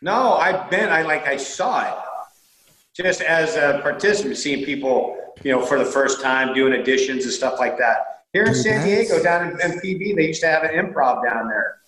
No, 0.00 0.34
I've 0.34 0.70
been. 0.70 0.88
I 0.88 1.02
like. 1.02 1.26
I 1.26 1.36
saw 1.36 1.82
it 1.82 1.94
just 2.94 3.20
as 3.22 3.56
a 3.56 3.80
participant, 3.82 4.36
seeing 4.36 4.64
people, 4.64 5.16
you 5.42 5.52
know, 5.52 5.64
for 5.64 5.78
the 5.78 5.84
first 5.84 6.20
time 6.20 6.54
doing 6.54 6.74
additions 6.74 7.24
and 7.24 7.32
stuff 7.32 7.58
like 7.58 7.78
that. 7.78 8.24
Here 8.32 8.44
in 8.44 8.52
Dude, 8.52 8.62
San 8.62 8.86
Diego, 8.86 9.22
down 9.22 9.50
in 9.50 9.56
MPB, 9.56 10.16
they 10.16 10.26
used 10.28 10.40
to 10.42 10.46
have 10.48 10.62
an 10.62 10.70
improv 10.70 11.24
down 11.28 11.48
there. 11.48 11.78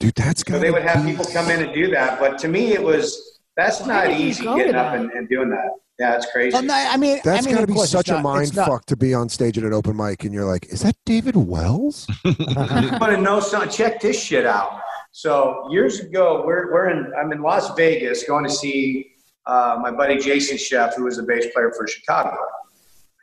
Dude, 0.00 0.14
that's 0.14 0.42
So 0.46 0.58
they 0.58 0.70
would 0.70 0.82
have 0.82 1.04
people 1.04 1.24
come 1.26 1.50
in 1.50 1.62
and 1.62 1.74
do 1.74 1.90
that. 1.90 2.18
But 2.18 2.38
to 2.40 2.48
me, 2.48 2.72
it 2.72 2.82
was 2.82 3.40
that's 3.56 3.84
not 3.86 4.10
easy 4.10 4.44
getting 4.44 4.74
up 4.74 4.94
and, 4.94 5.10
and 5.12 5.28
doing 5.28 5.50
that. 5.50 5.70
Yeah, 5.98 6.16
it's 6.16 6.30
crazy. 6.32 6.54
Well, 6.54 6.66
I 6.70 6.96
mean, 6.96 7.20
That's 7.22 7.46
I 7.46 7.48
mean, 7.48 7.54
got 7.54 7.60
to 7.60 7.66
be 7.72 7.78
such 7.78 8.08
a 8.08 8.14
not- 8.14 8.22
mind 8.24 8.54
fuck 8.54 8.84
to 8.86 8.96
be 8.96 9.14
on 9.14 9.28
stage 9.28 9.56
at 9.58 9.64
an 9.64 9.72
open 9.72 9.96
mic 9.96 10.24
and 10.24 10.34
you're 10.34 10.44
like, 10.44 10.66
is 10.66 10.80
that 10.80 10.96
David 11.06 11.36
Wells? 11.36 12.08
I 12.24 12.98
want 13.00 13.12
to 13.14 13.20
know 13.20 13.38
something. 13.38 13.70
Check 13.70 14.00
this 14.00 14.20
shit 14.20 14.44
out. 14.44 14.80
So 15.12 15.68
years 15.70 16.00
ago, 16.00 16.42
we're, 16.44 16.72
we're 16.72 16.88
in. 16.90 17.12
I'm 17.16 17.30
in 17.30 17.42
Las 17.42 17.72
Vegas 17.76 18.24
going 18.24 18.42
to 18.44 18.50
see 18.50 19.12
uh, 19.46 19.78
my 19.80 19.90
buddy 19.90 20.18
Jason 20.18 20.56
Scheff, 20.56 20.94
who 20.94 21.04
was 21.04 21.16
the 21.16 21.22
bass 21.22 21.46
player 21.52 21.72
for 21.76 21.86
Chicago, 21.86 22.36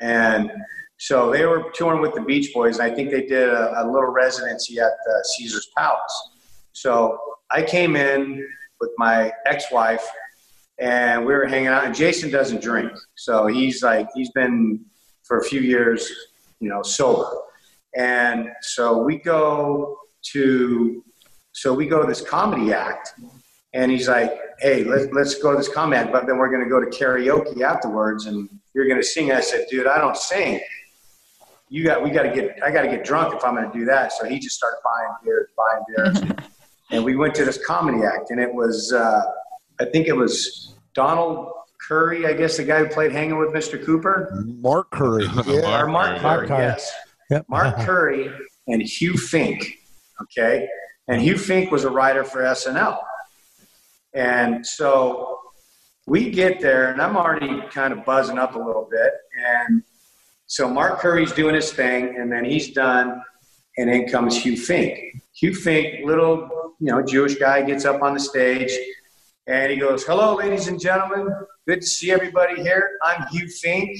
and 0.01 0.51
so 0.97 1.31
they 1.31 1.45
were 1.45 1.71
touring 1.73 1.99
with 1.99 2.13
the 2.13 2.21
Beach 2.21 2.53
Boys. 2.53 2.77
And 2.77 2.91
I 2.91 2.93
think 2.93 3.09
they 3.09 3.25
did 3.25 3.49
a, 3.49 3.81
a 3.81 3.83
little 3.85 4.11
residency 4.11 4.79
at 4.79 4.91
the 5.03 5.25
Caesar's 5.33 5.67
Palace. 5.75 6.29
So 6.73 7.17
I 7.49 7.63
came 7.63 7.95
in 7.95 8.47
with 8.79 8.91
my 8.97 9.31
ex-wife, 9.47 10.05
and 10.79 11.25
we 11.25 11.33
were 11.33 11.47
hanging 11.47 11.67
out. 11.67 11.85
And 11.85 11.95
Jason 11.95 12.29
doesn't 12.29 12.61
drink, 12.61 12.91
so 13.15 13.47
he's 13.47 13.81
like 13.81 14.07
he's 14.13 14.31
been 14.31 14.85
for 15.23 15.39
a 15.39 15.43
few 15.43 15.61
years, 15.61 16.11
you 16.59 16.69
know, 16.69 16.81
sober. 16.83 17.29
And 17.95 18.49
so 18.61 19.01
we 19.01 19.17
go 19.17 19.97
to 20.33 21.03
so 21.53 21.73
we 21.73 21.87
go 21.87 22.01
to 22.01 22.07
this 22.07 22.21
comedy 22.21 22.73
act 22.73 23.13
and 23.73 23.91
he's 23.91 24.07
like, 24.07 24.31
Hey, 24.59 24.83
let's 24.83 25.11
let's 25.11 25.35
go 25.35 25.51
to 25.51 25.57
this 25.57 25.69
comedy 25.69 26.09
but 26.11 26.27
then 26.27 26.37
we're 26.37 26.51
gonna 26.51 26.69
go 26.69 26.79
to 26.79 26.87
karaoke 26.87 27.61
afterwards 27.61 28.25
and 28.25 28.49
you're 28.73 28.87
gonna 28.87 29.03
sing. 29.03 29.31
I 29.31 29.41
said, 29.41 29.67
dude, 29.69 29.87
I 29.87 29.97
don't 29.97 30.17
sing. 30.17 30.59
You 31.69 31.83
got 31.83 32.03
we 32.03 32.11
gotta 32.11 32.31
get 32.31 32.57
I 32.63 32.71
gotta 32.71 32.87
get 32.89 33.03
drunk 33.03 33.33
if 33.35 33.43
I'm 33.43 33.55
gonna 33.55 33.71
do 33.73 33.85
that. 33.85 34.13
So 34.13 34.25
he 34.25 34.39
just 34.39 34.55
started 34.55 34.77
buying 34.83 35.15
beers, 35.23 35.49
buying 35.57 35.83
beers. 36.23 36.37
and 36.91 37.03
we 37.03 37.15
went 37.15 37.33
to 37.35 37.45
this 37.45 37.63
comedy 37.65 38.05
act 38.05 38.31
and 38.31 38.39
it 38.39 38.53
was 38.53 38.93
uh, 38.93 39.21
I 39.79 39.85
think 39.85 40.07
it 40.07 40.15
was 40.15 40.75
Donald 40.93 41.51
Curry, 41.87 42.25
I 42.27 42.33
guess 42.33 42.57
the 42.57 42.63
guy 42.63 42.79
who 42.79 42.87
played 42.87 43.11
Hanging 43.11 43.37
with 43.37 43.49
Mr. 43.49 43.83
Cooper. 43.83 44.43
Mark 44.45 44.91
Curry. 44.91 45.27
Yeah. 45.45 45.81
Or 45.81 45.87
Mark 45.87 46.19
Curry. 46.19 46.19
Curry, 46.19 46.47
Curry. 46.47 46.59
yes. 46.59 46.93
Yep. 47.31 47.45
Mark 47.49 47.75
Curry 47.85 48.31
and 48.67 48.81
Hugh 48.81 49.17
Fink. 49.17 49.79
Okay. 50.21 50.67
And 51.07 51.21
Hugh 51.21 51.37
Fink 51.37 51.71
was 51.71 51.83
a 51.83 51.89
writer 51.89 52.23
for 52.23 52.41
SNL. 52.43 52.99
And 54.13 54.65
so 54.65 55.39
we 56.07 56.29
get 56.29 56.59
there, 56.59 56.91
and 56.91 57.01
I'm 57.01 57.15
already 57.15 57.61
kind 57.69 57.93
of 57.93 58.03
buzzing 58.05 58.37
up 58.37 58.55
a 58.55 58.59
little 58.59 58.87
bit. 58.89 59.13
And 59.65 59.83
so 60.47 60.69
Mark 60.69 60.99
Curry's 60.99 61.31
doing 61.31 61.55
his 61.55 61.71
thing, 61.71 62.17
and 62.17 62.31
then 62.31 62.43
he's 62.43 62.73
done, 62.73 63.21
and 63.77 63.89
in 63.89 64.09
comes 64.09 64.41
Hugh 64.41 64.57
Fink. 64.57 64.99
Hugh 65.33 65.55
Fink, 65.55 66.05
little, 66.05 66.75
you 66.79 66.87
know, 66.87 67.01
Jewish 67.01 67.35
guy, 67.35 67.61
gets 67.61 67.85
up 67.85 68.01
on 68.01 68.13
the 68.13 68.19
stage, 68.19 68.71
and 69.47 69.71
he 69.71 69.77
goes, 69.77 70.03
"Hello, 70.03 70.35
ladies 70.35 70.67
and 70.67 70.79
gentlemen. 70.79 71.29
Good 71.67 71.81
to 71.81 71.87
see 71.87 72.11
everybody 72.11 72.61
here. 72.61 72.97
I'm 73.03 73.27
Hugh 73.27 73.47
Fink." 73.47 73.97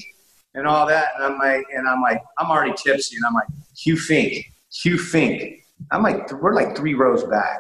and 0.53 0.67
all 0.67 0.85
that. 0.88 1.09
And 1.15 1.23
I'm 1.23 1.39
like, 1.39 1.65
and 1.73 1.88
I'm 1.88 2.01
like, 2.01 2.21
I'm 2.38 2.49
already 2.51 2.73
tipsy, 2.73 3.15
and 3.15 3.25
I'm 3.25 3.33
like, 3.33 3.47
Hugh 3.77 3.97
Fink, 3.97 4.45
Hugh 4.83 4.97
Fink. 4.97 5.63
I'm 5.91 6.03
like, 6.03 6.31
we're 6.41 6.53
like 6.53 6.75
three 6.75 6.93
rows 6.93 7.23
back. 7.23 7.59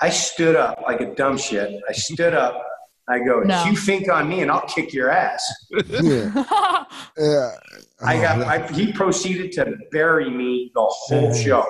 I 0.00 0.08
stood 0.10 0.56
up 0.56 0.80
like 0.82 1.00
a 1.00 1.14
dumb 1.14 1.36
shit. 1.36 1.82
I 1.88 1.92
stood 1.92 2.34
up. 2.34 2.66
I 3.08 3.18
go, 3.18 3.40
No. 3.40 3.64
Hugh 3.64 3.76
Fink 3.76 4.08
on 4.08 4.28
me, 4.28 4.40
and 4.40 4.50
I'll 4.50 4.66
kick 4.66 4.92
your 4.92 5.10
ass. 5.10 5.42
Yeah. 5.88 6.44
Yeah. 7.18 7.50
I 8.02 8.16
oh, 8.16 8.22
got. 8.22 8.38
Oh, 8.38 8.44
I, 8.44 8.72
he 8.72 8.92
proceeded 8.92 9.52
to 9.52 9.76
bury 9.90 10.30
me 10.30 10.70
the 10.74 10.80
whole 10.80 11.34
show. 11.34 11.66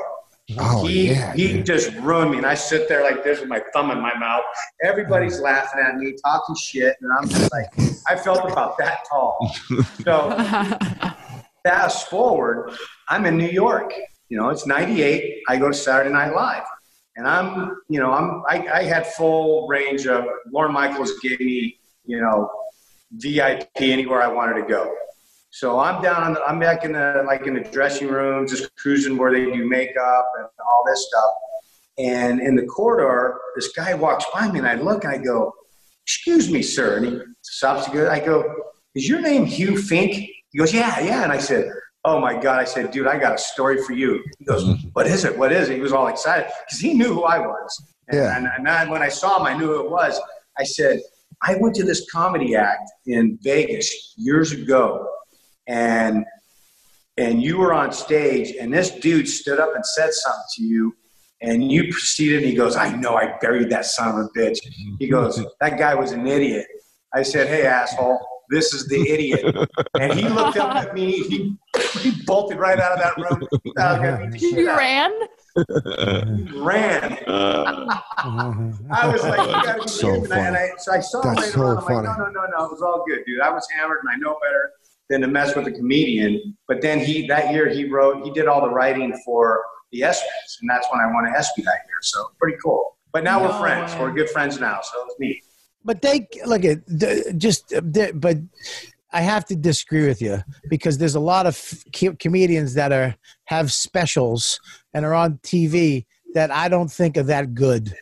oh, 0.59 0.87
he 0.87 1.11
yeah. 1.11 1.33
he 1.35 1.55
dude. 1.55 1.67
just 1.67 1.93
ruined 1.97 2.33
me, 2.33 2.37
and 2.39 2.47
I 2.47 2.55
sit 2.55 2.89
there 2.89 3.03
like 3.03 3.25
this 3.25 3.41
with 3.41 3.49
my 3.49 3.63
thumb 3.73 3.91
in 3.91 4.01
my 4.01 4.17
mouth. 4.19 4.43
Everybody's 4.83 5.39
mm. 5.39 5.45
laughing 5.45 5.81
at 5.81 5.97
me, 5.97 6.15
talking 6.25 6.55
shit, 6.57 6.97
and 7.01 7.11
I'm 7.13 7.29
just 7.29 7.51
like, 7.53 7.67
I 8.09 8.17
felt 8.17 8.51
about 8.51 8.79
that 8.79 8.99
tall. 9.11 9.39
So 10.05 10.31
fast 11.65 12.09
forward, 12.09 12.73
I'm 13.09 13.27
in 13.27 13.37
New 13.37 13.49
York. 13.49 13.93
You 14.29 14.39
know, 14.39 14.51
it's 14.51 14.67
'98. 14.67 15.43
I 15.49 15.57
go 15.57 15.69
to 15.69 15.75
Saturday 15.75 16.11
Night 16.11 16.35
Live, 16.35 16.65
and 17.17 17.27
I'm, 17.27 17.77
you 17.89 18.01
know, 18.01 18.13
I'm, 18.13 18.43
I, 18.49 18.67
I 18.73 18.83
had 18.85 19.07
full 19.07 19.67
range 19.69 20.07
of. 20.07 20.25
Lorne 20.53 20.73
Michaels 20.73 21.19
gave 21.21 21.41
me, 21.41 21.79
you 22.05 22.21
know, 22.21 22.51
VIP 23.13 23.69
anywhere 23.81 24.23
I 24.23 24.29
wanted 24.29 24.61
to 24.63 24.69
go. 24.69 24.95
So 25.51 25.81
I'm 25.81 26.01
down. 26.01 26.23
On 26.23 26.35
the, 26.35 26.43
I'm 26.45 26.61
back 26.61 26.85
in 26.85 26.93
the 26.93 27.25
like 27.27 27.47
in 27.47 27.55
the 27.55 27.61
dressing 27.61 28.09
room, 28.09 28.47
just 28.47 28.75
cruising 28.77 29.17
where 29.17 29.33
they 29.33 29.45
do 29.45 29.69
makeup 29.69 30.29
and 30.39 30.47
all 30.65 30.85
this 30.87 31.07
stuff. 31.09 31.31
And 31.99 32.41
in 32.41 32.55
the 32.55 32.65
corridor, 32.67 33.41
this 33.57 33.73
guy 33.73 33.95
walks 33.95 34.25
by 34.33 34.51
me, 34.51 34.61
and 34.61 34.69
I 34.69 34.75
look, 34.75 35.03
and 35.03 35.13
I 35.13 35.19
go, 35.19 35.53
"Excuse 36.07 36.51
me, 36.51 36.63
sir." 36.63 36.99
And 36.99 37.07
he 37.07 37.21
stops 37.43 37.87
to 37.87 37.91
go. 37.91 38.09
I 38.09 38.21
go, 38.21 38.55
"Is 38.95 39.09
your 39.09 39.21
name 39.21 39.45
Hugh 39.45 39.77
Fink?" 39.77 40.15
He 40.51 40.59
goes, 40.59 40.73
"Yeah, 40.73 41.01
yeah." 41.01 41.25
And 41.25 41.33
I 41.33 41.39
said, 41.39 41.69
"Oh 42.05 42.21
my 42.21 42.35
God!" 42.41 42.59
I 42.61 42.65
said, 42.65 42.91
"Dude, 42.91 43.07
I 43.07 43.19
got 43.19 43.35
a 43.35 43.39
story 43.39 43.83
for 43.83 43.93
you." 43.93 44.23
He 44.39 44.45
goes, 44.45 44.65
mm-hmm. 44.65 44.89
"What 44.93 45.07
is 45.07 45.25
it? 45.25 45.37
What 45.37 45.53
is 45.53 45.69
it?" 45.69 45.75
He 45.75 45.81
was 45.81 45.93
all 45.93 46.09
excited 46.09 46.51
because 46.67 46.81
he 46.81 46.95
knew 46.95 47.13
who 47.15 47.25
I 47.25 47.39
was. 47.39 47.83
And, 48.09 48.19
Yeah. 48.19 48.37
and, 48.37 48.47
and 48.57 48.67
then 48.67 48.91
when 48.91 49.03
I 49.03 49.09
saw 49.09 49.39
him, 49.39 49.47
I 49.47 49.57
knew 49.59 49.67
who 49.67 49.85
it 49.85 49.91
was. 49.91 50.21
I 50.59 50.65
said, 50.65 51.01
"I 51.43 51.57
went 51.57 51.75
to 51.77 51.85
this 51.85 52.11
comedy 52.11 52.57
act 52.57 52.91
in 53.07 53.39
Vegas 53.43 54.15
years 54.17 54.53
ago, 54.53 55.07
and 55.67 56.25
and 57.17 57.43
you 57.43 57.59
were 57.59 57.75
on 57.75 57.93
stage, 57.93 58.55
and 58.59 58.73
this 58.73 58.91
dude 58.91 59.29
stood 59.29 59.61
up 59.61 59.75
and 59.75 59.85
said 59.85 60.13
something 60.13 60.43
to 60.57 60.63
you." 60.65 60.95
And 61.43 61.73
you 61.73 61.85
proceeded, 61.85 62.41
and 62.41 62.47
he 62.47 62.55
goes, 62.55 62.77
I 62.77 62.95
know 62.95 63.17
I 63.17 63.39
buried 63.41 63.71
that 63.71 63.87
son 63.87 64.09
of 64.09 64.17
a 64.27 64.29
bitch. 64.39 64.59
He 64.99 65.09
goes, 65.09 65.39
mm-hmm. 65.39 65.47
That 65.63 65.79
guy 65.79 65.95
was 65.95 66.13
an 66.13 66.27
idiot. 66.27 66.67
I 67.15 67.23
said, 67.23 67.49
Hey, 67.49 67.65
asshole, 67.65 68.21
this 68.51 68.75
is 68.75 68.87
the 68.89 69.09
idiot. 69.09 69.57
And 69.99 70.13
he 70.13 70.29
looked 70.29 70.57
up 70.57 70.75
at 70.75 70.95
me, 70.95 71.13
he, 71.23 71.57
he 72.01 72.11
bolted 72.25 72.59
right 72.59 72.79
out 72.79 72.93
of 72.93 72.99
that 72.99 73.17
room. 73.17 73.49
I 73.79 73.93
was 73.93 74.01
gonna 74.01 74.27
beat 74.27 74.33
the 74.33 74.39
shit 74.39 74.59
you 74.59 74.67
ran? 74.69 75.13
of. 75.57 76.49
He 76.51 76.59
ran. 76.61 77.13
Uh-huh. 77.27 78.73
I 78.91 79.09
was 79.09 79.23
like, 79.23 79.41
You 79.47 79.53
gotta 79.53 79.83
be 79.83 79.89
So 79.89 80.25
funny. 80.25 80.41
And 80.41 80.57
I, 80.57 80.71
so 80.79 80.93
I 80.93 81.01
saw 81.01 81.23
him 81.23 81.35
That's 81.35 81.47
later 81.47 81.59
so 81.59 81.65
on. 81.67 81.77
I'm 81.79 81.83
funny. 81.85 82.09
like, 82.09 82.19
No, 82.19 82.25
no, 82.27 82.31
no, 82.31 82.47
no. 82.59 82.65
It 82.67 82.71
was 82.73 82.83
all 82.83 83.05
good, 83.07 83.25
dude. 83.27 83.41
I 83.41 83.51
was 83.51 83.67
hammered 83.77 83.99
and 84.03 84.11
I 84.11 84.17
know 84.17 84.37
better 84.43 84.73
than 85.09 85.21
to 85.23 85.27
mess 85.29 85.55
with 85.57 85.67
a 85.67 85.73
comedian. 85.73 86.57
But 86.69 86.81
then 86.81 86.99
he, 87.01 87.27
that 87.29 87.53
year, 87.53 87.69
he 87.69 87.85
wrote, 87.89 88.25
he 88.25 88.31
did 88.31 88.47
all 88.47 88.61
the 88.61 88.71
writing 88.71 89.17
for 89.25 89.63
the 89.93 90.01
ESPYs. 90.01 90.61
And 90.61 90.71
that's 90.71 90.87
when 90.93 91.01
I 91.01 91.13
won 91.13 91.27
an 91.27 91.35
ESPY 91.37 91.63
that 91.63 91.81
year. 91.87 91.99
So 92.03 92.31
pretty 92.41 92.57
cool. 92.63 92.97
But 93.13 93.25
now 93.25 93.43
we're 93.43 93.59
friends. 93.59 93.95
We're 93.97 94.13
good 94.13 94.31
friends 94.31 94.61
now. 94.61 94.81
So 94.83 95.05
it's 95.07 95.17
neat. 95.19 95.43
But 95.85 96.03
they 96.03 96.29
look 96.45 96.65
at 96.65 96.81
just, 97.39 97.73
uh, 97.73 97.81
but 98.15 98.37
I 99.13 99.23
have 99.23 99.45
to 99.47 99.57
disagree 99.57 100.07
with 100.07 100.23
you 100.23 100.43
because 100.69 100.99
there's 100.99 101.15
a 101.15 101.21
lot 101.21 101.47
of 101.47 101.85
co- 101.95 102.17
comedians 102.19 102.75
that 102.75 102.93
are 102.93 103.17
have 103.45 103.73
specials 103.73 104.61
and 104.95 105.05
are 105.05 105.15
on 105.15 105.39
TV 105.39 106.07
that 106.35 106.51
I 106.51 106.69
don't 106.69 106.91
think 106.91 107.17
are 107.17 107.25
that 107.25 107.55
good, 107.55 107.95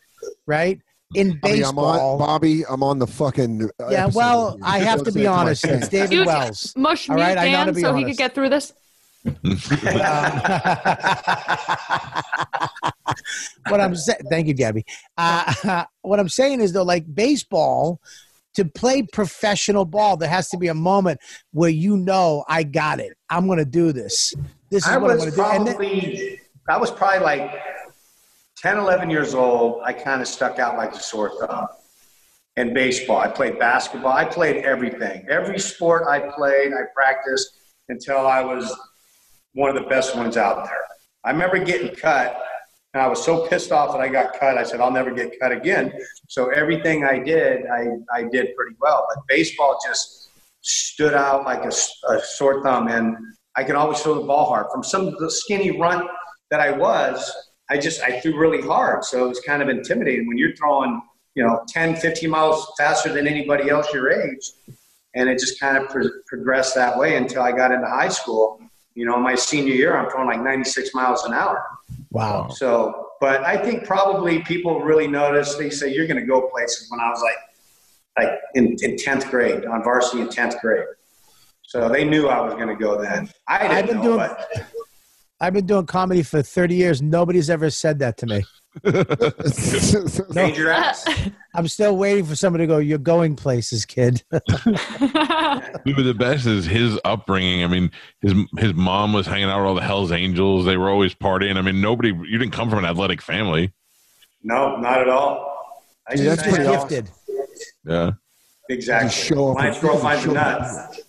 right? 0.45 0.79
In 1.15 1.39
Bobby, 1.39 1.63
I'm 1.63 1.75
baseball, 1.75 2.11
on, 2.11 2.19
Bobby, 2.19 2.63
I'm 2.69 2.83
on 2.83 2.99
the 2.99 3.07
fucking. 3.07 3.69
uh, 3.79 3.89
yeah. 3.89 4.09
Well. 4.13 4.59
I 4.61 4.79
have 4.79 5.03
to 5.03 5.11
be 5.11 5.25
honest. 5.25 5.65
It's 5.65 5.87
David 5.87 6.27
Wells. 6.27 6.73
Mush 6.77 7.09
All 7.09 7.15
mute 7.15 7.23
right, 7.23 7.37
I 7.37 7.51
know 7.51 7.65
to 7.65 7.65
Dan 7.65 7.73
be 7.73 7.81
so 7.81 7.95
he 7.95 8.03
could 8.03 8.17
get 8.17 8.35
through 8.35 8.49
this. 8.49 8.73
what 13.67 13.81
I'm 13.81 13.95
saying, 13.95 14.19
thank 14.29 14.47
you, 14.47 14.53
Gabby. 14.53 14.85
Uh, 15.17 15.85
what 16.01 16.19
I'm 16.19 16.29
saying 16.29 16.61
is 16.61 16.71
though, 16.73 16.83
like 16.83 17.03
baseball, 17.13 17.99
to 18.55 18.65
play 18.65 19.03
professional 19.03 19.85
ball, 19.85 20.17
there 20.17 20.29
has 20.29 20.49
to 20.49 20.57
be 20.57 20.67
a 20.67 20.73
moment 20.73 21.19
where 21.51 21.69
you 21.69 21.97
know 21.97 22.43
I 22.47 22.63
got 22.63 22.99
it. 22.99 23.17
I'm 23.29 23.45
going 23.45 23.59
to 23.59 23.65
do 23.65 23.91
this. 23.91 24.33
This 24.69 24.85
is 24.85 24.89
I 24.89 24.97
what 24.97 25.11
I'm 25.11 25.17
going 25.17 25.29
to 25.29 25.35
do. 25.35 25.43
And 25.43 25.67
then- 25.67 25.75
probably, 25.75 26.39
I 26.67 26.77
was 26.77 26.91
probably 26.91 27.19
like 27.19 27.51
10, 28.57 28.77
11 28.77 29.09
years 29.09 29.33
old. 29.33 29.81
I 29.85 29.93
kind 29.93 30.21
of 30.21 30.27
stuck 30.27 30.59
out 30.59 30.77
like 30.77 30.93
a 30.93 30.99
sore 30.99 31.31
thumb. 31.39 31.67
In 32.57 32.73
baseball, 32.73 33.19
I 33.19 33.29
played 33.29 33.57
basketball. 33.57 34.11
I 34.11 34.25
played 34.25 34.65
everything. 34.65 35.25
Every 35.29 35.59
sport 35.59 36.07
I 36.09 36.19
played, 36.19 36.73
I 36.73 36.81
practiced 36.93 37.57
until 37.87 38.27
I 38.27 38.41
was 38.41 38.75
one 39.53 39.69
of 39.69 39.81
the 39.81 39.89
best 39.89 40.15
ones 40.15 40.37
out 40.37 40.65
there. 40.65 40.85
I 41.23 41.31
remember 41.31 41.63
getting 41.63 41.93
cut, 41.95 42.41
and 42.93 43.03
I 43.03 43.07
was 43.07 43.23
so 43.23 43.47
pissed 43.47 43.71
off 43.71 43.91
that 43.91 44.01
I 44.01 44.07
got 44.07 44.39
cut. 44.39 44.57
I 44.57 44.63
said, 44.63 44.79
I'll 44.79 44.91
never 44.91 45.11
get 45.11 45.39
cut 45.39 45.51
again. 45.51 45.91
So 46.27 46.49
everything 46.49 47.03
I 47.03 47.19
did, 47.19 47.65
I, 47.67 47.87
I 48.13 48.23
did 48.23 48.55
pretty 48.55 48.75
well. 48.79 49.07
But 49.13 49.23
baseball 49.27 49.79
just 49.85 50.29
stood 50.61 51.13
out 51.13 51.45
like 51.45 51.63
a 51.65 51.71
sore 52.21 52.63
thumb. 52.63 52.87
And 52.87 53.15
I 53.55 53.63
could 53.63 53.75
always 53.75 53.99
throw 53.99 54.15
the 54.15 54.25
ball 54.25 54.45
hard. 54.45 54.67
From 54.71 54.83
some 54.83 55.15
the 55.19 55.29
skinny 55.29 55.79
runt 55.79 56.07
that 56.51 56.59
I 56.59 56.71
was, 56.71 57.31
I 57.69 57.77
just 57.77 58.01
I 58.01 58.19
threw 58.19 58.37
really 58.37 58.61
hard, 58.61 59.03
so 59.03 59.25
it 59.25 59.29
was 59.29 59.39
kind 59.41 59.61
of 59.61 59.69
intimidating 59.69 60.27
when 60.27 60.37
you're 60.37 60.55
throwing 60.55 61.01
you 61.35 61.43
know 61.43 61.61
10, 61.67 61.97
15 61.97 62.29
miles 62.29 62.71
faster 62.77 63.13
than 63.13 63.27
anybody 63.27 63.69
else 63.69 63.93
your 63.93 64.11
age, 64.11 64.51
and 65.15 65.29
it 65.29 65.39
just 65.39 65.59
kind 65.59 65.77
of 65.77 65.87
pro- 65.89 66.09
progressed 66.27 66.73
that 66.75 66.97
way 66.97 67.15
until 67.15 67.43
I 67.43 67.51
got 67.51 67.71
into 67.71 67.87
high 67.87 68.09
school. 68.09 68.59
You 68.95 69.05
know, 69.05 69.17
my 69.17 69.35
senior 69.35 69.73
year, 69.73 69.95
I'm 69.95 70.09
throwing 70.09 70.27
like 70.27 70.41
96 70.41 70.93
miles 70.93 71.23
an 71.23 71.33
hour. 71.33 71.63
Wow. 72.11 72.49
So, 72.49 73.09
but 73.21 73.43
I 73.43 73.57
think 73.57 73.85
probably 73.85 74.39
people 74.43 74.81
really 74.81 75.07
notice. 75.07 75.55
They 75.55 75.69
say 75.69 75.93
you're 75.93 76.07
going 76.07 76.19
to 76.19 76.25
go 76.25 76.49
places. 76.49 76.89
When 76.89 76.99
I 76.99 77.09
was 77.09 77.21
like, 77.21 77.35
like 78.27 78.39
in 78.55 78.75
in 78.81 78.97
tenth 78.97 79.29
grade 79.29 79.65
on 79.65 79.83
varsity 79.83 80.21
in 80.21 80.29
tenth 80.29 80.59
grade, 80.61 80.85
so 81.63 81.87
they 81.87 82.03
knew 82.03 82.27
I 82.27 82.41
was 82.41 82.53
going 82.55 82.67
to 82.67 82.75
go 82.75 83.01
then. 83.01 83.29
I 83.47 83.59
didn't 83.59 83.71
I've 83.77 83.87
been 83.87 83.97
know, 83.97 84.03
doing- 84.03 84.17
but 84.17 84.49
I've 85.39 85.53
been 85.53 85.65
doing 85.65 85.85
comedy 85.85 86.23
for 86.23 86.41
30 86.41 86.75
years. 86.75 87.01
Nobody's 87.01 87.49
ever 87.49 87.69
said 87.69 87.99
that 87.99 88.17
to 88.17 88.25
me. 88.25 88.43
danger 90.33 90.71
uh, 90.71 90.77
ass. 90.77 91.07
I'm 91.55 91.67
still 91.67 91.97
waiting 91.97 92.25
for 92.25 92.35
somebody 92.35 92.63
to 92.63 92.67
go, 92.67 92.77
You're 92.77 92.97
going 92.97 93.35
places, 93.35 93.85
kid. 93.85 94.23
But 94.31 96.03
the 96.03 96.15
best 96.17 96.45
is 96.45 96.65
his 96.65 96.99
upbringing. 97.05 97.63
I 97.63 97.67
mean, 97.67 97.91
his 98.21 98.33
his 98.57 98.73
mom 98.73 99.13
was 99.13 99.25
hanging 99.25 99.49
out 99.49 99.59
with 99.59 99.67
all 99.67 99.75
the 99.75 99.81
Hell's 99.81 100.11
Angels. 100.11 100.65
They 100.65 100.77
were 100.77 100.89
always 100.89 101.13
partying. 101.15 101.57
I 101.57 101.61
mean, 101.61 101.81
nobody. 101.81 102.09
You 102.09 102.37
didn't 102.37 102.51
come 102.51 102.69
from 102.69 102.79
an 102.79 102.85
athletic 102.85 103.21
family. 103.21 103.71
No, 104.43 104.77
not 104.77 105.01
at 105.01 105.09
all. 105.09 105.45
I 106.07 106.15
Dude, 106.15 106.27
that's 106.27 106.41
I 106.43 106.49
pretty 106.49 106.65
had- 106.65 106.89
Gifted. 106.89 107.09
Yeah. 107.85 108.11
Exactly. 108.69 109.09
Just 109.09 109.23
show 109.25 109.49
up 109.51 109.57
My 109.57 109.67
and- 109.69 109.81
girl 109.81 109.97
finds 109.97 110.23
show 110.23 110.35
up. 110.35 110.61
nuts. 110.61 111.01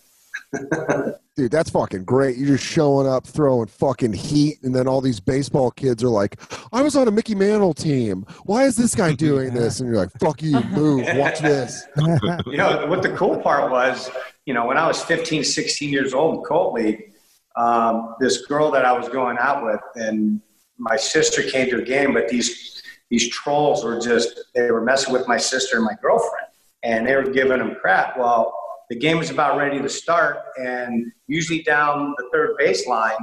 Dude, 1.37 1.51
that's 1.51 1.69
fucking 1.69 2.03
great. 2.03 2.37
You're 2.37 2.57
just 2.57 2.65
showing 2.65 3.07
up, 3.07 3.25
throwing 3.25 3.67
fucking 3.67 4.13
heat, 4.13 4.57
and 4.63 4.75
then 4.75 4.87
all 4.87 4.99
these 4.99 5.19
baseball 5.19 5.71
kids 5.71 6.03
are 6.03 6.09
like, 6.09 6.39
I 6.73 6.81
was 6.81 6.95
on 6.97 7.07
a 7.07 7.11
Mickey 7.11 7.35
Mantle 7.35 7.73
team. 7.73 8.25
Why 8.43 8.65
is 8.65 8.75
this 8.75 8.93
guy 8.93 9.13
doing 9.13 9.53
this? 9.53 9.79
And 9.79 9.89
you're 9.89 9.97
like, 9.97 10.11
fuck 10.19 10.41
you, 10.41 10.59
move, 10.71 11.07
watch 11.13 11.39
this. 11.39 11.85
you 12.45 12.57
know 12.57 12.85
what 12.87 13.01
the 13.01 13.15
cool 13.15 13.37
part 13.37 13.71
was 13.71 14.09
you 14.45 14.53
know 14.53 14.65
when 14.65 14.77
i 14.77 14.87
was 14.87 15.01
15 15.03 15.43
16 15.43 15.89
years 15.89 16.13
old 16.13 16.35
in 16.35 16.41
colt 16.43 16.73
league 16.73 17.13
um, 17.55 18.15
this 18.19 18.45
girl 18.45 18.71
that 18.71 18.85
i 18.85 18.91
was 18.91 19.09
going 19.09 19.37
out 19.39 19.63
with 19.63 19.81
and 19.95 20.41
my 20.77 20.95
sister 20.95 21.43
came 21.43 21.69
to 21.69 21.77
a 21.77 21.83
game 21.83 22.13
but 22.13 22.27
these 22.27 22.81
these 23.09 23.29
trolls 23.29 23.83
were 23.83 23.99
just 23.99 24.39
they 24.55 24.71
were 24.71 24.81
messing 24.81 25.13
with 25.13 25.27
my 25.27 25.37
sister 25.37 25.77
and 25.77 25.85
my 25.85 25.95
girlfriend 26.01 26.47
and 26.83 27.07
they 27.07 27.15
were 27.15 27.29
giving 27.29 27.59
them 27.59 27.75
crap 27.79 28.17
well 28.17 28.57
the 28.91 28.97
game 29.05 29.17
was 29.17 29.29
about 29.29 29.51
ready 29.57 29.79
to 29.81 29.87
start 29.89 30.35
and 30.57 30.91
usually 31.27 31.61
down 31.63 32.13
the 32.17 32.25
third 32.33 32.49
baseline 32.61 33.17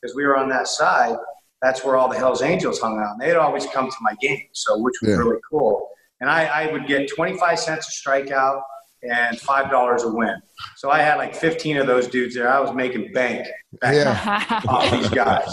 because 0.00 0.14
we 0.14 0.22
were 0.26 0.36
on 0.36 0.48
that 0.50 0.66
side 0.68 1.16
that's 1.62 1.80
where 1.84 1.96
all 1.96 2.08
the 2.14 2.18
hells 2.24 2.42
angels 2.42 2.78
hung 2.84 2.98
out 2.98 3.12
and 3.14 3.20
they'd 3.22 3.36
always 3.46 3.64
come 3.74 3.86
to 3.88 3.96
my 4.08 4.14
game 4.20 4.42
so 4.52 4.70
which 4.84 4.94
was 5.00 5.10
Yeah. 5.10 5.16
really 5.22 5.40
cool 5.50 5.88
and 6.20 6.28
I, 6.30 6.44
I 6.60 6.72
would 6.72 6.86
get 6.86 7.08
25 7.08 7.58
cents 7.58 7.84
a 7.88 7.92
strikeout 8.08 8.60
and 9.02 9.38
five 9.40 9.70
dollars 9.70 10.02
a 10.04 10.10
win. 10.10 10.36
So 10.76 10.90
I 10.90 11.00
had 11.00 11.16
like 11.16 11.34
15 11.34 11.76
of 11.76 11.86
those 11.86 12.06
dudes 12.08 12.34
there. 12.34 12.48
I 12.50 12.58
was 12.60 12.72
making 12.72 13.12
bank 13.12 13.46
back 13.82 13.94
Yeah. 13.94 14.60
off 14.68 14.90
these 14.90 15.10
guys, 15.10 15.50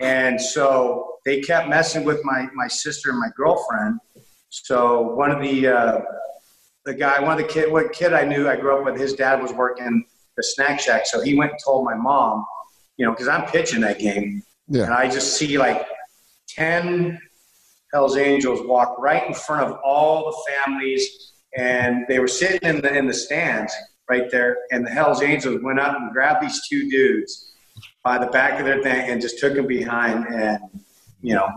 and 0.00 0.40
so 0.40 0.70
they 1.26 1.40
kept 1.40 1.68
messing 1.68 2.04
with 2.04 2.20
my 2.24 2.40
my 2.54 2.68
sister 2.68 3.10
and 3.10 3.18
my 3.18 3.28
girlfriend. 3.36 3.98
So 4.48 5.02
one 5.22 5.30
of 5.30 5.42
the 5.42 5.56
uh, 5.68 5.98
the 6.86 6.94
guy, 6.94 7.20
one 7.20 7.32
of 7.32 7.38
the 7.38 7.52
kid, 7.52 7.70
what 7.70 7.92
kid 7.92 8.12
I 8.14 8.24
knew 8.24 8.48
I 8.48 8.56
grew 8.56 8.78
up 8.78 8.84
with, 8.84 8.98
his 8.98 9.12
dad 9.12 9.42
was 9.42 9.52
working 9.52 10.06
the 10.36 10.42
snack 10.42 10.80
shack, 10.80 11.04
so 11.04 11.20
he 11.20 11.34
went 11.34 11.50
and 11.50 11.60
told 11.62 11.84
my 11.84 11.94
mom, 11.94 12.44
you 12.96 13.04
know, 13.04 13.12
because 13.12 13.28
I'm 13.28 13.44
pitching 13.46 13.80
that 13.80 13.98
game, 13.98 14.42
and 14.84 14.94
I 14.94 15.10
just 15.10 15.36
see 15.36 15.58
like 15.58 15.84
10 16.48 17.18
Hell's 17.92 18.16
Angels 18.16 18.60
walk 18.64 18.96
right 18.98 19.26
in 19.26 19.34
front 19.34 19.70
of 19.70 19.78
all 19.84 20.26
the 20.26 20.52
families, 20.52 21.32
and 21.56 22.04
they 22.08 22.18
were 22.18 22.28
sitting 22.28 22.60
in 22.62 22.80
the 22.80 22.94
in 22.94 23.06
the 23.06 23.14
stands 23.14 23.72
right 24.08 24.30
there. 24.30 24.58
And 24.70 24.86
the 24.86 24.90
Hell's 24.90 25.22
Angels 25.22 25.60
went 25.62 25.80
up 25.80 25.96
and 25.96 26.12
grabbed 26.12 26.42
these 26.42 26.68
two 26.68 26.88
dudes 26.90 27.54
by 28.04 28.18
the 28.18 28.26
back 28.26 28.60
of 28.60 28.66
their 28.66 28.82
thing 28.82 29.10
and 29.10 29.20
just 29.20 29.38
took 29.38 29.54
them 29.54 29.66
behind, 29.66 30.26
and 30.26 30.60
you 31.22 31.34
know, 31.34 31.48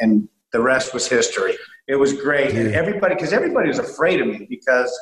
and 0.00 0.28
the 0.52 0.60
rest 0.60 0.94
was 0.94 1.08
history. 1.08 1.56
It 1.88 1.96
was 1.96 2.12
great, 2.12 2.54
and 2.54 2.74
everybody 2.74 3.14
because 3.14 3.32
everybody 3.32 3.68
was 3.68 3.78
afraid 3.78 4.20
of 4.20 4.26
me 4.26 4.46
because 4.48 4.92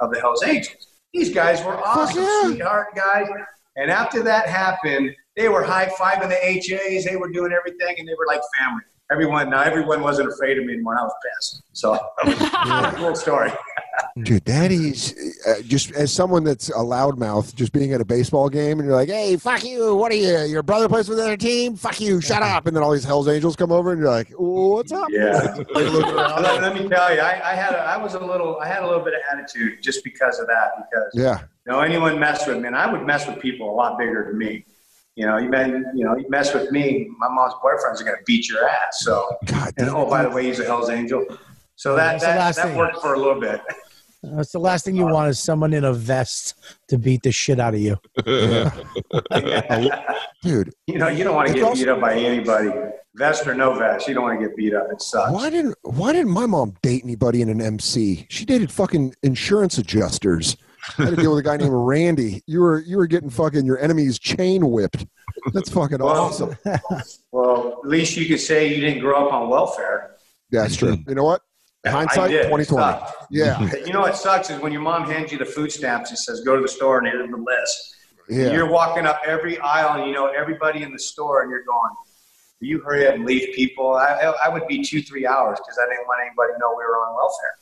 of 0.00 0.12
the 0.12 0.20
Hell's 0.20 0.42
Angels. 0.44 0.88
These 1.12 1.32
guys 1.32 1.64
were 1.64 1.76
awesome, 1.76 2.22
yeah. 2.22 2.42
sweetheart 2.42 2.88
guys. 2.94 3.28
And 3.76 3.90
after 3.90 4.22
that 4.22 4.46
happened, 4.46 5.10
they 5.36 5.48
were 5.48 5.62
high 5.62 5.86
fiving 5.86 6.28
the 6.28 6.34
HAs. 6.34 7.04
They 7.04 7.16
were 7.16 7.30
doing 7.30 7.52
everything, 7.52 7.96
and 7.98 8.06
they 8.06 8.14
were 8.18 8.26
like 8.26 8.40
family. 8.58 8.82
Everyone 9.12 9.50
now, 9.50 9.60
everyone 9.60 10.00
wasn't 10.00 10.32
afraid 10.32 10.56
of 10.58 10.64
me 10.64 10.72
anymore. 10.74 10.98
I 10.98 11.02
was 11.02 11.12
pissed. 11.36 11.62
So, 11.72 11.92
that 12.24 12.94
cool 12.96 13.14
story. 13.14 13.52
Dude, 14.22 14.44
that 14.46 14.72
is 14.72 15.14
uh, 15.46 15.60
just 15.62 15.92
as 15.92 16.10
someone 16.12 16.42
that's 16.42 16.70
a 16.70 16.74
loudmouth, 16.74 17.54
just 17.54 17.72
being 17.72 17.92
at 17.92 18.00
a 18.00 18.04
baseball 18.04 18.48
game 18.48 18.78
and 18.80 18.88
you're 18.88 18.96
like, 18.96 19.08
hey, 19.10 19.36
fuck 19.36 19.62
you. 19.62 19.94
What 19.94 20.10
are 20.10 20.16
you? 20.16 20.38
Your 20.50 20.62
brother 20.62 20.88
plays 20.88 21.06
for 21.06 21.14
the 21.14 21.22
other 21.22 21.36
team? 21.36 21.76
Fuck 21.76 22.00
you. 22.00 22.20
Shut 22.20 22.42
up. 22.42 22.66
And 22.66 22.74
then 22.74 22.82
all 22.82 22.92
these 22.92 23.04
Hells 23.04 23.28
Angels 23.28 23.56
come 23.56 23.70
over 23.72 23.92
and 23.92 24.00
you're 24.00 24.10
like, 24.10 24.30
what's 24.38 24.90
up? 24.92 25.08
Yeah. 25.10 25.54
They 25.74 25.88
look 25.88 26.06
around. 26.06 26.42
let, 26.42 26.62
let 26.62 26.74
me 26.74 26.88
tell 26.88 27.14
you, 27.14 27.20
I, 27.20 27.52
I 27.52 27.54
had 27.54 27.74
a, 27.74 27.78
I 27.80 27.96
was 27.98 28.14
a 28.14 28.20
little, 28.20 28.58
I 28.58 28.66
had 28.68 28.82
a 28.84 28.86
little 28.86 29.04
bit 29.04 29.14
of 29.14 29.20
attitude 29.32 29.82
just 29.82 30.02
because 30.02 30.38
of 30.40 30.46
that. 30.46 30.70
Because 30.90 31.10
Yeah. 31.12 31.40
you 31.66 31.72
know, 31.72 31.80
anyone 31.80 32.18
mess 32.18 32.46
with 32.46 32.58
me, 32.58 32.68
and 32.68 32.76
I 32.76 32.90
would 32.90 33.02
mess 33.02 33.26
with 33.28 33.38
people 33.40 33.70
a 33.70 33.74
lot 33.74 33.98
bigger 33.98 34.24
than 34.28 34.38
me. 34.38 34.64
You 35.16 35.26
know, 35.26 35.36
you 35.38 35.48
men, 35.48 35.84
you 35.94 36.04
know, 36.04 36.16
you 36.16 36.28
mess 36.28 36.52
with 36.54 36.72
me, 36.72 37.08
my 37.18 37.28
mom's 37.28 37.54
boyfriends 37.54 38.00
are 38.00 38.04
gonna 38.04 38.16
beat 38.26 38.48
your 38.48 38.68
ass. 38.68 38.98
So, 39.04 39.24
God 39.46 39.72
and 39.76 39.88
oh, 39.90 40.08
by 40.10 40.22
the 40.24 40.30
way, 40.30 40.46
he's 40.46 40.58
a 40.60 40.64
Hell's 40.64 40.90
Angel. 40.90 41.24
So 41.76 41.94
that 41.96 42.12
That's 42.20 42.22
the 42.24 42.28
that, 42.30 42.38
last 42.38 42.56
that 42.56 42.66
thing. 42.68 42.76
worked 42.76 43.00
for 43.00 43.14
a 43.14 43.18
little 43.18 43.40
bit. 43.40 43.60
That's 44.24 44.52
the 44.52 44.58
last 44.58 44.84
thing 44.86 44.96
you 44.96 45.04
want 45.06 45.28
is 45.28 45.38
someone 45.38 45.74
in 45.74 45.84
a 45.84 45.92
vest 45.92 46.54
to 46.88 46.96
beat 46.98 47.22
the 47.22 47.30
shit 47.30 47.60
out 47.60 47.74
of 47.74 47.80
you. 47.80 47.96
Dude, 50.42 50.72
You 50.86 50.98
know, 50.98 51.08
you 51.08 51.24
don't 51.24 51.34
want 51.34 51.48
to 51.48 51.54
get 51.54 51.62
also- 51.62 51.82
beat 51.82 51.88
up 51.88 52.00
by 52.00 52.14
anybody, 52.14 52.70
vest 53.14 53.46
or 53.46 53.54
no 53.54 53.74
vest. 53.78 54.08
You 54.08 54.14
don't 54.14 54.24
want 54.24 54.40
to 54.40 54.46
get 54.46 54.56
beat 54.56 54.74
up. 54.74 54.88
It 54.90 55.00
sucks. 55.02 55.30
why 55.32 55.50
didn't 55.50 55.74
why 55.82 56.12
didn't 56.12 56.30
my 56.32 56.46
mom 56.46 56.74
date 56.82 57.02
anybody 57.04 57.42
in 57.42 57.48
an 57.48 57.60
MC? 57.60 58.26
She 58.30 58.44
dated 58.44 58.70
fucking 58.70 59.14
insurance 59.22 59.78
adjusters. 59.78 60.56
I 60.98 61.04
had 61.04 61.10
to 61.10 61.16
deal 61.16 61.30
with 61.30 61.40
a 61.40 61.42
guy 61.42 61.56
named 61.56 61.72
Randy. 61.72 62.42
You 62.46 62.60
were 62.60 62.80
you 62.80 62.96
were 62.96 63.06
getting 63.06 63.30
fucking 63.30 63.64
your 63.64 63.78
enemies 63.78 64.18
chain 64.18 64.70
whipped. 64.70 65.06
That's 65.52 65.70
fucking 65.70 65.98
Well, 65.98 66.08
awesome. 66.08 66.56
Well, 67.32 67.80
at 67.82 67.88
least 67.88 68.16
you 68.16 68.26
could 68.26 68.40
say 68.40 68.74
you 68.74 68.80
didn't 68.80 69.00
grow 69.00 69.26
up 69.26 69.32
on 69.32 69.48
welfare. 69.48 70.16
That's 70.50 70.76
true. 70.76 70.96
You 71.08 71.14
know 71.14 71.24
what? 71.24 71.42
Hindsight 71.86 72.48
twenty 72.48 72.64
twenty. 72.64 72.98
Yeah. 73.30 73.70
You 73.86 73.92
know 73.92 74.00
what 74.00 74.16
sucks 74.16 74.50
is 74.50 74.60
when 74.60 74.72
your 74.72 74.82
mom 74.82 75.04
hands 75.04 75.32
you 75.32 75.38
the 75.38 75.44
food 75.44 75.70
stamps 75.70 76.10
and 76.10 76.18
says, 76.18 76.40
go 76.42 76.56
to 76.56 76.62
the 76.62 76.68
store 76.68 76.98
and 76.98 77.06
here's 77.06 77.30
the 77.30 77.36
list. 77.36 77.96
Yeah. 78.28 78.52
You're 78.52 78.70
walking 78.70 79.04
up 79.06 79.20
every 79.26 79.58
aisle 79.58 80.00
and 80.00 80.08
you 80.08 80.14
know 80.14 80.28
everybody 80.28 80.82
in 80.82 80.92
the 80.92 80.98
store 80.98 81.42
and 81.42 81.50
you're 81.50 81.64
going, 81.64 81.90
you 82.60 82.80
hurry 82.80 83.06
up 83.06 83.14
and 83.16 83.26
leave 83.26 83.54
people? 83.54 83.94
I, 83.94 84.06
I 84.06 84.46
I 84.46 84.48
would 84.48 84.66
be 84.66 84.82
two, 84.82 85.02
three 85.02 85.26
hours 85.26 85.58
because 85.58 85.78
I 85.78 85.86
didn't 85.88 86.06
want 86.06 86.20
anybody 86.26 86.52
to 86.54 86.58
know 86.58 86.74
we 86.76 86.84
were 86.84 86.96
on 86.96 87.14
welfare. 87.16 87.54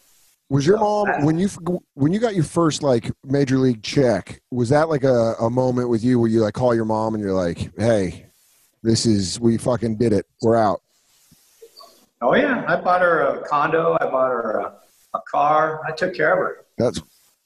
Was 0.48 0.66
your 0.66 0.78
mom 0.78 1.08
uh, 1.08 1.24
when 1.24 1.38
you 1.38 1.48
when 1.94 2.12
you 2.12 2.20
got 2.20 2.34
your 2.34 2.44
first 2.44 2.82
like 2.82 3.10
major 3.24 3.56
league 3.58 3.82
check? 3.82 4.40
Was 4.50 4.68
that 4.68 4.88
like 4.88 5.02
a, 5.04 5.34
a 5.40 5.48
moment 5.48 5.88
with 5.88 6.04
you 6.04 6.18
where 6.18 6.28
you 6.28 6.40
like 6.40 6.54
call 6.54 6.74
your 6.74 6.84
mom 6.84 7.14
and 7.14 7.22
you're 7.22 7.32
like, 7.32 7.70
"Hey, 7.78 8.26
this 8.82 9.06
is 9.06 9.40
we 9.40 9.56
fucking 9.56 9.96
did 9.96 10.12
it. 10.12 10.26
We're 10.42 10.56
out." 10.56 10.82
Oh, 12.24 12.34
yeah. 12.36 12.64
I 12.68 12.76
bought 12.76 13.00
her 13.00 13.20
a 13.22 13.48
condo. 13.48 13.96
I 14.00 14.04
bought 14.04 14.30
her 14.30 14.60
a, 14.60 14.74
a 15.16 15.20
car. 15.28 15.80
I 15.88 15.92
took 15.92 16.14
care 16.14 16.32
of 16.32 16.38
her. 16.38 16.64
That's 16.78 17.00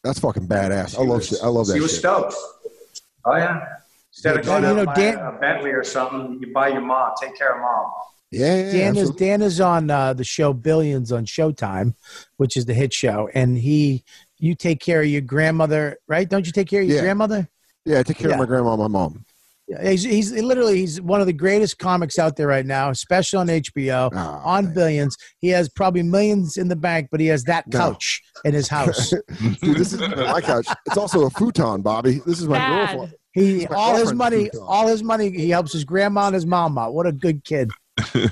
that's 0.05 0.19
fucking 0.19 0.49
badass. 0.49 0.99
I 0.99 1.03
love 1.03 1.25
shit. 1.25 1.39
I 1.43 1.47
love 1.47 1.67
that 1.69 1.75
She 1.75 1.81
was 1.81 1.93
shit. 1.93 2.01
stoked. 2.01 2.35
Oh, 3.25 3.37
yeah. 3.37 3.67
Instead 4.13 4.37
of 4.39 4.45
going 4.47 4.63
you 4.65 4.69
to 4.71 4.75
know, 4.77 4.87
buy 4.87 4.95
Dan- 4.95 5.19
a 5.19 5.33
Bentley 5.33 5.71
or 5.71 5.83
something, 5.85 6.39
you 6.41 6.53
buy 6.53 6.69
your 6.69 6.81
mom. 6.83 7.13
Take 7.21 7.37
care 7.39 7.55
of 7.55 7.61
mom. 7.61 7.91
Yeah, 8.33 8.57
yeah, 8.57 8.73
Dan 8.73 8.97
is. 8.97 9.11
Dan 9.13 9.43
is 9.43 9.61
on 9.61 9.91
uh, 9.91 10.13
the 10.13 10.25
show 10.25 10.53
Billions 10.53 11.13
on 11.13 11.25
Showtime, 11.27 11.95
which 12.39 12.57
is 12.57 12.65
the 12.67 12.75
hit 12.75 12.93
show, 12.93 13.29
and 13.35 13.57
he 13.57 14.05
you 14.39 14.55
take 14.55 14.81
care 14.81 15.01
of 15.01 15.07
your 15.07 15.21
grandmother, 15.23 15.97
right? 16.09 16.29
Don't 16.29 16.45
you 16.47 16.53
take 16.53 16.69
care 16.69 16.83
of 16.83 16.89
your 16.89 16.97
Yeah. 16.97 17.03
grandmother? 17.03 17.49
yeah, 17.85 18.01
I 18.01 18.03
take 18.03 18.19
care 18.19 18.29
Yeah. 18.29 18.35
of 18.35 18.41
my 18.41 18.47
grandma, 18.47 18.73
and 18.75 18.83
my 18.83 18.89
mom. 18.89 19.25
Yeah, 19.69 19.91
he's, 19.91 20.05
he's 20.05 20.33
literally 20.33 20.79
he's 20.79 21.01
one 21.01 21.21
of 21.21 21.27
the 21.27 21.33
greatest 21.33 21.79
comics 21.79 22.19
out 22.21 22.37
there 22.37 22.47
right 22.47 22.67
now, 22.67 22.91
especially 22.91 23.39
on 23.39 23.49
HBO 23.49 24.11
Ah, 24.15 24.41
on 24.45 24.65
thanks. 24.65 24.75
Billions. 24.77 25.17
He 25.41 25.49
has 25.49 25.69
probably 25.69 26.03
millions 26.05 26.57
in 26.57 26.69
the 26.69 26.77
bank, 26.77 27.09
but 27.11 27.19
he 27.21 27.27
has 27.29 27.43
that 27.45 27.67
No. 27.73 27.79
couch 27.79 28.23
in 28.45 28.55
his 28.55 28.69
house. 28.69 29.11
Dude, 29.63 29.77
this 29.77 29.93
is 29.93 30.01
my 30.01 30.41
couch. 30.41 30.67
It's 30.87 30.97
also 30.97 31.27
a 31.27 31.31
futon, 31.31 31.83
Bobby. 31.83 32.21
This 32.27 32.41
is 32.41 32.47
my 32.49 32.59
Bad. 32.59 32.91
girlfriend. 32.93 33.15
He 33.33 33.67
my 33.69 33.77
all 33.77 33.97
his 33.97 34.13
money, 34.13 34.45
futon. 34.51 34.61
all 34.69 34.87
his 34.87 35.03
money, 35.03 35.31
he 35.31 35.51
helps 35.51 35.73
his 35.73 35.85
grandma 35.85 36.27
and 36.27 36.35
his 36.35 36.47
mom 36.47 36.79
out. 36.79 36.95
What 36.95 37.07
a 37.07 37.13
good 37.13 37.43
kid. 37.45 37.71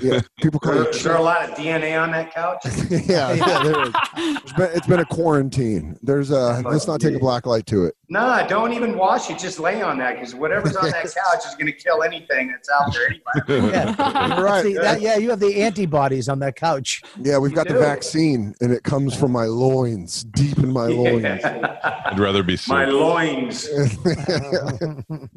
Yeah, 0.01 0.21
people 0.41 0.59
call 0.59 0.75
you. 0.75 0.87
Is 0.89 1.03
there 1.03 1.15
a 1.15 1.21
lot 1.21 1.49
of 1.49 1.57
DNA 1.57 1.99
on 1.99 2.11
that 2.11 2.33
couch? 2.33 2.61
yeah, 2.89 3.33
yeah, 3.33 3.63
there 3.63 3.83
is. 3.83 3.93
It's 4.15 4.53
been, 4.53 4.69
it's 4.75 4.87
been 4.87 4.99
a 4.99 5.05
quarantine. 5.05 5.97
There's 6.03 6.29
a. 6.29 6.61
Let's 6.63 6.87
not 6.87 7.01
take 7.01 7.15
a 7.15 7.19
black 7.19 7.45
light 7.47 7.65
to 7.67 7.85
it. 7.85 7.95
No, 8.07 8.45
don't 8.47 8.73
even 8.73 8.95
wash 8.97 9.31
it. 9.31 9.39
Just 9.39 9.59
lay 9.59 9.81
on 9.81 9.97
that 9.97 10.15
because 10.15 10.35
whatever's 10.35 10.75
on 10.75 10.91
that 10.91 11.03
couch 11.03 11.45
is 11.47 11.55
going 11.55 11.65
to 11.65 11.71
kill 11.71 12.03
anything 12.03 12.51
that's 12.51 12.69
out 12.69 12.93
there 12.93 13.07
anyway. 13.07 13.71
Yeah. 13.75 14.35
You're 14.35 14.45
right. 14.45 14.63
See, 14.63 14.73
that, 14.75 15.01
yeah, 15.01 15.17
you 15.17 15.29
have 15.31 15.39
the 15.39 15.61
antibodies 15.61 16.29
on 16.29 16.39
that 16.39 16.55
couch. 16.55 17.01
Yeah, 17.19 17.37
we've 17.39 17.53
got 17.53 17.67
the 17.67 17.73
vaccine, 17.73 18.53
and 18.61 18.71
it 18.71 18.83
comes 18.83 19.15
from 19.15 19.31
my 19.31 19.45
loins, 19.45 20.23
deep 20.23 20.59
in 20.59 20.71
my 20.71 20.85
loins. 20.85 21.43
I'd 21.43 22.19
rather 22.19 22.43
be 22.43 22.57
sick. 22.57 22.69
My 22.69 22.85
loins. 22.85 23.67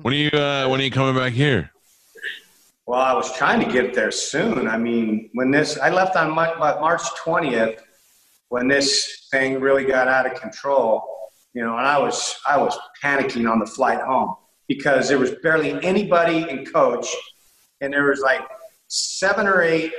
When 0.03 0.13
are 0.13 0.17
you 0.17 0.29
uh, 0.31 0.69
when 0.69 0.81
are 0.81 0.85
you 0.85 0.91
coming 0.91 1.17
back 1.17 1.33
here? 1.33 1.71
Well, 2.89 3.03
I 3.03 3.13
was 3.13 3.31
trying 3.37 3.63
to 3.63 3.71
get 3.71 3.93
there 3.93 4.11
soon. 4.11 4.67
I 4.67 4.79
mean, 4.79 5.29
when 5.35 5.51
this, 5.51 5.79
I 5.79 5.91
left 5.91 6.17
on 6.17 6.31
Mar- 6.35 6.57
Mar- 6.59 6.81
March 6.81 7.03
20th 7.23 7.81
when 8.49 8.67
this 8.67 9.29
thing 9.31 9.61
really 9.61 9.85
got 9.85 10.09
out 10.09 10.25
of 10.25 10.41
control, 10.41 11.05
you 11.53 11.63
know, 11.63 11.77
and 11.77 11.87
I 11.87 11.99
was, 11.99 12.35
I 12.49 12.57
was 12.57 12.79
panicking 13.05 13.47
on 13.51 13.59
the 13.59 13.67
flight 13.67 14.01
home 14.01 14.37
because 14.69 15.07
there 15.07 15.19
was 15.19 15.33
barely 15.43 15.73
anybody 15.85 16.49
in 16.49 16.65
coach 16.65 17.07
and 17.83 17.93
there 17.93 18.05
was 18.09 18.21
like 18.21 18.41
seven 18.87 19.47
or 19.47 19.61
eight 19.61 19.93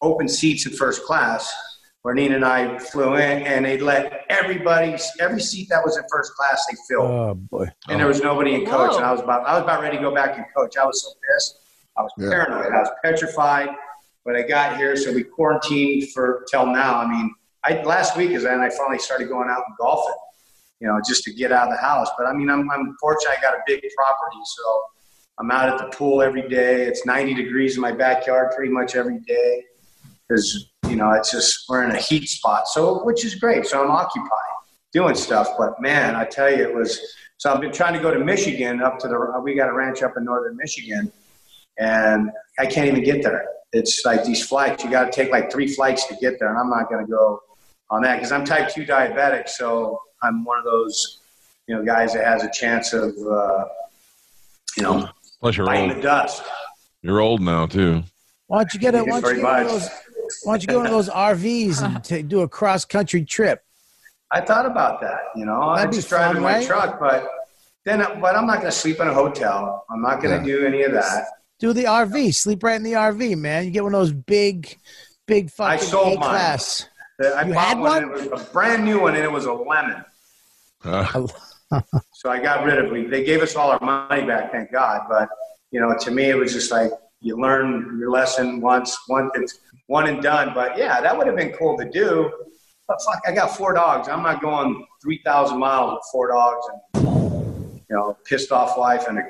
open 0.00 0.28
seats 0.28 0.66
in 0.66 0.72
first 0.72 1.02
class 1.02 1.52
where 2.02 2.14
Nina 2.14 2.36
and 2.36 2.44
I 2.44 2.78
flew 2.78 3.14
in 3.14 3.42
and 3.42 3.64
they 3.64 3.76
let 3.78 4.24
everybody, 4.30 4.96
every 5.18 5.40
seat 5.40 5.68
that 5.70 5.82
was 5.84 5.96
in 5.96 6.04
first 6.12 6.32
class, 6.34 6.64
they 6.70 6.76
filled 6.88 7.10
Oh 7.10 7.34
boy. 7.34 7.66
and 7.88 7.98
there 7.98 8.06
was 8.06 8.20
nobody 8.22 8.54
in 8.54 8.66
coach, 8.66 8.90
Whoa. 8.92 8.98
and 8.98 9.04
I 9.04 9.10
was 9.10 9.20
about 9.20 9.44
I 9.48 9.54
was 9.54 9.62
about 9.64 9.82
ready 9.82 9.96
to 9.96 10.02
go 10.02 10.14
back 10.14 10.36
and 10.36 10.46
coach. 10.56 10.76
I 10.76 10.84
was 10.86 11.02
so 11.02 11.08
pissed. 11.28 11.58
I 11.96 12.02
was 12.02 12.12
Yeah. 12.16 12.28
paranoid. 12.30 12.72
I 12.72 12.80
was 12.80 12.90
petrified. 13.04 13.70
But 14.24 14.36
I 14.36 14.42
got 14.42 14.78
here, 14.78 14.96
so 14.96 15.12
we 15.12 15.22
quarantined 15.22 16.10
for 16.12 16.46
till 16.50 16.64
now. 16.64 16.98
I 16.98 17.06
mean, 17.06 17.34
I 17.62 17.82
last 17.82 18.16
week 18.16 18.30
is 18.30 18.44
when 18.44 18.58
I 18.60 18.70
finally 18.70 18.98
started 18.98 19.28
going 19.28 19.50
out 19.50 19.62
and 19.68 19.76
golfing, 19.78 20.14
you 20.80 20.88
know, 20.88 20.98
just 21.06 21.24
to 21.24 21.32
get 21.34 21.52
out 21.52 21.68
of 21.68 21.74
the 21.74 21.76
house. 21.82 22.08
But 22.16 22.26
I 22.26 22.32
mean, 22.32 22.48
I'm, 22.48 22.70
I'm 22.70 22.96
fortunate. 22.98 23.36
I 23.38 23.42
got 23.42 23.52
a 23.52 23.58
big 23.66 23.82
property, 23.94 24.38
so 24.46 24.82
I'm 25.38 25.50
out 25.50 25.68
at 25.68 25.78
the 25.78 25.94
pool 25.94 26.22
every 26.22 26.48
day. 26.48 26.86
It's 26.86 27.04
90 27.04 27.34
degrees 27.34 27.74
in 27.76 27.82
my 27.82 27.92
backyard 27.92 28.52
pretty 28.56 28.72
much 28.72 28.94
every 28.96 29.18
day 29.26 29.62
because 30.26 30.70
you 30.88 30.96
know 30.96 31.10
it's 31.12 31.30
just 31.30 31.66
we're 31.68 31.84
in 31.84 31.90
a 31.90 31.98
heat 32.00 32.26
spot. 32.26 32.66
So 32.68 33.04
which 33.04 33.26
is 33.26 33.34
great. 33.34 33.66
So 33.66 33.84
I'm 33.84 33.90
occupied 33.90 34.30
doing 34.94 35.14
stuff. 35.16 35.50
But 35.58 35.78
man, 35.82 36.16
I 36.16 36.24
tell 36.24 36.48
you, 36.50 36.62
it 36.62 36.74
was. 36.74 36.98
So 37.36 37.52
I've 37.52 37.60
been 37.60 37.72
trying 37.72 37.92
to 37.92 38.00
go 38.00 38.10
to 38.10 38.20
Michigan 38.24 38.80
up 38.80 38.98
to 39.00 39.08
the. 39.08 39.40
We 39.42 39.54
got 39.54 39.68
a 39.68 39.72
ranch 39.74 40.02
up 40.02 40.16
in 40.16 40.24
northern 40.24 40.56
Michigan, 40.56 41.12
and 41.78 42.30
I 42.58 42.66
can't 42.66 42.86
even 42.88 43.02
get 43.02 43.22
there. 43.22 43.46
It's 43.72 44.02
like 44.04 44.24
these 44.24 44.46
flights. 44.46 44.84
You 44.84 44.90
got 44.90 45.06
to 45.06 45.10
take 45.10 45.30
like 45.30 45.50
three 45.50 45.66
flights 45.66 46.06
to 46.06 46.14
get 46.16 46.38
there, 46.38 46.48
and 46.48 46.58
I'm 46.58 46.70
not 46.70 46.88
going 46.88 47.04
to 47.04 47.10
go 47.10 47.40
on 47.90 48.02
that 48.02 48.16
because 48.16 48.32
I'm 48.32 48.44
type 48.44 48.72
two 48.72 48.84
diabetic. 48.86 49.48
So 49.48 50.00
I'm 50.22 50.44
one 50.44 50.58
of 50.58 50.64
those, 50.64 51.20
you 51.66 51.74
know, 51.74 51.84
guys 51.84 52.12
that 52.14 52.24
has 52.24 52.44
a 52.44 52.50
chance 52.52 52.92
of, 52.92 53.10
uh, 53.18 53.64
you 54.76 54.82
know, 54.84 55.08
Plus 55.40 55.56
you're 55.56 55.66
biting 55.66 55.88
the 55.88 55.94
old. 55.96 56.02
dust. 56.04 56.42
You're 57.02 57.20
old 57.20 57.40
now 57.42 57.66
too. 57.66 58.02
Why 58.46 58.58
don't 58.58 58.74
you 58.74 58.80
get 58.80 58.94
a? 58.94 59.04
Why 59.04 59.20
don't 59.20 59.30
you 59.36 59.42
get 59.42 59.44
one 59.44 59.62
of 59.62 59.68
those? 59.68 59.88
Why 60.44 60.52
don't 60.54 60.62
you 60.62 60.68
go 60.68 60.76
one 60.78 60.86
of 60.86 60.92
those 60.92 61.08
RVs 61.10 61.82
and 61.82 62.02
ta- 62.22 62.22
do 62.26 62.40
a 62.42 62.48
cross 62.48 62.84
country 62.84 63.24
trip? 63.24 63.62
I 64.30 64.40
thought 64.40 64.66
about 64.66 65.00
that. 65.00 65.18
You 65.36 65.44
know, 65.46 65.62
I 65.62 65.76
That'd 65.78 65.90
be 65.90 65.96
just 65.96 66.08
drive 66.08 66.28
fun, 66.28 66.36
in 66.38 66.42
my 66.42 66.54
right? 66.54 66.66
truck, 66.66 66.98
but 66.98 67.28
then, 67.84 67.98
but 68.20 68.34
I'm 68.36 68.46
not 68.46 68.56
going 68.60 68.70
to 68.70 68.72
sleep 68.72 69.00
in 69.00 69.08
a 69.08 69.12
hotel. 69.14 69.84
I'm 69.90 70.00
not 70.00 70.22
going 70.22 70.40
to 70.40 70.44
do 70.44 70.64
any 70.66 70.82
of 70.82 70.92
that. 70.92 71.26
Do 71.58 71.72
the 71.72 71.84
RV. 71.84 72.34
Sleep 72.34 72.62
right 72.62 72.76
in 72.76 72.82
the 72.82 72.92
RV, 72.92 73.36
man. 73.36 73.64
You 73.64 73.70
get 73.70 73.84
one 73.84 73.94
of 73.94 74.00
those 74.00 74.12
big, 74.12 74.76
big 75.26 75.46
I 75.58 75.76
fucking 75.76 75.86
sold 75.88 76.16
A 76.16 76.20
mine. 76.20 76.28
class. 76.28 76.88
I 77.20 77.44
You 77.44 77.54
bought 77.54 77.64
had 77.68 77.78
one, 77.78 78.02
and 78.02 78.12
it 78.20 78.30
was 78.32 78.40
a 78.42 78.44
brand 78.52 78.84
new 78.84 79.00
one, 79.02 79.14
and 79.14 79.22
it 79.24 79.30
was 79.30 79.46
a 79.46 79.52
lemon. 79.52 80.04
Uh, 80.84 81.26
So 82.12 82.30
I 82.30 82.38
got 82.40 82.64
rid 82.64 82.78
of 82.78 82.92
it. 82.92 83.10
They 83.10 83.24
gave 83.24 83.42
us 83.42 83.56
all 83.56 83.70
our 83.70 83.80
money 83.80 84.24
back, 84.24 84.52
thank 84.52 84.70
God. 84.70 85.06
But 85.08 85.28
you 85.72 85.80
know, 85.80 85.96
to 85.98 86.10
me, 86.12 86.24
it 86.30 86.36
was 86.36 86.52
just 86.52 86.70
like 86.70 86.90
you 87.20 87.36
learn 87.40 87.96
your 87.98 88.10
lesson 88.10 88.60
once, 88.60 88.96
one 89.08 89.30
it's 89.34 89.58
one 89.88 90.06
and 90.06 90.22
done. 90.22 90.52
But 90.54 90.78
yeah, 90.78 91.00
that 91.00 91.16
would 91.16 91.26
have 91.26 91.34
been 91.36 91.52
cool 91.52 91.76
to 91.78 91.84
do. 91.90 92.30
But 92.86 92.98
fuck, 93.02 93.20
I 93.26 93.32
got 93.32 93.56
four 93.56 93.72
dogs. 93.74 94.08
I'm 94.08 94.22
not 94.22 94.40
going 94.40 94.86
three 95.02 95.20
thousand 95.24 95.58
miles 95.58 95.94
with 95.94 96.02
four 96.12 96.28
dogs 96.28 96.64
and 96.94 97.06
you 97.88 97.96
know, 97.96 98.16
pissed 98.24 98.52
off 98.52 98.78
wife 98.78 99.08
and 99.08 99.18
a, 99.18 99.22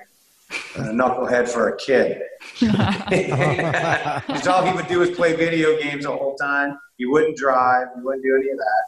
and 0.77 0.87
a 0.87 0.93
knucklehead 0.93 1.49
for 1.49 1.69
a 1.71 1.77
kid. 1.77 2.23
Because 2.61 4.47
all 4.47 4.65
he 4.65 4.73
would 4.73 4.87
do 4.89 5.03
is 5.03 5.11
play 5.17 5.35
video 5.35 5.79
games 5.81 6.05
the 6.05 6.11
whole 6.11 6.35
time. 6.37 6.79
He 6.97 7.07
wouldn't 7.07 7.37
drive. 7.37 7.89
He 7.95 8.03
wouldn't 8.03 8.23
do 8.23 8.37
any 8.37 8.51
of 8.51 8.59
that. 8.59 8.85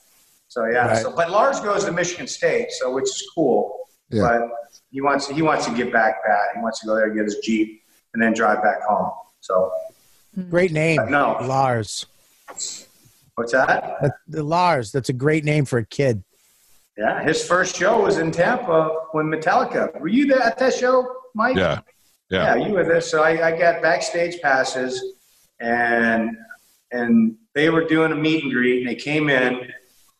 So 0.48 0.66
yeah. 0.66 0.86
Right. 0.86 1.02
So, 1.02 1.14
but 1.14 1.30
Lars 1.30 1.60
goes 1.60 1.84
to 1.84 1.92
Michigan 1.92 2.26
State, 2.26 2.70
so 2.72 2.92
which 2.94 3.04
is 3.04 3.30
cool. 3.34 3.88
Yeah. 4.10 4.22
But 4.22 4.50
he 4.90 5.00
wants 5.00 5.28
he 5.28 5.42
wants 5.42 5.66
to 5.66 5.74
get 5.74 5.92
back 5.92 6.24
bad. 6.24 6.46
He 6.54 6.60
wants 6.60 6.80
to 6.80 6.86
go 6.86 6.94
there 6.94 7.06
and 7.06 7.16
get 7.16 7.24
his 7.24 7.38
jeep 7.42 7.82
and 8.14 8.22
then 8.22 8.32
drive 8.32 8.62
back 8.62 8.82
home. 8.82 9.10
So 9.40 9.72
hmm. 10.34 10.48
Great 10.48 10.72
name. 10.72 10.98
No. 11.10 11.38
Lars. 11.42 12.06
what's 13.34 13.52
that? 13.52 13.96
That, 14.00 14.12
the 14.28 14.42
Lars. 14.42 14.92
That's 14.92 15.08
a 15.08 15.14
great 15.14 15.44
name 15.44 15.64
for 15.64 15.78
a 15.78 15.86
kid. 15.86 16.22
Yeah, 16.96 17.22
his 17.22 17.46
first 17.46 17.76
show 17.76 18.00
was 18.00 18.16
in 18.16 18.30
Tampa 18.30 18.88
when 19.12 19.26
Metallica. 19.26 20.00
Were 20.00 20.08
you 20.08 20.26
there 20.26 20.40
at 20.40 20.58
that 20.58 20.72
show, 20.72 21.06
Mike? 21.36 21.56
yeah. 21.56 21.80
Yeah, 22.30 22.56
Yeah. 22.56 22.66
you 22.66 22.72
were 22.72 22.82
there. 22.84 23.00
So 23.00 23.22
I, 23.22 23.48
I 23.48 23.56
got 23.56 23.80
backstage 23.82 24.40
passes, 24.40 25.14
and 25.60 26.36
and 26.90 27.36
they 27.54 27.70
were 27.70 27.84
doing 27.84 28.10
a 28.10 28.16
meet 28.16 28.42
and 28.42 28.52
greet, 28.52 28.78
and 28.80 28.88
they 28.88 28.96
came 28.96 29.28
in, 29.28 29.70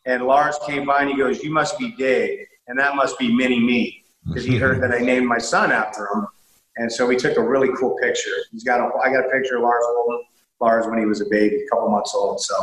and 0.05 0.23
Lars 0.25 0.57
came 0.67 0.87
by 0.87 1.01
and 1.01 1.11
he 1.11 1.17
goes, 1.17 1.43
"You 1.43 1.51
must 1.51 1.79
be 1.81 1.93
Dave, 1.97 2.47
and 2.69 2.79
that 2.79 2.95
must 2.95 3.19
be 3.19 3.35
Mini 3.35 3.59
Me," 3.59 4.05
because 4.27 4.45
he 4.45 4.57
heard 4.57 4.81
that 4.83 4.93
I 4.93 4.99
named 4.99 5.27
my 5.27 5.39
son 5.39 5.73
after 5.73 6.07
him, 6.13 6.29
and 6.77 6.93
so 6.93 7.07
we 7.07 7.17
took 7.17 7.37
a 7.39 7.43
really 7.43 7.71
cool 7.77 7.97
picture. 8.01 8.37
He's 8.53 8.63
got 8.63 8.79
a 8.79 8.85
I 9.05 9.09
got 9.13 9.27
a 9.27 9.31
picture 9.31 9.57
of 9.57 9.63
Lars 9.63 9.83
holding 9.85 10.25
Lars 10.61 10.87
when 10.87 10.99
he 11.01 11.07
was 11.07 11.21
a 11.21 11.27
baby, 11.29 11.57
a 11.57 11.69
couple 11.71 11.89
months 11.89 12.15
old. 12.15 12.41
So 12.41 12.55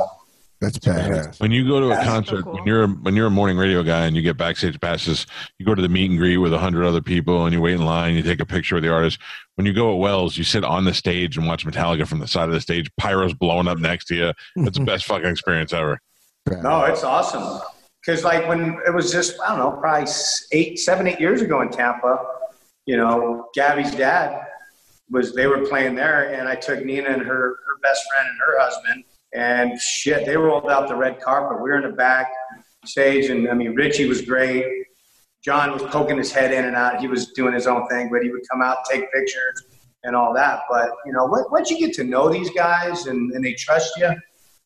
That's 0.63 0.79
badass. 0.79 1.41
When 1.41 1.51
you 1.51 1.67
go 1.67 1.81
to 1.81 1.87
a 1.87 1.89
That's 1.89 2.05
so 2.05 2.11
concert, 2.11 2.43
cool. 2.43 2.53
when 2.53 2.65
you're 2.65 2.87
when 2.87 3.15
you're 3.17 3.27
a 3.27 3.31
morning 3.31 3.57
radio 3.57 3.83
guy 3.83 4.05
and 4.05 4.15
you 4.15 4.21
get 4.21 4.37
backstage 4.37 4.79
passes, 4.79 5.27
you 5.59 5.65
go 5.65 5.75
to 5.75 5.81
the 5.81 5.89
meet 5.89 6.09
and 6.09 6.17
greet 6.17 6.37
with 6.37 6.53
a 6.53 6.57
hundred 6.57 6.85
other 6.85 7.01
people 7.01 7.43
and 7.45 7.53
you 7.53 7.59
wait 7.59 7.73
in 7.73 7.85
line. 7.85 8.15
You 8.15 8.23
take 8.23 8.39
a 8.39 8.45
picture 8.45 8.75
with 8.75 8.83
the 8.85 8.89
artist. 8.91 9.19
When 9.55 9.67
you 9.67 9.73
go 9.73 9.91
at 9.93 9.99
Wells, 9.99 10.37
you 10.37 10.45
sit 10.45 10.63
on 10.63 10.85
the 10.85 10.93
stage 10.93 11.37
and 11.37 11.45
watch 11.47 11.65
Metallica 11.65 12.07
from 12.07 12.19
the 12.19 12.27
side 12.27 12.47
of 12.47 12.53
the 12.53 12.61
stage. 12.61 12.89
Pyro's 12.97 13.33
blowing 13.33 13.67
up 13.67 13.77
next 13.77 14.05
to 14.05 14.15
you. 14.15 14.33
It's 14.55 14.77
the 14.77 14.85
best 14.85 15.03
fucking 15.05 15.27
experience 15.29 15.73
ever. 15.73 15.99
No, 16.61 16.83
it's 16.85 17.03
awesome. 17.03 17.59
Because 17.99 18.23
like 18.23 18.47
when 18.47 18.79
it 18.87 18.93
was 18.93 19.11
just 19.11 19.35
I 19.41 19.49
don't 19.49 19.59
know, 19.59 19.71
probably 19.81 20.09
eight, 20.53 20.79
seven, 20.79 21.07
eight 21.07 21.19
years 21.19 21.41
ago 21.41 21.59
in 21.61 21.69
Tampa, 21.69 22.25
you 22.85 22.95
know, 22.95 23.49
Gabby's 23.53 23.93
dad 23.93 24.45
was 25.09 25.35
they 25.35 25.47
were 25.47 25.65
playing 25.65 25.95
there, 25.95 26.33
and 26.33 26.47
I 26.47 26.55
took 26.55 26.85
Nina 26.85 27.09
and 27.09 27.21
her 27.21 27.57
her 27.65 27.77
best 27.81 28.01
friend 28.09 28.29
and 28.29 28.39
her 28.39 28.59
husband, 28.59 29.03
and 29.33 29.79
shit, 29.79 30.25
they 30.25 30.37
rolled 30.37 30.69
out 30.69 30.87
the 30.87 30.95
red 30.95 31.19
carpet. 31.19 31.57
We 31.57 31.69
were 31.69 31.77
in 31.77 31.89
the 31.89 31.95
back 31.95 32.31
stage, 32.85 33.29
and 33.29 33.49
I 33.49 33.53
mean 33.53 33.75
Richie 33.75 34.07
was 34.07 34.21
great. 34.21 34.65
John 35.43 35.73
was 35.73 35.83
poking 35.83 36.17
his 36.17 36.31
head 36.31 36.53
in 36.53 36.65
and 36.65 36.75
out. 36.75 37.01
He 37.01 37.07
was 37.07 37.33
doing 37.33 37.53
his 37.53 37.67
own 37.67 37.87
thing, 37.89 38.09
but 38.09 38.23
he 38.23 38.29
would 38.29 38.43
come 38.49 38.61
out, 38.61 38.77
take 38.89 39.11
pictures, 39.11 39.63
and 40.03 40.15
all 40.15 40.33
that. 40.33 40.61
But 40.69 40.91
you 41.05 41.11
know, 41.11 41.25
once 41.51 41.69
you 41.69 41.79
get 41.79 41.93
to 41.95 42.03
know 42.03 42.29
these 42.29 42.49
guys 42.51 43.07
and, 43.07 43.31
and 43.31 43.43
they 43.43 43.53
trust 43.53 43.91
you, 43.97 44.09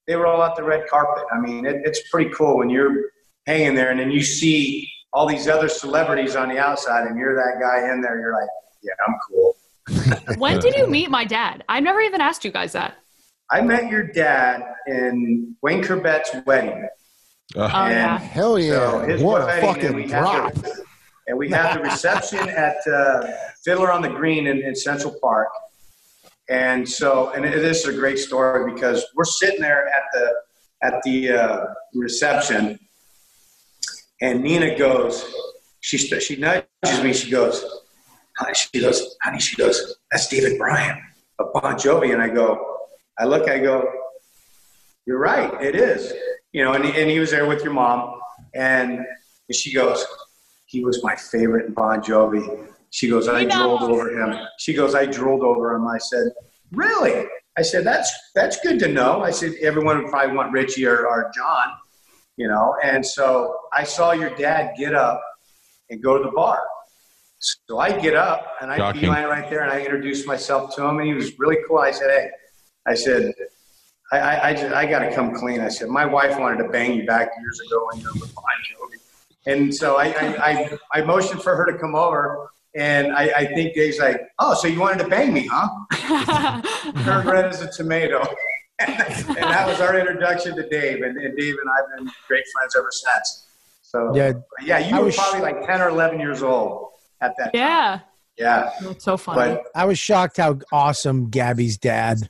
they 0.06 0.15
roll 0.15 0.41
out 0.41 0.56
the 0.56 0.64
red 0.64 0.88
carpet. 0.88 1.26
I 1.31 1.39
mean, 1.39 1.65
it, 1.65 1.81
it's 1.84 2.10
pretty 2.10 2.31
cool 2.31 2.57
when 2.57 2.69
you're 2.69 3.11
hanging 3.45 3.76
there 3.76 3.91
and 3.91 3.99
then 3.99 4.11
you 4.11 4.23
see 4.23 4.89
all 5.14 5.26
these 5.27 5.48
other 5.48 5.69
celebrities 5.69 6.35
on 6.35 6.49
the 6.49 6.57
outside 6.57 7.07
and 7.07 7.18
you're 7.18 7.35
that 7.35 7.60
guy 7.60 7.91
in 7.91 8.02
there. 8.02 8.19
You're 8.19 8.34
like, 8.34 8.49
yeah, 8.84 8.94
I'm 9.07 9.15
cool. 9.27 9.56
When 10.38 10.60
did 10.60 10.76
you 10.76 10.85
meet 10.85 11.10
my 11.10 11.23
dad? 11.23 11.64
I've 11.69 11.84
never 11.84 12.02
even 12.02 12.19
asked 12.19 12.44
you 12.44 12.52
guys 12.52 12.73
that. 12.73 12.98
I 13.49 13.61
met 13.61 13.90
your 13.90 14.03
dad 14.03 14.64
in 14.88 15.56
Wayne 15.61 15.84
Corbet's 15.84 16.32
wedding. 16.45 16.88
Oh 17.56 17.68
yeah. 17.68 18.15
And 18.15 18.24
Hell 18.24 18.60
yeah. 18.60 18.91
so 18.91 18.99
his 18.99 19.22
what 19.22 19.41
a 19.41 19.45
wedding, 19.45 19.69
and 19.69 19.78
fucking 19.78 19.95
we 19.95 20.06
drop. 20.06 20.53
Had 20.53 20.56
the, 20.56 20.84
and 21.28 21.38
we 21.38 21.49
had 21.49 21.78
the 21.78 21.82
reception 21.82 22.40
at 22.49 22.76
uh, 22.88 23.28
Fiddler 23.64 23.91
on 23.91 24.02
the 24.02 24.10
Green 24.10 24.48
in, 24.48 24.61
in 24.64 24.76
Central 24.76 25.15
Park. 25.22 25.49
And 26.49 26.88
so, 26.88 27.32
and 27.32 27.45
it, 27.45 27.61
this 27.61 27.86
is 27.86 27.95
a 27.95 27.98
great 27.98 28.19
story 28.19 28.74
because 28.74 29.06
we're 29.15 29.26
sitting 29.26 29.61
there 29.61 29.88
at 29.88 30.03
the 30.14 30.34
at 30.84 31.02
the 31.03 31.32
uh, 31.32 31.65
reception, 31.94 32.80
and 34.22 34.44
Nina 34.44 34.78
goes, 34.78 35.26
she 35.82 35.98
she 35.98 36.36
nudges 36.36 36.65
me. 37.03 37.14
She 37.14 37.32
goes, 37.32 37.64
honey, 38.38 38.53
she 38.53 38.82
goes, 38.82 39.15
honey, 39.24 39.40
she 39.40 39.56
goes, 39.56 39.98
that's 40.11 40.28
David 40.28 40.57
Bryan 40.57 41.02
of 41.40 41.48
Bon 41.53 41.76
Jovi. 41.76 42.14
And 42.14 42.22
I 42.22 42.30
go, 42.30 42.77
I 43.19 43.26
look, 43.26 43.49
I 43.49 43.60
go, 43.60 43.89
you're 45.06 45.19
right, 45.19 45.52
it 45.61 45.76
is. 45.76 46.14
You 46.52 46.64
know, 46.64 46.73
and 46.73 46.85
he, 46.85 47.02
and 47.02 47.10
he 47.10 47.19
was 47.19 47.31
there 47.31 47.45
with 47.45 47.64
your 47.64 47.73
mom, 47.73 48.19
and 48.53 49.06
she 49.52 49.73
goes, 49.73 50.06
he 50.65 50.84
was 50.84 51.03
my 51.03 51.15
favorite 51.15 51.68
in 51.68 51.73
Bon 51.73 52.02
Jovi. 52.02 52.68
She 52.89 53.10
goes, 53.10 53.27
I 53.27 53.45
drooled 53.45 53.84
over 53.84 54.10
him. 54.10 54.38
She 54.60 54.73
goes, 54.73 54.95
I 54.95 55.06
drooled 55.06 55.44
over 55.44 55.76
him. 55.76 55.88
I 55.88 55.98
said, 55.98 56.31
really? 56.72 57.26
I 57.57 57.61
said, 57.61 57.84
that's 57.84 58.11
that's 58.35 58.60
good 58.61 58.80
to 58.80 58.88
know. 58.88 59.23
I 59.23 59.31
said, 59.31 59.53
everyone 59.61 60.03
would 60.03 60.11
probably 60.11 60.35
want 60.35 60.52
Richie 60.52 60.85
or, 60.85 61.07
or 61.07 61.31
John, 61.34 61.68
you 62.35 62.48
know. 62.48 62.76
And 62.84 63.06
so 63.06 63.56
I 63.73 63.84
saw 63.84 64.11
your 64.11 64.30
dad 64.35 64.76
get 64.77 64.94
up 64.94 65.22
and 65.89 66.02
go 66.03 66.18
to 66.18 66.23
the 66.23 66.31
bar. 66.31 66.61
So 67.39 67.80
I 67.80 67.98
get 67.99 68.15
up 68.15 68.53
and 68.61 68.72
I 68.72 68.77
Shocking. 68.77 69.02
beeline 69.02 69.26
right 69.26 69.49
there 69.49 69.61
and 69.61 69.72
I 69.72 69.81
introduced 69.81 70.27
myself 70.27 70.76
to 70.76 70.84
him 70.84 70.99
and 70.99 71.07
he 71.07 71.14
was 71.14 71.38
really 71.39 71.57
cool. 71.68 71.80
I 71.80 71.91
said, 71.91 72.10
hey, 72.10 72.30
I 72.88 72.93
said, 72.95 73.34
I, 74.11 74.19
I, 74.19 74.47
I, 74.49 74.53
just, 74.53 74.73
I 74.73 74.85
got 74.85 74.99
to 74.99 75.14
come 75.14 75.34
clean. 75.35 75.59
I 75.61 75.68
said, 75.68 75.89
my 75.89 76.05
wife 76.05 76.39
wanted 76.39 76.64
to 76.64 76.69
bang 76.69 76.93
you 76.95 77.05
back 77.05 77.30
years 77.39 77.59
ago 77.68 77.88
when 77.91 78.01
you 78.01 78.07
were 78.07 78.22
with 78.22 78.34
Bon 78.34 78.43
Jovi. 78.72 78.97
And 79.45 79.73
so 79.76 79.97
I, 79.97 80.05
I, 80.07 80.51
I, 80.51 80.77
I 80.93 81.01
motioned 81.03 81.41
for 81.41 81.55
her 81.55 81.65
to 81.72 81.77
come 81.77 81.95
over. 81.95 82.49
And 82.76 83.11
I, 83.14 83.23
I 83.35 83.45
think 83.47 83.73
Dave's 83.76 83.97
like, 83.99 84.22
oh, 84.39 84.53
so 84.53 84.68
you 84.68 84.80
wanted 84.80 85.03
to 85.03 85.09
bang 85.09 85.34
me, 85.34 85.47
huh? 85.51 86.61
Turned 87.03 87.26
red 87.27 87.45
as 87.45 87.61
a 87.61 87.72
tomato. 87.72 88.19
and 88.80 88.97
that 89.38 89.65
was 89.68 89.81
our 89.81 89.97
introduction 89.97 90.55
to 90.55 90.68
Dave. 90.69 91.01
And, 91.01 91.18
and 91.18 91.35
Dave 91.38 91.55
and 91.59 91.69
I 91.69 91.76
have 91.77 91.97
been 91.97 92.11
great 92.27 92.43
friends 92.53 92.76
ever 92.77 92.89
since. 92.91 93.45
So, 93.81 94.15
Yeah. 94.15 94.34
yeah, 94.64 94.80
you 94.80 94.95
I 94.95 94.99
were 94.99 95.05
was- 95.05 95.15
probably 95.15 95.41
like 95.41 95.65
10 95.65 95.81
or 95.81 95.89
11 95.89 96.19
years 96.19 96.43
old 96.43 96.89
at 97.22 97.34
that 97.38 97.45
time. 97.45 97.51
Yeah. 97.53 97.99
Yeah. 98.38 98.69
That's 98.81 99.03
so 99.03 99.18
funny. 99.18 99.55
But 99.55 99.64
I 99.73 99.85
was 99.85 99.97
shocked 99.97 100.38
how 100.38 100.59
awesome 100.72 101.30
Gabby's 101.30 101.77
dad, 101.80 102.30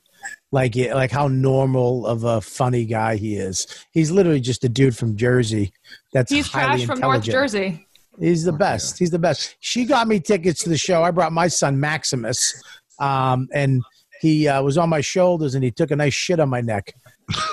like 0.51 0.75
it, 0.75 0.93
like 0.93 1.11
how 1.11 1.27
normal 1.27 2.05
of 2.05 2.23
a 2.23 2.41
funny 2.41 2.85
guy 2.85 3.15
he 3.15 3.35
is. 3.35 3.67
He's 3.91 4.11
literally 4.11 4.39
just 4.39 4.63
a 4.63 4.69
dude 4.69 4.97
from 4.97 5.15
Jersey. 5.15 5.73
That's 6.13 6.31
He's 6.31 6.47
highly 6.47 6.85
trash 6.85 6.85
from 6.85 6.99
North. 6.99 7.23
Jersey. 7.23 7.87
He's 8.19 8.43
the 8.43 8.53
best. 8.53 8.97
He's 8.97 9.11
the 9.11 9.19
best. 9.19 9.55
She 9.59 9.85
got 9.85 10.07
me 10.07 10.19
tickets 10.19 10.63
to 10.63 10.69
the 10.69 10.77
show. 10.77 11.03
I 11.03 11.11
brought 11.11 11.31
my 11.31 11.47
son 11.47 11.79
Maximus, 11.79 12.61
um, 12.99 13.47
and 13.53 13.83
he 14.21 14.47
uh, 14.47 14.61
was 14.61 14.77
on 14.77 14.89
my 14.89 15.01
shoulders 15.01 15.55
and 15.55 15.63
he 15.63 15.71
took 15.71 15.91
a 15.91 15.95
nice 15.95 16.13
shit 16.13 16.39
on 16.39 16.49
my 16.49 16.61
neck. 16.61 16.93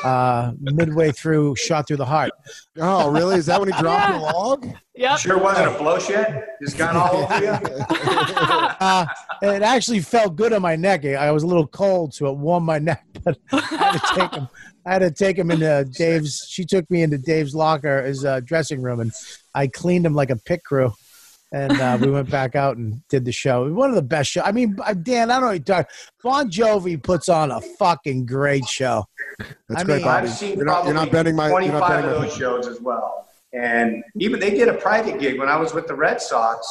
Uh, 0.05 0.53
midway 0.61 1.11
through, 1.11 1.57
shot 1.57 1.87
through 1.89 1.97
the 1.97 2.05
heart. 2.07 2.31
Oh, 2.79 3.11
really? 3.11 3.37
Is 3.37 3.47
that 3.47 3.59
when 3.59 3.73
he 3.73 3.79
dropped 3.81 4.09
Yeah. 4.11 4.13
the 4.19 4.23
log? 4.23 4.67
Yeah. 4.95 5.17
sure 5.17 5.39
wasn't 5.39 5.75
a 5.75 5.79
blow 5.79 5.99
shed? 5.99 6.45
Just 6.63 6.79
got 6.79 6.95
all 6.95 7.25
over 7.25 7.45
you? 7.45 7.59
Uh, 8.81 9.07
it 9.43 9.63
actually 9.63 10.01
felt 10.01 10.37
good 10.37 10.53
on 10.53 10.61
my 10.63 10.77
neck. 10.77 11.05
I 11.05 11.31
was 11.33 11.43
a 11.43 11.47
little 11.47 11.67
cold, 11.67 12.13
so 12.15 12.27
it 12.27 12.37
warmed 12.37 12.67
my 12.67 12.79
neck. 12.79 13.05
But 13.25 13.39
I 13.53 13.61
had 13.61 13.93
to 13.93 14.15
take 14.15 14.35
him. 14.35 14.49
I 14.87 14.93
had 14.93 14.99
to 14.99 15.11
take 15.11 15.39
him 15.39 15.51
into 15.51 15.85
Dave's. 15.91 16.47
She 16.49 16.65
took 16.67 16.89
me 16.91 17.03
into 17.03 17.17
Dave's 17.17 17.55
locker, 17.55 18.03
his 18.03 18.25
uh, 18.25 18.41
dressing 18.41 18.83
room, 18.83 19.01
and 19.01 19.13
I 19.55 19.67
cleaned 19.69 20.05
him 20.05 20.15
like 20.15 20.29
a 20.31 20.37
pit 20.37 20.63
crew. 20.63 20.93
And 21.55 21.71
uh, 21.81 21.97
we 22.01 22.11
went 22.11 22.29
back 22.29 22.57
out 22.57 22.77
and 22.79 23.07
did 23.09 23.25
the 23.25 23.31
show. 23.31 23.73
One 23.73 23.89
of 23.89 23.95
the 23.95 24.03
best 24.03 24.31
shows. 24.33 24.43
I 24.45 24.51
mean, 24.51 24.77
uh, 24.85 24.93
Dan, 24.93 25.31
I 25.31 25.35
don't 25.35 25.43
know. 25.43 25.47
what 25.47 25.69
you're 25.69 25.77
talking- 25.77 25.87
Bon 26.25 26.51
Jovi 26.51 27.01
puts 27.01 27.29
on 27.29 27.53
a 27.53 27.61
fucking 27.61 28.27
great 28.27 28.67
show. 28.67 29.05
That's 29.39 29.83
I 29.83 29.85
great, 29.85 29.97
mean- 29.99 30.05
Bobby. 30.05 30.27
I've 30.27 30.35
seen 30.35 30.57
You're 30.57 30.65
not, 30.67 30.85
you're 30.85 30.95
not 30.95 31.11
probably 31.11 31.11
bending 31.13 31.37
my. 31.37 31.47
You're 31.49 31.61
not 31.73 31.87
25 31.87 31.89
bending 31.91 32.11
of 32.11 32.19
my. 32.19 32.27
those 32.27 32.37
shows 32.37 32.67
as 32.67 32.81
well. 32.81 33.29
And 33.53 34.03
even 34.19 34.41
they 34.41 34.51
did 34.51 34.67
a 34.67 34.75
private 34.75 35.21
gig 35.21 35.39
when 35.39 35.49
I 35.49 35.57
was 35.57 35.73
with 35.73 35.87
the 35.87 35.95
Red 35.95 36.21
Sox. 36.21 36.67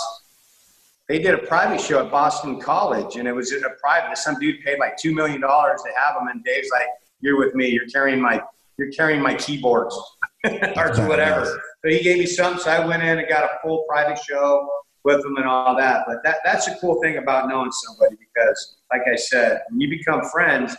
They 1.07 1.19
did 1.19 1.33
a 1.33 1.37
private 1.37 1.79
show 1.79 2.03
at 2.05 2.11
Boston 2.11 2.59
College, 2.59 3.15
and 3.15 3.25
it 3.25 3.31
was 3.33 3.53
in 3.53 3.63
a 3.63 3.69
private. 3.81 4.17
Some 4.17 4.37
dude 4.37 4.61
paid 4.65 4.79
like 4.79 4.97
two 4.97 5.15
million 5.15 5.39
dollars 5.39 5.81
to 5.83 5.91
have 5.97 6.15
them, 6.15 6.27
and 6.27 6.43
Dave's 6.43 6.69
like, 6.71 6.87
"You're 7.21 7.37
with 7.39 7.55
me. 7.55 7.67
You're 7.69 7.87
carrying 7.87 8.19
my, 8.21 8.41
you're 8.77 8.91
carrying 8.91 9.21
my 9.21 9.35
keyboards, 9.35 9.97
or 10.77 11.07
whatever." 11.07 11.45
So 11.45 11.89
he 11.89 12.01
gave 12.01 12.19
me 12.19 12.25
some, 12.25 12.57
so 12.57 12.71
I 12.71 12.85
went 12.85 13.03
in 13.03 13.19
and 13.19 13.27
got 13.27 13.43
a 13.43 13.49
full 13.61 13.85
private 13.89 14.17
show 14.17 14.69
with 15.03 15.21
them 15.21 15.35
and 15.37 15.45
all 15.45 15.75
that. 15.75 16.05
But 16.07 16.23
that 16.23 16.37
that's 16.43 16.67
a 16.67 16.75
cool 16.75 17.01
thing 17.01 17.17
about 17.17 17.49
knowing 17.49 17.71
somebody 17.71 18.15
because, 18.17 18.75
like 18.91 19.01
I 19.11 19.15
said, 19.15 19.61
when 19.69 19.81
you 19.81 19.89
become 19.89 20.23
friends, 20.31 20.75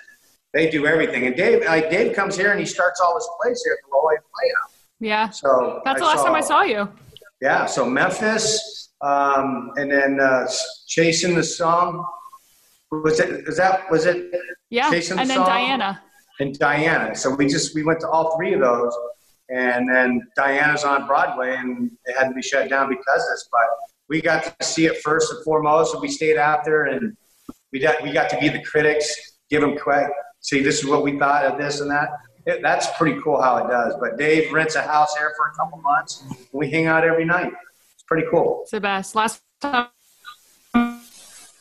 they 0.52 0.70
do 0.70 0.86
everything. 0.86 1.26
And 1.26 1.36
Dave, 1.36 1.64
like 1.64 1.90
Dave 1.90 2.14
comes 2.14 2.36
here 2.36 2.50
and 2.50 2.60
he 2.60 2.66
starts 2.66 3.00
all 3.00 3.14
his 3.16 3.28
plays 3.40 3.62
here 3.64 3.74
at 3.74 3.78
the 3.88 3.94
La 3.94 4.00
Jolla 4.00 4.16
Playhouse. 4.34 4.74
Yeah. 5.00 5.30
So 5.30 5.82
That's 5.84 6.00
the 6.00 6.06
last 6.06 6.24
time 6.24 6.34
I 6.34 6.40
saw 6.40 6.62
you. 6.62 6.88
Yeah, 7.42 7.66
so 7.66 7.84
Memphis, 7.84 8.92
um, 9.02 9.72
and 9.76 9.90
then 9.90 10.18
uh, 10.20 10.46
chasing 10.86 11.34
the 11.34 11.42
song. 11.42 12.06
Was 12.90 13.20
it? 13.20 13.46
Is 13.46 13.56
that? 13.58 13.90
Was 13.90 14.06
it? 14.06 14.32
Yeah. 14.70 14.88
Chasing 14.90 15.16
the 15.16 15.22
And 15.22 15.30
then 15.30 15.38
Song? 15.38 15.46
Diana. 15.46 16.02
And 16.40 16.58
Diana. 16.58 17.14
So 17.14 17.34
we 17.34 17.46
just 17.46 17.74
we 17.74 17.82
went 17.82 18.00
to 18.00 18.08
all 18.08 18.36
three 18.36 18.54
of 18.54 18.60
those, 18.60 18.96
and 19.48 19.88
then 19.88 20.26
Diana's 20.36 20.84
on 20.84 21.06
Broadway, 21.06 21.56
and 21.56 21.90
it 22.06 22.16
had 22.16 22.28
to 22.28 22.34
be 22.34 22.42
shut 22.42 22.68
down 22.68 22.88
because 22.88 23.22
of 23.22 23.30
this. 23.30 23.48
But 23.50 23.66
we 24.08 24.20
got 24.20 24.58
to 24.58 24.66
see 24.66 24.86
it 24.86 25.02
first 25.02 25.32
and 25.32 25.44
foremost, 25.44 25.94
and 25.94 26.02
we 26.02 26.08
stayed 26.08 26.36
out 26.36 26.64
there, 26.64 26.86
and 26.86 27.16
we 27.72 27.80
got 27.80 28.02
we 28.02 28.12
got 28.12 28.30
to 28.30 28.38
be 28.38 28.48
the 28.48 28.62
critics, 28.62 29.38
give 29.50 29.60
them 29.60 29.76
quick, 29.76 30.08
see 30.40 30.62
this 30.62 30.78
is 30.78 30.86
what 30.86 31.02
we 31.02 31.18
thought 31.18 31.44
of 31.44 31.58
this 31.58 31.80
and 31.80 31.90
that. 31.90 32.08
It, 32.46 32.60
that's 32.62 32.86
pretty 32.98 33.20
cool 33.22 33.40
how 33.40 33.56
it 33.58 33.68
does. 33.68 33.94
But 33.98 34.18
Dave 34.18 34.52
rents 34.52 34.74
a 34.74 34.82
house 34.82 35.16
here 35.16 35.32
for 35.36 35.48
a 35.48 35.54
couple 35.54 35.80
months. 35.80 36.22
And 36.28 36.36
we 36.52 36.70
hang 36.70 36.86
out 36.86 37.02
every 37.02 37.24
night. 37.24 37.50
It's 37.94 38.02
pretty 38.06 38.26
cool. 38.30 38.60
It's 38.62 38.70
the 38.70 38.80
best. 38.80 39.14
Last 39.14 39.40
time 39.62 39.86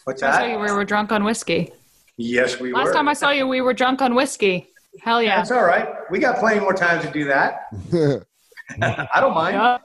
What's 0.04 0.20
that? 0.22 0.34
I 0.34 0.40
saw 0.40 0.46
you, 0.46 0.60
we 0.60 0.72
were 0.72 0.84
drunk 0.84 1.12
on 1.12 1.24
whiskey. 1.24 1.72
Yes, 2.18 2.60
we 2.60 2.74
Last 2.74 2.80
were. 2.80 2.86
Last 2.86 2.96
time 2.96 3.08
I 3.08 3.14
saw 3.14 3.30
you, 3.32 3.48
we 3.48 3.62
were 3.62 3.74
drunk 3.74 4.02
on 4.02 4.16
whiskey. 4.16 4.68
Hell 5.02 5.22
yeah. 5.22 5.38
That's 5.38 5.52
all 5.52 5.64
right. 5.66 5.88
We 6.12 6.20
got 6.20 6.38
plenty 6.40 6.60
more 6.60 6.74
time 6.74 7.02
to 7.02 7.12
do 7.12 7.26
that. 7.26 7.68
I 8.82 9.20
don't 9.20 9.34
mind. 9.34 9.56
Yeah. 9.56 9.78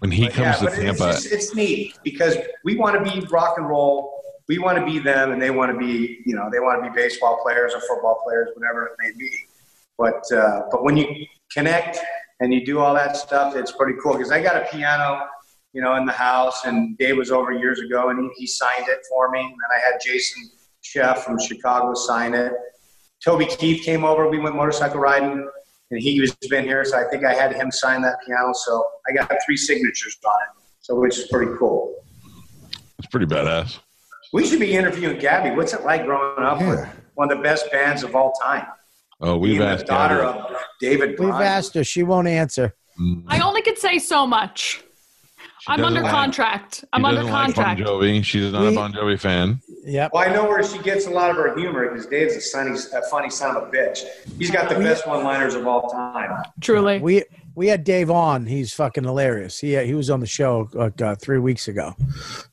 When 0.00 0.10
he 0.10 0.26
But 0.26 0.34
comes 0.34 0.60
but 0.60 0.74
to 0.74 0.86
it's, 0.88 0.98
Tampa, 0.98 1.12
just, 1.12 1.32
it's 1.32 1.54
neat 1.54 1.98
because 2.02 2.36
we 2.64 2.76
want 2.76 3.02
to 3.02 3.10
be 3.10 3.26
rock 3.28 3.56
and 3.56 3.68
roll. 3.68 4.12
We 4.48 4.58
want 4.58 4.76
to 4.78 4.84
be 4.84 4.98
them, 4.98 5.32
and 5.32 5.40
they 5.40 5.50
want 5.50 5.72
to 5.72 5.78
be, 5.78 6.20
you 6.26 6.34
know, 6.34 6.50
they 6.52 6.60
want 6.60 6.84
to 6.84 6.90
be 6.90 6.94
baseball 6.94 7.40
players 7.42 7.72
or 7.74 7.80
football 7.80 8.20
players, 8.26 8.50
whatever 8.54 8.86
it 8.86 8.92
may 8.98 9.12
be. 9.16 9.30
But 9.96 10.30
uh, 10.32 10.62
but 10.70 10.84
when 10.84 10.96
you 10.96 11.06
connect 11.50 11.98
and 12.40 12.52
you 12.52 12.66
do 12.66 12.80
all 12.80 12.92
that 12.94 13.16
stuff, 13.16 13.56
it's 13.56 13.72
pretty 13.72 13.98
cool. 14.02 14.12
Because 14.12 14.30
I 14.30 14.42
got 14.42 14.56
a 14.56 14.66
piano, 14.70 15.26
you 15.72 15.80
know, 15.80 15.94
in 15.94 16.04
the 16.04 16.12
house, 16.12 16.64
and 16.66 16.98
Dave 16.98 17.16
was 17.16 17.30
over 17.30 17.52
years 17.52 17.80
ago, 17.80 18.10
and 18.10 18.20
he, 18.20 18.40
he 18.40 18.46
signed 18.46 18.86
it 18.88 18.98
for 19.08 19.30
me. 19.30 19.40
And 19.40 19.48
then 19.50 19.70
I 19.74 19.80
had 19.80 20.00
Jason 20.04 20.50
Scheff 20.82 21.18
from 21.18 21.38
Chicago 21.40 21.94
sign 21.94 22.34
it. 22.34 22.52
Toby 23.24 23.46
Keith 23.46 23.82
came 23.84 24.04
over. 24.04 24.28
We 24.28 24.38
went 24.38 24.54
motorcycle 24.56 25.00
riding, 25.00 25.48
and 25.90 26.00
he 26.00 26.20
was 26.20 26.34
been 26.50 26.64
here, 26.64 26.84
so 26.84 26.98
I 26.98 27.04
think 27.10 27.24
I 27.24 27.32
had 27.34 27.54
him 27.54 27.70
sign 27.70 28.02
that 28.02 28.16
piano. 28.26 28.52
So 28.52 28.84
I 29.08 29.12
got 29.14 29.32
three 29.46 29.56
signatures 29.56 30.16
on 30.26 30.32
it, 30.42 30.62
so 30.80 30.94
which 31.00 31.18
is 31.18 31.28
pretty 31.28 31.52
cool. 31.58 31.94
it's 32.98 33.08
pretty 33.08 33.26
badass. 33.26 33.78
We 34.32 34.46
should 34.46 34.60
be 34.60 34.72
interviewing 34.74 35.18
Gabby. 35.18 35.50
What's 35.56 35.72
it 35.72 35.84
like 35.84 36.04
growing 36.04 36.44
up 36.44 36.58
with 36.60 36.86
one 37.14 37.30
of 37.30 37.38
the 37.38 37.42
best 37.42 37.70
bands 37.70 38.02
of 38.02 38.14
all 38.14 38.32
time? 38.42 38.66
Oh, 39.20 39.36
we've 39.38 39.50
Being 39.50 39.60
the 39.60 39.66
asked 39.68 39.86
daughter 39.86 40.18
Gabby. 40.18 40.38
of 40.54 40.56
David. 40.80 41.08
We've 41.10 41.28
Bryan. 41.30 41.42
asked 41.46 41.74
her. 41.74 41.84
She 41.84 42.02
won't 42.02 42.26
answer. 42.28 42.74
Mm. 43.00 43.24
I 43.28 43.40
only 43.40 43.62
could 43.62 43.78
say 43.78 43.98
so 43.98 44.26
much. 44.26 44.82
I'm 45.66 45.82
under 45.84 46.02
like- 46.02 46.10
contract. 46.12 46.84
I'm 46.92 47.04
under 47.04 47.20
doesn't 47.22 47.32
like 47.32 47.54
Bon 47.54 47.54
contract. 47.54 47.80
Jovi. 47.88 48.22
She's 48.24 48.52
not 48.52 48.66
a 48.66 48.74
Bon 48.74 48.92
Jovi 48.92 49.18
fan. 49.18 49.60
Yep. 49.84 50.12
Well, 50.14 50.28
I 50.28 50.32
know 50.32 50.44
where 50.44 50.62
she 50.62 50.78
gets 50.78 51.06
a 51.06 51.10
lot 51.10 51.30
of 51.30 51.36
her 51.36 51.54
humor 51.56 51.88
because 51.88 52.06
Dave's 52.06 52.36
a 52.36 52.40
funny, 52.40 52.78
a 52.94 53.02
funny 53.10 53.30
son 53.30 53.56
of 53.56 53.64
a 53.64 53.66
bitch. 53.66 54.00
He's 54.38 54.50
got 54.50 54.70
the 54.70 54.76
best 54.76 55.06
one-liners 55.06 55.54
of 55.54 55.66
all 55.66 55.90
time. 55.90 56.42
Truly. 56.60 57.00
We 57.00 57.24
we 57.54 57.68
had 57.68 57.84
Dave 57.84 58.10
on. 58.10 58.46
He's 58.46 58.72
fucking 58.72 59.04
hilarious. 59.04 59.58
He 59.58 59.76
he 59.84 59.94
was 59.94 60.10
on 60.10 60.20
the 60.20 60.26
show 60.26 60.68
like 60.72 61.00
uh, 61.02 61.14
three 61.16 61.38
weeks 61.38 61.68
ago. 61.68 61.94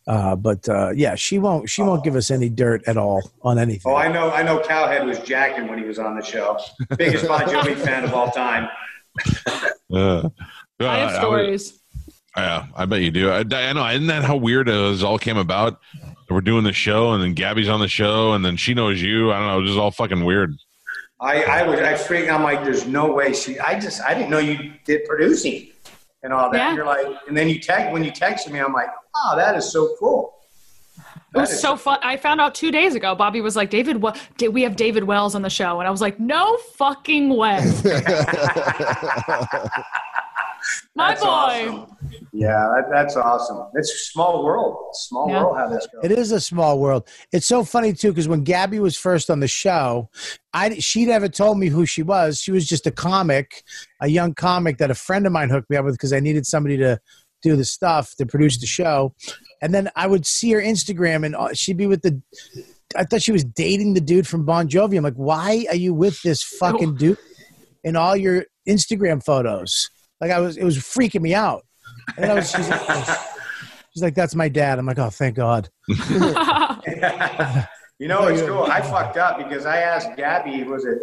Uh, 0.05 0.35
but 0.35 0.67
uh, 0.67 0.91
yeah, 0.91 1.15
she 1.15 1.39
won't 1.39 1.69
she 1.69 1.81
won't 1.81 2.03
give 2.03 2.15
us 2.15 2.31
any 2.31 2.49
dirt 2.49 2.83
at 2.85 2.97
all 2.97 3.31
on 3.41 3.57
anything. 3.57 3.91
Oh, 3.91 3.95
I 3.95 4.11
know. 4.11 4.31
I 4.31 4.43
know. 4.43 4.59
Cowhead 4.59 5.05
was 5.05 5.19
jacking 5.19 5.67
when 5.67 5.79
he 5.79 5.85
was 5.85 5.99
on 5.99 6.15
the 6.15 6.23
show. 6.23 6.59
Biggest 6.97 7.27
Bon 7.27 7.41
Jovi 7.41 7.75
fan 7.85 8.03
of 8.03 8.13
all 8.13 8.31
time. 8.31 8.67
Uh, 9.93 10.29
I 10.79 10.99
have 10.99 11.15
stories. 11.17 11.81
Yeah, 12.37 12.67
I 12.77 12.85
bet 12.85 13.01
you 13.01 13.11
do. 13.11 13.29
I, 13.29 13.39
I 13.39 13.73
know. 13.73 13.85
Isn't 13.85 14.07
that 14.07 14.23
how 14.23 14.37
weird 14.37 14.69
it 14.69 14.71
was, 14.71 15.03
all 15.03 15.17
came 15.17 15.35
about? 15.35 15.81
We're 16.31 16.41
doing 16.41 16.63
the 16.63 16.73
show, 16.73 17.11
and 17.11 17.21
then 17.21 17.33
Gabby's 17.33 17.69
on 17.69 17.79
the 17.79 17.87
show, 17.87 18.33
and 18.33 18.43
then 18.45 18.57
she 18.57 18.73
knows 18.73 19.01
you. 19.01 19.31
I 19.31 19.39
don't 19.39 19.47
know. 19.47 19.57
It 19.57 19.61
was 19.61 19.69
just 19.71 19.79
all 19.79 19.91
fucking 19.91 20.23
weird. 20.23 20.55
I, 21.19 21.43
I 21.43 21.63
was. 21.67 21.79
I 21.79 21.95
freaked. 21.95 22.31
I'm 22.31 22.43
like, 22.43 22.63
there's 22.63 22.87
no 22.87 23.11
way 23.11 23.33
she. 23.33 23.59
I 23.59 23.79
just. 23.79 24.01
I 24.01 24.13
didn't 24.13 24.29
know 24.29 24.39
you 24.39 24.73
did 24.85 25.05
producing 25.05 25.67
and 26.23 26.33
all 26.33 26.49
that. 26.51 26.57
Yeah. 26.57 26.67
And 26.69 26.77
you're 26.77 26.85
like, 26.85 27.05
and 27.27 27.35
then 27.37 27.49
you 27.49 27.59
text 27.59 27.91
when 27.91 28.03
you 28.03 28.11
texted 28.11 28.51
me. 28.51 28.59
I'm 28.59 28.73
like, 28.73 28.89
oh, 29.15 29.35
that 29.35 29.55
is 29.55 29.71
so 29.71 29.95
cool. 29.99 30.33
It 31.33 31.39
was 31.39 31.61
so 31.61 31.77
fun. 31.77 31.97
I 32.01 32.17
found 32.17 32.41
out 32.41 32.53
two 32.53 32.71
days 32.71 32.93
ago. 32.93 33.15
Bobby 33.15 33.39
was 33.39 33.55
like, 33.55 33.69
"David, 33.69 34.01
what? 34.01 34.19
Did 34.35 34.49
we 34.49 34.63
have 34.63 34.75
David 34.75 35.05
Wells 35.05 35.33
on 35.33 35.43
the 35.43 35.49
show?" 35.49 35.79
And 35.79 35.87
I 35.87 35.91
was 35.91 36.01
like, 36.01 36.19
"No 36.19 36.57
fucking 36.75 37.29
way, 37.29 37.59
my 40.95 41.09
That's 41.09 41.21
boy." 41.21 41.27
awesome. 41.29 41.97
Yeah, 42.33 42.49
that, 42.75 42.85
that's 42.91 43.15
awesome. 43.15 43.67
It's 43.75 43.91
a 43.91 43.97
small 43.97 44.43
world. 44.43 44.77
Small 44.93 45.29
Yeah. 45.29 45.43
world 45.43 45.57
how 45.57 45.67
this 45.67 45.87
goes. 45.87 46.03
It 46.03 46.11
is 46.11 46.31
a 46.31 46.39
small 46.39 46.79
world. 46.79 47.07
It's 47.31 47.45
so 47.47 47.63
funny 47.63 47.93
too 47.93 48.09
because 48.09 48.27
when 48.27 48.43
Gabby 48.43 48.79
was 48.79 48.97
first 48.97 49.29
on 49.29 49.39
the 49.39 49.47
show, 49.47 50.09
I 50.53 50.77
she 50.79 51.05
never 51.05 51.27
told 51.29 51.57
me 51.59 51.67
who 51.67 51.85
she 51.85 52.03
was. 52.03 52.39
She 52.39 52.51
was 52.51 52.65
just 52.67 52.87
a 52.87 52.91
comic, 52.91 53.63
a 54.01 54.07
young 54.07 54.33
comic 54.33 54.77
that 54.77 54.91
a 54.91 54.95
friend 54.95 55.25
of 55.25 55.31
mine 55.31 55.49
hooked 55.49 55.69
me 55.69 55.77
up 55.77 55.85
with 55.85 55.95
because 55.95 56.13
I 56.13 56.19
needed 56.19 56.45
somebody 56.45 56.77
to 56.77 56.99
do 57.41 57.55
the 57.55 57.65
stuff 57.65 58.13
to 58.17 58.25
produce 58.25 58.59
the 58.59 58.67
show. 58.67 59.13
And 59.61 59.73
then 59.73 59.89
I 59.95 60.07
would 60.07 60.25
see 60.25 60.51
her 60.51 60.61
Instagram, 60.61 61.25
and 61.25 61.35
uh, 61.35 61.53
she'd 61.53 61.77
be 61.77 61.87
with 61.87 62.01
the 62.01 62.21
I 62.95 63.03
thought 63.05 63.21
she 63.21 63.31
was 63.31 63.43
dating 63.43 63.93
the 63.93 64.01
dude 64.01 64.27
from 64.27 64.45
Bon 64.45 64.67
Jovi. 64.67 64.97
I'm 64.97 65.03
like, 65.03 65.13
why 65.15 65.65
are 65.69 65.75
you 65.75 65.93
with 65.93 66.21
this 66.23 66.43
fucking 66.43 66.95
dude 66.95 67.17
in 67.83 67.95
all 67.95 68.15
your 68.17 68.45
Instagram 68.67 69.23
photos? 69.23 69.89
Like 70.21 70.31
I 70.31 70.39
was, 70.39 70.55
it 70.55 70.63
was 70.63 70.77
freaking 70.77 71.21
me 71.21 71.33
out. 71.33 71.65
And 72.15 72.31
I 72.31 72.35
was, 72.35 72.49
she's 72.49 72.69
like, 72.69 73.05
she's 73.93 74.03
like, 74.03 74.15
that's 74.15 74.35
my 74.35 74.47
dad. 74.47 74.79
I'm 74.79 74.85
like, 74.85 74.99
oh, 74.99 75.09
thank 75.09 75.35
God. 75.35 75.69
You 78.01 78.07
know, 78.07 78.25
it's 78.29 78.41
cool. 78.41 78.63
I 78.63 78.81
fucked 78.81 79.17
up 79.17 79.37
because 79.37 79.67
I 79.67 79.77
asked 79.77 80.15
Gabby, 80.17 80.63
was 80.63 80.85
it 80.85 81.01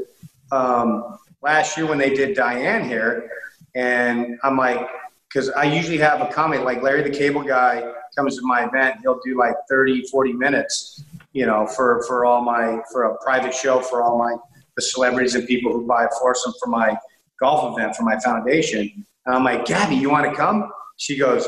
um, 0.50 1.16
last 1.42 1.76
year 1.76 1.86
when 1.86 1.96
they 1.96 2.12
did 2.12 2.34
Diane 2.34 2.88
here? 2.88 3.30
And 3.76 4.36
I'm 4.42 4.56
like, 4.56 4.84
because 5.28 5.48
I 5.50 5.62
usually 5.62 5.98
have 5.98 6.20
a 6.20 6.26
comment 6.26 6.64
like 6.64 6.82
Larry 6.82 7.04
the 7.04 7.16
Cable 7.16 7.44
Guy 7.44 7.88
comes 8.16 8.36
to 8.38 8.42
my 8.44 8.64
event, 8.66 8.96
he'll 9.02 9.20
do 9.24 9.38
like 9.38 9.54
30, 9.70 10.08
40 10.08 10.32
minutes, 10.32 11.04
you 11.32 11.46
know, 11.46 11.68
for, 11.68 12.02
for 12.08 12.24
all 12.24 12.42
my, 12.42 12.80
for 12.90 13.04
a 13.04 13.16
private 13.18 13.54
show 13.54 13.78
for 13.78 14.02
all 14.02 14.18
my, 14.18 14.34
the 14.74 14.82
celebrities 14.82 15.36
and 15.36 15.46
people 15.46 15.72
who 15.72 15.86
buy 15.86 16.02
a 16.02 16.08
foursome 16.20 16.52
for 16.60 16.68
my 16.68 16.96
golf 17.38 17.78
event 17.78 17.94
for 17.94 18.02
my 18.02 18.18
foundation. 18.18 19.06
And 19.28 19.36
I'm 19.36 19.44
like, 19.44 19.66
Gabby, 19.66 19.94
you 19.94 20.08
want 20.08 20.24
to 20.24 20.34
come? 20.34 20.70
She 20.96 21.18
goes, 21.18 21.46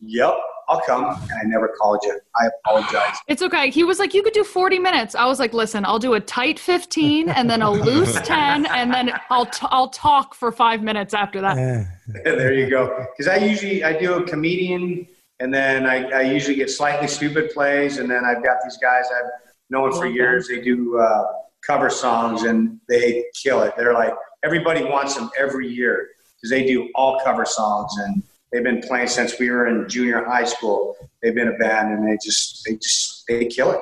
Yep, 0.00 0.34
I'll 0.68 0.82
come. 0.82 1.04
And 1.04 1.32
I 1.32 1.44
never 1.44 1.68
called 1.80 2.00
you. 2.02 2.20
I 2.36 2.48
apologize. 2.60 3.16
It's 3.26 3.40
okay. 3.40 3.70
He 3.70 3.84
was 3.84 3.98
like, 3.98 4.12
you 4.12 4.22
could 4.22 4.34
do 4.34 4.44
40 4.44 4.78
minutes. 4.78 5.14
I 5.14 5.24
was 5.24 5.38
like, 5.38 5.54
listen, 5.54 5.86
I'll 5.86 5.98
do 5.98 6.12
a 6.12 6.20
tight 6.20 6.58
15 6.58 7.30
and 7.30 7.48
then 7.48 7.62
a 7.62 7.70
loose 7.70 8.20
10, 8.24 8.66
and 8.66 8.92
then 8.92 9.12
I'll, 9.30 9.46
t- 9.46 9.66
I'll 9.70 9.88
talk 9.88 10.34
for 10.34 10.52
five 10.52 10.82
minutes 10.82 11.14
after 11.14 11.40
that. 11.40 11.86
there 12.24 12.52
you 12.52 12.68
go. 12.68 13.06
Because 13.16 13.32
I 13.32 13.36
usually 13.36 13.82
I 13.82 13.98
do 13.98 14.14
a 14.14 14.24
comedian, 14.24 15.06
and 15.40 15.54
then 15.54 15.86
I, 15.86 16.10
I 16.10 16.20
usually 16.22 16.56
get 16.56 16.68
slightly 16.68 17.08
stupid 17.08 17.50
plays, 17.54 17.96
and 17.96 18.10
then 18.10 18.26
I've 18.26 18.44
got 18.44 18.56
these 18.62 18.76
guys 18.76 19.06
I've 19.06 19.30
known 19.70 19.90
for 19.92 20.04
years. 20.04 20.48
They 20.48 20.60
do 20.60 20.98
uh, 20.98 21.24
cover 21.66 21.88
songs, 21.88 22.42
and 22.42 22.78
they 22.90 23.24
kill 23.42 23.62
it. 23.62 23.72
They're 23.78 23.94
like 23.94 24.12
everybody 24.44 24.84
wants 24.84 25.14
them 25.14 25.30
every 25.38 25.68
year 25.68 26.08
because 26.42 26.50
they 26.50 26.66
do 26.66 26.88
all 26.94 27.20
cover 27.24 27.44
songs, 27.44 27.92
and 27.98 28.22
they've 28.52 28.64
been 28.64 28.80
playing 28.82 29.08
since 29.08 29.38
we 29.38 29.50
were 29.50 29.66
in 29.68 29.88
junior 29.88 30.24
high 30.24 30.44
school. 30.44 30.96
They've 31.22 31.34
been 31.34 31.48
a 31.48 31.58
band, 31.58 31.92
and 31.92 32.06
they 32.06 32.18
just 32.22 32.64
they 32.66 32.76
just 32.76 33.24
they 33.28 33.46
kill 33.46 33.70
it. 33.72 33.80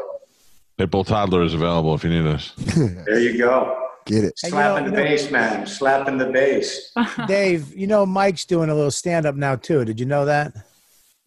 Pitbull 0.79 1.07
Toddler 1.07 1.43
is 1.43 1.55
available 1.55 1.95
if 1.95 2.05
you 2.05 2.11
need 2.11 2.27
us. 2.27 2.53
There 2.77 3.19
you 3.19 3.37
go. 3.39 3.77
Get 4.07 4.25
it. 4.25 4.39
Slapping 4.39 4.87
the 4.91 4.93
bass, 4.97 5.31
man. 5.31 5.67
Slapping 5.67 6.17
the 6.17 6.27
bass. 6.27 6.93
Dave, 7.27 7.75
you 7.77 7.87
know 7.87 8.07
Mike's 8.07 8.47
doing 8.47 8.71
a 8.71 8.75
little 8.75 8.91
stand 8.91 9.27
up 9.27 9.35
now 9.35 9.57
too. 9.57 9.85
Did 9.85 10.01
you 10.01 10.07
know 10.07 10.25
that? 10.25 10.53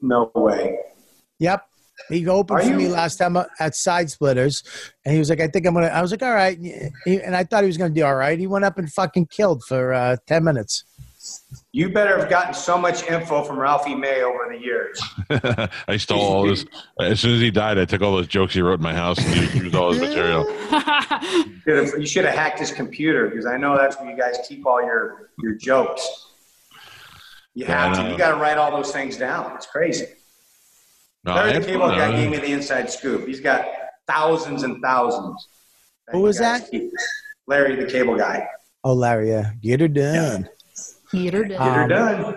No 0.01 0.31
way. 0.35 0.77
Yep. 1.39 1.65
He 2.09 2.27
opened 2.27 2.59
Are 2.59 2.63
for 2.63 2.75
me 2.75 2.87
last 2.87 3.17
time 3.17 3.37
at 3.59 3.75
Side 3.75 4.09
Splitters, 4.09 4.63
and 5.05 5.13
he 5.13 5.19
was 5.19 5.29
like, 5.29 5.39
"I 5.39 5.47
think 5.47 5.65
I'm 5.67 5.75
gonna." 5.75 5.87
I 5.87 6.01
was 6.01 6.09
like, 6.11 6.23
"All 6.23 6.33
right," 6.33 6.57
He- 7.05 7.21
and 7.21 7.35
I 7.35 7.43
thought 7.43 7.63
he 7.63 7.67
was 7.67 7.77
gonna 7.77 7.93
do 7.93 8.03
all 8.03 8.15
right. 8.15 8.37
He 8.37 8.47
went 8.47 8.65
up 8.65 8.77
and 8.79 8.91
fucking 8.91 9.27
killed 9.27 9.63
for 9.63 9.93
uh, 9.93 10.17
ten 10.27 10.43
minutes. 10.43 10.83
You 11.71 11.89
better 11.89 12.17
have 12.19 12.29
gotten 12.29 12.53
so 12.53 12.77
much 12.77 13.03
info 13.07 13.43
from 13.43 13.57
Ralphie 13.57 13.95
May 13.95 14.21
over 14.23 14.47
the 14.51 14.59
years. 14.59 15.01
I 15.87 15.97
stole 15.97 16.19
all 16.21 16.47
this. 16.47 16.65
As 16.99 17.19
soon 17.19 17.35
as 17.35 17.41
he 17.41 17.49
died, 17.49 17.77
I 17.77 17.85
took 17.85 18.01
all 18.01 18.13
those 18.15 18.27
jokes 18.27 18.53
he 18.53 18.61
wrote 18.61 18.75
in 18.75 18.81
my 18.83 18.93
house 18.93 19.17
and 19.19 19.35
used, 19.35 19.53
used 19.55 19.75
all 19.75 19.91
his 19.91 20.01
material. 20.01 20.43
Should 21.63 21.77
have- 21.77 21.99
You 21.99 22.05
should 22.05 22.25
have 22.25 22.35
hacked 22.35 22.59
his 22.59 22.71
computer 22.71 23.29
because 23.29 23.45
I 23.45 23.57
know 23.57 23.77
that's 23.77 23.97
where 23.99 24.09
you 24.11 24.17
guys 24.17 24.37
keep 24.47 24.65
all 24.65 24.81
your, 24.83 25.29
your 25.39 25.53
jokes. 25.55 26.07
You 27.53 27.65
Yeah, 27.65 27.83
I 27.85 27.87
have 27.95 28.05
to. 28.05 28.11
You 28.11 28.17
got 28.17 28.31
to 28.35 28.37
write 28.41 28.57
all 28.57 28.71
those 28.71 28.91
things 28.91 29.17
down. 29.17 29.55
It's 29.55 29.65
crazy. 29.67 30.07
No, 31.23 31.35
Larry 31.35 31.59
the 31.59 31.65
Cable 31.65 31.87
fun, 31.87 31.97
Guy 31.97 32.11
gave 32.11 32.29
me 32.31 32.37
the 32.37 32.51
inside 32.51 32.89
scoop. 32.91 33.25
He's 33.27 33.39
got 33.39 33.65
thousands 34.07 34.63
and 34.63 34.81
thousands. 34.81 35.47
Who 36.11 36.19
was 36.21 36.37
that? 36.39 36.69
Larry 37.47 37.75
the 37.77 37.89
Cable 37.89 38.17
Guy. 38.17 38.45
Oh, 38.83 38.93
Larry, 38.93 39.29
yeah, 39.29 39.53
get 39.61 39.79
her 39.79 39.87
done. 39.87 40.49
Get 41.13 41.33
her 41.33 41.43
done. 41.45 41.49
Get 41.49 41.59
her 41.61 41.83
Um, 41.83 41.89
done. 41.89 42.35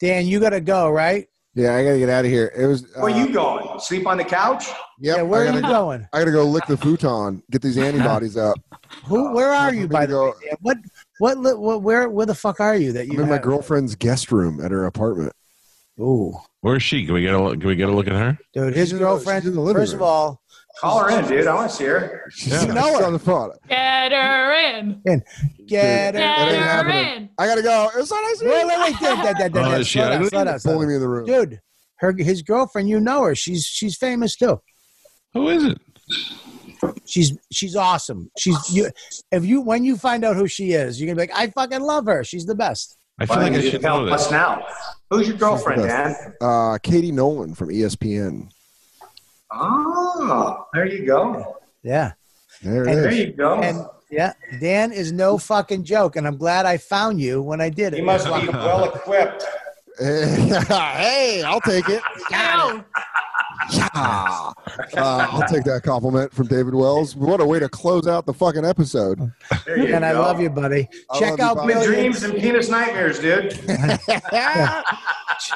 Dan, 0.00 0.26
you 0.26 0.40
gotta 0.40 0.60
go, 0.60 0.90
right? 0.90 1.26
Yeah, 1.54 1.76
I 1.76 1.84
gotta 1.84 1.98
get 1.98 2.08
out 2.08 2.24
of 2.24 2.30
here. 2.30 2.52
It 2.56 2.66
was. 2.66 2.84
Where 2.96 3.12
uh, 3.12 3.16
you 3.18 3.32
going? 3.32 3.78
Sleep 3.78 4.06
on 4.06 4.16
the 4.16 4.24
couch? 4.24 4.66
Yep, 4.98 5.16
Yeah, 5.16 5.22
where 5.22 5.42
I 5.42 5.44
are 5.44 5.54
you 5.54 5.60
gotta, 5.60 5.72
going? 5.74 6.08
I 6.12 6.18
gotta 6.18 6.32
go 6.32 6.44
lick 6.44 6.66
the 6.66 6.76
futon, 6.76 7.42
get 7.50 7.62
these 7.62 7.78
antibodies 7.78 8.36
up. 8.36 8.56
Who? 9.06 9.32
Where 9.32 9.52
are 9.52 9.72
you, 9.72 9.82
I'm 9.82 9.88
by 9.88 10.06
gonna 10.06 10.12
the 10.16 10.20
way? 10.24 10.30
go- 10.30 10.40
Dan? 10.48 10.56
What? 10.62 10.76
What? 11.18 11.38
li- 11.38 11.54
What? 11.54 11.82
Where? 11.82 12.08
Where 12.08 12.26
the 12.26 12.34
fuck 12.34 12.58
are 12.60 12.74
you? 12.76 12.92
That 12.92 13.06
you? 13.06 13.14
I'm 13.14 13.20
in 13.24 13.28
my 13.28 13.38
girlfriend's 13.38 13.94
guest 13.94 14.32
room 14.32 14.60
at 14.64 14.70
her 14.72 14.84
apartment. 14.86 15.32
Ooh, 16.00 16.34
Where's 16.60 16.82
she? 16.82 17.04
Can 17.04 17.14
we 17.14 17.20
get 17.22 17.34
a 17.34 17.40
look- 17.42 17.60
can 17.60 17.68
we 17.68 17.76
get 17.76 17.88
a 17.88 17.92
look 17.92 18.08
at 18.08 18.14
her? 18.14 18.36
dude, 18.52 18.74
his 18.74 18.88
She's 18.88 18.92
in 18.94 18.98
the- 18.98 19.04
girlfriend. 19.04 19.42
she's 19.44 19.50
in 19.50 19.54
the 19.54 19.60
living 19.60 19.80
First 19.80 19.94
of 19.94 20.02
all, 20.02 20.40
Call 20.80 20.98
her 21.04 21.18
in, 21.18 21.26
dude. 21.28 21.46
I 21.46 21.54
want 21.54 21.70
to 21.70 21.76
see 21.76 21.84
her. 21.84 22.24
She's, 22.30 22.64
You 22.66 22.72
know 22.74 22.98
her. 22.98 23.04
on 23.04 23.12
the 23.12 23.18
phone. 23.18 23.52
Get 23.68 24.12
her 24.12 24.52
in. 24.78 25.00
get 25.04 25.18
her. 25.18 25.22
Get 25.66 26.14
ain't 26.14 26.16
her 26.64 26.88
in. 26.90 27.28
I 27.38 27.46
gotta 27.46 27.62
go. 27.62 27.90
It's 27.96 28.08
so 28.08 28.16
nice 28.16 28.38
to 28.40 28.44
meet 28.44 28.50
Wait, 28.52 28.60
you. 28.62 28.66
wait, 28.68 28.78
wait, 28.80 29.00
Dan, 29.00 29.24
Dan, 29.24 29.34
Dan, 29.38 29.52
Dan, 29.52 29.64
Oh, 29.66 29.70
Dan, 29.70 29.84
she 29.84 29.98
slow 29.98 30.04
down, 30.08 30.12
ugly? 30.16 30.28
slow 30.30 30.44
down, 30.44 30.58
slow 30.60 30.72
Pulling 30.72 30.88
down. 30.88 30.88
me 30.90 30.94
in 30.96 31.00
the 31.00 31.08
room. 31.08 31.26
dude. 31.26 31.60
Her, 31.98 32.12
his 32.18 32.42
girlfriend, 32.42 32.88
you 32.88 32.98
know 33.00 33.22
her. 33.22 33.34
She's 33.36 33.64
she's 33.64 33.96
famous 33.96 34.36
too. 34.36 34.60
Who 35.32 35.48
is 35.48 35.64
it? 35.64 35.78
She's 37.06 37.38
she's 37.52 37.76
awesome. 37.76 38.30
She's 38.38 38.56
you. 38.74 38.90
If 39.30 39.44
you 39.44 39.60
when 39.62 39.84
you 39.84 39.96
find 39.96 40.24
out 40.24 40.36
who 40.36 40.46
she 40.48 40.72
is, 40.72 41.00
you're 41.00 41.06
gonna 41.06 41.24
be 41.26 41.32
like, 41.32 41.38
I 41.38 41.50
fucking 41.50 41.80
love 41.82 42.06
her. 42.06 42.24
She's 42.24 42.44
the 42.46 42.54
best. 42.54 42.96
I 43.20 43.26
feel 43.26 43.36
Why 43.36 43.42
like 43.44 43.52
don't 43.52 43.60
I 43.60 43.64
you 43.64 43.70
should 43.70 43.80
tell 43.80 44.12
us 44.12 44.30
now. 44.30 44.66
Who's 45.08 45.28
your 45.28 45.36
girlfriend, 45.36 45.82
Dan? 45.84 46.14
Uh, 46.40 46.78
Katie 46.82 47.12
Nolan 47.12 47.54
from 47.54 47.68
ESPN. 47.68 48.48
Oh, 49.56 50.66
there 50.72 50.86
you 50.86 51.06
go. 51.06 51.56
Yeah. 51.82 52.12
There 52.62 52.82
And- 52.82 52.90
it 52.90 52.94
There 53.02 53.08
is. 53.10 53.18
you 53.18 53.32
go. 53.32 53.54
And 53.60 53.84
yeah, 54.10 54.32
Dan 54.60 54.92
is 54.92 55.12
no 55.12 55.38
fucking 55.38 55.84
joke, 55.84 56.16
and 56.16 56.26
I'm 56.26 56.36
glad 56.36 56.66
I 56.66 56.76
found 56.76 57.20
you 57.20 57.42
when 57.42 57.60
I 57.60 57.68
did 57.68 57.92
it. 57.94 57.96
he 57.96 58.02
must 58.02 58.26
be 58.26 58.48
well 58.48 58.84
equipped. 58.84 59.44
hey, 59.98 61.42
I'll 61.44 61.60
take 61.60 61.88
it. 61.88 62.02
Ow. 62.32 62.84
Yeah. 63.72 63.88
Uh, 63.94 64.52
I'll 64.96 65.48
take 65.48 65.64
that 65.64 65.82
compliment 65.84 66.32
from 66.32 66.46
David 66.48 66.74
Wells. 66.74 67.14
What 67.16 67.40
a 67.40 67.44
way 67.46 67.58
to 67.58 67.68
close 67.68 68.06
out 68.06 68.26
the 68.26 68.34
fucking 68.34 68.64
episode. 68.64 69.18
There 69.64 69.78
you 69.78 69.94
and 69.94 70.04
I 70.04 70.12
love 70.12 70.40
you, 70.40 70.50
buddy. 70.50 70.88
I 71.10 71.18
Check 71.18 71.30
love 71.30 71.38
you, 71.38 71.44
out 71.44 71.56
Bobby. 71.56 71.74
With 71.74 71.84
Billions. 71.84 72.20
dreams 72.20 72.22
and 72.34 72.42
penis 72.42 72.68
nightmares, 72.68 73.18
dude. 73.18 73.58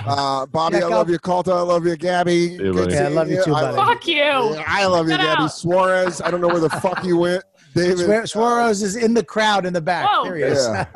Uh, 0.05 0.45
Bobby, 0.47 0.77
Check 0.77 0.85
I 0.85 0.89
love 0.89 1.07
out- 1.07 1.13
you. 1.13 1.19
Calta, 1.19 1.53
I 1.53 1.61
love 1.61 1.87
you. 1.87 1.97
Gabby, 1.97 2.57
buddy. 2.59 2.73
good 2.73 2.91
Yeah, 2.91 3.05
I 3.05 3.09
love 3.09 3.31
you 3.31 3.43
too, 3.45 3.55
I 3.55 3.63
buddy. 3.63 3.77
love 3.77 3.87
Fuck 3.89 4.07
you. 4.09 4.23
I 4.23 4.87
love 4.87 5.07
you, 5.07 5.17
Get 5.17 5.21
Gabby 5.25 5.43
out. 5.45 5.47
Suarez. 5.53 6.21
I 6.21 6.31
don't 6.31 6.41
know 6.41 6.49
where 6.49 6.61
the 6.61 6.69
fuck 6.69 7.03
you 7.05 7.17
went, 7.17 7.43
David. 7.75 7.99
Suar- 8.09 8.29
Suarez 8.29 8.83
is 8.83 8.97
in 8.97 9.15
the 9.15 9.25
crowd 9.25 9.65
in 9.67 9.73
the 9.73 9.81
back. 9.81 10.07
Whoa. 10.11 10.25
There 10.25 10.37
he 10.37 10.43
is. 10.43 10.67
Yeah. 10.67 10.87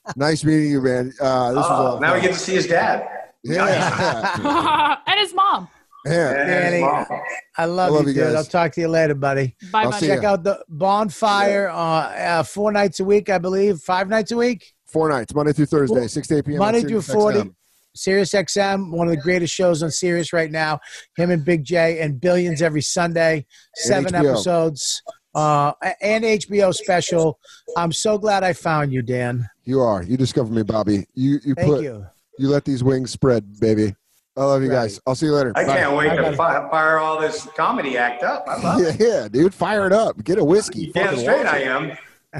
nice 0.16 0.44
meeting 0.44 0.70
you, 0.70 0.80
man. 0.80 1.12
Uh, 1.20 1.52
this 1.52 1.64
Oh, 1.68 1.84
was 1.84 1.98
a 1.98 2.00
now 2.00 2.14
we 2.14 2.20
get 2.20 2.32
to 2.32 2.38
see 2.38 2.54
his 2.54 2.66
dad. 2.66 3.06
yeah, 3.44 4.96
and 5.06 5.20
his 5.20 5.32
mom. 5.34 5.68
Yeah. 6.06 6.32
Danny. 6.34 6.82
I 6.82 7.64
love, 7.64 7.90
I 7.90 7.94
love 7.94 8.02
you, 8.02 8.08
you 8.08 8.14
dude. 8.14 8.24
guys. 8.24 8.34
I'll 8.34 8.44
talk 8.44 8.72
to 8.72 8.80
you 8.80 8.88
later, 8.88 9.14
buddy. 9.14 9.56
Bye, 9.72 9.84
I'll 9.84 9.90
buddy. 9.90 10.06
Check 10.06 10.22
ya. 10.22 10.32
out 10.32 10.44
the 10.44 10.64
bonfire 10.68 11.68
uh, 11.68 11.74
uh, 11.74 12.42
four 12.42 12.72
nights 12.72 13.00
a 13.00 13.04
week, 13.04 13.28
I 13.30 13.38
believe. 13.38 13.80
Five 13.80 14.08
nights 14.08 14.32
a 14.32 14.36
week. 14.36 14.74
Four 14.86 15.08
nights, 15.08 15.34
Monday 15.34 15.52
through 15.52 15.66
Thursday, 15.66 16.06
six 16.06 16.28
to 16.28 16.38
eight 16.38 16.44
p.m. 16.44 16.58
Monday 16.58 16.80
through 16.80 17.02
Sirius 17.02 17.22
40. 17.22 17.38
XM. 17.38 17.54
Sirius 17.96 18.32
XM, 18.32 18.90
one 18.92 19.08
of 19.08 19.14
the 19.14 19.20
greatest 19.20 19.54
shows 19.54 19.82
on 19.82 19.90
Sirius 19.90 20.32
right 20.32 20.50
now. 20.50 20.78
Him 21.16 21.30
and 21.30 21.44
Big 21.44 21.64
Jay 21.64 22.00
and 22.00 22.20
Billions 22.20 22.62
every 22.62 22.82
Sunday, 22.82 23.46
seven 23.74 24.14
episodes, 24.14 25.02
uh, 25.34 25.72
and 26.00 26.24
HBO 26.24 26.74
special. 26.74 27.38
I'm 27.76 27.92
so 27.92 28.18
glad 28.18 28.44
I 28.44 28.52
found 28.52 28.92
you, 28.92 29.02
Dan. 29.02 29.48
You 29.64 29.80
are. 29.80 30.02
You 30.02 30.16
discovered 30.16 30.52
me, 30.52 30.62
Bobby. 30.62 31.06
You 31.14 31.40
you 31.44 31.54
Thank 31.54 31.68
put 31.68 31.82
you. 31.82 32.06
you 32.38 32.48
let 32.48 32.64
these 32.64 32.84
wings 32.84 33.10
spread, 33.10 33.58
baby. 33.58 33.94
I 34.36 34.44
love 34.44 34.62
you 34.62 34.68
Right. 34.68 34.74
guys. 34.82 35.00
I'll 35.06 35.14
see 35.14 35.26
you 35.26 35.32
later. 35.32 35.52
I 35.56 35.64
Bye. 35.64 35.76
can't 35.76 35.96
wait 35.96 36.10
I 36.12 36.16
to 36.16 36.36
fi- 36.36 36.68
fire 36.70 36.98
all 36.98 37.18
this 37.20 37.46
comedy 37.56 37.96
act 37.96 38.22
up. 38.22 38.44
I 38.46 38.60
love 38.60 38.80
Yeah, 38.80 38.88
it. 38.88 38.96
yeah, 39.00 39.28
dude. 39.28 39.54
Fire 39.54 39.86
it 39.86 39.92
up. 39.92 40.22
Get 40.24 40.38
a 40.38 40.44
whiskey. 40.44 40.86
You 40.86 40.92
damn 40.92 41.16
straight 41.16 41.46
I 41.46 41.60
am. 41.62 41.92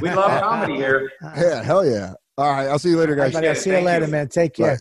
We 0.03 0.11
love 0.13 0.41
comedy 0.43 0.77
here. 0.77 1.11
Yeah, 1.23 1.63
hell 1.63 1.87
yeah. 1.87 2.13
All 2.39 2.53
right. 2.53 2.69
I'll 2.69 2.79
see 2.79 2.91
you 2.91 2.99
later, 2.99 3.15
guys. 3.15 3.33
Buddy, 3.33 3.49
I'll 3.49 3.55
see 3.55 3.71
you 3.71 3.81
later, 3.81 4.05
you. 4.05 4.11
man. 4.13 4.29
Take 4.29 4.55
care. 4.55 4.79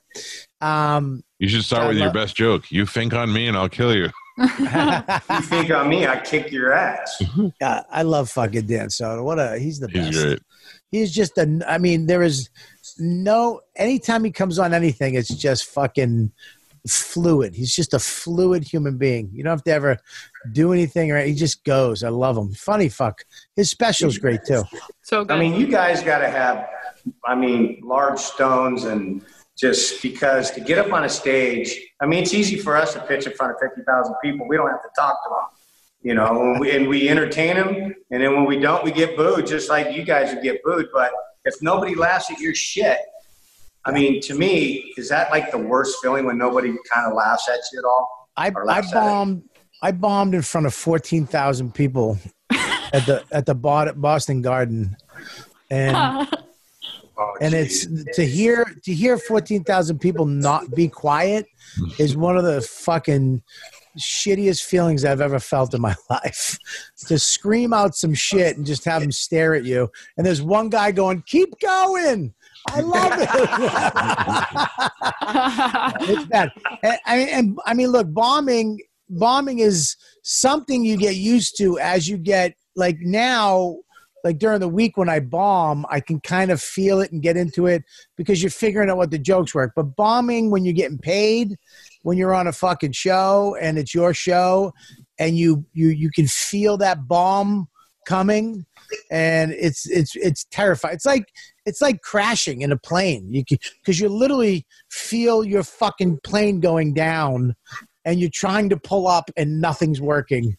Um, 0.60 1.24
You 1.40 1.48
should 1.48 1.64
start 1.64 1.84
I 1.84 1.88
with 1.88 1.98
your 1.98 2.12
best 2.12 2.36
joke. 2.36 2.70
You 2.70 2.86
think 2.86 3.14
on 3.14 3.32
me 3.32 3.48
and 3.48 3.56
I'll 3.56 3.70
kill 3.70 3.96
you. 3.96 4.10
You 4.38 5.42
think 5.44 5.72
on 5.72 5.88
me, 5.88 6.06
I 6.06 6.20
kick 6.20 6.52
your 6.52 6.74
ass. 6.74 7.22
yeah, 7.62 7.84
I 7.90 8.02
love 8.02 8.30
fucking 8.30 8.66
Dan 8.66 8.88
Soder. 8.90 9.24
What 9.24 9.40
a 9.40 9.58
he's 9.58 9.80
the 9.80 9.88
He's 9.88 10.10
best. 10.10 10.22
great. 10.22 10.40
He's 10.92 11.14
just 11.14 11.38
a. 11.38 11.62
I 11.68 11.78
mean, 11.78 12.06
there 12.08 12.22
is 12.22 12.50
no. 12.98 13.62
Anytime 13.78 14.26
he 14.26 14.32
comes 14.32 14.60
on 14.60 14.74
anything, 14.74 15.16
it's 15.16 15.34
just 15.34 15.66
fucking 15.68 16.32
fluid. 16.88 17.56
He's 17.56 17.76
just 17.76 17.94
a 17.94 18.00
fluid 18.00 18.64
human 18.64 18.98
being. 18.98 19.30
You 19.34 19.44
don't 19.44 19.52
have 19.52 19.64
to 19.64 19.72
ever 19.72 19.98
do 20.52 20.74
anything, 20.74 21.12
right? 21.12 21.28
he 21.28 21.34
just 21.34 21.64
goes. 21.64 22.04
I 22.04 22.10
love 22.10 22.38
him. 22.38 22.54
Funny 22.54 22.90
fuck. 22.90 23.24
His 23.56 23.70
special's 23.70 24.18
great 24.18 24.42
too. 24.46 24.64
So 25.02 25.24
good. 25.24 25.36
I 25.36 25.40
mean, 25.40 25.60
you 25.60 25.68
guys 25.68 26.04
got 26.04 26.20
to 26.20 26.30
have, 26.30 26.68
I 27.26 27.36
mean, 27.36 27.82
large 27.84 28.20
stones 28.20 28.86
and 28.86 29.24
just 29.58 30.02
because 30.02 30.52
to 30.52 30.62
get 30.62 30.78
up 30.78 30.92
on 30.92 31.06
a 31.06 31.10
stage, 31.10 31.80
I 32.02 32.06
mean, 32.06 32.24
it's 32.24 32.34
easy 32.34 32.58
for 32.58 32.76
us 32.76 32.94
to 32.94 33.02
pitch 33.02 33.26
in 33.26 33.34
front 33.34 33.54
of 33.54 33.60
50,000 33.60 34.16
people. 34.24 34.48
We 34.48 34.58
don't 34.58 34.70
have 34.70 34.82
to 34.82 34.90
talk 34.98 35.24
to 35.24 35.30
them. 35.30 35.48
You 36.02 36.14
know, 36.14 36.52
and 36.52 36.60
we, 36.60 36.76
and 36.76 36.88
we 36.88 37.10
entertain 37.10 37.56
them, 37.56 37.96
and 38.12 38.22
then 38.22 38.36
when 38.36 38.46
we 38.46 38.60
don't, 38.60 38.84
we 38.84 38.92
get 38.92 39.18
booed, 39.18 39.48
just 39.48 39.72
like 39.72 39.96
you 39.96 40.04
guys 40.04 40.32
would 40.32 40.44
get 40.44 40.62
booed. 40.64 40.90
But 40.94 41.12
if 41.46 41.56
nobody 41.64 41.96
laughs 41.96 42.30
at 42.30 42.38
your 42.38 42.54
shit, 42.54 43.00
I 43.86 43.92
mean, 43.92 44.22
to 44.22 44.36
me, 44.36 44.94
is 44.98 45.10
that 45.10 45.30
like 45.32 45.52
the 45.52 45.58
worst 45.58 45.98
feeling 46.02 46.26
when 46.26 46.38
nobody 46.38 46.74
kind 46.92 47.08
of 47.08 47.14
laughs 47.14 47.48
at 47.48 47.60
you 47.72 47.80
at 47.80 47.86
all? 47.86 48.30
I, 48.36 48.48
I 48.48 48.64
laughs 48.64 48.94
at 48.94 48.98
it? 48.98 49.00
bombed. 49.00 49.44
I 49.82 49.92
bombed 49.92 50.34
in 50.34 50.42
front 50.42 50.66
of 50.68 50.74
fourteen 50.74 51.28
thousand 51.28 51.74
people 51.76 52.18
at 52.50 53.06
the 53.06 53.24
at 53.32 53.46
the 53.46 53.54
Boston 53.54 54.42
Garden, 54.42 54.96
and 55.70 56.28
Oh, 57.18 57.34
and 57.40 57.54
it's 57.54 57.88
to 58.16 58.26
hear 58.26 58.66
to 58.84 58.94
hear 58.94 59.18
fourteen 59.18 59.64
thousand 59.64 60.00
people 60.00 60.26
not 60.26 60.76
be 60.76 60.90
quiet 60.90 61.46
is 61.98 62.18
one 62.18 62.36
of 62.36 62.44
the 62.44 62.62
fucking 62.62 63.42
shittiest 63.98 64.64
feelings 64.64 65.06
I've 65.06 65.22
ever 65.22 65.40
felt 65.40 65.74
in 65.74 65.80
my 65.80 65.96
life. 66.10 66.58
to 67.08 67.18
scream 67.18 67.72
out 67.72 67.96
some 67.96 68.14
shit 68.14 68.58
and 68.58 68.66
just 68.66 68.84
have 68.84 69.02
them 69.02 69.14
stare 69.14 69.56
at 69.56 69.64
you, 69.64 69.90
and 70.18 70.26
there's 70.26 70.42
one 70.42 70.68
guy 70.70 70.92
going, 70.92 71.24
"Keep 71.26 71.60
going." 71.62 72.34
I 72.68 72.80
love 72.82 73.12
it. 73.14 73.30
it's 76.10 76.26
bad. 76.26 76.52
And, 76.84 76.98
I 77.06 77.18
mean, 77.18 77.30
and 77.30 77.60
I 77.66 77.74
mean, 77.74 77.88
look, 77.90 78.14
bombing, 78.14 78.80
bombing 79.10 79.60
is 79.60 79.96
something 80.24 80.84
you 80.84 80.98
get 80.98 81.16
used 81.16 81.58
to 81.58 81.80
as 81.80 82.08
you 82.08 82.18
get 82.18 82.56
like 82.76 82.98
now. 83.00 83.78
Like 84.24 84.40
during 84.40 84.60
the 84.60 84.68
week 84.68 84.98
when 84.98 85.08
I 85.08 85.20
bomb, 85.20 85.86
I 85.88 86.00
can 86.00 86.20
kind 86.20 86.50
of 86.50 86.60
feel 86.60 87.00
it 87.00 87.12
and 87.12 87.22
get 87.22 87.38
into 87.38 87.68
it 87.68 87.84
because 88.18 88.42
you're 88.42 88.50
figuring 88.50 88.90
out 88.90 88.98
what 88.98 89.12
the 89.12 89.20
jokes 89.20 89.54
work. 89.54 89.74
But 89.76 89.96
bombing 89.96 90.50
when 90.50 90.66
you're 90.66 90.74
getting 90.74 90.98
paid, 90.98 91.56
when 92.02 92.18
you're 92.18 92.34
on 92.34 92.48
a 92.48 92.52
fucking 92.52 92.94
show 92.94 93.56
and 93.62 93.78
it's 93.78 93.94
your 93.94 94.16
show, 94.16 94.74
and 95.20 95.38
you 95.38 95.64
you 95.74 95.90
you 95.90 96.10
can 96.10 96.26
feel 96.26 96.76
that 96.78 97.08
bomb 97.08 97.68
coming, 98.08 98.66
and 99.12 99.52
it's 99.52 99.88
it's 99.88 100.16
it's 100.16 100.46
terrifying. 100.46 100.96
It's 100.96 101.06
like 101.06 101.26
it's 101.66 101.82
like 101.82 102.02
crashing 102.02 102.62
in 102.62 102.72
a 102.72 102.78
plane. 102.78 103.28
You 103.32 103.44
because 103.82 104.00
you 104.00 104.10
literally 104.10 104.66
feel 104.90 105.44
your 105.44 105.64
fucking 105.64 106.20
plane 106.24 106.60
going 106.60 106.94
down, 106.94 107.56
and 108.04 108.20
you're 108.20 108.30
trying 108.34 108.70
to 108.70 108.78
pull 108.78 109.08
up 109.08 109.30
and 109.36 109.62
nothing's 109.62 110.00
working. 110.00 110.56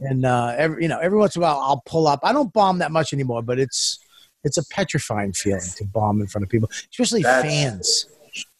And 0.00 0.24
uh, 0.24 0.54
every 0.56 0.82
you 0.82 0.88
know 0.88 0.98
every 0.98 1.18
once 1.18 1.36
in 1.36 1.42
a 1.42 1.44
while 1.44 1.58
I'll 1.58 1.82
pull 1.86 2.06
up. 2.06 2.20
I 2.22 2.32
don't 2.32 2.52
bomb 2.52 2.78
that 2.78 2.90
much 2.90 3.12
anymore, 3.12 3.42
but 3.42 3.58
it's 3.58 3.98
it's 4.44 4.56
a 4.58 4.66
petrifying 4.68 5.32
feeling 5.32 5.60
to 5.76 5.84
bomb 5.84 6.20
in 6.20 6.26
front 6.26 6.44
of 6.44 6.50
people, 6.50 6.70
especially 6.90 7.22
That's- 7.22 7.44
fans. 7.44 8.06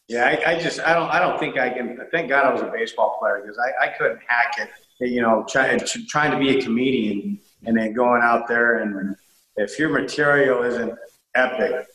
Yeah, 0.09 0.25
I, 0.25 0.53
I 0.53 0.61
just 0.61 0.79
I 0.79 0.95
don't 0.95 1.11
I 1.11 1.19
don't 1.19 1.37
think 1.41 1.59
I 1.59 1.69
can. 1.69 1.99
Thank 2.13 2.29
God 2.29 2.47
I 2.47 2.53
was 2.53 2.63
a 2.63 2.71
baseball 2.73 3.17
player 3.19 3.43
because 3.43 3.59
I, 3.59 3.87
I 3.87 3.89
couldn't 3.89 4.21
hack 4.25 4.55
it. 4.59 4.71
You 5.01 5.21
know, 5.21 5.45
trying 5.49 5.81
trying 6.09 6.31
to 6.31 6.39
be 6.39 6.57
a 6.57 6.63
comedian 6.63 7.41
and 7.65 7.77
then 7.77 7.93
going 7.93 8.23
out 8.23 8.47
there 8.47 8.79
and 8.79 9.17
if 9.57 9.79
your 9.79 9.89
material 9.89 10.63
isn't 10.63 10.97
epic, 11.37 11.87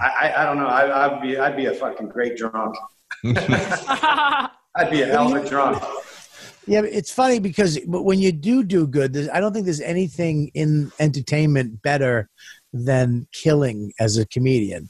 I, 0.00 0.08
I 0.08 0.42
I 0.42 0.44
don't 0.44 0.58
know. 0.58 0.66
I, 0.66 1.06
I'd 1.06 1.22
be 1.22 1.38
I'd 1.38 1.56
be 1.56 1.66
a 1.66 1.74
fucking 1.74 2.08
great 2.08 2.36
drunk. 2.36 2.76
I'd 3.24 4.90
be 4.90 5.02
a 5.02 5.06
hell 5.06 5.34
of 5.34 5.44
a 5.44 5.48
drunk. 5.48 5.82
Yeah, 6.66 6.82
it's 6.82 7.12
funny 7.12 7.38
because 7.38 7.78
but 7.86 8.02
when 8.02 8.18
you 8.18 8.32
do 8.32 8.64
do 8.64 8.86
good, 8.86 9.28
I 9.30 9.40
don't 9.40 9.52
think 9.52 9.64
there's 9.64 9.80
anything 9.80 10.50
in 10.54 10.90
entertainment 10.98 11.82
better 11.82 12.28
than 12.72 13.28
killing 13.32 13.92
as 14.00 14.18
a 14.18 14.26
comedian. 14.26 14.88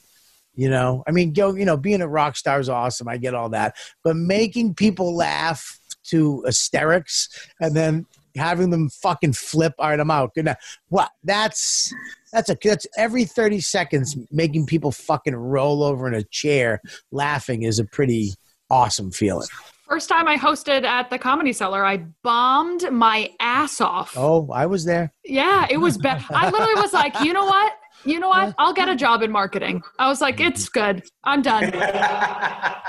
You 0.55 0.71
know, 0.71 1.03
I 1.07 1.11
mean, 1.11 1.33
go, 1.33 1.53
you 1.53 1.65
know, 1.65 1.77
being 1.77 2.01
a 2.01 2.07
rock 2.07 2.35
star 2.35 2.59
is 2.59 2.67
awesome. 2.67 3.07
I 3.07 3.17
get 3.17 3.35
all 3.35 3.49
that, 3.49 3.75
but 4.03 4.15
making 4.15 4.73
people 4.73 5.15
laugh 5.15 5.79
to 6.05 6.41
hysterics 6.45 7.29
and 7.59 7.75
then 7.75 8.07
having 8.37 8.69
them 8.69 8.89
fucking 8.89 9.33
flip. 9.33 9.73
All 9.79 9.89
right, 9.89 9.99
I'm 9.99 10.11
out. 10.11 10.33
Good 10.33 10.45
night. 10.45 10.57
What? 10.89 11.11
That's 11.23 11.93
that's 12.31 12.49
a 12.49 12.57
that's 12.61 12.87
every 12.97 13.25
thirty 13.25 13.59
seconds 13.59 14.17
making 14.31 14.65
people 14.65 14.91
fucking 14.91 15.35
roll 15.35 15.83
over 15.83 16.07
in 16.07 16.13
a 16.13 16.23
chair 16.23 16.81
laughing 17.11 17.63
is 17.63 17.79
a 17.79 17.85
pretty 17.85 18.33
awesome 18.69 19.11
feeling. 19.11 19.47
First 19.87 20.09
time 20.09 20.27
I 20.27 20.37
hosted 20.37 20.83
at 20.83 21.09
the 21.09 21.17
Comedy 21.17 21.53
Cellar, 21.53 21.85
I 21.85 22.05
bombed 22.21 22.91
my 22.91 23.31
ass 23.39 23.79
off. 23.79 24.13
Oh, 24.17 24.49
I 24.51 24.65
was 24.65 24.83
there. 24.83 25.13
Yeah, 25.23 25.65
it 25.69 25.77
was 25.77 25.97
bad. 25.97 26.25
I 26.29 26.49
literally 26.49 26.75
was 26.75 26.91
like, 26.91 27.17
you 27.21 27.31
know 27.31 27.45
what? 27.45 27.73
You 28.03 28.19
know 28.19 28.27
what? 28.27 28.53
I'll 28.57 28.73
get 28.73 28.89
a 28.89 28.95
job 28.95 29.21
in 29.23 29.31
marketing. 29.31 29.81
I 29.97 30.09
was 30.09 30.19
like, 30.19 30.41
it's 30.41 30.67
good. 30.67 31.03
I'm 31.23 31.41
done. 31.41 31.71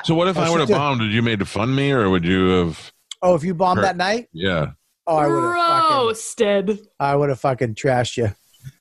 So 0.05 0.15
what 0.15 0.29
if 0.29 0.37
oh, 0.37 0.43
I 0.43 0.47
I 0.47 0.51
would 0.51 0.61
have 0.61 0.69
bombed? 0.69 1.01
Did 1.01 1.13
you 1.13 1.23
made 1.23 1.39
to 1.39 1.45
fund 1.45 1.75
me, 1.75 1.91
or 1.93 2.09
would 2.11 2.25
you 2.25 2.49
have? 2.49 2.93
Oh, 3.23 3.35
if 3.35 3.43
you 3.43 3.55
bombed 3.55 3.79
Hurt. 3.79 3.83
that 3.83 3.97
night, 3.97 4.29
Yeah. 4.33 4.73
Oh, 5.09 5.17
I 5.17 5.27
would 5.27 5.43
have 5.43 5.57
fucking, 5.57 5.97
Roasted. 5.97 6.89
I 7.01 7.17
would 7.17 7.29
have 7.31 7.41
fucking 7.41 7.75
trashed 7.75 8.17
you. 8.17 8.33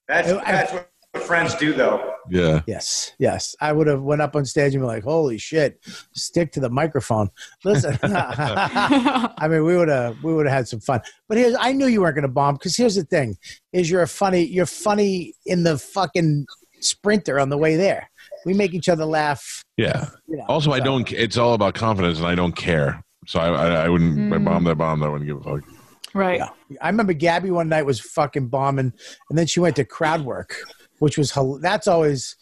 That's 0.07 0.27
that's 0.31 0.73
what 0.73 1.23
friends 1.23 1.55
do 1.55 1.73
though. 1.73 2.13
Yeah. 2.29 2.61
Yes, 2.67 3.13
yes. 3.19 3.55
I 3.61 3.71
would 3.71 3.87
have 3.87 4.01
went 4.01 4.21
up 4.21 4.35
on 4.35 4.45
stage 4.45 4.73
and 4.75 4.81
been 4.81 4.87
like, 4.87 5.03
"Holy 5.03 5.37
shit, 5.37 5.79
stick 6.13 6.51
to 6.53 6.59
the 6.59 6.69
microphone." 6.69 7.29
Listen, 7.63 7.97
I 8.03 9.47
mean, 9.49 9.63
we 9.65 9.75
would 9.77 9.87
have 9.89 10.21
we 10.23 10.33
would 10.33 10.45
have 10.45 10.55
had 10.55 10.67
some 10.67 10.79
fun. 10.81 11.01
But 11.29 11.37
here's, 11.37 11.55
I 11.59 11.71
knew 11.71 11.87
you 11.87 12.01
weren't 12.01 12.15
going 12.15 12.23
to 12.23 12.27
bomb 12.27 12.55
because 12.55 12.75
here's 12.75 12.95
the 12.95 13.03
thing: 13.03 13.37
is 13.73 13.89
you're 13.89 14.01
a 14.01 14.07
funny, 14.07 14.43
you're 14.43 14.65
funny 14.65 15.33
in 15.45 15.63
the 15.63 15.77
fucking 15.77 16.45
sprinter 16.79 17.39
on 17.39 17.49
the 17.49 17.57
way 17.57 17.75
there. 17.75 18.09
We 18.45 18.53
make 18.53 18.73
each 18.73 18.89
other 18.89 19.05
laugh. 19.05 19.63
Yeah. 19.77 20.09
You 20.27 20.37
know, 20.37 20.45
Also, 20.49 20.71
I 20.71 20.79
don't. 20.79 21.11
It's 21.11 21.37
all 21.37 21.53
about 21.53 21.73
confidence, 21.73 22.19
and 22.19 22.27
I 22.27 22.35
don't 22.35 22.55
care. 22.55 23.03
So 23.25 23.39
I, 23.39 23.47
I, 23.47 23.85
I 23.85 23.89
wouldn't. 23.89 24.33
I 24.33 24.37
Mm. 24.37 24.45
bombed. 24.45 24.67
I 24.67 24.73
bombed. 24.73 25.03
I 25.03 25.07
wouldn't 25.09 25.27
give 25.27 25.37
a 25.37 25.41
fuck. 25.59 25.69
Right. 26.13 26.41
I 26.81 26.87
remember 26.87 27.13
Gabby 27.13 27.51
one 27.51 27.69
night 27.69 27.85
was 27.85 27.99
fucking 27.99 28.47
bombing, 28.47 28.93
and 29.29 29.37
then 29.37 29.45
she 29.47 29.59
went 29.59 29.75
to 29.75 29.85
crowd 29.85 30.21
work, 30.25 30.55
which 30.99 31.17
was 31.17 31.33
that's 31.61 31.87
always 31.87 32.35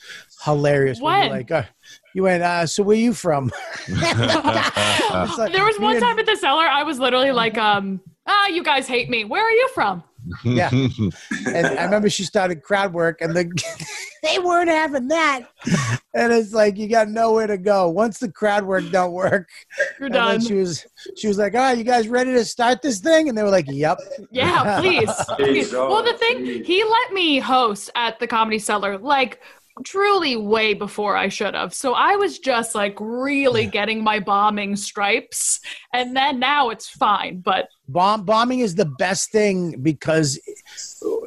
hilarious. 0.44 1.00
when 1.02 1.12
you're 1.14 1.22
When? 1.30 1.32
like, 1.32 1.52
uh, 1.52 1.64
you 2.14 2.24
went, 2.24 2.44
uh, 2.44 2.66
so 2.68 2.84
where 2.84 2.96
you 2.96 3.14
from? 3.14 3.52
Like- 3.90 5.52
there 5.54 5.66
was 5.66 5.80
one 5.80 5.92
me 5.92 5.98
and- 5.98 6.04
time 6.06 6.20
at 6.20 6.26
the 6.26 6.36
cellar, 6.38 6.66
I 6.66 6.84
was 6.84 7.00
literally 7.00 7.32
like, 7.32 7.58
um, 7.58 8.02
ah, 8.28 8.48
you 8.48 8.64
guys 8.64 8.88
hate 8.88 9.10
me. 9.10 9.24
Where 9.26 9.44
are 9.44 9.52
you 9.52 9.70
from? 9.74 10.04
Yeah. 10.44 10.70
and 10.72 11.68
I 11.68 11.84
remember 11.84 12.10
she 12.10 12.24
started 12.24 12.64
crowd 12.64 12.94
work, 12.94 13.22
and 13.22 13.36
the 13.36 13.46
they 14.24 14.40
weren't 14.40 14.70
having 14.70 15.08
that. 15.10 15.42
And 16.14 16.34
it's 16.34 16.54
like 16.54 16.78
you 16.78 16.88
got 16.88 17.10
nowhere 17.10 17.48
to 17.48 17.58
go 17.58 17.90
once 17.90 18.20
the 18.20 18.32
crowd 18.32 18.66
work 18.66 18.90
don't 18.92 19.14
work. 19.14 19.50
You're 20.00 20.08
and 20.08 20.14
done. 20.14 20.42
She 20.42 20.56
was 20.56 20.86
she 21.16 21.28
was 21.28 21.38
like, 21.38 21.54
"All 21.54 21.62
right, 21.62 21.78
you 21.78 21.84
guys 21.84 22.08
ready 22.08 22.34
to 22.34 22.46
start 22.46 22.82
this 22.82 23.00
thing?" 23.00 23.30
And 23.30 23.38
they 23.38 23.44
were 23.44 23.50
like, 23.50 23.68
"Yep." 23.68 24.00
Yeah, 24.32 24.80
please. 24.80 25.12
please. 25.38 25.74
Well, 25.74 26.04
the 26.04 26.14
thing, 26.14 26.64
he 26.64 26.84
let 26.84 27.14
me 27.14 27.40
host 27.40 27.90
at 27.96 28.20
the 28.20 28.28
Comedy 28.28 28.60
Cellar 28.60 28.98
like 28.98 29.42
truly 29.84 30.36
way 30.36 30.74
before 30.74 31.18
I 31.18 31.28
should 31.28 31.54
have. 31.54 31.74
So 31.74 31.94
I 31.94 32.16
was 32.16 32.40
just 32.40 32.76
like 32.76 32.98
really 33.00 33.66
getting 33.66 34.04
my 34.04 34.20
bombing 34.20 34.76
stripes. 34.76 35.60
And 35.94 36.16
then 36.16 36.40
now 36.40 36.70
it's 36.70 36.88
fine. 36.90 37.42
But 37.42 37.68
Bomb 37.88 38.26
bombing 38.26 38.60
is 38.60 38.76
the 38.76 38.86
best 38.86 39.32
thing 39.32 39.82
because 39.82 40.38
it, 40.48 40.58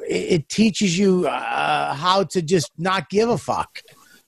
it 0.09 0.49
teaches 0.49 0.99
you 0.99 1.27
uh, 1.29 1.95
how 1.95 2.25
to 2.25 2.43
just 2.43 2.70
not 2.79 3.11
give 3.11 3.29
a 3.29 3.39
fuck. 3.39 3.83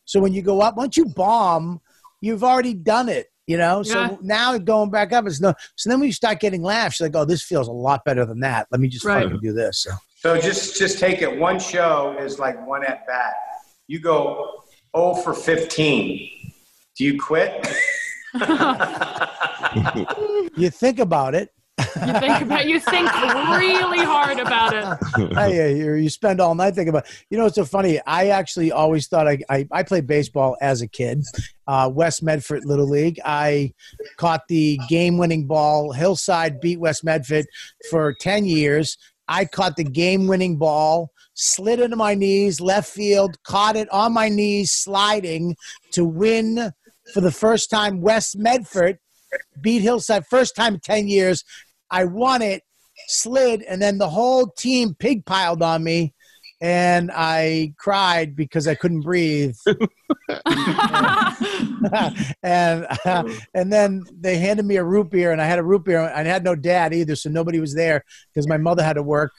So 0.04 0.20
when 0.20 0.32
you 0.32 0.42
go 0.42 0.60
up, 0.60 0.76
once 0.76 0.96
you 0.96 1.06
bomb, 1.06 1.80
you've 2.20 2.44
already 2.44 2.74
done 2.74 3.08
it. 3.08 3.26
You 3.46 3.56
know, 3.56 3.82
so 3.82 4.16
now 4.22 4.56
going 4.58 4.90
back 4.92 5.12
up 5.12 5.26
is 5.26 5.40
no. 5.40 5.54
So 5.74 5.90
then 5.90 5.98
when 5.98 6.06
you 6.06 6.12
start 6.12 6.38
getting 6.38 6.62
laughs, 6.62 7.00
you're 7.00 7.08
like, 7.08 7.16
"Oh, 7.16 7.24
this 7.24 7.42
feels 7.42 7.66
a 7.66 7.72
lot 7.72 8.04
better 8.04 8.24
than 8.24 8.38
that. 8.40 8.68
Let 8.70 8.80
me 8.80 8.86
just 8.86 9.04
Right. 9.04 9.24
fucking 9.24 9.40
do 9.42 9.52
this." 9.52 9.82
So. 9.82 9.90
So 10.18 10.40
just 10.40 10.78
just 10.78 11.00
take 11.00 11.20
it. 11.20 11.36
One 11.36 11.58
show 11.58 12.16
is 12.20 12.38
like 12.38 12.64
one 12.64 12.84
at 12.84 13.04
bat. 13.08 13.34
You 13.90 13.98
go 13.98 14.62
0 14.96 15.14
for 15.14 15.34
15. 15.34 16.30
Do 16.96 17.04
you 17.04 17.20
quit? 17.20 17.66
You 20.56 20.68
think 20.68 20.98
about 20.98 21.34
it. 21.34 21.50
you 21.78 22.12
think 22.18 22.42
about 22.42 22.66
you 22.66 22.80
think 22.80 23.08
really 23.22 24.04
hard 24.04 24.38
about 24.40 24.74
it. 24.74 25.36
I, 25.36 25.46
uh, 25.46 25.66
you, 25.68 25.94
you 25.94 26.10
spend 26.10 26.40
all 26.40 26.54
night 26.54 26.74
thinking 26.74 26.88
about. 26.88 27.06
It. 27.06 27.24
You 27.30 27.38
know, 27.38 27.46
it's 27.46 27.54
so 27.54 27.64
funny. 27.64 28.00
I 28.04 28.28
actually 28.28 28.72
always 28.72 29.06
thought 29.06 29.28
I 29.28 29.38
I, 29.48 29.66
I 29.70 29.82
played 29.84 30.06
baseball 30.06 30.56
as 30.60 30.82
a 30.82 30.88
kid, 30.88 31.22
uh, 31.68 31.88
West 31.92 32.22
Medford 32.22 32.64
Little 32.64 32.88
League. 32.88 33.20
I 33.24 33.72
caught 34.18 34.42
the 34.48 34.78
game-winning 34.88 35.46
ball. 35.46 35.92
Hillside 35.92 36.60
beat 36.60 36.80
West 36.80 37.04
Medford 37.04 37.46
for 37.90 38.12
ten 38.20 38.44
years. 38.44 38.98
I 39.28 39.44
caught 39.44 39.76
the 39.76 39.84
game-winning 39.84 40.56
ball, 40.58 41.12
slid 41.40 41.80
into 41.80 41.96
my 41.96 42.14
knees, 42.14 42.60
left 42.60 42.90
field, 42.90 43.42
caught 43.42 43.76
it 43.76 43.88
on 43.90 44.12
my 44.12 44.28
knees, 44.28 44.72
sliding 44.72 45.56
to 45.92 46.04
win 46.04 46.72
for 47.14 47.20
the 47.20 47.32
first 47.32 47.70
time. 47.70 48.00
West 48.00 48.36
Medford 48.36 48.98
beat 49.60 49.82
Hillside 49.82 50.26
first 50.26 50.54
time 50.54 50.74
in 50.74 50.80
ten 50.80 51.08
years. 51.08 51.44
I 51.90 52.04
won 52.04 52.42
it 52.42 52.62
slid, 53.08 53.62
and 53.62 53.80
then 53.80 53.98
the 53.98 54.10
whole 54.10 54.46
team 54.46 54.94
pig 54.98 55.24
piled 55.24 55.62
on 55.62 55.82
me. 55.82 56.14
And 56.60 57.10
I 57.14 57.74
cried 57.78 58.36
because 58.36 58.68
I 58.68 58.74
couldn't 58.74 59.00
breathe. 59.00 59.56
and 62.42 62.86
uh, 63.04 63.24
and 63.54 63.72
then 63.72 64.04
they 64.18 64.38
handed 64.38 64.66
me 64.66 64.76
a 64.76 64.84
root 64.84 65.10
beer, 65.10 65.32
and 65.32 65.40
I 65.40 65.46
had 65.46 65.58
a 65.58 65.62
root 65.62 65.84
beer. 65.84 66.00
and 66.00 66.28
I 66.28 66.30
had 66.30 66.44
no 66.44 66.54
dad 66.54 66.92
either, 66.92 67.16
so 67.16 67.30
nobody 67.30 67.60
was 67.60 67.74
there 67.74 68.04
because 68.32 68.46
my 68.46 68.58
mother 68.58 68.82
had 68.82 68.94
to 68.94 69.02
work, 69.02 69.32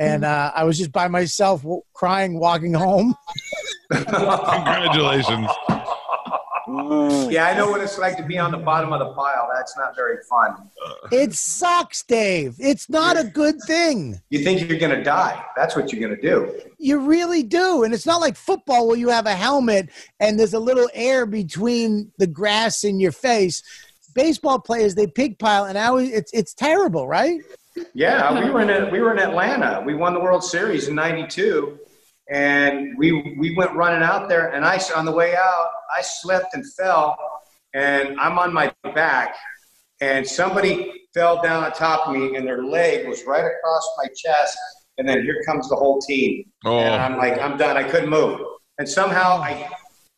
and 0.00 0.24
uh, 0.24 0.52
I 0.54 0.64
was 0.64 0.78
just 0.78 0.92
by 0.92 1.08
myself, 1.08 1.62
w- 1.62 1.82
crying, 1.92 2.38
walking 2.38 2.74
home. 2.74 3.14
Congratulations. 3.90 5.48
Oh, 6.76 7.30
yeah, 7.30 7.46
I 7.46 7.56
know 7.56 7.70
what 7.70 7.80
it's 7.80 7.98
like 7.98 8.16
to 8.16 8.22
be 8.22 8.38
on 8.38 8.50
the 8.50 8.58
bottom 8.58 8.92
of 8.92 8.98
the 8.98 9.12
pile. 9.14 9.48
That's 9.54 9.76
not 9.76 9.94
very 9.94 10.18
fun. 10.28 10.70
Uh. 10.84 11.08
It 11.12 11.34
sucks, 11.34 12.02
Dave. 12.02 12.56
It's 12.58 12.88
not 12.88 13.18
a 13.18 13.24
good 13.24 13.56
thing. 13.66 14.20
You 14.30 14.40
think 14.40 14.68
you're 14.68 14.78
going 14.78 14.96
to 14.96 15.02
die. 15.02 15.44
That's 15.56 15.76
what 15.76 15.92
you're 15.92 16.00
going 16.00 16.20
to 16.20 16.22
do. 16.22 16.60
You 16.78 16.98
really 16.98 17.42
do. 17.42 17.84
And 17.84 17.94
it's 17.94 18.06
not 18.06 18.20
like 18.20 18.36
football 18.36 18.88
where 18.88 18.96
you 18.96 19.08
have 19.08 19.26
a 19.26 19.34
helmet 19.34 19.90
and 20.20 20.38
there's 20.38 20.54
a 20.54 20.60
little 20.60 20.88
air 20.94 21.26
between 21.26 22.12
the 22.18 22.26
grass 22.26 22.84
and 22.84 23.00
your 23.00 23.12
face. 23.12 23.62
Baseball 24.14 24.60
players, 24.60 24.94
they 24.94 25.06
pig 25.08 25.38
pile, 25.40 25.64
and 25.64 25.76
I 25.76 25.90
was, 25.90 26.08
it's 26.08 26.32
it's 26.32 26.54
terrible, 26.54 27.08
right? 27.08 27.40
Yeah, 27.94 28.32
we 28.32 28.48
were 28.48 28.60
in 28.60 28.92
we 28.92 29.00
were 29.00 29.12
in 29.12 29.18
Atlanta. 29.18 29.82
We 29.84 29.94
won 29.94 30.14
the 30.14 30.20
World 30.20 30.44
Series 30.44 30.86
in 30.86 30.94
'92, 30.94 31.78
and 32.30 32.96
we 32.96 33.36
we 33.38 33.54
went 33.54 33.72
running 33.74 34.02
out 34.02 34.28
there. 34.28 34.48
And 34.48 34.64
I 34.64 34.80
on 34.96 35.04
the 35.04 35.12
way 35.12 35.36
out, 35.36 35.68
I 35.96 36.00
slipped 36.02 36.54
and 36.54 36.64
fell, 36.74 37.16
and 37.74 38.18
I'm 38.20 38.38
on 38.38 38.52
my 38.52 38.72
back, 38.94 39.36
and 40.00 40.26
somebody 40.26 40.92
fell 41.12 41.40
down 41.42 41.64
on 41.64 41.72
top 41.72 42.08
of 42.08 42.14
me, 42.14 42.36
and 42.36 42.46
their 42.46 42.64
leg 42.64 43.06
was 43.08 43.24
right 43.24 43.44
across 43.44 43.88
my 43.98 44.06
chest. 44.16 44.56
And 44.96 45.08
then 45.08 45.22
here 45.22 45.42
comes 45.44 45.68
the 45.68 45.76
whole 45.76 46.00
team, 46.00 46.44
Oh. 46.64 46.78
and 46.78 46.94
I'm 46.94 47.16
like, 47.18 47.38
I'm 47.40 47.56
done. 47.56 47.76
I 47.76 47.82
couldn't 47.82 48.10
move, 48.10 48.40
and 48.78 48.88
somehow 48.88 49.38
I 49.38 49.68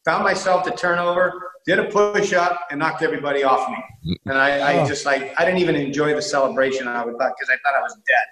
found 0.05 0.23
myself 0.23 0.63
to 0.65 0.71
turn 0.71 0.99
over, 0.99 1.33
did 1.67 1.79
a 1.79 1.85
push 1.87 2.33
up, 2.35 2.61
and 2.71 2.79
knocked 2.79 3.03
everybody 3.03 3.43
off 3.43 3.69
me. 3.71 3.77
Mm. 4.13 4.17
And 4.27 4.39
I, 4.39 4.59
I 4.59 4.79
Oh. 4.81 4.87
just 4.87 5.05
like 5.07 5.33
I 5.39 5.45
didn't 5.45 5.61
even 5.61 5.75
enjoy 5.77 6.15
the 6.15 6.23
celebration. 6.23 6.87
I 6.89 7.05
would 7.05 7.17
thought 7.19 7.33
because 7.39 7.51
I 7.51 7.57
thought 7.65 7.77
I 7.79 7.83
was 7.83 7.95
dead. 7.95 8.27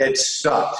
It 0.00 0.16
sucked. 0.16 0.78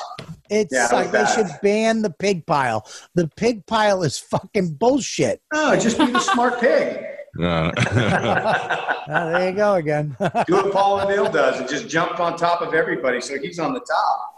It's 0.49 0.73
Yeah, 0.73 0.81
it 0.81 0.83
was 0.83 0.93
like 0.93 1.11
they 1.11 1.27
should 1.27 1.51
ban 1.63 2.03
the 2.03 2.11
pig 2.11 2.47
pile. 2.47 2.89
The 3.15 3.29
pig 3.37 3.67
pile 3.67 4.03
is 4.03 4.19
fucking 4.19 4.75
bullshit. 4.75 5.43
No, 5.53 5.77
just 5.79 5.99
be 5.99 6.07
the 6.07 6.21
smart 6.21 6.61
pig. 6.61 7.05
Uh, 7.41 7.71
there 9.07 9.51
you 9.51 9.55
go 9.55 9.75
again. 9.75 10.17
Do 10.49 10.55
what 10.55 10.73
Paul 10.73 11.01
O'Neill 11.01 11.31
does 11.31 11.61
and 11.61 11.69
just 11.69 11.89
jump 11.89 12.19
on 12.19 12.37
top 12.37 12.61
of 12.61 12.75
everybody 12.75 13.21
so 13.21 13.39
he's 13.39 13.61
on 13.61 13.73
the 13.73 13.79
top. 13.79 14.35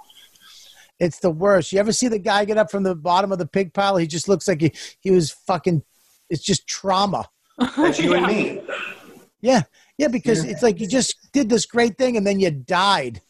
It's 1.01 1.19
the 1.19 1.31
worst. 1.31 1.73
You 1.73 1.79
ever 1.79 1.91
see 1.91 2.09
the 2.09 2.19
guy 2.19 2.45
get 2.45 2.59
up 2.59 2.71
from 2.71 2.83
the 2.83 2.95
bottom 2.95 3.33
of 3.33 3.39
the 3.39 3.47
pig 3.47 3.73
pile? 3.73 3.97
He 3.97 4.07
just 4.07 4.29
looks 4.29 4.47
like 4.47 4.61
he, 4.61 4.73
he 5.01 5.11
was 5.11 5.31
fucking. 5.31 5.83
It's 6.29 6.43
just 6.43 6.67
trauma. 6.67 7.31
That's 7.79 7.99
you 7.99 8.13
and 8.13 8.27
me. 8.27 8.61
Yeah, 9.41 9.63
yeah, 9.97 10.09
because 10.09 10.45
it's 10.45 10.63
like 10.63 10.79
you 10.79 10.87
just 10.87 11.33
did 11.33 11.49
this 11.49 11.65
great 11.65 11.97
thing 11.97 12.19
and 12.19 12.27
then 12.27 12.41
you 12.41 12.51
died. 12.51 13.23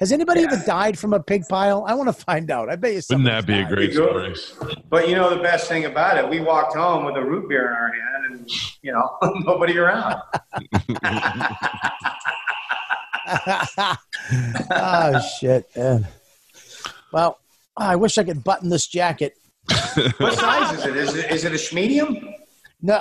Has 0.00 0.12
anybody 0.12 0.44
ever 0.44 0.56
died 0.64 0.98
from 0.98 1.12
a 1.12 1.20
pig 1.20 1.46
pile? 1.46 1.84
I 1.86 1.92
want 1.92 2.08
to 2.08 2.14
find 2.14 2.50
out. 2.50 2.70
I 2.70 2.76
bet 2.76 2.92
you. 2.94 3.02
wouldn't 3.10 3.26
that 3.26 3.44
somebody's 3.44 3.66
be 3.66 3.72
a 3.72 3.76
great 3.76 3.92
story? 3.92 4.34
But 4.88 5.10
you 5.10 5.14
know 5.14 5.28
the 5.28 5.42
best 5.42 5.68
thing 5.68 5.84
about 5.84 6.16
it, 6.16 6.26
we 6.26 6.40
walked 6.40 6.74
home 6.74 7.04
with 7.04 7.16
a 7.16 7.22
root 7.22 7.50
beer 7.50 7.66
in 7.66 7.72
our 7.74 7.92
hand 7.92 8.24
and 8.30 8.50
you 8.80 8.92
know, 8.92 9.18
nobody 9.44 9.76
around. 9.76 10.22
oh 14.70 15.20
shit, 15.38 15.68
man. 15.76 16.06
Well, 17.12 17.38
I 17.76 17.96
wish 17.96 18.16
I 18.16 18.24
could 18.24 18.42
button 18.42 18.70
this 18.70 18.86
jacket. 18.86 19.36
What 20.16 20.32
size 20.38 20.78
is 20.78 20.86
it? 20.86 20.96
Is 20.96 21.14
it 21.14 21.30
is 21.30 21.44
it 21.44 21.72
a 21.72 21.74
medium? 21.74 22.16
No, 22.82 22.98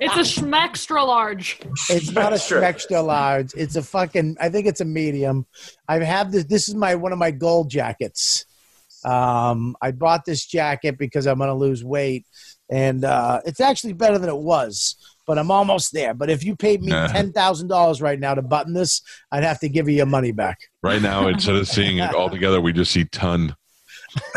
it's 0.00 0.16
a 0.16 0.40
schmextra 0.40 1.06
large. 1.06 1.58
it's 1.90 2.10
not 2.12 2.32
a 2.32 2.36
Extra. 2.36 2.64
extra 2.64 3.02
large. 3.02 3.52
It's 3.54 3.76
a 3.76 3.82
fucking. 3.82 4.36
I 4.40 4.48
think 4.48 4.66
it's 4.66 4.80
a 4.80 4.84
medium. 4.86 5.46
I 5.88 5.98
have 5.98 6.32
this. 6.32 6.44
This 6.44 6.68
is 6.68 6.74
my 6.74 6.94
one 6.94 7.12
of 7.12 7.18
my 7.18 7.30
gold 7.30 7.68
jackets. 7.70 8.46
Um, 9.04 9.76
I 9.82 9.90
bought 9.92 10.24
this 10.24 10.46
jacket 10.46 10.96
because 10.98 11.26
I'm 11.26 11.38
going 11.38 11.48
to 11.48 11.54
lose 11.54 11.84
weight, 11.84 12.26
and 12.70 13.04
uh, 13.04 13.40
it's 13.44 13.60
actually 13.60 13.92
better 13.92 14.18
than 14.18 14.30
it 14.30 14.36
was. 14.38 14.96
But 15.26 15.38
I'm 15.38 15.50
almost 15.50 15.92
there. 15.92 16.14
But 16.14 16.30
if 16.30 16.44
you 16.44 16.56
paid 16.56 16.80
me 16.82 16.88
Nah. 16.92 17.08
ten 17.08 17.32
thousand 17.32 17.68
dollars 17.68 18.00
right 18.00 18.18
now 18.18 18.34
to 18.34 18.42
button 18.42 18.72
this, 18.72 19.02
I'd 19.30 19.42
have 19.44 19.60
to 19.60 19.68
give 19.68 19.88
you 19.88 19.96
your 19.96 20.06
money 20.06 20.32
back. 20.32 20.58
Right 20.82 21.02
now, 21.02 21.26
instead 21.28 21.56
of 21.56 21.68
seeing 21.68 21.98
it 21.98 22.14
all 22.14 22.30
together, 22.30 22.60
we 22.60 22.72
just 22.72 22.92
see 22.92 23.04
ton. 23.04 23.54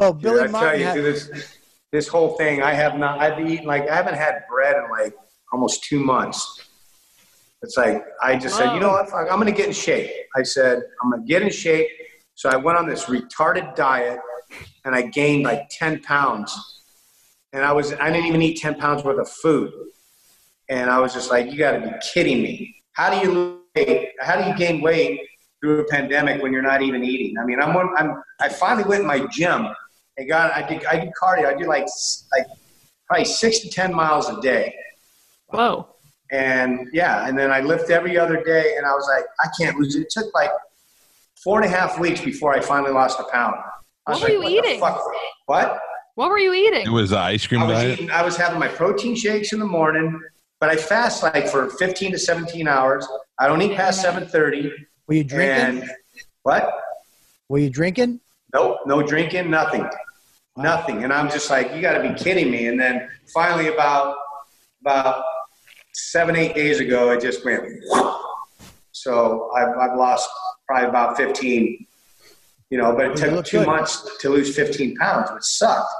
Oh, 0.00 0.12
Billy 0.12 0.38
Dude, 0.38 0.40
I 0.40 0.42
tell 0.44 0.50
Martin. 0.52 0.80
you, 0.80 0.86
had- 0.86 0.94
dude, 0.94 1.44
this 1.92 2.08
whole 2.08 2.36
thing, 2.36 2.62
I 2.62 2.72
have 2.72 2.96
not. 2.96 3.20
I've 3.20 3.38
eaten 3.46 3.66
like 3.66 3.88
I 3.88 3.94
haven't 3.94 4.14
had 4.14 4.42
bread 4.50 4.76
in 4.76 4.90
like 4.90 5.14
almost 5.52 5.84
two 5.84 6.00
months. 6.00 6.68
It's 7.60 7.76
like 7.76 8.02
I 8.20 8.36
just 8.36 8.56
said, 8.56 8.74
you 8.74 8.80
know 8.80 8.88
what? 8.88 9.12
I'm 9.14 9.38
going 9.38 9.46
to 9.46 9.52
get 9.52 9.66
in 9.66 9.72
shape. 9.72 10.10
I 10.34 10.42
said 10.42 10.82
I'm 11.02 11.10
going 11.10 11.22
to 11.22 11.28
get 11.28 11.42
in 11.42 11.50
shape. 11.50 11.86
So 12.34 12.48
I 12.48 12.56
went 12.56 12.78
on 12.78 12.88
this 12.88 13.04
retarded 13.04 13.76
diet, 13.76 14.18
and 14.84 14.94
I 14.94 15.02
gained 15.02 15.44
like 15.44 15.68
ten 15.70 16.00
pounds. 16.02 16.52
And 17.52 17.62
I 17.62 17.72
was 17.72 17.92
I 17.92 18.10
didn't 18.10 18.26
even 18.26 18.40
eat 18.40 18.58
ten 18.58 18.74
pounds 18.74 19.04
worth 19.04 19.20
of 19.20 19.28
food. 19.28 19.70
And 20.70 20.90
I 20.90 20.98
was 20.98 21.12
just 21.12 21.30
like, 21.30 21.52
you 21.52 21.58
got 21.58 21.72
to 21.72 21.80
be 21.80 21.90
kidding 22.12 22.42
me. 22.42 22.74
How 22.94 23.10
do 23.10 23.18
you 23.18 23.60
weight? 23.76 24.08
How 24.20 24.42
do 24.42 24.48
you 24.48 24.56
gain 24.56 24.80
weight 24.80 25.20
through 25.60 25.80
a 25.80 25.84
pandemic 25.84 26.42
when 26.42 26.52
you're 26.52 26.62
not 26.62 26.80
even 26.80 27.04
eating? 27.04 27.36
I 27.38 27.44
mean, 27.44 27.60
I'm 27.60 27.74
one, 27.74 27.90
I'm 27.98 28.22
I 28.40 28.48
finally 28.48 28.88
went 28.88 29.02
in 29.02 29.06
my 29.06 29.26
gym 29.30 29.68
and 30.16 30.28
got 30.28 30.52
I 30.52 30.66
did 30.68 30.84
I 30.86 30.96
did 30.98 31.10
cardio. 31.20 31.46
I 31.46 31.54
do 31.58 31.64
like 31.66 31.86
like 32.36 32.46
probably 33.06 33.24
six 33.24 33.60
to 33.60 33.70
ten 33.70 33.94
miles 33.94 34.28
a 34.28 34.40
day. 34.40 34.74
Whoa. 35.48 35.88
And 36.30 36.88
yeah, 36.92 37.28
and 37.28 37.38
then 37.38 37.50
I 37.50 37.60
lift 37.60 37.90
every 37.90 38.16
other 38.18 38.42
day, 38.42 38.76
and 38.76 38.86
I 38.86 38.92
was 38.92 39.06
like, 39.14 39.24
I 39.44 39.48
can't 39.60 39.78
lose 39.78 39.96
it. 39.96 40.02
It 40.02 40.10
took 40.10 40.34
like 40.34 40.50
four 41.42 41.60
and 41.60 41.66
a 41.70 41.76
half 41.76 41.98
weeks 41.98 42.22
before 42.22 42.54
I 42.54 42.60
finally 42.60 42.92
lost 42.92 43.20
a 43.20 43.24
pound. 43.24 43.56
I 44.06 44.12
What 44.12 44.22
were 44.22 44.28
like, 44.28 44.32
you 44.32 44.42
the 44.42 44.48
eating? 44.68 44.80
fuck? 44.80 45.02
What? 45.46 45.78
What 46.14 46.30
were 46.30 46.38
you 46.38 46.54
eating? 46.54 46.86
It 46.86 46.90
was 46.90 47.12
ice 47.12 47.46
cream 47.46 47.62
I 47.62 47.66
was 47.66 47.78
diet. 47.78 47.92
eating. 47.92 48.10
I 48.10 48.22
was 48.22 48.36
having 48.36 48.58
my 48.58 48.68
protein 48.68 49.14
shakes 49.14 49.52
in 49.52 49.58
the 49.58 49.66
morning, 49.66 50.18
but 50.58 50.70
I 50.70 50.76
fast 50.76 51.22
like 51.22 51.48
for 51.48 51.68
15 51.68 52.12
to 52.12 52.18
17 52.18 52.66
hours. 52.66 53.06
I 53.38 53.46
don't 53.46 53.60
eat 53.60 53.76
past 53.76 54.02
7:30. 54.02 54.70
Were 55.06 55.14
you 55.14 55.24
drinking? 55.24 55.82
And 55.82 55.90
what? 56.44 56.70
Were 57.48 57.58
you 57.58 57.68
drinking? 57.70 58.20
Nope, 58.54 58.78
no 58.86 59.02
drinking, 59.02 59.50
nothing, 59.50 59.88
nothing. 60.56 61.04
And 61.04 61.12
I'm 61.12 61.30
just 61.30 61.48
like, 61.48 61.74
you 61.74 61.80
got 61.80 62.00
to 62.00 62.08
be 62.08 62.14
kidding 62.14 62.50
me. 62.50 62.66
And 62.66 62.78
then 62.78 63.08
finally, 63.32 63.68
about 63.68 64.16
about 64.82 65.22
seven, 65.94 66.36
eight 66.36 66.54
days 66.54 66.80
ago, 66.80 67.10
it 67.12 67.20
just 67.20 67.44
went. 67.44 67.64
So 68.92 69.50
I've, 69.56 69.76
I've 69.76 69.96
lost 69.96 70.28
probably 70.66 70.88
about 70.88 71.16
15. 71.16 71.86
You 72.70 72.78
know, 72.78 72.94
but 72.96 73.06
it 73.06 73.16
took 73.16 73.44
two 73.44 73.58
good. 73.58 73.66
months 73.66 74.08
to 74.20 74.30
lose 74.30 74.56
15 74.56 74.96
pounds, 74.96 75.30
which 75.30 75.42
sucked. 75.42 75.92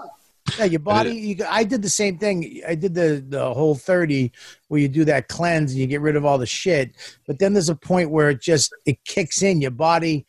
Yeah, 0.58 0.64
your 0.64 0.80
body. 0.94 1.14
You, 1.14 1.44
I 1.48 1.64
did 1.64 1.82
the 1.82 1.88
same 1.88 2.18
thing. 2.18 2.62
I 2.66 2.74
did 2.74 2.94
the 2.94 3.24
the 3.26 3.52
whole 3.54 3.74
thirty, 3.74 4.32
where 4.68 4.80
you 4.80 4.88
do 4.88 5.04
that 5.06 5.28
cleanse 5.28 5.72
and 5.72 5.80
you 5.80 5.86
get 5.86 6.00
rid 6.00 6.16
of 6.16 6.24
all 6.24 6.38
the 6.38 6.46
shit. 6.46 6.94
But 7.26 7.38
then 7.38 7.52
there's 7.52 7.68
a 7.68 7.76
point 7.76 8.10
where 8.10 8.30
it 8.30 8.40
just 8.40 8.72
it 8.86 9.02
kicks 9.04 9.42
in. 9.42 9.60
Your 9.60 9.70
body 9.70 10.26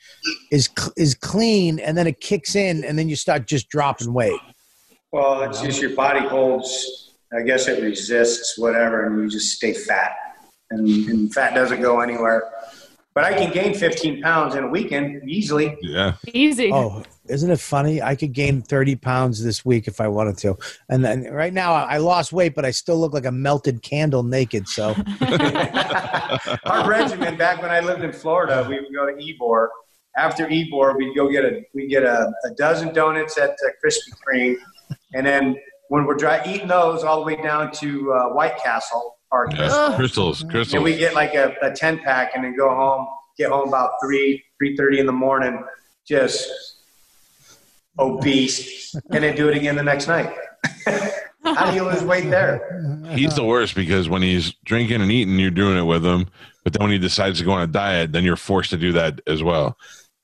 is 0.51 0.69
is 0.97 1.15
clean, 1.15 1.79
and 1.79 1.97
then 1.97 2.07
it 2.07 2.19
kicks 2.19 2.55
in, 2.55 2.83
and 2.83 2.97
then 2.97 3.09
you 3.09 3.15
start 3.15 3.47
just 3.47 3.69
dropping 3.69 4.13
weight. 4.13 4.39
Well, 5.11 5.43
it's 5.43 5.61
just 5.61 5.81
your 5.81 5.95
body 5.95 6.27
holds. 6.27 7.11
I 7.35 7.41
guess 7.41 7.67
it 7.67 7.81
resists 7.81 8.57
whatever, 8.57 9.05
and 9.05 9.23
you 9.23 9.29
just 9.29 9.55
stay 9.55 9.73
fat, 9.73 10.15
and, 10.69 10.87
and 10.87 11.33
fat 11.33 11.55
doesn't 11.55 11.81
go 11.81 11.99
anywhere. 12.01 12.51
But 13.13 13.25
I 13.25 13.33
can 13.33 13.51
gain 13.51 13.73
15 13.73 14.21
pounds 14.21 14.55
in 14.55 14.63
a 14.63 14.67
weekend 14.67 15.29
easily. 15.29 15.77
Yeah. 15.81 16.15
Easy. 16.27 16.71
Oh, 16.71 17.03
isn't 17.29 17.49
it 17.51 17.59
funny? 17.59 18.01
I 18.01 18.15
could 18.15 18.33
gain 18.33 18.61
thirty 18.61 18.95
pounds 18.95 19.43
this 19.43 19.63
week 19.65 19.87
if 19.87 20.01
I 20.01 20.07
wanted 20.07 20.37
to. 20.39 20.57
And 20.89 21.03
then 21.05 21.23
right 21.31 21.53
now 21.53 21.73
I 21.73 21.95
I 21.95 21.97
lost 21.97 22.33
weight, 22.33 22.55
but 22.55 22.65
I 22.65 22.71
still 22.71 22.99
look 22.99 23.13
like 23.13 23.25
a 23.25 23.31
melted 23.31 23.81
candle 23.81 24.23
naked. 24.23 24.67
So 24.67 24.95
Our 26.65 26.89
regimen 26.89 27.37
back 27.37 27.61
when 27.61 27.71
I 27.71 27.79
lived 27.79 28.03
in 28.03 28.11
Florida, 28.13 28.65
we 28.67 28.75
would 28.79 28.93
go 28.93 29.05
to 29.05 29.13
Ybor. 29.13 29.67
After 30.17 30.45
Ybor, 30.47 30.95
we'd 30.97 31.15
go 31.15 31.29
get 31.29 31.45
a 31.45 31.63
we 31.73 31.87
get 31.87 32.03
a, 32.03 32.31
a 32.45 32.49
dozen 32.57 32.93
donuts 32.93 33.37
at 33.37 33.51
uh, 33.51 33.69
Krispy 33.83 34.11
Kreme, 34.27 34.55
and 35.13 35.25
then 35.25 35.55
when 35.89 36.05
we're 36.05 36.15
dry 36.15 36.41
eating 36.45 36.67
those 36.67 37.03
all 37.03 37.19
the 37.19 37.25
way 37.25 37.41
down 37.41 37.71
to 37.73 38.11
uh, 38.13 38.29
White 38.29 38.57
Castle 38.57 39.17
or 39.31 39.47
Yeah. 39.51 39.95
Krystals. 39.97 40.73
and 40.75 40.83
we 40.83 40.95
get 40.97 41.13
like 41.13 41.33
a, 41.35 41.55
a 41.61 41.71
10 41.71 41.99
pack 41.99 42.31
and 42.35 42.43
then 42.43 42.55
go 42.55 42.69
home 42.69 43.05
get 43.37 43.49
home 43.49 43.67
about 43.67 43.91
3 44.03 44.41
3.30 44.61 44.99
in 44.99 45.05
the 45.07 45.11
morning 45.11 45.63
just 46.07 46.49
obese 47.99 48.95
and 49.11 49.23
then 49.23 49.35
do 49.35 49.49
it 49.49 49.55
again 49.57 49.75
the 49.75 49.83
next 49.83 50.07
night 50.07 50.33
how 51.43 51.69
do 51.69 51.75
you 51.75 51.83
lose 51.83 52.03
weight 52.03 52.29
there 52.29 52.83
He's 53.15 53.35
the 53.35 53.43
worst 53.43 53.75
because 53.75 54.09
when 54.09 54.21
he's 54.21 54.53
drinking 54.65 55.01
and 55.01 55.11
eating, 55.11 55.37
you're 55.37 55.51
doing 55.51 55.77
it 55.77 55.83
with 55.83 56.05
him. 56.05 56.27
But 56.63 56.73
then 56.73 56.83
when 56.83 56.91
he 56.91 56.97
decides 56.97 57.39
to 57.39 57.45
go 57.45 57.51
on 57.51 57.61
a 57.61 57.67
diet, 57.67 58.11
then 58.11 58.23
you're 58.23 58.35
forced 58.37 58.69
to 58.71 58.77
do 58.77 58.91
that 58.93 59.19
as 59.27 59.43
well. 59.43 59.77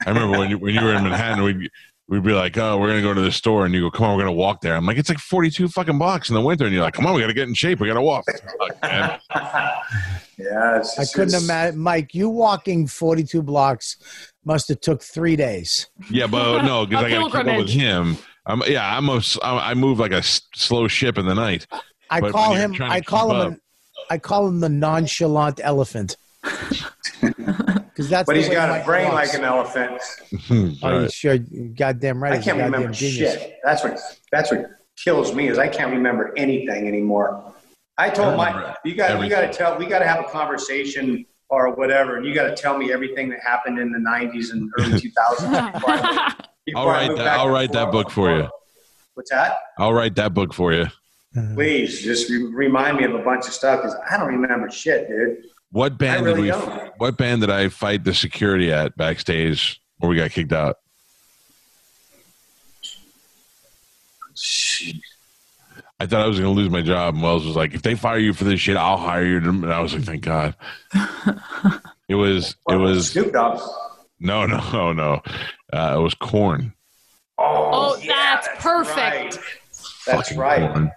I 0.05 0.09
remember 0.09 0.39
when 0.39 0.49
you, 0.49 0.57
when 0.57 0.73
you 0.73 0.81
were 0.81 0.93
in 0.93 1.03
Manhattan, 1.03 1.43
we'd 1.43 1.69
we'd 2.07 2.23
be 2.23 2.31
like, 2.31 2.57
"Oh, 2.57 2.77
we're 2.77 2.87
gonna 2.87 3.01
go 3.01 3.13
to 3.13 3.21
the 3.21 3.31
store," 3.31 3.65
and 3.65 3.73
you 3.73 3.81
go, 3.81 3.91
"Come 3.91 4.05
on, 4.05 4.15
we're 4.15 4.23
gonna 4.23 4.31
walk 4.31 4.61
there." 4.61 4.75
I'm 4.75 4.85
like, 4.85 4.97
"It's 4.97 5.09
like 5.09 5.19
42 5.19 5.67
fucking 5.67 5.97
blocks 5.99 6.29
in 6.29 6.35
the 6.35 6.41
winter," 6.41 6.65
and 6.65 6.73
you're 6.73 6.83
like, 6.83 6.93
"Come 6.93 7.05
on, 7.05 7.13
we 7.13 7.21
gotta 7.21 7.33
get 7.33 7.47
in 7.49 7.53
shape. 7.53 7.79
We 7.81 7.87
gotta 7.87 8.01
walk." 8.01 8.25
Fuck. 8.57 9.21
Yeah, 10.39 10.77
it's, 10.77 10.97
I 10.97 11.03
couldn't 11.05 11.43
imagine, 11.43 11.77
Mike. 11.77 12.13
You 12.13 12.29
walking 12.29 12.87
42 12.87 13.41
blocks 13.41 13.97
must 14.45 14.69
have 14.69 14.79
took 14.81 15.01
three 15.03 15.35
days. 15.35 15.87
yeah, 16.09 16.27
but 16.27 16.41
oh, 16.45 16.61
no, 16.61 16.85
because 16.85 17.05
I 17.05 17.09
gotta 17.09 17.25
keep 17.25 17.35
up 17.47 17.57
with 17.57 17.69
him. 17.69 18.17
I'm, 18.45 18.61
yeah, 18.67 18.97
I'm 18.97 19.07
a, 19.09 19.17
s- 19.17 19.37
I 19.43 19.71
I 19.71 19.73
move 19.73 19.99
like 19.99 20.11
a 20.11 20.17
s- 20.17 20.41
slow 20.55 20.87
ship 20.87 21.17
in 21.17 21.25
the 21.25 21.35
night. 21.35 21.67
I 22.09 22.19
But 22.21 22.31
call 22.31 22.53
him. 22.55 22.75
I 22.81 23.01
call 23.01 23.39
him. 23.41 23.53
An, 23.53 23.61
I 24.09 24.17
call 24.17 24.47
him 24.47 24.59
the 24.59 24.69
nonchalant 24.69 25.59
elephant. 25.63 26.17
Because 27.21 28.09
that's. 28.09 28.27
But 28.27 28.33
the 28.35 28.39
he's 28.39 28.47
way 28.49 28.55
got 28.55 28.81
a 28.81 28.85
brain 28.85 29.09
walks. 29.11 29.33
like 29.33 29.37
an 29.39 29.43
elephant. 29.45 30.01
Oh, 30.83 31.01
you 31.01 31.09
sure? 31.09 31.37
Goddamn 31.37 32.23
right. 32.23 32.33
I 32.33 32.41
can't 32.41 32.57
remember 32.57 32.89
genius. 32.91 33.33
shit. 33.33 33.55
That's 33.63 33.83
what 33.83 33.99
that's 34.31 34.51
what 34.51 34.67
kills 35.03 35.33
me 35.33 35.49
is 35.49 35.57
I 35.57 35.67
can't 35.67 35.91
remember 35.91 36.33
anything 36.37 36.87
anymore. 36.87 37.53
I 37.97 38.09
told 38.09 38.39
I 38.39 38.47
remember 38.47 38.67
Mike, 38.69 38.77
you 38.85 38.95
got 38.95 39.21
you 39.21 39.29
got 39.29 39.41
to 39.41 39.51
tell, 39.51 39.77
we 39.77 39.85
got 39.85 39.99
to 39.99 40.07
have 40.07 40.21
a 40.25 40.29
conversation 40.29 41.25
or 41.49 41.73
whatever, 41.73 42.17
and 42.17 42.25
you 42.25 42.33
got 42.33 42.47
to 42.47 42.55
tell 42.55 42.77
me 42.77 42.91
everything 42.93 43.29
that 43.29 43.39
happened 43.41 43.79
in 43.79 43.91
the 43.91 43.99
'90s 43.99 44.51
and 44.51 44.69
early 44.79 44.99
2000s. 44.99 45.73
before 45.73 45.89
I- 45.91 46.33
before 46.65 46.81
I'll 46.81 46.87
write 46.87 47.15
that. 47.17 47.39
I'll 47.39 47.49
write 47.49 47.71
that 47.71 47.91
book 47.91 48.11
for 48.11 48.35
you. 48.35 48.47
What's 49.15 49.31
that? 49.31 49.57
I'll 49.79 49.93
write 49.93 50.15
that 50.15 50.33
book 50.35 50.53
for 50.53 50.71
you. 50.71 50.85
Mm-hmm. 51.35 51.55
Please 51.55 52.01
just 52.01 52.29
re- 52.29 52.43
remind 52.43 52.97
me 52.97 53.03
of 53.05 53.13
a 53.15 53.19
bunch 53.19 53.47
of 53.47 53.53
stuff 53.53 53.81
because 53.81 53.95
I 54.09 54.17
don't 54.17 54.27
remember 54.27 54.69
shit, 54.69 55.07
dude. 55.07 55.43
What 55.71 55.97
band 55.97 56.25
really 56.25 56.43
did 56.49 56.55
we? 56.55 56.65
don't. 56.65 56.93
What 56.97 57.17
band 57.17 57.41
did 57.41 57.49
I 57.49 57.69
fight 57.69 58.03
the 58.03 58.13
security 58.13 58.71
at 58.71 58.95
backstage 58.97 59.81
where 59.97 60.09
we 60.09 60.15
got 60.15 60.31
kicked 60.31 60.53
out? 60.53 60.77
I 65.99 66.05
thought 66.05 66.21
I 66.21 66.27
was 66.27 66.39
going 66.39 66.53
to 66.53 66.59
lose 66.61 66.69
my 66.71 66.81
job, 66.81 67.13
and 67.15 67.23
Wells 67.23 67.45
was 67.45 67.55
like, 67.57 67.73
"If 67.73 67.81
they 67.81 67.95
fire 67.95 68.17
you 68.19 68.33
for 68.33 68.45
this 68.45 68.59
shit, 68.61 68.77
I'll 68.77 68.97
hire 68.97 69.25
you." 69.25 69.37
And 69.37 69.71
I 69.71 69.79
was 69.81 69.93
like, 69.93 70.03
"Thank 70.03 70.23
God." 70.23 70.55
It 72.07 72.15
was. 72.15 72.55
It 72.69 72.75
was. 72.77 73.11
Snoop 73.11 73.33
Dogg. 73.33 73.59
No, 74.19 74.45
no, 74.45 74.59
no, 74.71 74.93
no. 74.93 75.21
Uh, 75.71 75.95
it 75.97 76.01
was 76.01 76.13
Korn. 76.13 76.73
Oh, 77.37 77.97
yeah, 78.01 78.35
that's 78.41 78.47
perfect. 78.61 78.97
right. 78.97 79.31
That's 80.05 80.27
Fucking 80.29 80.37
right. 80.37 80.73
Korn. 80.73 80.91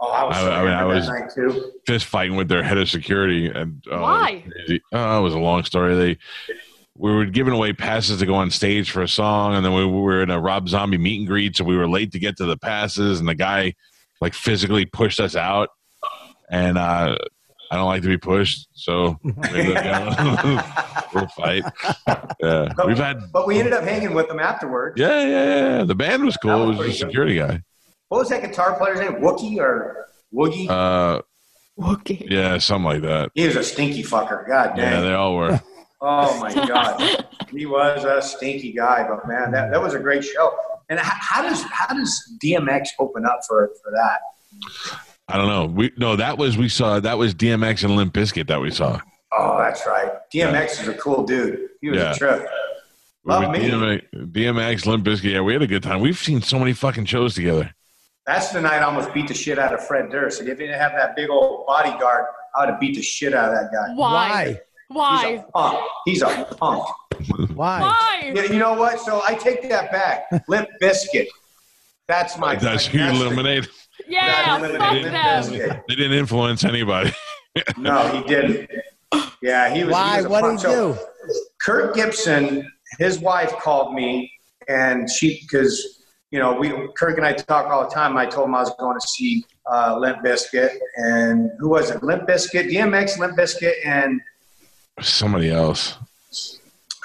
Oh, 0.00 0.08
I 0.10 0.24
was. 0.24 0.36
I- 0.36 0.60
I 0.60 0.64
mean, 0.64 0.72
I 0.72 0.84
was- 0.84 1.06
that 1.06 1.12
night 1.20 1.30
too. 1.34 1.72
Just 1.86 2.06
fighting 2.06 2.36
with 2.36 2.48
their 2.48 2.62
head 2.62 2.78
of 2.78 2.88
security, 2.88 3.46
and 3.46 3.82
uh, 3.90 3.98
Why? 3.98 4.42
crazy. 4.50 4.82
Oh, 4.92 5.18
it 5.18 5.22
was 5.22 5.34
a 5.34 5.38
long 5.38 5.64
story. 5.64 5.94
They 5.94 6.18
we 6.98 7.12
were 7.14 7.26
giving 7.26 7.52
away 7.52 7.72
passes 7.74 8.18
to 8.20 8.26
go 8.26 8.34
on 8.34 8.50
stage 8.50 8.90
for 8.90 9.02
a 9.02 9.08
song, 9.08 9.54
and 9.54 9.64
then 9.64 9.74
we 9.74 9.84
were 9.84 10.22
in 10.22 10.30
a 10.30 10.40
Rob 10.40 10.68
Zombie 10.68 10.96
meet 10.98 11.18
and 11.20 11.28
greet, 11.28 11.54
so 11.56 11.62
we 11.64 11.76
were 11.76 11.86
late 11.88 12.12
to 12.12 12.18
get 12.18 12.36
to 12.38 12.46
the 12.46 12.56
passes, 12.56 13.20
and 13.20 13.28
the 13.28 13.34
guy 13.34 13.74
like 14.20 14.34
physically 14.34 14.84
pushed 14.86 15.20
us 15.20 15.36
out, 15.36 15.68
and 16.50 16.78
uh, 16.78 17.16
I 17.70 17.76
don't 17.76 17.86
like 17.86 18.02
to 18.02 18.08
be 18.08 18.18
pushed, 18.18 18.68
so 18.74 19.16
we 19.22 19.32
ended 19.44 19.76
up 19.76 20.16
going- 20.16 20.60
we'll 21.14 21.26
fight. 21.28 21.64
Yeah, 22.40 22.72
But, 22.76 22.86
we've 22.86 22.96
had. 22.98 23.18
but 23.32 23.46
we 23.46 23.58
ended 23.58 23.72
up 23.72 23.84
hanging 23.84 24.14
with 24.14 24.28
them 24.28 24.38
afterwards. 24.40 24.98
Yeah, 25.00 25.22
yeah, 25.22 25.44
yeah. 25.78 25.84
The 25.84 25.94
band 25.94 26.24
was 26.24 26.34
That 26.34 26.40
cool. 26.42 26.62
It 26.64 26.66
was 26.66 26.76
was 26.78 26.86
a 26.86 26.90
good. 26.90 26.96
security 26.98 27.36
guy. 27.38 27.62
What 28.08 28.18
was 28.18 28.28
that 28.28 28.42
guitar 28.42 28.76
player's 28.78 29.00
name? 29.00 29.14
Wookie 29.14 29.58
or 29.58 30.06
Woogie? 30.32 30.68
Uh, 30.70 31.22
Wookie. 31.78 32.28
yeah, 32.30 32.56
something 32.58 32.84
like 32.84 33.02
that. 33.02 33.30
he 33.34 33.46
was 33.46 33.56
a 33.56 33.62
stinky 33.64 34.02
fucker. 34.02 34.46
God 34.46 34.74
damn. 34.76 34.92
Yeah, 34.92 35.00
they 35.00 35.12
all 35.14 35.34
were. 35.36 35.60
Oh 36.00 36.38
my 36.40 36.52
god, 36.68 37.26
he 37.50 37.66
was 37.66 38.04
a 38.04 38.20
stinky 38.22 38.72
guy. 38.72 39.06
But 39.08 39.26
man, 39.28 39.50
that, 39.52 39.70
that 39.70 39.80
was 39.80 39.94
a 39.94 39.98
great 39.98 40.24
show. 40.24 40.54
And 40.88 40.98
how, 41.00 41.12
how 41.18 41.42
does 41.42 41.62
how 41.70 41.94
does 41.94 42.38
DMX 42.42 42.88
open 42.98 43.24
up 43.26 43.40
for 43.48 43.70
for 43.82 43.90
that? 43.92 44.20
I 45.28 45.36
don't 45.36 45.48
know. 45.48 45.66
We 45.66 45.92
no, 45.96 46.16
that 46.16 46.38
was 46.38 46.56
we 46.56 46.68
saw. 46.68 47.00
That 47.00 47.18
was 47.18 47.34
DMX 47.34 47.84
and 47.84 47.96
Limp 47.96 48.14
Bizkit 48.14 48.46
that 48.48 48.60
we 48.60 48.70
saw. 48.70 49.00
Oh, 49.36 49.58
that's 49.58 49.86
right. 49.86 50.12
DMX 50.32 50.80
is 50.82 50.88
a 50.88 50.94
cool 50.94 51.24
dude. 51.24 51.68
He 51.80 51.90
was 51.90 51.98
Yeah. 51.98 52.12
a 52.12 52.14
trip. 52.14 52.48
Love 53.24 53.50
me. 53.50 53.58
DMX, 53.58 54.02
DMX, 54.32 54.86
Limp 54.86 55.04
Bizkit. 55.04 55.32
Yeah, 55.32 55.40
we 55.40 55.52
had 55.52 55.62
a 55.62 55.66
good 55.66 55.82
time. 55.82 56.00
We've 56.00 56.16
seen 56.16 56.40
so 56.42 56.58
many 56.60 56.72
fucking 56.72 57.06
shows 57.06 57.34
together. 57.34 57.74
That's 58.24 58.50
the 58.50 58.60
night 58.60 58.78
I 58.82 58.84
almost 58.84 59.12
beat 59.12 59.26
the 59.28 59.34
shit 59.34 59.58
out 59.58 59.74
of 59.74 59.84
Fred 59.86 60.10
Durst. 60.10 60.40
If 60.40 60.46
he 60.46 60.54
didn't 60.66 60.78
have 60.78 60.92
that 60.92 61.16
big 61.16 61.28
old 61.28 61.66
bodyguard, 61.66 62.24
I 62.56 62.60
would 62.60 62.70
have 62.70 62.80
beat 62.80 62.94
the 62.94 63.02
shit 63.02 63.34
out 63.34 63.48
of 63.52 63.54
that 63.54 63.70
guy. 63.72 63.94
Why? 63.94 64.46
He's 64.46 64.56
Why? 64.88 65.44
a 65.46 65.52
punk. 65.52 65.84
He's 66.04 66.22
a 66.22 66.46
punk. 66.58 66.84
Why? 67.54 67.80
Why? 67.80 68.32
Yeah, 68.34 68.42
you 68.44 68.58
know 68.58 68.74
what? 68.74 69.00
So 69.00 69.22
I 69.26 69.34
take 69.34 69.68
that 69.68 69.90
back. 69.90 70.24
Limp 70.48 70.68
Bizkit. 70.82 71.26
That's 72.08 72.38
my. 72.38 72.56
That's 72.56 72.86
who 72.86 72.98
you 72.98 73.04
the- 73.04 73.10
eliminate. 73.26 73.68
Yeah, 74.06 74.58
That's 74.60 74.76
fuck 74.76 74.92
Limp 74.92 75.04
them. 75.52 75.82
They 75.88 75.94
didn't 75.94 76.12
influence 76.18 76.64
anybody. 76.64 77.12
No, 77.78 78.06
he 78.08 78.22
didn't. 78.28 78.70
Yeah, 79.42 79.72
he 79.74 79.84
was. 79.84 79.92
Why? 79.92 80.10
He 80.10 80.16
was 80.18 80.24
a 80.26 80.28
What 80.28 80.40
punk. 80.42 80.60
did 80.60 80.68
he 80.68 80.74
So 80.74 80.92
do? 80.92 80.98
Kirk 81.64 81.94
Gibson, 81.94 82.70
his 82.98 83.18
wife 83.18 83.50
called 83.52 83.94
me, 83.94 84.30
and 84.68 85.10
she 85.10 85.40
because 85.40 86.04
you 86.30 86.38
know 86.38 86.52
we 86.52 86.68
Kirk 86.98 87.16
and 87.16 87.26
I 87.26 87.32
talk 87.32 87.70
all 87.70 87.88
the 87.88 87.94
time. 87.94 88.16
I 88.18 88.26
told 88.26 88.48
him 88.48 88.54
I 88.54 88.60
was 88.60 88.74
going 88.78 89.00
to 89.00 89.08
see 89.08 89.44
uh, 89.72 89.96
Limp 89.98 90.18
Bizkit, 90.18 90.76
and 90.96 91.50
who 91.58 91.70
was 91.70 91.90
it? 91.90 92.02
Limp 92.02 92.28
Bizkit, 92.28 92.70
DMX, 92.70 93.18
Limp 93.18 93.36
Bizkit, 93.38 93.72
and 93.84 94.20
Somebody 95.00 95.50
else. 95.50 95.98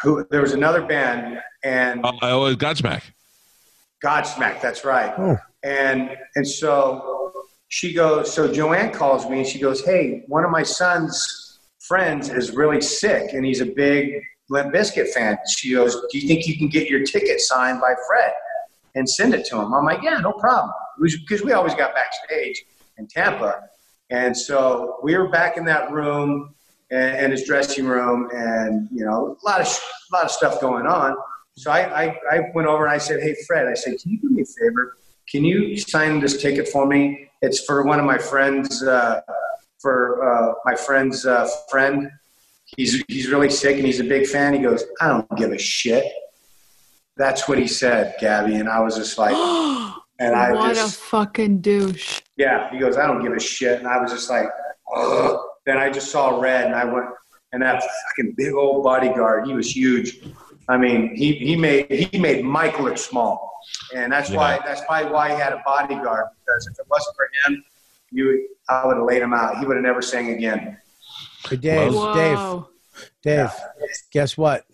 who? 0.01 0.25
There 0.31 0.41
was 0.41 0.53
another 0.53 0.81
band, 0.81 1.41
and 1.63 2.01
Oh, 2.03 2.17
oh, 2.21 2.55
Godsmack. 2.55 3.03
Godsmack. 4.03 4.61
That's 4.61 4.83
right. 4.85 5.13
Oh. 5.17 5.37
And 5.63 6.15
and 6.35 6.47
so 6.47 7.45
she 7.67 7.93
goes. 7.93 8.33
So 8.33 8.51
Joanne 8.51 8.91
calls 8.91 9.29
me 9.29 9.39
and 9.39 9.47
she 9.47 9.59
goes, 9.59 9.83
"Hey, 9.85 10.23
one 10.27 10.43
of 10.43 10.51
my 10.51 10.63
son's 10.63 11.59
friends 11.79 12.29
is 12.29 12.51
really 12.51 12.81
sick, 12.81 13.33
and 13.33 13.45
he's 13.45 13.61
a 13.61 13.65
big 13.65 14.21
Limp 14.49 14.73
Bizkit 14.73 15.09
fan." 15.09 15.37
She 15.57 15.73
goes, 15.73 15.93
"Do 16.11 16.17
you 16.17 16.27
think 16.27 16.47
you 16.47 16.57
can 16.57 16.69
get 16.69 16.89
your 16.89 17.03
ticket 17.03 17.41
signed 17.41 17.79
by 17.81 17.93
Fred 18.07 18.33
and 18.95 19.07
send 19.07 19.33
it 19.35 19.45
to 19.47 19.57
him?" 19.59 19.73
I'm 19.73 19.85
like, 19.85 20.01
"Yeah, 20.01 20.17
no 20.19 20.31
problem." 20.31 20.71
Because 20.99 21.43
we 21.43 21.51
always 21.51 21.75
got 21.75 21.93
backstage 21.93 22.63
in 22.97 23.07
Tampa, 23.07 23.59
and 24.09 24.35
so 24.35 24.97
we 25.03 25.15
were 25.17 25.29
back 25.29 25.57
in 25.57 25.65
that 25.65 25.91
room 25.91 26.55
and, 26.91 27.15
and 27.15 27.31
his 27.31 27.45
dressing 27.45 27.85
room, 27.85 28.29
and 28.33 28.87
you 28.91 29.03
know, 29.03 29.37
a 29.41 29.45
lot 29.45 29.61
of 29.61 29.67
a 29.67 30.15
lot 30.15 30.25
of 30.25 30.31
stuff 30.31 30.61
going 30.61 30.85
on. 30.85 31.15
So 31.55 31.71
I, 31.71 32.05
I, 32.05 32.19
I 32.31 32.39
went 32.53 32.67
over 32.67 32.85
and 32.85 32.93
I 32.93 32.97
said, 32.97 33.21
Hey, 33.21 33.35
Fred, 33.47 33.67
I 33.67 33.73
said, 33.73 33.97
can 34.01 34.11
you 34.11 34.19
do 34.19 34.29
me 34.29 34.41
a 34.41 34.45
favor? 34.45 34.97
Can 35.29 35.45
you 35.45 35.77
sign 35.77 36.19
this 36.19 36.41
ticket 36.41 36.67
for 36.67 36.85
me? 36.85 37.29
It's 37.41 37.63
for 37.65 37.83
one 37.83 37.99
of 37.99 38.05
my 38.05 38.17
friends, 38.17 38.83
uh, 38.83 39.21
for 39.79 40.23
uh, 40.23 40.53
my 40.65 40.75
friend's 40.75 41.25
uh, 41.25 41.49
friend. 41.69 42.09
He's, 42.65 43.03
he's 43.07 43.29
really 43.29 43.49
sick 43.49 43.75
and 43.77 43.85
he's 43.85 43.99
a 43.99 44.03
big 44.03 44.27
fan. 44.27 44.53
He 44.53 44.59
goes, 44.59 44.83
I 45.01 45.09
don't 45.09 45.37
give 45.37 45.51
a 45.51 45.57
shit. 45.57 46.05
That's 47.17 47.47
what 47.47 47.57
he 47.57 47.67
said, 47.67 48.15
Gabby. 48.19 48.55
And 48.55 48.69
I 48.69 48.79
was 48.79 48.95
just 48.95 49.17
like, 49.17 49.35
and 50.19 50.35
I 50.35 50.53
what 50.53 50.75
just, 50.75 50.97
a 50.97 51.01
fucking 51.01 51.61
douche. 51.61 52.21
yeah, 52.37 52.71
he 52.71 52.79
goes, 52.79 52.97
I 52.97 53.05
don't 53.07 53.21
give 53.21 53.33
a 53.33 53.39
shit. 53.39 53.79
And 53.79 53.87
I 53.87 53.99
was 54.01 54.11
just 54.11 54.29
like, 54.29 54.47
Ugh. 54.95 55.39
Then 55.65 55.77
I 55.77 55.89
just 55.89 56.11
saw 56.11 56.39
red 56.39 56.65
and 56.65 56.75
I 56.75 56.85
went, 56.85 57.07
and 57.51 57.61
that 57.61 57.83
fucking 57.83 58.33
big 58.37 58.53
old 58.53 58.83
bodyguard, 58.83 59.47
he 59.47 59.53
was 59.53 59.75
huge. 59.75 60.19
I 60.69 60.77
mean, 60.77 61.15
he, 61.15 61.33
he 61.33 61.55
made 61.55 61.91
he 61.91 62.17
made 62.17 62.45
Mike 62.45 62.79
look 62.79 62.97
small, 62.97 63.59
and 63.93 64.11
that's 64.11 64.29
why 64.29 64.59
that's 64.65 64.81
probably 64.85 65.11
why 65.11 65.29
he 65.29 65.35
had 65.35 65.53
a 65.53 65.61
bodyguard 65.65 66.27
because 66.39 66.67
if 66.67 66.79
it 66.79 66.85
wasn't 66.89 67.15
for 67.15 67.29
him, 67.45 67.63
you 68.11 68.47
I 68.69 68.85
would 68.85 68.97
have 68.97 69.05
laid 69.05 69.21
him 69.21 69.33
out. 69.33 69.59
He 69.59 69.65
would 69.65 69.75
have 69.75 69.83
never 69.83 70.01
sang 70.01 70.29
again. 70.29 70.77
Hey, 71.49 71.57
Dave, 71.57 71.91
Dave, 71.91 71.93
Whoa. 71.93 72.69
Dave. 73.23 73.49
Guess 74.11 74.37
what? 74.37 74.65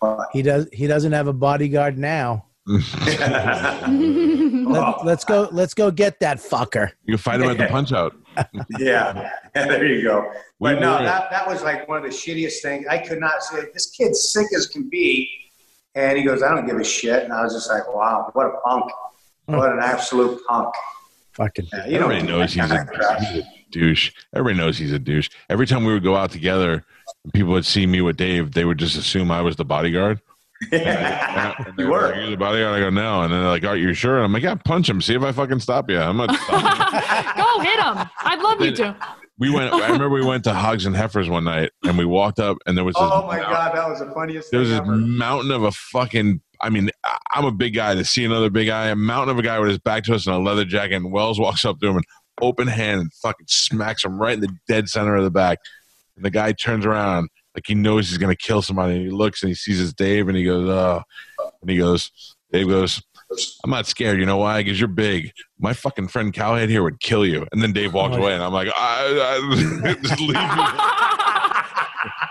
But- 0.00 0.28
He 0.32 0.42
does. 0.42 0.68
He 0.72 0.86
doesn't 0.86 1.12
have 1.12 1.26
a 1.26 1.32
bodyguard 1.32 1.98
now. 1.98 2.46
Let, 2.66 2.84
let's 5.04 5.24
go. 5.24 5.48
Let's 5.50 5.74
go 5.74 5.90
get 5.90 6.20
that 6.20 6.38
fucker. 6.38 6.92
You 7.04 7.14
can 7.14 7.18
fight 7.18 7.40
him 7.40 7.50
at 7.50 7.58
the 7.58 7.66
punch 7.66 7.92
out. 7.92 8.14
Yeah, 8.78 9.30
there 9.54 9.86
you 9.86 10.02
go. 10.02 10.30
We 10.58 10.70
But 10.70 10.80
no, 10.80 10.98
that, 10.98 11.30
that 11.30 11.46
was 11.46 11.62
like 11.62 11.88
one 11.88 11.98
of 11.98 12.04
the 12.04 12.10
shittiest 12.10 12.62
things. 12.62 12.86
I 12.88 12.98
could 12.98 13.18
not 13.18 13.42
say 13.42 13.64
this 13.72 13.90
kid's 13.90 14.32
sick 14.32 14.46
as 14.56 14.66
can 14.66 14.88
be, 14.88 15.28
and 15.94 16.16
he 16.16 16.24
goes, 16.24 16.42
"I 16.42 16.54
don't 16.54 16.66
give 16.66 16.76
a 16.76 16.84
shit," 16.84 17.24
and 17.24 17.32
I 17.32 17.42
was 17.42 17.54
just 17.54 17.68
like, 17.68 17.92
"Wow, 17.92 18.30
what 18.32 18.46
a 18.46 18.60
punk! 18.64 18.90
What 19.46 19.72
an 19.72 19.80
absolute 19.80 20.40
punk!" 20.46 20.74
Fucking. 21.32 21.66
Yeah, 21.72 21.86
you 21.86 21.98
don't 21.98 22.12
Everybody 22.12 22.32
knows 22.32 22.52
he's 22.52 22.70
a, 22.70 23.18
he's 23.20 23.44
a 23.44 23.48
douche. 23.70 24.12
Everybody 24.34 24.58
knows 24.58 24.78
he's 24.78 24.92
a 24.92 24.98
douche. 24.98 25.30
Every 25.48 25.66
time 25.66 25.84
we 25.84 25.92
would 25.92 26.02
go 26.02 26.16
out 26.16 26.30
together, 26.30 26.84
people 27.32 27.52
would 27.52 27.66
see 27.66 27.86
me 27.86 28.00
with 28.00 28.16
Dave. 28.16 28.52
They 28.52 28.64
would 28.64 28.78
just 28.78 28.96
assume 28.96 29.30
I 29.30 29.40
was 29.40 29.56
the 29.56 29.64
bodyguard. 29.64 30.20
Yeah. 30.70 31.54
And 31.66 31.76
they 31.76 31.82
You 31.84 31.88
were 31.90 31.98
were. 31.98 32.06
like, 32.08 32.16
You're 32.16 32.30
the 32.30 32.36
bodyguard. 32.36 32.74
I 32.76 32.80
go 32.80 32.90
no, 32.90 33.22
and 33.22 33.32
then 33.32 33.40
they're 33.40 33.48
like, 33.48 33.64
"Are 33.64 33.76
you 33.76 33.94
sure?" 33.94 34.16
And 34.16 34.24
I'm 34.24 34.32
like, 34.32 34.42
"Yeah, 34.42 34.54
punch 34.56 34.88
him. 34.88 35.00
See 35.00 35.14
if 35.14 35.22
I 35.22 35.32
fucking 35.32 35.60
stop 35.60 35.90
you." 35.90 35.98
I'm 35.98 36.16
not. 36.16 36.28
Go 37.36 37.60
hit 37.60 37.78
him. 37.78 38.08
I'd 38.18 38.40
love 38.42 38.60
you 38.60 38.72
to. 38.76 38.96
we 39.38 39.50
went. 39.50 39.72
I 39.72 39.86
remember 39.86 40.10
we 40.10 40.24
went 40.24 40.44
to 40.44 40.54
Hogs 40.54 40.84
and 40.86 40.94
Heifers 40.96 41.28
one 41.30 41.44
night, 41.44 41.70
and 41.84 41.96
we 41.96 42.04
walked 42.04 42.38
up, 42.40 42.58
and 42.66 42.76
there 42.76 42.84
was 42.84 42.94
this 42.94 43.02
Oh 43.04 43.26
my 43.26 43.38
mount- 43.38 43.50
god, 43.50 43.74
that 43.74 43.88
was 43.88 44.00
the 44.00 44.10
funniest 44.12 44.50
there 44.50 44.60
was 44.60 44.68
thing 44.68 44.78
this 44.78 44.86
ever. 44.86 44.96
mountain 44.96 45.50
of 45.50 45.62
a 45.62 45.72
fucking 45.72 46.40
I 46.62 46.68
mean, 46.68 46.90
I- 47.04 47.16
I'm 47.34 47.46
a 47.46 47.52
big 47.52 47.74
guy 47.74 47.94
to 47.94 48.04
see 48.04 48.24
another 48.24 48.50
big 48.50 48.66
guy, 48.66 48.88
a 48.88 48.96
mountain 48.96 49.30
of 49.30 49.38
a 49.38 49.42
guy 49.42 49.58
with 49.58 49.68
his 49.70 49.78
back 49.78 50.04
to 50.04 50.14
us 50.14 50.26
in 50.26 50.32
a 50.32 50.38
leather 50.38 50.64
jacket, 50.66 50.96
and 50.96 51.10
Wells 51.10 51.40
walks 51.40 51.64
up 51.64 51.80
to 51.80 51.88
him 51.88 51.96
and 51.96 52.04
open 52.42 52.68
hand 52.68 53.00
and 53.00 53.10
fucking 53.22 53.46
smacks 53.48 54.04
him 54.04 54.18
right 54.20 54.34
in 54.34 54.40
the 54.40 54.54
dead 54.68 54.88
center 54.90 55.16
of 55.16 55.24
the 55.24 55.30
back. 55.30 55.58
And 56.16 56.24
the 56.24 56.30
guy 56.30 56.52
turns 56.52 56.84
around 56.84 57.28
like 57.54 57.64
he 57.66 57.74
knows 57.74 58.08
he's 58.08 58.18
gonna 58.18 58.36
kill 58.36 58.62
somebody. 58.62 58.96
And 58.96 59.02
he 59.04 59.10
looks 59.10 59.42
and 59.42 59.48
he 59.48 59.54
sees 59.54 59.78
his 59.78 59.92
Dave 59.92 60.28
and 60.28 60.36
he 60.36 60.44
goes, 60.44 60.68
"Oh," 60.68 61.02
and 61.60 61.70
he 61.70 61.78
goes, 61.78 62.10
Dave 62.52 62.68
goes. 62.68 63.02
I'm 63.64 63.70
not 63.70 63.86
scared. 63.86 64.18
You 64.18 64.26
know 64.26 64.38
why? 64.38 64.62
Because 64.62 64.80
you're 64.80 64.88
big. 64.88 65.32
My 65.58 65.72
fucking 65.72 66.08
friend 66.08 66.32
Cowhead 66.32 66.68
here 66.68 66.82
would 66.82 67.00
kill 67.00 67.24
you. 67.24 67.46
And 67.52 67.62
then 67.62 67.72
Dave 67.72 67.94
walks 67.94 68.16
oh, 68.16 68.22
away, 68.22 68.34
and 68.34 68.42
I'm 68.42 68.52
like, 68.52 68.68
I, 68.76 69.40
I, 69.84 69.94
just 70.02 70.20
leave. 70.20 70.34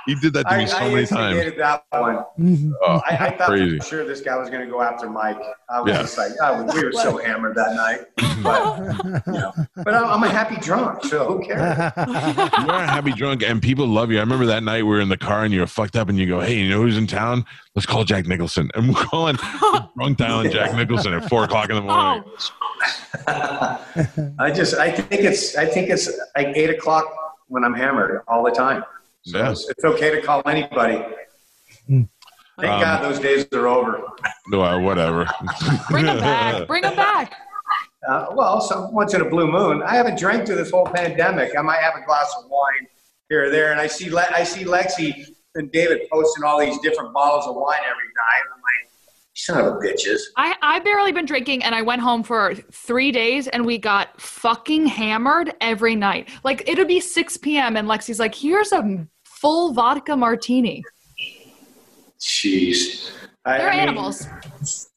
He 0.09 0.15
did 0.15 0.33
that 0.33 0.49
to 0.49 0.57
me 0.57 0.63
I, 0.63 0.65
so 0.65 0.77
I 0.77 0.89
many 0.89 1.05
times. 1.05 1.35
instigated 1.37 1.59
that 1.59 1.83
one. 1.91 2.15
Mm-hmm. 2.39 2.71
Oh, 2.83 3.01
I, 3.09 3.27
I 3.27 3.37
thought 3.37 3.49
crazy. 3.49 3.77
for 3.79 3.85
sure 3.85 4.05
this 4.05 4.21
guy 4.21 4.35
was 4.37 4.49
going 4.49 4.65
to 4.65 4.71
go 4.71 4.81
after 4.81 5.07
Mike. 5.09 5.37
I 5.69 5.81
was 5.81 5.91
Yeah. 5.91 6.01
just 6.01 6.17
like, 6.17 6.31
oh, 6.41 6.63
we 6.73 6.83
were 6.83 6.91
so 6.91 7.17
hammered 7.17 7.55
that 7.55 7.75
night. 7.75 8.05
But, 8.43 9.25
you 9.27 9.33
know, 9.33 9.53
but 9.83 9.93
I'm, 9.93 10.05
I'm 10.05 10.23
a 10.23 10.29
happy 10.29 10.55
drunk, 10.61 11.03
so 11.03 11.25
who 11.25 11.45
cares? 11.45 11.77
You're 11.97 12.75
a 12.75 12.87
happy 12.87 13.11
drunk, 13.11 13.43
and 13.43 13.61
people 13.61 13.85
love 13.87 14.11
you. 14.11 14.17
I 14.17 14.21
remember 14.21 14.45
that 14.47 14.63
night 14.63 14.83
we 14.83 14.89
were 14.89 15.01
in 15.01 15.09
the 15.09 15.17
car, 15.17 15.43
and 15.43 15.53
you 15.53 15.59
were 15.59 15.67
fucked 15.67 15.95
up, 15.95 16.09
and 16.09 16.17
you 16.17 16.25
go, 16.25 16.39
"Hey, 16.39 16.57
you 16.59 16.69
know 16.69 16.81
who's 16.81 16.97
in 16.97 17.05
town? 17.05 17.45
Let's 17.75 17.85
call 17.85 18.03
Jack 18.05 18.25
Nicholson." 18.27 18.71
And 18.75 18.87
we're 18.95 19.03
calling 19.03 19.35
drunk 19.97 20.17
dialing 20.17 20.51
Jack 20.51 20.73
Nicholson 20.75 21.13
at 21.13 21.27
four 21.29 21.43
o'clock 21.43 21.69
in 21.69 21.75
the 21.75 21.81
morning. 21.81 22.23
I 24.39 24.51
just, 24.55 24.75
I 24.75 24.91
think 24.91 25.21
it's, 25.23 25.55
I 25.57 25.65
think 25.65 25.89
it's 25.89 26.09
like 26.35 26.47
eight 26.55 26.69
o'clock 26.69 27.05
when 27.47 27.63
I'm 27.63 27.73
hammered 27.73 28.21
all 28.27 28.43
the 28.43 28.51
time. 28.51 28.83
So 29.23 29.37
Yeah. 29.37 29.51
it's, 29.51 29.69
it's 29.69 29.83
okay 29.83 30.09
to 30.11 30.21
call 30.21 30.41
anybody. 30.45 31.03
Thank 31.87 32.09
Um, 32.73 32.81
God 32.81 33.03
those 33.03 33.19
days 33.19 33.47
are 33.53 33.67
over. 33.67 34.01
No, 34.47 34.61
uh, 34.61 34.79
whatever. 34.79 35.27
Bring 35.89 36.05
them 36.05 36.19
back. 36.19 36.67
Bring 36.67 36.83
him 36.83 36.95
back. 36.95 37.33
Uh, 38.07 38.27
well, 38.33 38.61
so 38.61 38.87
once 38.91 39.13
in 39.13 39.21
a 39.21 39.29
blue 39.29 39.47
moon, 39.49 39.81
I 39.83 39.95
haven't 39.95 40.17
drank 40.19 40.45
through 40.45 40.55
this 40.55 40.71
whole 40.71 40.85
pandemic. 40.85 41.51
I 41.57 41.61
might 41.61 41.79
have 41.79 41.93
a 42.01 42.05
glass 42.05 42.33
of 42.37 42.49
wine 42.49 42.87
here 43.29 43.45
or 43.45 43.49
there, 43.49 43.71
and 43.71 43.79
I 43.79 43.87
see 43.87 44.09
Le- 44.09 44.27
I 44.31 44.43
see 44.43 44.63
Lexi 44.63 45.25
and 45.55 45.71
David 45.71 46.01
posting 46.11 46.43
all 46.43 46.59
these 46.59 46.77
different 46.79 47.13
bottles 47.13 47.45
of 47.47 47.55
wine 47.55 47.79
every 47.83 48.03
night. 48.03 48.43
I'm 48.55 48.61
like, 48.61 48.88
son 49.39 49.57
of 49.59 49.65
a 49.67 49.77
bitches. 49.77 50.19
I, 50.37 50.55
I 50.61 50.79
barely 50.79 51.11
been 51.11 51.25
drinking 51.25 51.63
and 51.63 51.73
I 51.73 51.81
went 51.81 52.01
home 52.01 52.23
for 52.23 52.53
three 52.55 53.11
days 53.11 53.47
and 53.47 53.65
we 53.65 53.77
got 53.77 54.19
fucking 54.19 54.87
hammered 54.87 55.53
every 55.61 55.95
night. 55.95 56.29
Like 56.43 56.67
it'll 56.67 56.85
be 56.85 56.99
6 56.99 57.37
p.m. 57.37 57.77
and 57.77 57.87
Lexi's 57.87 58.19
like, 58.19 58.35
here's 58.35 58.71
a 58.71 59.07
full 59.23 59.73
vodka 59.73 60.15
martini. 60.15 60.83
Jeez, 62.19 63.11
I, 63.45 63.57
They're 63.59 63.69
I 63.69 63.71
mean, 63.71 63.79
animals. 63.79 64.27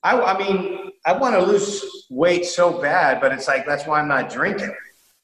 I, 0.02 0.20
I 0.20 0.38
mean, 0.38 0.90
I 1.06 1.12
want 1.12 1.36
to 1.36 1.42
lose 1.42 2.06
weight 2.10 2.44
so 2.44 2.80
bad, 2.80 3.20
but 3.20 3.32
it's 3.32 3.46
like 3.46 3.64
that's 3.64 3.86
why 3.86 4.00
I'm 4.00 4.08
not 4.08 4.28
drinking. 4.28 4.74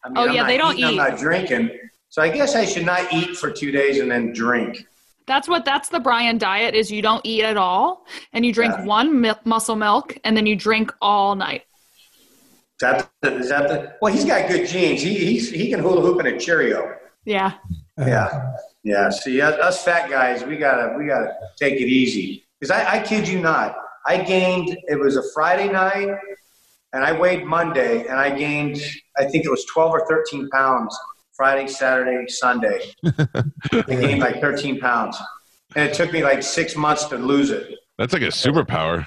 I 0.05 0.09
mean, 0.09 0.19
Oh, 0.19 0.29
I'm 0.29 0.33
yeah, 0.35 0.43
not 0.43 0.49
they 0.49 0.57
don't 0.57 0.79
eating, 0.79 0.91
eat. 0.95 1.01
I'm 1.01 1.11
not 1.11 1.19
drinking. 1.19 1.71
So 2.09 2.23
I 2.23 2.29
guess 2.29 2.55
I 2.55 2.65
should 2.65 2.87
not 2.87 3.13
eat 3.13 3.37
for 3.37 3.51
two 3.51 3.73
days 3.73 3.99
and 3.99 4.11
then 4.11 4.33
drink. 4.33 4.87
That's 5.29 5.47
what 5.47 5.65
that's 5.65 5.91
the 5.91 6.01
Brian 6.01 6.39
diet 6.39 6.75
is 6.75 6.91
you 6.91 7.03
don't 7.03 7.21
eat 7.25 7.45
at 7.45 7.57
all 7.57 8.07
and 8.33 8.45
you 8.45 8.53
drink 8.53 8.75
Yeah. 8.77 8.85
one 8.85 9.21
mi- 9.21 9.33
muscle 9.45 9.77
milk 9.77 10.17
and 10.25 10.37
then 10.37 10.47
you 10.47 10.57
drink 10.57 10.93
all 11.01 11.37
night. 11.37 11.63
Is 12.81 12.81
that 12.81 13.11
the, 13.23 13.37
is 13.37 13.49
that 13.51 13.69
the, 13.69 13.95
well, 14.01 14.13
he's 14.13 14.25
got 14.25 14.49
good 14.49 14.67
genes. 14.67 15.03
He, 15.03 15.15
he's, 15.15 15.51
he 15.51 15.69
can 15.69 15.81
hula 15.81 16.01
hoop 16.01 16.19
in 16.21 16.27
a 16.27 16.39
Cheerio. 16.39 16.97
Yeah. 17.25 17.53
Yeah, 17.99 18.53
yeah. 18.85 19.11
See, 19.11 19.41
us, 19.41 19.55
us 19.61 19.85
fat 19.85 20.09
guys, 20.09 20.45
we 20.45 20.57
gotta 20.57 20.97
we 20.97 21.07
gotta 21.07 21.35
take 21.57 21.75
it 21.75 21.89
easy. 21.89 22.45
Because 22.59 22.71
I, 22.71 22.95
I 22.95 23.03
kid 23.03 23.29
you 23.29 23.41
not, 23.41 23.77
I 24.07 24.23
gained. 24.23 24.77
It 24.89 24.99
was 24.99 25.17
a 25.17 25.23
Friday 25.35 25.69
night, 25.69 26.09
and 26.93 27.05
I 27.05 27.11
weighed 27.13 27.45
Monday, 27.45 28.07
and 28.07 28.17
I 28.19 28.31
gained. 28.31 28.81
I 29.19 29.25
think 29.25 29.45
it 29.45 29.51
was 29.51 29.65
twelve 29.65 29.91
or 29.91 30.07
thirteen 30.09 30.49
pounds. 30.51 30.97
Friday, 31.39 31.69
Saturday, 31.69 32.27
Sunday. 32.27 32.81
I 33.07 33.83
gained 33.87 34.21
like 34.21 34.41
thirteen 34.41 34.81
pounds, 34.81 35.17
and 35.77 35.89
it 35.89 35.95
took 35.95 36.13
me 36.13 36.25
like 36.25 36.43
six 36.43 36.75
months 36.75 37.05
to 37.07 37.17
lose 37.17 37.51
it. 37.51 37.79
That's 37.97 38.13
like 38.13 38.23
a 38.23 38.27
superpower. 38.27 39.07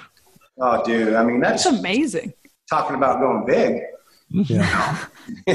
Oh, 0.58 0.82
dude! 0.86 1.14
I 1.14 1.26
mean, 1.26 1.42
that's 1.42 1.66
That's 1.66 1.78
amazing. 1.78 2.34
talking 2.70 2.96
about 2.96 3.20
going 3.20 3.46
big. 3.46 3.82
Yeah. 4.30 5.06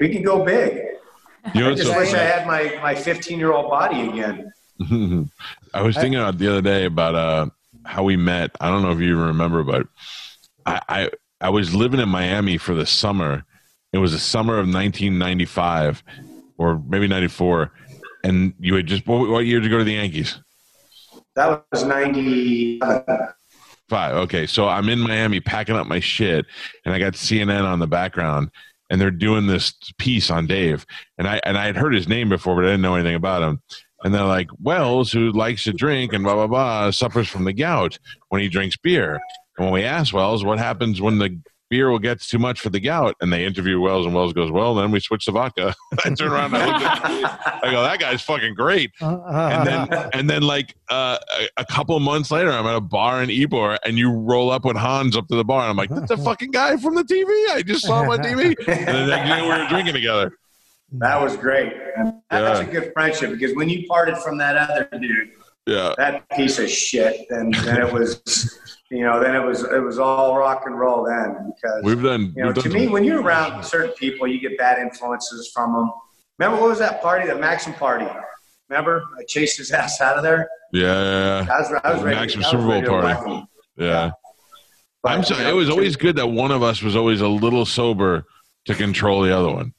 we 0.00 0.08
can 0.08 0.22
go 0.22 0.42
big. 0.42 0.80
You 1.54 1.60
know 1.60 1.72
I 1.72 1.74
just 1.74 1.90
so 1.90 1.98
wish 1.98 2.14
I 2.14 2.22
had 2.22 2.46
my 2.46 2.78
my 2.82 2.94
fifteen 2.94 3.38
year 3.38 3.52
old 3.52 3.70
body 3.70 4.08
again. 4.08 4.50
I 5.74 5.82
was 5.82 5.94
thinking 5.94 6.18
about 6.18 6.38
the 6.38 6.48
other 6.48 6.62
day 6.62 6.86
about 6.86 7.14
uh, 7.14 7.46
how 7.84 8.02
we 8.02 8.16
met. 8.16 8.50
I 8.62 8.70
don't 8.70 8.80
know 8.82 8.92
if 8.92 8.98
you 8.98 9.12
even 9.12 9.26
remember, 9.26 9.62
but 9.62 9.86
I, 10.64 10.80
I 10.88 11.10
I 11.42 11.50
was 11.50 11.74
living 11.74 12.00
in 12.00 12.08
Miami 12.08 12.56
for 12.56 12.74
the 12.74 12.86
summer. 12.86 13.44
It 13.94 13.98
was 13.98 14.10
the 14.10 14.18
summer 14.18 14.54
of 14.54 14.66
1995, 14.66 16.02
or 16.58 16.82
maybe 16.88 17.06
94, 17.06 17.70
and 18.24 18.52
you 18.58 18.74
had 18.74 18.86
just 18.86 19.06
what, 19.06 19.28
what 19.28 19.46
year 19.46 19.60
did 19.60 19.66
you 19.66 19.70
go 19.70 19.78
to 19.78 19.84
the 19.84 19.92
Yankees? 19.92 20.40
That 21.36 21.64
was 21.70 21.84
ninety. 21.84 22.80
Five. 23.88 24.16
Okay, 24.16 24.46
so 24.46 24.66
I'm 24.66 24.88
in 24.88 24.98
Miami 24.98 25.38
packing 25.38 25.76
up 25.76 25.86
my 25.86 26.00
shit, 26.00 26.44
and 26.84 26.92
I 26.92 26.98
got 26.98 27.12
CNN 27.12 27.62
on 27.62 27.78
the 27.78 27.86
background, 27.86 28.50
and 28.90 29.00
they're 29.00 29.12
doing 29.12 29.46
this 29.46 29.72
piece 29.98 30.28
on 30.28 30.48
Dave, 30.48 30.84
and 31.16 31.28
I 31.28 31.40
and 31.44 31.56
I 31.56 31.66
had 31.66 31.76
heard 31.76 31.94
his 31.94 32.08
name 32.08 32.28
before, 32.28 32.56
but 32.56 32.64
I 32.64 32.70
didn't 32.70 32.82
know 32.82 32.96
anything 32.96 33.14
about 33.14 33.42
him. 33.42 33.62
And 34.02 34.12
they're 34.12 34.24
like, 34.24 34.48
Wells, 34.60 35.12
who 35.12 35.30
likes 35.30 35.62
to 35.64 35.72
drink 35.72 36.12
and 36.12 36.24
blah 36.24 36.34
blah 36.34 36.48
blah, 36.48 36.90
suffers 36.90 37.28
from 37.28 37.44
the 37.44 37.52
gout 37.52 37.96
when 38.30 38.42
he 38.42 38.48
drinks 38.48 38.76
beer. 38.76 39.20
And 39.56 39.66
when 39.66 39.72
we 39.72 39.84
asked 39.84 40.12
Wells, 40.12 40.44
what 40.44 40.58
happens 40.58 41.00
when 41.00 41.18
the 41.18 41.38
beer 41.74 41.90
will 41.90 41.98
get 41.98 42.20
too 42.20 42.38
much 42.38 42.60
for 42.60 42.70
the 42.70 42.78
gout, 42.78 43.16
and 43.20 43.32
they 43.32 43.44
interview 43.44 43.80
Wells, 43.80 44.06
and 44.06 44.14
Wells 44.14 44.32
goes, 44.32 44.48
"Well, 44.52 44.76
then 44.76 44.92
we 44.92 45.00
switch 45.00 45.24
to 45.24 45.32
vodka." 45.32 45.74
I 46.04 46.10
turn 46.10 46.30
around, 46.30 46.54
and 46.54 46.62
I, 46.62 46.66
look 46.66 46.82
at, 46.82 47.64
I 47.64 47.70
go, 47.72 47.82
"That 47.82 47.98
guy's 47.98 48.22
fucking 48.22 48.54
great." 48.54 48.92
and 49.00 49.66
then 49.66 49.88
and 50.12 50.30
then 50.30 50.42
like 50.42 50.76
uh, 50.88 51.18
a, 51.40 51.62
a 51.62 51.64
couple 51.64 51.98
months 51.98 52.30
later, 52.30 52.52
I'm 52.52 52.64
at 52.66 52.76
a 52.76 52.80
bar 52.80 53.24
in 53.24 53.28
Ybor, 53.28 53.76
and 53.84 53.98
you 53.98 54.12
roll 54.12 54.50
up 54.50 54.64
with 54.64 54.76
Hans 54.76 55.16
up 55.16 55.26
to 55.28 55.34
the 55.34 55.44
bar, 55.44 55.62
and 55.62 55.70
I'm 55.70 55.76
like, 55.76 55.90
"That's 55.90 56.08
the 56.10 56.16
fucking 56.16 56.52
guy 56.52 56.76
from 56.76 56.94
the 56.94 57.02
TV 57.02 57.26
I 57.52 57.62
just 57.66 57.84
saw 57.84 58.04
him 58.04 58.10
on 58.10 58.18
TV." 58.20 58.54
And 58.68 58.86
then 58.86 59.08
next 59.08 59.28
thing 59.30 59.42
we 59.42 59.48
were 59.48 59.66
drinking 59.68 59.94
together. 59.94 60.30
That 60.92 61.20
was 61.20 61.36
great. 61.36 61.72
And 61.96 62.14
that's 62.30 62.60
Yeah. 62.60 62.66
a 62.66 62.70
good 62.70 62.92
friendship 62.92 63.32
because 63.32 63.56
when 63.56 63.68
you 63.68 63.84
parted 63.88 64.16
from 64.18 64.38
that 64.38 64.56
other 64.56 64.88
dude, 64.92 65.30
Yeah, 65.66 65.92
that 65.98 66.28
piece 66.36 66.60
of 66.60 66.70
shit, 66.70 67.26
then 67.30 67.50
then 67.64 67.82
it 67.82 67.92
was, 67.92 68.22
you 68.94 69.02
know, 69.04 69.20
then 69.20 69.34
it 69.34 69.44
was 69.44 69.62
it 69.62 69.82
was 69.82 69.98
all 69.98 70.36
rock 70.36 70.62
and 70.66 70.78
roll 70.78 71.04
then 71.04 71.52
because 71.54 71.82
we've 71.82 72.02
done. 72.02 72.32
you 72.36 72.44
know 72.44 72.52
done 72.52 72.64
to 72.64 72.70
me 72.70 72.86
when 72.86 73.02
you're 73.02 73.22
around 73.22 73.64
certain 73.64 73.92
people, 73.92 74.26
you 74.26 74.40
get 74.40 74.56
bad 74.56 74.78
influences 74.78 75.50
from 75.52 75.72
them. 75.72 75.90
Remember 76.38 76.60
what 76.60 76.70
was 76.70 76.78
that 76.78 77.02
party, 77.02 77.26
the 77.26 77.34
Maxim 77.34 77.72
party? 77.74 78.06
Remember 78.68 79.04
I 79.18 79.24
chased 79.24 79.58
his 79.58 79.72
ass 79.72 80.00
out 80.00 80.16
of 80.16 80.22
there. 80.22 80.48
yeah, 80.72 81.42
yeah, 81.42 81.52
I 81.52 81.60
was 81.60 81.80
I 81.84 81.92
was 81.92 82.02
ready. 82.02 82.16
Maxim 82.16 82.42
Super 82.42 82.62
Bowl 82.62 82.82
party. 82.82 83.30
him. 83.30 83.46
yeah. 83.76 84.12
But, 85.02 85.12
I'm 85.12 85.24
sorry. 85.24 85.40
you 85.40 85.44
know, 85.48 85.52
it 85.52 85.56
was 85.56 85.70
always 85.70 85.96
good 85.96 86.16
that 86.16 86.28
one 86.28 86.50
of 86.50 86.62
us 86.62 86.80
was 86.80 86.96
always 86.96 87.20
a 87.20 87.28
little 87.28 87.66
sober 87.66 88.24
to 88.64 88.74
control 88.74 89.20
the 89.20 89.36
other 89.36 89.52
one. 89.52 89.74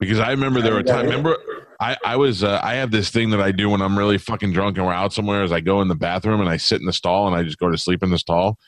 Because 0.00 0.18
I 0.18 0.30
remember 0.30 0.62
there 0.62 0.72
were 0.72 0.82
times. 0.82 1.08
Remember, 1.08 1.36
I 1.80 1.96
I 2.04 2.16
was 2.16 2.42
uh, 2.42 2.60
I 2.62 2.74
have 2.74 2.90
this 2.90 3.10
thing 3.10 3.30
that 3.30 3.40
I 3.40 3.52
do 3.52 3.68
when 3.70 3.82
I'm 3.82 3.96
really 3.98 4.18
fucking 4.18 4.52
drunk 4.52 4.76
and 4.78 4.86
we're 4.86 4.92
out 4.92 5.12
somewhere. 5.12 5.42
Is 5.44 5.52
I 5.52 5.60
go 5.60 5.82
in 5.82 5.88
the 5.88 5.94
bathroom 5.94 6.40
and 6.40 6.48
I 6.48 6.56
sit 6.56 6.80
in 6.80 6.86
the 6.86 6.92
stall 6.92 7.26
and 7.26 7.36
I 7.36 7.42
just 7.42 7.58
go 7.58 7.70
to 7.70 7.76
sleep 7.78 8.02
in 8.02 8.10
the 8.10 8.18
stall. 8.18 8.58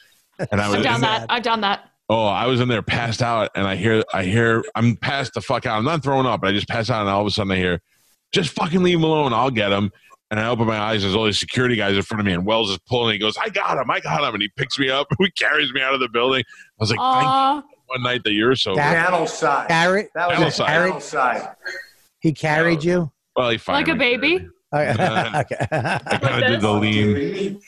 And 0.52 0.60
I 0.60 0.68
was 0.68 0.76
I've 0.78 0.82
done 0.85 0.94
in- 0.97 1.01
that. 1.02 1.26
I've 1.28 1.43
done 1.43 1.60
that. 1.62 1.90
Oh, 2.10 2.24
I 2.26 2.47
was 2.47 2.60
in 2.60 2.68
there 2.68 2.80
passed 2.80 3.20
out, 3.20 3.51
and 3.55 3.66
I 3.66 3.76
hear, 3.76 4.02
I 4.14 4.24
hear, 4.24 4.64
I'm 4.74 4.97
passed 4.97 5.35
the 5.35 5.43
fuck 5.43 5.66
out. 5.66 5.76
I'm 5.76 5.85
not 5.85 6.02
throwing 6.02 6.24
up, 6.24 6.40
but 6.40 6.48
I 6.48 6.52
just 6.55 6.66
pass 6.66 6.89
out, 6.89 7.02
and 7.02 7.10
all 7.10 7.20
of 7.20 7.26
a 7.26 7.30
sudden 7.30 7.52
I 7.52 7.56
hear, 7.56 7.82
just 8.32 8.48
fucking 8.52 8.82
leave 8.82 8.97
him 8.97 9.05
alone. 9.05 9.35
I'll 9.35 9.51
get 9.51 9.72
him. 9.72 9.93
And 10.30 10.40
I 10.40 10.48
open 10.48 10.66
my 10.66 10.78
eyes, 10.78 11.02
there's 11.02 11.14
all 11.14 11.26
these 11.26 11.39
security 11.39 11.76
guys 11.76 11.97
in 11.97 12.02
front 12.02 12.20
of 12.20 12.26
me, 12.26 12.32
and 12.32 12.47
Wells 12.47 12.70
is 12.70 12.78
pulling. 12.89 13.12
He 13.12 13.18
goes, 13.18 13.36
I 13.36 13.51
got 13.51 13.76
him, 13.76 13.90
I 13.90 14.01
got 14.01 14.24
him. 14.26 14.32
And 14.32 14.43
he 14.43 14.48
picks 14.56 14.78
me 14.78 14.89
up, 14.89 15.06
he 15.18 15.30
carries 15.32 15.70
me 15.74 15.82
out 15.82 15.93
of 15.93 16.01
the 16.01 16.09
building. 16.09 16.44
I 16.48 16.74
was 16.78 16.90
like, 16.90 16.98
thank 16.98 17.24
you 17.66 17.70
one 17.89 18.02
night 18.02 18.24
that 18.24 18.32
you're 18.32 18.55
so. 18.56 18.74
That- 18.74 19.05
Channel 19.06 19.26
side. 19.26 19.68
Carrot. 19.68 20.09
That 20.14 20.28
was 20.28 20.35
Channel 20.36 20.48
a 20.48 20.52
side. 20.52 20.66
channel 20.66 21.01
side. 21.01 21.48
He 22.28 22.34
carried 22.34 22.84
you. 22.84 23.10
Well, 23.36 23.48
he 23.48 23.55
Like 23.66 23.88
a 23.88 23.92
finally- 23.92 23.98
baby. 23.98 24.48
Uh, 24.70 25.32
okay. 25.50 25.66
I 25.72 26.18
kind 26.20 26.44
of 26.44 26.50
did 26.50 26.60
the 26.60 26.70
lean. 26.70 27.59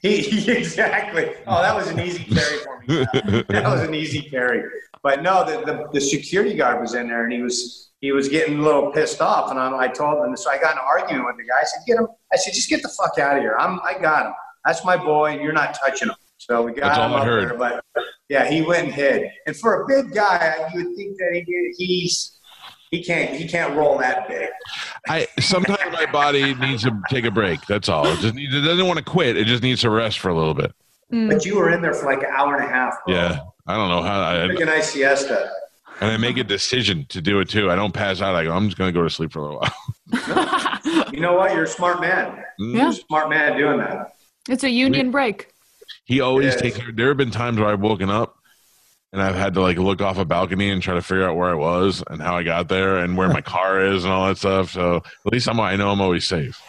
He, 0.00 0.18
he, 0.22 0.50
exactly. 0.50 1.34
Oh, 1.46 1.60
that 1.60 1.76
was 1.76 1.88
an 1.88 2.00
easy 2.00 2.24
carry 2.24 2.56
for 2.64 2.80
me. 2.80 3.04
that 3.50 3.64
was 3.66 3.82
an 3.82 3.94
easy 3.94 4.22
carry. 4.22 4.62
But 5.02 5.22
no, 5.22 5.44
the, 5.44 5.62
the, 5.66 5.88
the 5.92 6.00
security 6.00 6.54
guard 6.54 6.80
was 6.80 6.94
in 6.94 7.08
there 7.08 7.24
and 7.24 7.32
he 7.34 7.42
was 7.42 7.90
he 8.00 8.12
was 8.12 8.30
getting 8.30 8.60
a 8.60 8.62
little 8.62 8.90
pissed 8.92 9.20
off. 9.20 9.50
And 9.50 9.60
I, 9.60 9.76
I 9.80 9.88
told 9.88 10.24
him, 10.26 10.34
so 10.34 10.50
I 10.50 10.56
got 10.56 10.72
in 10.72 10.78
an 10.78 10.84
argument 10.88 11.26
with 11.26 11.36
the 11.36 11.42
guy. 11.42 11.60
I 11.60 11.64
said, 11.64 11.80
"Get 11.86 11.98
him." 11.98 12.06
I 12.32 12.36
said, 12.38 12.54
"Just 12.54 12.70
get 12.70 12.80
the 12.80 12.88
fuck 12.88 13.18
out 13.18 13.36
of 13.36 13.42
here. 13.42 13.54
I'm 13.58 13.78
I 13.80 13.98
got 14.00 14.24
him. 14.24 14.32
That's 14.64 14.82
my 14.86 14.96
boy, 14.96 15.32
and 15.32 15.42
you're 15.42 15.52
not 15.52 15.74
touching 15.74 16.08
him." 16.08 16.16
So 16.38 16.62
we 16.62 16.72
got 16.72 16.94
That's 16.94 16.96
him 16.96 17.12
all 17.12 17.18
up 17.18 17.24
heard. 17.26 17.50
there. 17.50 17.58
But 17.58 17.84
yeah, 18.30 18.48
he 18.48 18.62
went 18.62 18.84
and 18.86 18.94
hid. 18.94 19.30
And 19.46 19.54
for 19.54 19.82
a 19.82 19.86
big 19.86 20.14
guy, 20.14 20.70
you 20.72 20.82
would 20.82 20.96
think 20.96 21.18
that 21.18 21.42
he 21.46 21.74
he's 21.76 22.38
he 22.92 23.02
can't 23.02 23.34
he 23.34 23.48
can't 23.48 23.74
roll 23.74 23.98
that 23.98 24.28
big. 24.28 24.48
I 25.08 25.26
sometimes 25.40 25.92
my 25.92 26.06
body 26.06 26.54
needs 26.54 26.84
to 26.84 26.96
take 27.08 27.24
a 27.24 27.30
break. 27.30 27.60
That's 27.66 27.88
all. 27.88 28.06
It 28.06 28.20
just 28.20 28.34
needs, 28.34 28.54
it 28.54 28.60
doesn't 28.60 28.86
want 28.86 28.98
to 28.98 29.04
quit. 29.04 29.36
It 29.36 29.46
just 29.46 29.62
needs 29.62 29.80
to 29.80 29.90
rest 29.90 30.20
for 30.20 30.28
a 30.28 30.34
little 30.36 30.54
bit. 30.54 30.72
Mm. 31.10 31.28
But 31.28 31.44
you 31.44 31.56
were 31.56 31.70
in 31.70 31.82
there 31.82 31.94
for 31.94 32.06
like 32.06 32.20
an 32.20 32.28
hour 32.30 32.54
and 32.56 32.64
a 32.64 32.68
half. 32.68 32.94
Bro. 33.04 33.14
Yeah, 33.14 33.40
I 33.66 33.76
don't 33.76 33.88
know 33.88 34.02
how. 34.02 34.44
I, 34.44 34.46
Took 34.46 34.60
a 34.60 34.64
nice 34.66 34.92
siesta. 34.92 35.50
and 36.00 36.10
I 36.10 36.18
make 36.18 36.36
a 36.36 36.44
decision 36.44 37.06
to 37.08 37.22
do 37.22 37.40
it 37.40 37.48
too. 37.48 37.70
I 37.70 37.76
don't 37.76 37.94
pass 37.94 38.20
out. 38.20 38.34
I 38.34 38.44
go, 38.44 38.52
I'm 38.52 38.66
just 38.66 38.76
going 38.76 38.92
to 38.92 38.98
go 38.98 39.02
to 39.02 39.10
sleep 39.10 39.32
for 39.32 39.40
a 39.40 39.42
little 39.42 39.60
while. 39.60 40.68
You 41.12 41.20
know 41.20 41.34
what? 41.34 41.52
You're 41.54 41.64
a 41.64 41.68
smart 41.68 42.00
man. 42.00 42.42
Mm. 42.58 42.74
You're 42.74 42.88
a 42.88 42.92
smart 42.92 43.28
man 43.28 43.56
doing 43.58 43.78
that. 43.78 44.14
It's 44.48 44.64
a 44.64 44.70
union 44.70 45.10
break. 45.10 45.52
He 46.04 46.20
always 46.20 46.56
takes. 46.56 46.78
There 46.94 47.08
have 47.08 47.18
been 47.18 47.30
times 47.30 47.58
where 47.58 47.68
I've 47.68 47.80
woken 47.80 48.08
up 48.08 48.38
and 49.12 49.20
I've 49.20 49.34
had 49.34 49.54
to 49.54 49.60
like 49.60 49.76
look 49.76 50.00
off 50.00 50.18
a 50.18 50.24
balcony 50.24 50.70
and 50.70 50.82
try 50.82 50.94
to 50.94 51.02
figure 51.02 51.28
out 51.28 51.36
where 51.36 51.50
I 51.50 51.54
was 51.54 52.02
and 52.08 52.20
how 52.20 52.36
I 52.36 52.42
got 52.42 52.68
there 52.68 52.96
and 52.98 53.16
where 53.16 53.28
my 53.28 53.40
car 53.42 53.84
is 53.84 54.04
and 54.04 54.12
all 54.12 54.26
that 54.28 54.38
stuff. 54.38 54.70
So 54.70 54.96
at 54.96 55.32
least 55.32 55.48
I'm. 55.48 55.60
I 55.60 55.76
know 55.76 55.90
I'm 55.90 56.00
always 56.00 56.26
safe. 56.26 56.60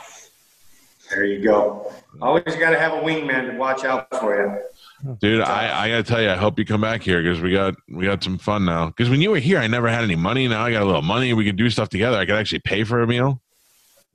There 1.10 1.26
you 1.26 1.44
go. 1.44 1.92
Always 2.22 2.44
got 2.44 2.72
to 2.72 2.80
have 2.80 2.94
a 2.94 3.02
wingman 3.02 3.52
to 3.52 3.58
watch 3.58 3.86
out 3.86 4.08
for 4.20 4.36
you. 4.36 5.16
Dude, 5.20 5.42
I, 5.42 5.86
I 5.86 5.90
gotta 5.90 6.04
tell 6.04 6.22
you, 6.22 6.30
I 6.30 6.36
hope 6.36 6.58
you 6.58 6.66
come 6.66 6.80
back 6.80 7.02
here 7.02 7.22
because 7.22 7.42
we 7.42 7.52
got 7.52 7.76
we 7.90 8.06
got 8.06 8.24
some 8.24 8.38
fun 8.38 8.64
now. 8.64 8.88
Because 8.88 9.10
when 9.10 9.22
you 9.22 9.32
were 9.32 9.40
here, 9.40 9.60
I 9.60 9.68
never 9.68 9.90
had 9.90 10.04
any 10.04 10.16
money. 10.16 10.48
Now 10.48 10.64
I 10.64 10.72
got 10.72 10.82
a 10.82 10.86
little 10.86 11.02
money. 11.02 11.34
We 11.34 11.46
can 11.46 11.56
do 11.56 11.70
stuff 11.70 11.90
together. 11.90 12.18
I 12.18 12.26
could 12.26 12.36
actually 12.36 12.60
pay 12.60 12.84
for 12.84 13.02
a 13.02 13.08
meal. 13.08 13.42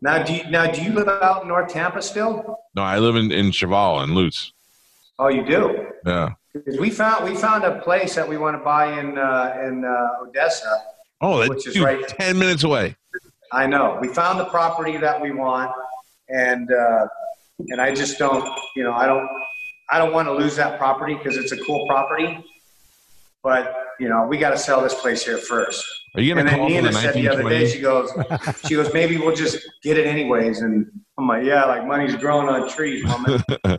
Now, 0.01 0.23
do 0.23 0.33
you, 0.33 0.49
now 0.49 0.71
do 0.71 0.81
you 0.81 0.93
live 0.93 1.09
out 1.09 1.43
in 1.43 1.49
North 1.49 1.73
Tampa 1.73 2.01
still? 2.03 2.59
No, 2.75 2.83
I 2.83 3.01
live 3.01 3.17
in 3.17 3.33
in 3.33 3.51
Cheval 3.53 4.01
and 4.01 4.15
Lutz. 4.15 4.53
Oh, 5.19 5.29
you 5.29 5.45
do. 5.45 5.89
Yeah. 6.07 6.35
'Cause 6.53 6.79
we 6.79 6.91
found 6.91 7.25
we 7.25 7.35
found 7.37 7.65
a 7.65 7.79
place 7.81 8.15
that 8.15 8.27
we 8.29 8.37
want 8.39 8.57
to 8.59 8.65
buy 8.65 8.99
in 8.99 9.19
uh, 9.19 9.57
in 9.66 9.85
uh, 9.85 10.23
Odessa. 10.27 10.83
Oh, 11.20 11.47
Which 11.49 11.66
is 11.66 11.79
right- 11.81 12.07
ten 12.09 12.39
minutes 12.39 12.65
away. 12.65 12.97
I 13.53 13.66
know. 13.66 13.99
We 14.01 14.09
found 14.09 14.39
the 14.39 14.45
property 14.47 14.97
that 14.99 15.20
we 15.20 15.31
want, 15.33 15.70
and 16.29 16.70
uh, 16.73 17.07
and 17.69 17.81
I 17.81 17.95
just 17.95 18.19
don't, 18.19 18.47
you 18.77 18.85
know, 18.85 18.93
I 18.93 19.07
don't, 19.07 19.29
I 19.91 19.99
don't 19.99 20.12
want 20.12 20.29
to 20.29 20.33
lose 20.33 20.55
that 20.57 20.79
property 20.79 21.15
because 21.15 21.37
it's 21.37 21.51
a 21.53 21.57
cool 21.65 21.87
property. 21.87 22.45
But 23.43 23.75
you 24.01 24.09
know, 24.09 24.27
we 24.27 24.39
got 24.39 24.51
to 24.51 24.59
sell 24.59 24.81
this 24.83 24.95
place 24.95 25.25
here 25.25 25.39
first. 25.39 25.85
Are 26.19 26.20
you 26.20 26.36
And 26.36 26.49
gonna 26.49 26.51
then 26.51 26.59
call 26.59 26.69
for 26.69 26.74
the 26.74 26.89
Nina 26.89 26.93
said 27.01 27.15
the 27.15 27.28
other 27.28 27.49
day, 27.49 27.70
she 27.70 27.81
goes, 27.81 28.11
she 28.66 28.74
goes, 28.74 28.93
maybe 28.93 29.19
we'll 29.19 29.36
just 29.36 29.65
get 29.85 29.97
it 29.97 30.05
anyways. 30.05 30.62
And 30.62 30.90
I'm 31.16 31.28
like, 31.28 31.45
yeah, 31.45 31.65
like 31.65 31.86
money's 31.86 32.16
growing 32.16 32.49
on 32.49 32.69
trees, 32.69 33.05
woman. 33.05 33.40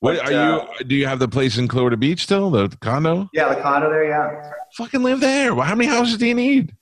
What 0.00 0.18
But, 0.18 0.32
are 0.32 0.60
uh, 0.60 0.66
you? 0.78 0.84
Do 0.84 0.94
you 0.94 1.06
have 1.06 1.18
the 1.18 1.28
place 1.28 1.56
in 1.58 1.66
Florida 1.68 1.96
Beach 1.96 2.22
still? 2.22 2.50
The 2.50 2.68
condo? 2.82 3.28
yeah, 3.32 3.52
the 3.52 3.60
condo 3.60 3.90
there, 3.90 4.04
yeah. 4.08 4.52
Fucking 4.74 5.02
live 5.02 5.20
there. 5.20 5.54
Well, 5.54 5.66
how 5.66 5.74
many 5.74 5.88
houses 5.88 6.18
do 6.18 6.26
you 6.26 6.34
need? 6.34 6.72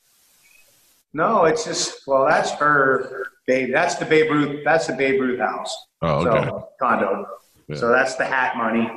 No, 1.14 1.44
it's 1.44 1.64
just 1.64 2.00
well, 2.06 2.26
that's 2.26 2.50
her 2.52 3.28
babe. 3.46 3.70
That's 3.72 3.94
the 3.94 4.04
Babe 4.04 4.30
Ruth. 4.30 4.64
That's 4.64 4.86
the 4.88 4.92
Babe 4.92 5.20
Ruth 5.20 5.38
house. 5.40 5.74
Oh, 6.02 6.26
okay. 6.26 6.46
So 6.48 6.68
condo. 6.80 7.26
Yeah. 7.68 7.76
So 7.76 7.88
that's 7.88 8.16
the 8.16 8.24
hat 8.26 8.56
money. 8.56 8.90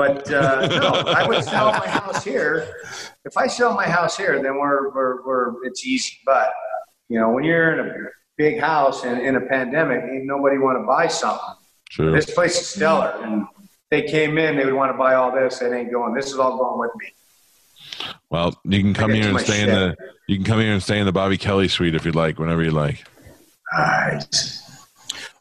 But 0.00 0.32
uh, 0.32 0.66
no, 0.80 1.12
I 1.12 1.28
would 1.28 1.44
sell 1.44 1.72
my 1.72 1.86
house 2.00 2.24
here. 2.24 2.72
If 3.26 3.36
I 3.36 3.48
sell 3.48 3.74
my 3.74 3.86
house 3.86 4.16
here, 4.16 4.42
then 4.42 4.58
we're 4.58 4.88
we're, 4.94 5.26
we're 5.26 5.64
it's 5.66 5.84
easy. 5.84 6.16
But 6.24 6.50
you 7.10 7.20
know, 7.20 7.28
when 7.30 7.44
you're 7.44 7.78
in 7.78 7.86
a 7.86 7.94
big 8.38 8.58
house 8.60 9.04
and 9.04 9.20
in 9.20 9.36
a 9.36 9.42
pandemic, 9.42 10.02
ain't 10.10 10.24
nobody 10.24 10.56
want 10.56 10.78
to 10.78 10.86
buy 10.86 11.06
something. 11.06 11.54
True. 11.90 12.12
This 12.12 12.32
place 12.32 12.58
is 12.58 12.68
stellar, 12.68 13.14
and 13.22 13.44
they 13.90 14.00
came 14.04 14.38
in, 14.38 14.56
they 14.56 14.64
would 14.64 14.72
want 14.72 14.90
to 14.90 14.96
buy 14.96 15.16
all 15.16 15.32
this. 15.34 15.60
It 15.60 15.70
ain't 15.70 15.92
going. 15.92 16.14
This 16.14 16.32
is 16.32 16.38
all 16.38 16.56
going 16.56 16.80
with 16.80 16.92
me. 16.96 17.12
Well, 18.30 18.58
you 18.64 18.80
can 18.80 18.94
come 18.94 19.10
here 19.10 19.24
and 19.24 19.34
much 19.34 19.44
stay 19.44 19.60
in 19.60 19.68
the. 19.68 19.96
You 20.28 20.36
can 20.36 20.46
come 20.46 20.60
here 20.60 20.72
and 20.72 20.82
stay 20.82 20.98
in 20.98 21.04
the 21.04 21.12
Bobby 21.12 21.36
Kelly 21.36 21.68
suite 21.68 21.94
if 21.94 22.06
you'd 22.06 22.16
like, 22.16 22.38
whenever 22.38 22.62
you 22.62 22.70
like. 22.70 23.04
Nice. 23.70 24.62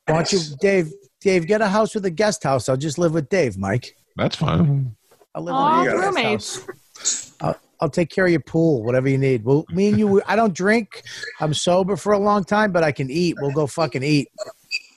Why 0.05 0.15
don't 0.15 0.33
you, 0.33 0.39
Dave? 0.59 0.91
Dave, 1.21 1.47
get 1.47 1.61
a 1.61 1.67
house 1.69 1.95
with 1.95 2.03
a 2.03 2.11
guest 2.11 2.43
house. 2.43 2.67
I'll 2.67 2.77
just 2.77 2.97
live 2.97 3.13
with 3.13 3.29
Dave, 3.29 3.57
Mike. 3.57 3.95
That's 4.19 4.35
fine. 4.35 4.95
I'll 5.33 5.43
live 5.43 5.55
Aw, 5.55 5.81
in 5.81 5.87
a 5.87 5.91
guest 5.91 6.03
roommates. 6.05 6.65
house. 6.65 7.33
I'll, 7.41 7.57
I'll 7.79 7.89
take 7.89 8.09
care 8.09 8.25
of 8.25 8.31
your 8.31 8.41
pool, 8.41 8.83
whatever 8.83 9.07
you 9.07 9.17
need. 9.17 9.45
Well, 9.45 9.65
me 9.69 9.87
and 9.87 9.97
you, 9.97 10.21
I 10.27 10.35
don't 10.35 10.53
drink. 10.53 11.01
I'm 11.39 11.53
sober 11.53 11.95
for 11.95 12.11
a 12.13 12.19
long 12.19 12.43
time, 12.43 12.71
but 12.71 12.83
I 12.83 12.91
can 12.91 13.09
eat. 13.09 13.37
We'll 13.39 13.53
go 13.53 13.65
fucking 13.65 14.03
eat. 14.03 14.27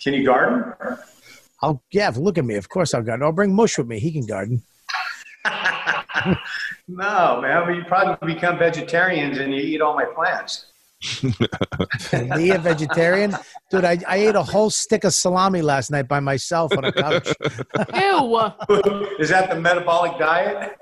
Can 0.03 0.15
you 0.15 0.25
garden? 0.25 0.75
I'll 1.63 1.81
yeah. 1.93 2.11
Look 2.17 2.39
at 2.39 2.45
me. 2.45 2.57
Of 2.57 2.69
course 2.69 2.93
I'll 2.93 3.03
garden. 3.03 3.25
I'll 3.25 3.33
bring 3.33 3.55
Mush 3.55 3.79
with 3.79 3.87
me. 3.87 4.01
He 4.01 4.13
can 4.13 4.27
garden. 4.27 4.63
No, 6.89 7.41
man. 7.41 7.65
But 7.65 7.73
you 7.77 7.85
probably 7.85 8.35
become 8.35 8.59
vegetarians 8.59 9.39
and 9.39 9.53
you 9.53 9.61
eat 9.61 9.81
all 9.81 9.95
my 9.95 10.05
plants. 10.05 10.72
Me 12.37 12.51
a 12.51 12.59
vegetarian, 12.59 13.35
dude. 13.71 13.85
I, 13.85 13.99
I 14.07 14.17
ate 14.17 14.35
a 14.35 14.43
whole 14.43 14.71
stick 14.71 15.05
of 15.05 15.13
salami 15.13 15.63
last 15.63 15.91
night 15.91 16.07
by 16.09 16.21
myself 16.21 16.73
on 16.77 16.85
a 16.85 16.93
couch. 16.93 17.29
Ew. 17.95 18.53
Is 19.19 19.29
that 19.31 19.51
the 19.51 19.57
metabolic 19.59 20.19
diet? 20.19 20.77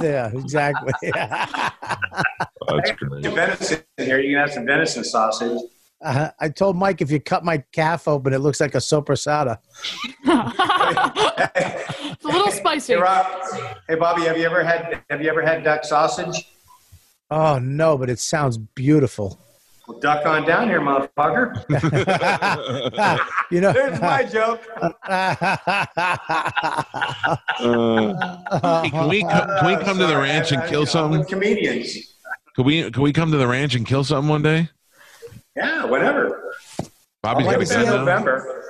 yeah, 0.00 0.30
exactly. 0.34 0.92
That's 1.12 2.90
great. 2.92 3.26
Venison 3.26 3.82
here. 3.96 4.20
You 4.20 4.34
can 4.34 4.40
have 4.40 4.52
some 4.52 4.66
venison 4.66 5.04
sausage. 5.04 5.60
Uh, 6.00 6.30
I 6.38 6.48
told 6.48 6.76
Mike 6.76 7.00
if 7.00 7.10
you 7.10 7.20
cut 7.20 7.44
my 7.44 7.58
calf 7.72 8.06
open, 8.06 8.32
it 8.32 8.38
looks 8.38 8.60
like 8.60 8.74
a 8.74 8.78
sopressata. 8.78 9.58
It's 12.10 12.24
a 12.24 12.28
little 12.28 12.50
spicy. 12.52 12.94
Hey, 12.94 13.00
Rob. 13.00 13.26
Hey, 13.88 13.94
Bobby. 13.96 14.22
Have 14.22 14.38
you 14.38 14.44
ever 14.44 14.62
had 14.64 15.02
Have 15.10 15.22
you 15.22 15.28
ever 15.28 15.42
had 15.42 15.64
duck 15.64 15.84
sausage? 15.84 16.48
Oh 17.30 17.58
no, 17.58 17.98
but 17.98 18.08
it 18.10 18.18
sounds 18.18 18.56
beautiful. 18.58 19.38
Well, 19.86 19.98
duck 20.00 20.26
on 20.26 20.44
down 20.46 20.68
here, 20.68 20.80
motherfucker. 20.80 21.64
you 23.50 23.60
know, 23.60 23.72
There's 23.72 24.00
my 24.00 24.24
joke. 24.24 24.60
Uh, 25.08 25.34
hey, 28.82 28.90
can 28.90 29.08
we 29.08 29.22
co- 29.22 29.46
can 29.60 29.66
we 29.66 29.76
come 29.84 29.98
to 29.98 30.06
the 30.06 30.12
Sorry, 30.12 30.28
ranch 30.28 30.52
I- 30.52 30.56
and 30.56 30.64
I- 30.64 30.68
kill 30.68 30.80
I'm 30.82 30.86
something? 30.86 31.18
with 31.20 31.28
Comedians. 31.28 31.96
Can 32.54 32.64
we 32.64 32.90
can 32.90 33.02
we 33.02 33.12
come 33.12 33.30
to 33.30 33.36
the 33.36 33.46
ranch 33.46 33.74
and 33.74 33.86
kill 33.86 34.04
something 34.04 34.28
one 34.28 34.42
day? 34.42 34.68
Yeah, 35.56 35.84
whatever. 35.86 36.54
Bobby's 37.22 37.46
I'll 37.46 37.54
got 37.58 37.62
a 37.62 37.66
be 37.68 37.74
in. 37.74 37.86
November. 37.86 38.64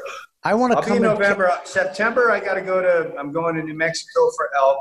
I 0.45 0.55
want 0.55 0.73
to 0.73 0.81
come. 0.83 0.99
in 0.99 1.05
and- 1.05 1.15
November. 1.15 1.51
September, 1.65 2.31
I 2.31 2.41
got 2.41 2.55
to 2.55 2.63
go 2.63 2.81
to. 2.81 3.15
I'm 3.19 3.33
going 3.33 3.57
to 3.57 3.63
New 3.63 3.75
Mexico 3.75 4.31
for 4.37 4.51
elk, 4.57 4.79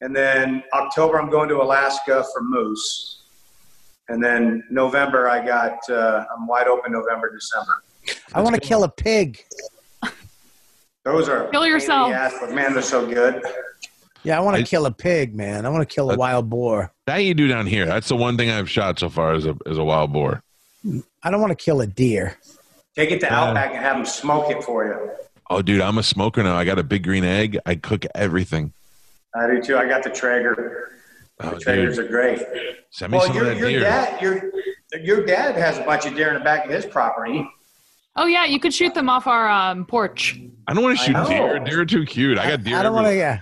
and 0.00 0.14
then 0.14 0.62
October, 0.72 1.18
I'm 1.20 1.30
going 1.30 1.48
to 1.48 1.56
Alaska 1.62 2.24
for 2.32 2.42
moose, 2.42 3.22
and 4.08 4.22
then 4.22 4.62
November, 4.70 5.28
I 5.28 5.44
got. 5.44 5.78
Uh, 5.88 6.24
I'm 6.36 6.46
wide 6.46 6.68
open 6.68 6.92
November, 6.92 7.32
December. 7.32 7.82
I 8.34 8.40
want 8.40 8.54
to 8.54 8.60
kill 8.60 8.84
a 8.84 8.88
pig. 8.88 9.42
Those 11.04 11.28
are 11.28 11.48
Kill 11.50 11.62
pain 11.62 11.62
in 11.62 11.62
the 11.62 11.68
yourself. 11.68 12.12
ass, 12.12 12.34
but 12.40 12.52
man, 12.52 12.72
they're 12.72 12.82
so 12.82 13.06
good. 13.06 13.40
Yeah, 14.24 14.38
I 14.38 14.40
want 14.40 14.56
to 14.56 14.64
kill 14.64 14.86
a 14.86 14.90
pig, 14.90 15.36
man. 15.36 15.64
I 15.64 15.68
want 15.68 15.88
to 15.88 15.94
kill 15.94 16.10
a 16.10 16.14
Uh, 16.14 16.16
wild 16.16 16.50
boar. 16.50 16.92
That 17.06 17.18
you 17.18 17.32
do 17.32 17.46
down 17.46 17.66
here. 17.66 17.86
That's 17.86 18.08
the 18.08 18.16
one 18.16 18.36
thing 18.36 18.50
I've 18.50 18.68
shot 18.68 18.98
so 18.98 19.08
far 19.08 19.34
as 19.34 19.46
a 19.46 19.56
as 19.66 19.78
a 19.78 19.84
wild 19.84 20.12
boar. 20.12 20.42
I 21.22 21.30
don't 21.30 21.40
want 21.40 21.56
to 21.56 21.64
kill 21.64 21.80
a 21.80 21.86
deer. 21.86 22.36
Take 22.96 23.10
it 23.12 23.20
to 23.20 23.32
Outback 23.32 23.70
and 23.72 23.78
have 23.78 23.96
them 23.96 24.06
smoke 24.06 24.50
it 24.50 24.64
for 24.64 24.84
you. 24.86 25.10
Oh, 25.48 25.62
dude, 25.62 25.80
I'm 25.80 25.98
a 25.98 26.02
smoker 26.02 26.42
now. 26.42 26.56
I 26.56 26.64
got 26.64 26.78
a 26.78 26.82
big 26.82 27.04
green 27.04 27.22
egg. 27.24 27.58
I 27.66 27.76
cook 27.76 28.04
everything. 28.14 28.72
I 29.34 29.46
do 29.46 29.60
too. 29.62 29.76
I 29.76 29.86
got 29.88 30.02
the 30.02 30.10
Traeger. 30.10 30.92
Oh, 31.40 31.50
The 31.50 31.56
Traegers 31.56 31.96
dude, 31.96 32.06
are 32.06 32.08
great. 32.08 32.40
send 32.90 33.12
me 33.12 33.18
Well, 33.18 33.26
some 33.26 33.36
your, 33.36 33.44
of 33.50 33.50
that 33.54 33.58
your 33.60 33.68
deer. 33.70 33.80
dad, 33.80 34.22
your 34.22 34.50
your 35.02 35.26
dad 35.26 35.56
has 35.56 35.76
a 35.78 35.82
bunch 35.82 36.06
of 36.06 36.14
deer 36.14 36.28
in 36.28 36.34
the 36.34 36.40
back 36.44 36.64
of 36.64 36.70
his 36.70 36.86
property. 36.86 37.46
Oh 38.16 38.24
yeah, 38.26 38.46
you 38.46 38.58
could 38.58 38.72
shoot 38.72 38.94
them 38.94 39.10
off 39.10 39.26
our 39.26 39.46
um, 39.48 39.84
porch. 39.84 40.40
I 40.66 40.72
don't 40.72 40.82
want 40.82 40.98
to 40.98 41.04
shoot 41.04 41.16
deer. 41.26 41.58
Deer 41.58 41.80
are 41.82 41.84
too 41.86 42.06
cute. 42.06 42.38
I 42.38 42.48
got 42.48 42.62
deer. 42.64 42.76
I 42.78 42.82
don't 42.82 42.94
want 42.94 43.06
to. 43.08 43.14
Yeah, 43.14 43.40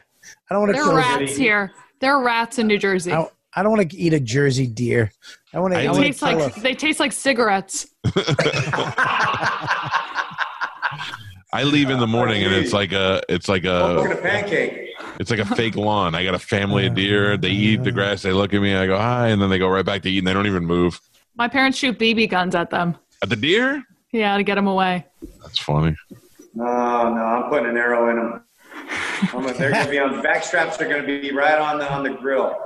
I 0.51 0.55
don't 0.55 0.63
want 0.63 0.71
to 0.71 0.83
They're 0.83 0.85
kill. 0.85 0.97
rats 0.97 1.37
here. 1.37 1.71
There 2.01 2.13
are 2.17 2.25
rats 2.25 2.59
in 2.59 2.67
New 2.67 2.79
Jersey. 2.79 3.13
I, 3.13 3.29
I 3.55 3.63
don't 3.63 3.71
want 3.71 3.89
to 3.89 3.97
eat 3.97 4.13
a 4.13 4.19
Jersey 4.19 4.67
deer. 4.67 5.13
I 5.53 5.61
want 5.61 5.75
to. 5.75 5.79
I 5.81 5.89
I 5.89 5.95
They 5.95 6.03
taste 6.03 6.23
like 6.23 6.57
a, 6.57 6.61
they 6.61 6.75
taste 6.75 6.99
like 6.99 7.13
cigarettes. 7.13 7.87
I 11.53 11.63
leave 11.63 11.89
in 11.91 12.01
the 12.01 12.07
morning 12.09 12.43
and 12.43 12.53
it's 12.53 12.73
like 12.73 12.91
a 12.93 13.23
it's 13.29 13.49
like 13.49 13.63
Smoking 13.63 14.11
a 14.13 14.17
a 14.17 14.21
pancake. 14.21 14.89
It's 15.19 15.31
like 15.31 15.41
a 15.41 15.45
fake 15.45 15.77
lawn. 15.77 16.15
I 16.15 16.25
got 16.25 16.35
a 16.35 16.39
family 16.39 16.87
of 16.87 16.95
deer. 16.95 17.33
Oh, 17.33 17.37
they 17.37 17.51
eat 17.51 17.83
the 17.83 17.93
grass. 17.93 18.23
They 18.23 18.33
look 18.33 18.55
at 18.55 18.61
me. 18.61 18.75
I 18.75 18.87
go 18.87 18.97
hi, 18.97 19.29
and 19.29 19.41
then 19.41 19.51
they 19.51 19.59
go 19.59 19.69
right 19.69 19.85
back 19.85 20.03
to 20.03 20.11
eating. 20.11 20.25
They 20.25 20.33
don't 20.33 20.47
even 20.47 20.65
move. 20.65 21.01
My 21.37 21.49
parents 21.49 21.79
shoot 21.79 21.99
BB 21.99 22.31
guns 22.31 22.55
at 22.55 22.71
them. 22.71 22.97
At 23.23 23.29
the 23.29 23.37
deer? 23.37 23.83
Yeah, 24.13 24.37
to 24.37 24.43
get 24.43 24.55
them 24.55 24.67
away. 24.67 25.07
That's 25.43 25.59
funny. 25.59 25.97
No, 26.55 26.65
no, 26.65 27.23
I'm 27.23 27.51
putting 27.51 27.69
an 27.69 27.77
arrow 27.77 28.11
in 28.11 28.17
them. 28.17 28.45
I'm 29.33 29.43
gonna, 29.43 29.55
they're 29.55 29.71
gonna 29.71 29.91
be 29.91 29.99
on 29.99 30.23
back 30.23 30.45
straps. 30.45 30.81
Are 30.81 30.89
gonna 30.89 31.07
be 31.07 31.33
right 31.33 31.59
on 31.59 31.79
the 31.79 31.93
on 31.93 32.05
the 32.05 32.11
grill. 32.11 32.57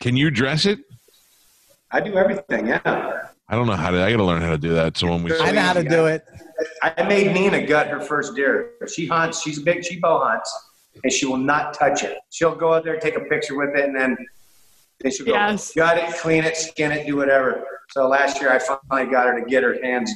Can 0.00 0.16
you 0.16 0.30
dress 0.30 0.66
it? 0.66 0.80
I 1.90 2.00
do 2.00 2.16
everything. 2.16 2.66
Yeah. 2.66 3.28
I 3.48 3.54
don't 3.54 3.66
know 3.66 3.76
how 3.76 3.90
to. 3.90 4.02
I 4.02 4.10
got 4.10 4.18
to 4.18 4.24
learn 4.24 4.42
how 4.42 4.50
to 4.50 4.58
do 4.58 4.74
that. 4.74 4.98
So 4.98 5.08
when 5.08 5.22
we, 5.22 5.32
I 5.38 5.52
know 5.52 5.60
how 5.62 5.72
to 5.72 5.82
do 5.82 6.06
it. 6.06 6.22
I 6.82 7.02
made 7.04 7.32
Nina 7.32 7.66
gut 7.66 7.86
her 7.86 8.00
first 8.00 8.34
deer. 8.34 8.72
She 8.92 9.06
hunts. 9.06 9.40
She's 9.40 9.58
a 9.58 9.62
big. 9.62 9.84
She 9.84 9.98
bow 9.98 10.22
hunts, 10.22 10.52
and 11.04 11.12
she 11.12 11.26
will 11.26 11.36
not 11.36 11.74
touch 11.74 12.02
it. 12.04 12.18
She'll 12.30 12.54
go 12.54 12.74
out 12.74 12.84
there, 12.84 12.98
take 12.98 13.16
a 13.16 13.20
picture 13.20 13.56
with 13.56 13.70
it, 13.76 13.84
and 13.84 13.96
then 13.96 14.16
then 15.00 15.12
she'll 15.12 15.26
go 15.26 15.32
Yes. 15.32 15.72
gut 15.74 15.96
it, 15.98 16.16
clean 16.16 16.42
it, 16.44 16.56
skin 16.56 16.90
it, 16.92 17.06
do 17.06 17.16
whatever. 17.16 17.64
So 17.90 18.08
last 18.08 18.40
year, 18.40 18.50
I 18.52 18.58
finally 18.58 19.10
got 19.10 19.28
her 19.28 19.40
to 19.40 19.46
get 19.46 19.62
her 19.62 19.80
hands 19.82 20.12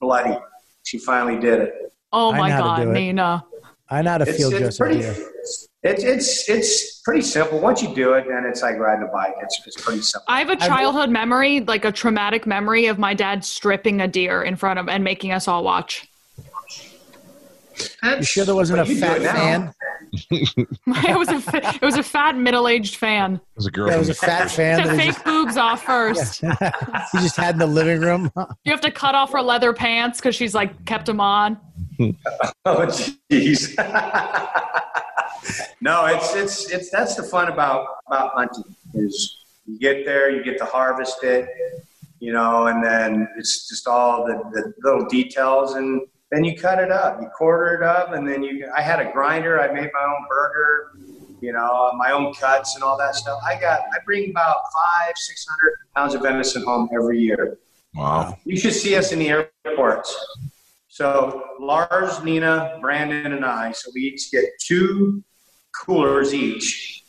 bloody. 0.00 0.36
She 0.84 0.98
finally 0.98 1.38
did 1.38 1.60
it. 1.60 1.74
Oh 2.12 2.32
my 2.32 2.48
know 2.48 2.54
how 2.56 2.76
to 2.76 2.84
god. 2.86 2.94
Nina. 2.94 3.44
I 3.90 4.00
know 4.02 4.10
how 4.12 4.18
to 4.18 4.28
It's, 4.28 4.38
field 4.38 4.54
it's 4.54 4.60
dress 4.60 4.78
pretty. 4.78 4.98
idea. 5.06 5.14
It's 5.84 6.04
it's 6.04 6.48
it's 6.48 7.00
pretty 7.02 7.22
simple. 7.22 7.58
Once 7.60 7.82
you 7.82 7.94
do 7.94 8.14
it, 8.14 8.26
then 8.28 8.44
it's 8.46 8.62
like 8.62 8.78
riding 8.78 9.06
a 9.06 9.12
bike. 9.12 9.34
It's 9.42 9.60
it's 9.66 9.80
pretty 9.82 10.00
simple. 10.00 10.24
I 10.28 10.38
have 10.38 10.48
a 10.48 10.56
childhood 10.56 11.10
memory, 11.10 11.60
like 11.60 11.84
a 11.84 11.92
traumatic 11.92 12.46
memory 12.46 12.86
of 12.86 12.98
my 12.98 13.14
dad 13.14 13.44
stripping 13.44 14.00
a 14.00 14.08
deer 14.08 14.42
in 14.42 14.56
front 14.56 14.78
of 14.78 14.88
and 14.88 15.02
making 15.04 15.32
us 15.32 15.46
all 15.48 15.62
watch. 15.64 16.08
You 18.02 18.22
sure 18.22 18.44
there 18.44 18.54
wasn't 18.54 18.80
a 18.80 18.82
But 18.82 18.88
you 18.88 18.94
do 18.96 19.00
fat 19.00 19.22
it 19.22 19.30
fan? 19.30 19.74
it 20.30 21.18
was 21.18 21.28
a 21.28 21.40
fa- 21.40 21.74
it 21.74 21.82
was 21.82 21.96
a 21.96 22.02
fat 22.02 22.36
middle 22.36 22.68
aged 22.68 22.96
fan. 22.96 23.34
It 23.34 23.40
was 23.56 23.66
a 23.66 23.70
girl. 23.70 23.88
It 23.90 23.98
was 23.98 24.10
a 24.10 24.14
fat 24.14 24.50
fan 24.50 24.82
To 24.82 24.94
fake 24.94 25.12
just, 25.12 25.24
boobs 25.24 25.56
off 25.56 25.82
first. 25.82 26.40
he 27.12 27.18
just 27.18 27.36
had 27.36 27.54
in 27.54 27.58
the 27.58 27.66
living 27.66 28.00
room. 28.00 28.30
You 28.64 28.72
have 28.72 28.80
to 28.82 28.90
cut 28.90 29.14
off 29.14 29.32
her 29.32 29.42
leather 29.42 29.72
pants 29.72 30.18
because 30.20 30.34
she's 30.34 30.54
like 30.54 30.84
kept 30.84 31.06
them 31.06 31.20
on. 31.20 31.58
Oh 32.64 32.86
jeez. 32.86 33.74
no, 35.80 36.06
it's 36.06 36.34
it's 36.34 36.70
it's 36.70 36.90
that's 36.90 37.16
the 37.16 37.22
fun 37.22 37.48
about 37.48 37.86
about 38.06 38.32
hunting 38.34 38.64
is 38.94 39.38
you 39.66 39.78
get 39.78 40.04
there, 40.04 40.30
you 40.30 40.44
get 40.44 40.58
to 40.58 40.64
harvest 40.64 41.22
it, 41.24 41.48
you 42.20 42.32
know, 42.32 42.66
and 42.66 42.84
then 42.84 43.28
it's 43.36 43.68
just 43.68 43.86
all 43.86 44.24
the, 44.26 44.34
the 44.52 44.72
little 44.84 45.06
details 45.06 45.74
and 45.74 46.02
then 46.32 46.44
you 46.44 46.56
cut 46.56 46.78
it 46.78 46.90
up, 46.90 47.20
you 47.20 47.28
quarter 47.28 47.74
it 47.74 47.82
up, 47.82 48.14
and 48.14 48.26
then 48.26 48.42
you. 48.42 48.66
I 48.74 48.80
had 48.80 49.00
a 49.00 49.12
grinder. 49.12 49.60
I 49.60 49.70
made 49.70 49.90
my 49.92 50.02
own 50.02 50.26
burger, 50.30 50.92
you 51.42 51.52
know, 51.52 51.92
my 51.98 52.10
own 52.10 52.32
cuts 52.32 52.74
and 52.74 52.82
all 52.82 52.96
that 52.96 53.14
stuff. 53.14 53.38
I 53.44 53.60
got. 53.60 53.82
I 53.92 53.98
bring 54.06 54.30
about 54.30 54.56
five, 54.72 55.12
six 55.16 55.46
hundred 55.46 55.74
pounds 55.94 56.14
of 56.14 56.22
venison 56.22 56.64
home 56.64 56.88
every 56.94 57.18
year. 57.18 57.58
Wow. 57.94 58.38
You 58.46 58.56
should 58.56 58.72
see 58.72 58.96
us 58.96 59.12
in 59.12 59.18
the 59.18 59.46
airports. 59.66 60.16
So 60.88 61.42
Lars, 61.60 62.24
Nina, 62.24 62.78
Brandon, 62.80 63.32
and 63.32 63.44
I. 63.44 63.72
So 63.72 63.90
we 63.94 64.00
each 64.00 64.30
get 64.30 64.44
two 64.58 65.22
coolers 65.84 66.32
each, 66.32 67.04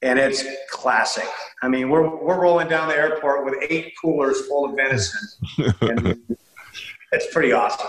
and 0.00 0.16
it's 0.16 0.44
classic. 0.70 1.28
I 1.60 1.66
mean, 1.66 1.90
we're 1.90 2.08
we're 2.24 2.40
rolling 2.40 2.68
down 2.68 2.86
the 2.86 2.94
airport 2.96 3.44
with 3.44 3.56
eight 3.68 3.94
coolers 4.00 4.46
full 4.46 4.64
of 4.64 4.76
venison, 4.76 5.28
and 5.80 6.20
it's 7.10 7.32
pretty 7.32 7.50
awesome. 7.50 7.88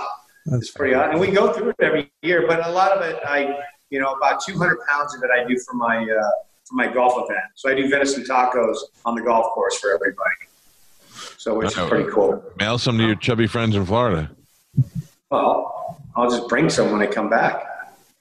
That's 0.49 0.71
Pretty 0.71 0.95
awesome. 0.95 1.11
And 1.11 1.19
we 1.19 1.31
go 1.31 1.53
through 1.53 1.69
it 1.69 1.76
every 1.81 2.11
year, 2.21 2.45
but 2.47 2.65
a 2.65 2.71
lot 2.71 2.91
of 2.91 3.03
it, 3.03 3.19
I 3.26 3.55
you 3.89 3.99
know, 3.99 4.13
about 4.13 4.41
200 4.45 4.77
pounds 4.88 5.15
of 5.15 5.23
it, 5.23 5.30
I 5.31 5.47
do 5.47 5.57
for 5.59 5.73
my 5.76 6.03
uh, 6.03 6.30
for 6.65 6.76
my 6.76 6.88
golf 6.88 7.13
event. 7.15 7.43
So 7.55 7.69
I 7.69 7.76
do 7.76 7.89
venison 7.89 8.23
tacos 8.23 8.77
on 9.05 9.15
the 9.15 9.21
golf 9.21 9.47
course 9.53 9.77
for 9.80 9.93
everybody. 9.93 10.30
So 11.38 11.55
which 11.55 11.67
is 11.71 11.77
Uh-oh. 11.77 11.89
pretty 11.89 12.09
cool. 12.11 12.43
Mail 12.57 12.77
some 12.77 12.97
to 12.97 13.05
your 13.05 13.15
chubby 13.15 13.47
friends 13.47 13.76
in 13.76 13.85
Florida. 13.85 14.30
Well, 15.31 15.99
I'll 16.15 16.30
just 16.30 16.47
bring 16.47 16.69
some 16.69 16.91
when 16.91 17.01
I 17.01 17.07
come 17.07 17.30
back. 17.30 17.63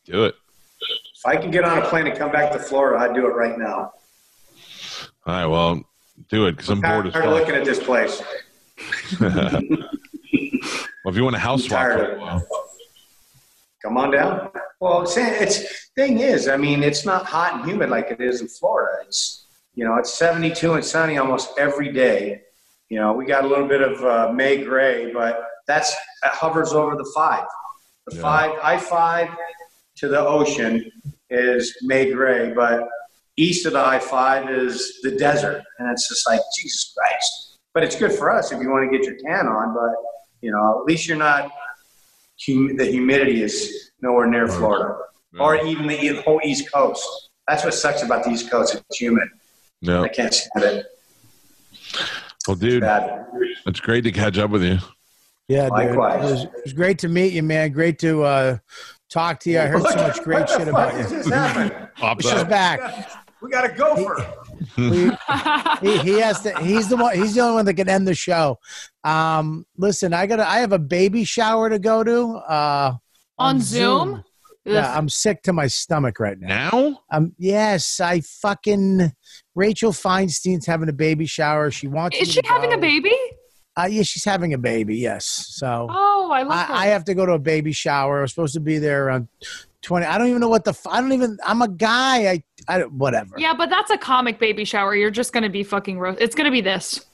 Do 0.05 0.25
it. 0.25 0.35
If 0.81 1.27
I 1.27 1.37
can 1.37 1.51
get 1.51 1.65
on 1.65 1.79
a 1.79 1.87
plane 1.87 2.07
and 2.07 2.17
come 2.17 2.31
back 2.33 2.53
to 2.53 2.59
Florida, 2.59 3.05
I'd 3.05 3.15
do 3.15 3.27
it 3.27 3.35
right 3.35 3.59
now. 3.59 3.93
All 5.27 5.35
right. 5.35 5.47
Well, 5.47 5.83
do 6.29 6.47
it 6.47 6.53
because 6.53 6.71
I'm 6.71 6.81
bored 6.81 7.13
Tired 7.13 7.25
as 7.25 7.33
of 7.33 7.39
looking 7.39 7.55
at 7.55 7.65
this 7.65 7.83
place. 7.83 8.23
well, 11.09 11.15
if 11.15 11.17
you 11.17 11.25
want 11.25 11.37
a 11.37 11.39
house 11.39 11.65
swap, 11.65 11.81
tired 11.81 12.01
for 12.01 12.13
of 12.13 12.19
a 12.19 12.21
while, 12.21 12.47
Come 13.83 13.97
on 13.97 14.11
down. 14.11 14.51
Well, 14.79 15.05
it's, 15.05 15.17
it's 15.17 15.89
thing 15.97 16.19
is, 16.21 16.49
I 16.49 16.59
mean, 16.59 16.83
it's 16.83 17.07
not 17.07 17.25
hot 17.25 17.55
and 17.55 17.65
humid 17.65 17.89
like 17.89 18.11
it 18.11 18.21
is 18.21 18.43
in 18.43 18.49
Florida. 18.49 19.05
It's 19.07 19.47
you 19.75 19.87
know, 19.87 19.97
it's 19.97 20.13
72 20.13 20.75
and 20.75 20.85
sunny 20.85 21.17
almost 21.17 21.59
every 21.59 21.93
day. 21.93 22.43
You 22.91 22.99
know, 22.99 23.15
we 23.15 23.25
got 23.25 23.45
a 23.45 23.49
little 23.49 23.67
bit 23.67 23.81
of 23.81 24.05
uh, 24.05 24.33
May 24.35 24.63
gray, 24.63 25.11
but 25.11 25.47
that's 25.67 25.97
that 26.23 26.33
hovers 26.33 26.75
over 26.75 26.95
the 26.95 27.11
five. 27.15 27.47
The 28.09 28.17
Yeah. 28.17 28.21
five 28.23 28.59
I 28.63 28.77
five 28.77 29.31
to 29.97 30.09
the 30.09 30.21
ocean 30.21 30.93
is 31.31 31.75
May 31.81 32.13
gray, 32.13 32.53
but 32.53 32.87
east 33.39 33.65
of 33.65 33.73
the 33.73 33.81
I 33.81 33.99
five 33.99 34.51
is 34.51 35.01
the 35.03 35.13
desert, 35.13 35.63
and 35.79 35.91
it's 35.91 36.07
just 36.07 36.29
like 36.29 36.41
Jesus 36.55 36.93
Christ. 36.95 37.57
But 37.73 37.83
it's 37.83 37.97
good 37.97 38.13
for 38.13 38.31
us 38.31 38.53
if 38.53 38.61
you 38.61 38.69
want 38.69 38.91
to 38.91 38.95
get 38.95 39.07
your 39.07 39.17
tan 39.25 39.47
on. 39.47 39.73
But 39.73 39.95
you 40.41 40.51
know, 40.51 40.81
at 40.81 40.85
least 40.87 41.07
you're 41.09 41.17
not. 41.17 41.51
Hum- 42.47 42.77
the 42.77 42.85
humidity 42.85 43.43
is 43.43 43.91
nowhere 44.01 44.27
near 44.27 44.47
Florida, 44.47 44.97
or 45.41 45.57
even 45.67 45.87
the 45.89 45.99
e- 46.01 46.23
whole 46.23 46.41
East 46.45 46.73
Coast. 46.73 47.05
That's 47.49 47.65
what 47.65 47.75
sucks 47.75 48.03
about 48.03 48.25
the 48.25 48.31
East 48.31 48.51
Coast. 48.51 48.75
It's 48.75 49.01
humid. 49.01 49.29
no. 49.83 50.05
I 50.05 50.09
can't 50.09 50.33
stand 50.33 50.65
it. 50.65 50.87
Well, 52.47 52.57
dude, 52.57 52.83
Bad. 52.83 53.27
it's 53.67 53.81
great 53.81 54.05
to 54.05 54.13
catch 54.13 54.39
up 54.39 54.51
with 54.51 54.63
you. 54.63 54.79
Yeah, 55.49 55.65
dude. 55.65 55.73
Likewise. 55.73 56.19
It 56.19 56.33
was, 56.33 56.43
it 56.45 56.51
was 56.65 56.73
great 56.73 56.99
to 57.01 57.09
meet 57.09 57.33
you, 57.33 57.43
man. 57.43 57.73
Great 57.73 57.99
to 58.01 58.23
uh, 58.23 58.59
talk 59.11 59.41
to 59.41 59.51
you. 59.51 59.59
I 59.61 59.67
heard 59.67 59.83
so 59.83 59.97
much 59.97 60.23
great 60.23 60.49
shit 60.49 60.69
about 60.69 60.95
you. 60.95 61.05
this 61.05 61.29
happening? 61.29 61.89
Popped 61.97 62.23
She's 62.23 62.45
back. 62.45 63.11
We 63.43 63.51
got 63.51 63.65
a 63.65 63.75
gopher. 63.75 64.35
We- 64.77 65.11
he, 65.83 65.99
he 65.99 66.21
has 66.21 66.41
to. 66.43 66.59
He's 66.61 66.89
the 66.89 66.97
one. 66.97 67.15
He's 67.17 67.35
the 67.35 67.41
only 67.43 67.55
one 67.55 67.65
that 67.67 67.75
can 67.75 67.89
end 67.89 68.07
the 68.09 68.15
show. 68.15 68.59
Um, 69.05 69.67
listen, 69.77 70.13
I 70.13 70.27
got. 70.27 70.37
to 70.37 70.49
I 70.49 70.59
have 70.59 70.73
a 70.73 70.79
baby 70.79 71.25
shower 71.25 71.69
to 71.71 71.79
go 71.79 72.05
to. 72.05 72.37
Uh, 72.49 72.93
On 73.39 73.61
Zoom? 73.61 74.25
Yeah, 74.65 74.95
I'm 74.97 75.09
sick 75.09 75.43
to 75.45 75.53
my 75.55 75.67
stomach 75.67 76.21
right 76.21 76.39
now. 76.39 76.71
Now? 76.71 77.01
Um, 77.11 77.33
yes, 77.39 78.01
I 78.01 78.21
fucking 78.21 79.13
Rachel 79.55 79.93
Feinstein's 79.93 80.67
having 80.67 80.91
a 80.91 80.93
baby 80.93 81.25
shower. 81.25 81.71
She 81.71 81.87
wants. 81.89 82.19
Is 82.19 82.33
she 82.33 82.43
to 82.43 82.49
having 82.49 82.71
go. 82.71 82.77
a 82.77 82.79
baby? 82.79 83.15
Uh, 83.79 83.87
yeah, 83.87 84.03
she's 84.03 84.25
having 84.25 84.53
a 84.55 84.59
baby. 84.59 84.97
Yes, 84.97 85.25
so. 85.51 85.87
Oh, 85.89 86.31
I 86.33 86.43
love 86.43 86.67
her. 86.67 86.75
I, 86.75 86.85
I 86.85 86.87
have 86.89 87.05
to 87.05 87.15
go 87.15 87.25
to 87.25 87.33
a 87.33 87.39
baby 87.39 87.73
shower. 87.73 88.19
I 88.19 88.23
was 88.23 88.33
supposed 88.33 88.55
to 88.55 88.61
be 88.61 88.79
there 88.79 89.07
around 89.07 89.29
twenty. 89.83 90.05
I 90.05 90.19
don't 90.19 90.27
even 90.29 90.41
know 90.41 90.49
what 90.49 90.65
the. 90.65 90.77
I 90.91 91.01
don't 91.01 91.13
even. 91.13 91.39
I'm 91.47 91.63
a 91.63 91.69
guy. 91.69 92.29
I. 92.31 92.43
I 92.69 92.79
don't, 92.79 92.93
whatever. 92.93 93.35
yeah, 93.39 93.55
but 93.55 93.71
that's 93.71 93.91
a 93.91 93.99
comic 93.99 94.39
baby 94.39 94.65
shower. 94.65 94.95
You're 94.95 95.11
just 95.11 95.33
gonna 95.33 95.49
be 95.49 95.63
fucking 95.63 95.99
roast. 95.99 96.21
It's 96.21 96.35
gonna 96.35 96.51
be 96.51 96.61
this. 96.61 97.05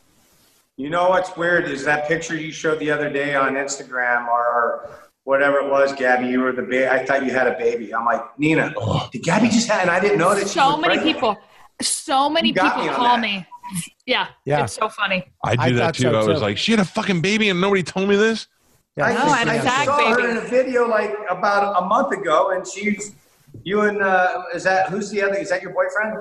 You 0.77 0.91
know 0.91 1.09
what's 1.11 1.37
weird 1.37 1.69
is 1.69 1.85
that 1.85 2.09
picture 2.09 2.37
you 2.37 2.51
showed 2.51 2.81
the 2.81 2.91
other 2.91 3.09
day 3.09 3.35
on 3.37 3.55
Instagram 3.55 4.27
or 4.27 4.91
whatever 5.23 5.59
it 5.59 5.71
was, 5.71 5.93
Gabby. 5.93 6.27
You 6.27 6.41
were 6.41 6.53
the 6.53 6.63
baby. 6.63 6.89
I 6.89 7.05
thought 7.07 7.25
you 7.25 7.31
had 7.31 7.47
a 7.47 7.57
baby. 7.57 7.95
I'm 7.95 8.05
like 8.05 8.23
Nina. 8.39 8.75
Did 9.13 9.23
Gabby 9.23 9.49
just 9.49 9.69
have? 9.69 9.83
And 9.83 9.91
I 9.91 10.01
didn't 10.01 10.19
know 10.19 10.35
that. 10.35 10.43
she 10.49 10.55
So 10.59 10.71
was 10.73 10.81
many 10.81 10.95
pregnant. 10.97 11.17
people. 11.17 11.37
So 11.81 12.29
many 12.29 12.53
people 12.53 12.69
me 12.85 12.89
call 12.89 13.17
that. 13.17 13.21
me. 13.21 13.47
Yeah, 14.07 14.27
Yeah. 14.45 14.65
it's 14.65 14.75
so 14.75 14.89
funny. 14.89 15.25
I 15.45 15.55
do 15.57 15.63
I 15.63 15.73
that 15.73 15.95
too. 15.95 16.03
so, 16.03 16.11
I 16.15 16.25
was 16.25 16.27
too. 16.27 16.43
like, 16.43 16.59
she 16.59 16.73
had 16.73 16.81
a 16.81 16.85
fucking 16.85 17.21
baby 17.23 17.49
and 17.49 17.61
nobody 17.61 17.83
told 17.83 18.09
me 18.09 18.17
this. 18.17 18.47
Yeah, 18.97 19.07
I, 19.07 19.13
No, 19.15 19.21
just, 19.21 19.41
and 19.41 19.51
I 19.51 19.55
a 19.55 19.63
just 19.63 19.85
saw 19.87 20.13
her 20.15 20.31
in 20.31 20.37
a 20.37 20.41
video 20.41 20.87
like 20.87 21.15
about 21.31 21.83
a 21.83 21.87
month 21.87 22.13
ago, 22.13 22.51
and 22.51 22.67
she's 22.67 23.15
you 23.63 23.83
and 23.83 24.03
uh, 24.03 24.43
is 24.55 24.65
that 24.65 24.89
who's 24.89 25.11
the 25.11 25.23
other? 25.23 25.35
Is 25.37 25.51
that 25.51 25.63
your 25.63 25.73
boyfriend? 25.73 26.19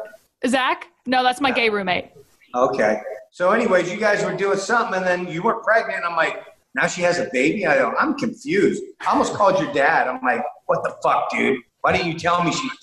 Zach? 0.48 0.88
No, 1.06 1.24
that's 1.24 1.42
my 1.42 1.52
gay 1.52 1.70
roommate. 1.70 2.12
Okay. 2.56 3.02
So, 3.32 3.52
anyways, 3.52 3.92
you 3.92 3.98
guys 3.98 4.24
were 4.24 4.36
doing 4.36 4.58
something, 4.60 4.96
and 4.96 5.06
then 5.06 5.28
you 5.28 5.42
were 5.42 5.56
pregnant. 5.64 6.04
I'm 6.06 6.16
like, 6.16 6.44
now 6.76 6.86
she 6.88 7.02
has 7.02 7.18
a 7.20 7.28
baby. 7.34 7.66
I 7.66 7.78
go, 7.78 7.94
I'm 8.00 8.16
confused. 8.18 8.84
I 9.02 9.12
almost 9.12 9.34
called 9.34 9.60
your 9.60 9.74
dad. 9.74 10.08
I'm 10.08 10.22
like, 10.22 10.44
what 10.68 10.84
the 10.84 10.96
fuck, 11.02 11.32
dude? 11.32 11.60
Why 11.82 11.94
didn't 11.98 12.12
you 12.12 12.20
tell 12.20 12.44
me 12.44 12.52
she 12.52 12.68
was 12.68 12.78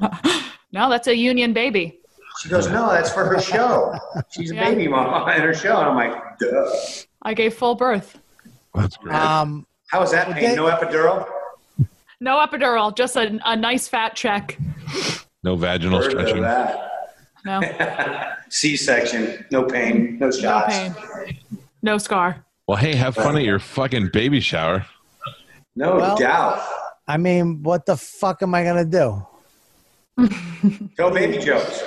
pregnant? 0.00 0.44
No, 0.72 0.88
that's 0.88 1.08
a 1.08 1.16
union 1.16 1.52
baby. 1.52 1.98
She 2.40 2.48
goes, 2.48 2.68
no, 2.68 2.88
that's 2.90 3.10
for 3.10 3.24
her 3.24 3.40
show. 3.40 3.92
She's 4.30 4.52
a 4.52 4.54
Yeah. 4.54 4.70
baby 4.70 4.86
mama 4.86 5.30
in 5.34 5.42
her 5.42 5.52
show. 5.52 5.76
And 5.80 5.88
I'm 5.88 5.96
like, 5.96 6.38
duh. 6.38 6.70
I 7.22 7.34
gave 7.34 7.54
full 7.54 7.74
birth. 7.74 8.16
That's 8.74 8.96
great. 8.96 9.16
Um. 9.16 9.66
How 9.88 9.98
was 9.98 10.12
that 10.12 10.28
Well, 10.28 10.36
pain? 10.36 10.50
they- 10.50 10.54
No 10.54 10.70
epidural? 10.70 11.28
No 12.22 12.38
epidural, 12.44 12.94
just 12.94 13.16
a, 13.16 13.38
a 13.46 13.56
nice 13.56 13.88
fat 13.88 14.14
check. 14.14 14.58
no 15.42 15.56
vaginal 15.56 16.02
Heard 16.02 16.12
of 16.14 16.20
stretching. 16.20 16.42
that. 16.42 16.86
No, 17.46 17.60
C-section. 18.50 19.46
No 19.50 19.64
pain. 19.64 20.18
No 20.18 20.26
no 20.26 20.30
shots. 20.30 20.76
pain, 20.78 20.94
no 21.82 21.96
scar. 21.96 22.44
Well, 22.68 22.76
hey, 22.76 22.94
have 22.94 23.14
fun 23.14 23.36
at 23.36 23.42
your 23.42 23.58
fucking 23.58 24.10
baby 24.12 24.40
shower. 24.40 24.84
No 25.74 25.96
Well- 25.96 26.16
doubt. 26.16 26.60
I 27.08 27.16
mean, 27.16 27.62
what 27.62 27.86
the 27.86 27.96
fuck 27.96 28.42
am 28.42 28.54
I 28.54 28.62
gonna 28.64 28.84
do? 28.84 29.26
Tell 30.96 31.10
baby 31.10 31.38
jokes. 31.38 31.80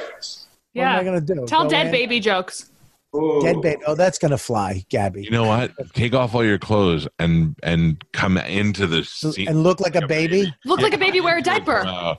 What 0.74 0.82
am 0.84 0.88
I 0.90 0.98
Yeah, 0.98 1.04
gonna 1.04 1.22
do? 1.22 1.46
tell 1.46 1.64
Go 1.64 1.70
dead 1.70 1.86
in? 1.86 1.92
baby 1.92 2.20
jokes. 2.20 2.72
Ooh. 3.16 3.40
Dead 3.42 3.62
baby. 3.62 3.82
Oh, 3.86 3.94
that's 3.96 4.18
gonna 4.18 4.38
fly, 4.38 4.84
Gabby. 4.90 5.24
You 5.24 5.30
know 5.32 5.44
what? 5.46 5.72
Take 5.94 6.14
off 6.16 6.34
all 6.34 6.44
your 6.44 6.58
clothes 6.58 7.08
and 7.20 7.56
and 7.64 8.04
come 8.14 8.38
into 8.38 8.88
the 8.88 9.04
scene. 9.04 9.48
and 9.48 9.62
look 9.64 9.80
like 9.80 9.96
a 9.96 10.08
baby. 10.08 10.52
Look 10.66 10.82
like 10.82 10.94
a 10.94 10.98
baby 10.98 11.22
wear 11.22 11.38
a 11.38 11.42
diaper. 11.42 11.84
Uh, 11.86 12.16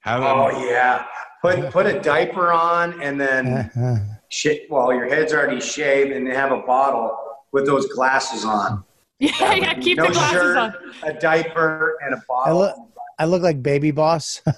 have 0.00 0.22
Oh 0.22 0.50
them- 0.52 0.66
yeah. 0.68 1.04
Put 1.42 1.70
put 1.70 1.86
a 1.86 1.98
diaper 2.00 2.52
on 2.52 3.00
and 3.02 3.20
then 3.20 3.70
shit. 4.28 4.70
Well, 4.70 4.92
your 4.92 5.08
head's 5.08 5.32
already 5.32 5.60
shaved, 5.60 6.12
and 6.12 6.26
they 6.26 6.34
have 6.34 6.52
a 6.52 6.60
bottle 6.62 7.16
with 7.52 7.66
those 7.66 7.86
glasses 7.86 8.44
on. 8.44 8.84
Yeah, 9.22 9.52
yeah. 9.52 9.74
Keep 9.74 9.98
no 9.98 10.06
the 10.06 10.12
glasses 10.12 10.32
shirt, 10.40 10.56
on. 10.56 10.74
a 11.02 11.12
diaper, 11.20 11.98
and 12.06 12.14
a 12.14 12.22
bottle. 12.26 12.58
look. 12.60 12.74
I 13.18 13.26
look 13.26 13.42
like 13.42 13.62
baby 13.62 13.90
boss. 13.90 14.40
that 14.46 14.54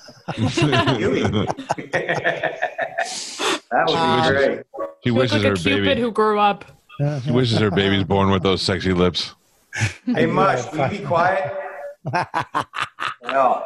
would 3.86 3.96
Uh, 3.96 4.22
be 4.22 4.28
great. 4.28 4.60
She 5.04 5.10
You 5.10 5.14
look 5.14 5.22
wishes 5.22 5.38
like 5.38 5.44
a 5.44 5.48
her 5.50 5.56
cupid 5.56 5.84
baby. 5.84 6.00
who 6.00 6.10
grew 6.12 6.38
up. 6.38 6.64
She 7.24 7.32
wishes 7.32 7.58
her 7.58 7.70
baby's 7.70 8.04
born 8.04 8.30
with 8.30 8.42
those 8.44 8.62
sexy 8.62 8.92
lips. 8.92 9.34
Hey, 10.06 10.26
Mush, 10.26 10.70
will 10.72 10.92
you 10.92 11.00
be 11.00 11.04
quiet? 11.04 11.52
no. 13.24 13.64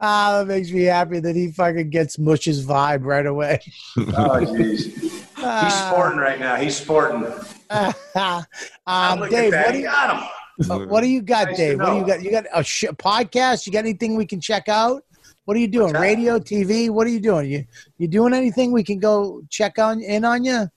Ah, 0.00 0.38
that 0.38 0.46
makes 0.48 0.70
me 0.72 0.82
happy 0.84 1.20
that 1.20 1.36
he 1.36 1.52
fucking 1.52 1.90
gets 1.90 2.18
Mush's 2.18 2.64
vibe 2.66 3.04
right 3.04 3.26
away. 3.26 3.60
oh 3.96 4.02
jeez, 4.40 4.94
he's 4.94 5.74
sporting 5.74 6.18
right 6.18 6.40
now. 6.40 6.56
He's 6.56 6.76
sporting. 6.76 7.24
um, 7.70 9.28
Dave, 9.30 9.52
what 9.52 9.72
do 9.72 9.78
you 9.78 9.84
got 9.84 10.16
him. 10.16 10.70
uh, 10.70 10.78
what 10.86 11.00
do 11.02 11.06
you 11.08 11.22
got, 11.22 11.48
Nice 11.48 11.56
Dave? 11.56 11.78
What 11.78 11.90
do 11.90 11.96
you 11.98 12.06
got? 12.06 12.22
You 12.22 12.30
got 12.32 12.44
a 12.52 12.64
sh- 12.64 12.84
podcast? 12.96 13.66
You 13.66 13.72
got 13.72 13.80
anything 13.80 14.16
we 14.16 14.26
can 14.26 14.40
check 14.40 14.68
out? 14.68 15.04
What 15.44 15.56
are 15.56 15.60
you 15.60 15.68
doing? 15.68 15.92
Radio, 15.94 16.38
TV? 16.38 16.88
What 16.88 17.06
are 17.06 17.10
you 17.10 17.20
doing? 17.20 17.50
You 17.50 17.64
you 17.98 18.06
doing 18.06 18.32
anything 18.32 18.70
we 18.72 18.84
can 18.84 18.98
go 18.98 19.42
check 19.50 19.78
on 19.78 20.00
in 20.00 20.24
on 20.24 20.44
you? 20.44 20.68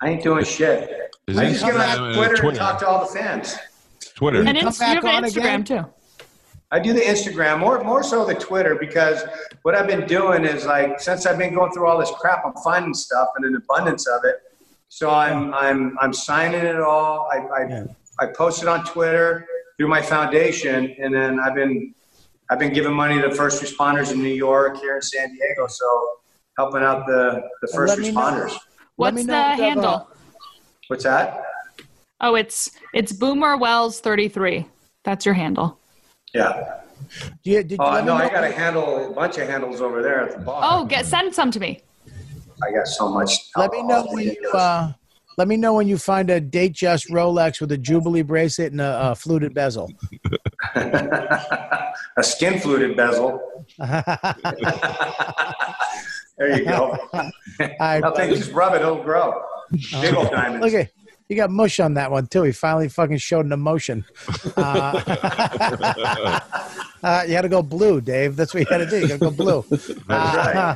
I 0.00 0.08
ain't 0.10 0.22
doing 0.22 0.44
shit. 0.44 1.12
Is 1.28 1.38
I 1.38 1.50
just 1.50 1.64
get 1.64 1.76
on 1.76 2.14
Twitter, 2.14 2.34
Twitter? 2.36 2.48
and 2.48 2.58
talk 2.58 2.78
to 2.80 2.88
all 2.88 3.06
the 3.06 3.12
fans. 3.12 3.56
Twitter. 4.16 4.42
And 4.42 4.58
come 4.58 4.72
back 4.78 5.04
on 5.04 5.24
an 5.24 5.24
again? 5.24 5.62
Instagram 5.62 5.66
too. 5.84 5.90
I 6.72 6.78
do 6.80 6.92
the 6.92 7.00
Instagram 7.00 7.60
more 7.60 7.82
more 7.84 8.02
so 8.02 8.24
the 8.24 8.34
Twitter 8.34 8.74
because 8.74 9.22
what 9.62 9.74
I've 9.76 9.86
been 9.86 10.06
doing 10.06 10.44
is 10.44 10.66
like 10.66 11.00
since 11.00 11.26
I've 11.26 11.38
been 11.38 11.54
going 11.54 11.70
through 11.72 11.86
all 11.86 11.98
this 11.98 12.10
crap, 12.18 12.44
I'm 12.44 12.52
finding 12.64 12.94
stuff 12.94 13.28
and 13.36 13.44
an 13.44 13.54
abundance 13.54 14.08
of 14.08 14.24
it. 14.24 14.36
So 14.88 15.10
I'm 15.10 15.54
I'm 15.54 15.96
I'm 16.00 16.12
signing 16.12 16.64
it 16.64 16.80
all. 16.80 17.28
I 17.32 17.36
I, 17.38 17.68
Yeah. 17.68 17.84
I 18.18 18.26
post 18.26 18.62
it 18.62 18.68
on 18.68 18.84
Twitter 18.84 19.46
through 19.76 19.88
my 19.88 20.02
foundation, 20.02 20.94
and 20.98 21.14
then 21.14 21.38
I've 21.38 21.54
been 21.54 21.94
I've 22.50 22.58
been 22.58 22.72
giving 22.72 22.92
money 22.92 23.20
to 23.22 23.32
first 23.32 23.62
responders 23.62 24.10
in 24.10 24.20
New 24.20 24.34
York, 24.34 24.78
here 24.78 24.96
in 24.96 25.02
San 25.02 25.32
Diego. 25.32 25.68
So 25.68 26.10
helping 26.58 26.82
out 26.82 27.06
the 27.06 27.42
the 27.62 27.68
first 27.68 27.96
let 27.96 28.12
know- 28.12 28.20
responders. 28.20 28.56
What's 28.96 29.14
me 29.14 29.22
the 29.22 29.28
know 29.28 29.52
if, 29.52 29.60
uh, 29.60 29.62
handle? 29.62 30.08
What's 30.88 31.04
that? 31.04 31.44
Oh, 32.20 32.34
it's 32.34 32.72
it's 32.92 33.12
Boomer 33.12 33.56
Wells 33.56 34.00
33. 34.00 34.66
That's 35.04 35.24
your 35.24 35.34
handle. 35.34 35.78
Yeah. 36.34 36.80
Do 37.42 37.50
you, 37.50 37.62
did 37.62 37.72
you 37.72 37.76
Oh 37.80 38.04
no, 38.04 38.14
I 38.14 38.28
got 38.28 38.44
a 38.44 38.50
handle, 38.50 39.10
a 39.10 39.14
bunch 39.14 39.38
of 39.38 39.48
handles 39.48 39.80
over 39.80 40.02
there 40.02 40.20
at 40.28 40.32
the 40.36 40.44
bar. 40.44 40.60
Oh, 40.62 40.84
get 40.84 41.06
send 41.06 41.34
some 41.34 41.50
to 41.52 41.60
me. 41.60 41.80
I 42.62 42.72
got 42.72 42.86
so 42.88 43.08
much. 43.08 43.32
Let 43.56 43.70
me 43.70 43.82
know 43.84 44.04
when 44.06 44.24
you 44.24 44.50
uh, 44.52 44.92
let 45.38 45.48
me 45.48 45.56
know 45.56 45.74
when 45.74 45.88
you 45.88 45.96
find 45.96 46.28
a 46.28 46.40
date 46.40 46.72
just 46.72 47.08
Rolex 47.08 47.60
with 47.60 47.72
a 47.72 47.78
Jubilee 47.78 48.22
bracelet 48.22 48.72
and 48.72 48.80
a, 48.80 49.12
a 49.12 49.14
fluted 49.14 49.54
bezel. 49.54 49.90
a 52.16 52.22
skin 52.22 52.60
fluted 52.60 52.96
bezel. 52.96 53.40
There 56.38 56.56
you 56.56 56.64
go. 56.64 56.96
I, 57.12 58.00
I'll 58.02 58.16
take 58.16 58.30
just 58.30 58.50
rub 58.52 58.72
it; 58.72 58.80
it'll 58.80 59.02
grow. 59.02 59.42
Big 60.00 60.14
old 60.14 60.30
diamonds. 60.30 60.64
look 60.64 60.72
at 60.72 60.90
you 61.30 61.36
got 61.36 61.50
mush 61.50 61.78
on 61.78 61.94
that 61.94 62.10
one 62.10 62.26
too. 62.26 62.42
He 62.42 62.52
finally 62.52 62.88
fucking 62.88 63.18
showed 63.18 63.46
an 63.46 63.52
emotion. 63.52 64.04
Uh, 64.56 65.00
uh, 67.04 67.24
you 67.28 67.34
had 67.34 67.42
to 67.42 67.48
go 67.48 67.62
blue, 67.62 68.00
Dave. 68.00 68.34
That's 68.34 68.52
what 68.52 68.60
you 68.60 68.66
had 68.68 68.78
to 68.78 68.90
do. 68.90 69.00
You 69.00 69.08
got 69.08 69.20
to 69.20 69.20
go 69.20 69.30
blue. 69.30 69.64
Uh, 70.08 70.74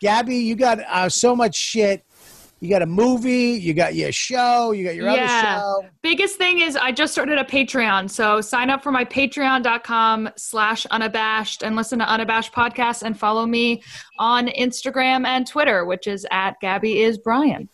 Gabby, 0.00 0.36
you 0.36 0.56
got 0.56 0.80
uh, 0.80 1.08
so 1.08 1.36
much 1.36 1.54
shit. 1.54 2.04
You 2.60 2.68
got 2.68 2.82
a 2.82 2.86
movie. 2.86 3.52
You 3.60 3.72
got 3.72 3.94
your 3.94 4.10
show. 4.10 4.72
You 4.72 4.84
got 4.84 4.96
your 4.96 5.08
other 5.08 5.18
Yeah. 5.20 5.58
show. 5.60 5.84
Biggest 6.02 6.36
thing 6.36 6.60
is 6.60 6.74
I 6.76 6.90
just 6.90 7.12
started 7.12 7.38
a 7.38 7.44
Patreon. 7.44 8.10
So 8.10 8.40
sign 8.40 8.68
up 8.68 8.82
for 8.82 8.90
my 8.90 9.04
patreon.com 9.04 10.30
slash 10.36 10.84
unabashed 10.86 11.62
and 11.62 11.76
listen 11.76 12.00
to 12.00 12.04
Unabashed 12.08 12.52
Podcast 12.52 13.02
and 13.04 13.18
follow 13.18 13.46
me 13.46 13.82
on 14.18 14.48
Instagram 14.48 15.24
and 15.26 15.46
Twitter, 15.46 15.84
which 15.84 16.06
is 16.08 16.26
at 16.32 16.58
Gabby 16.60 17.00
is 17.02 17.16
Brian. 17.18 17.68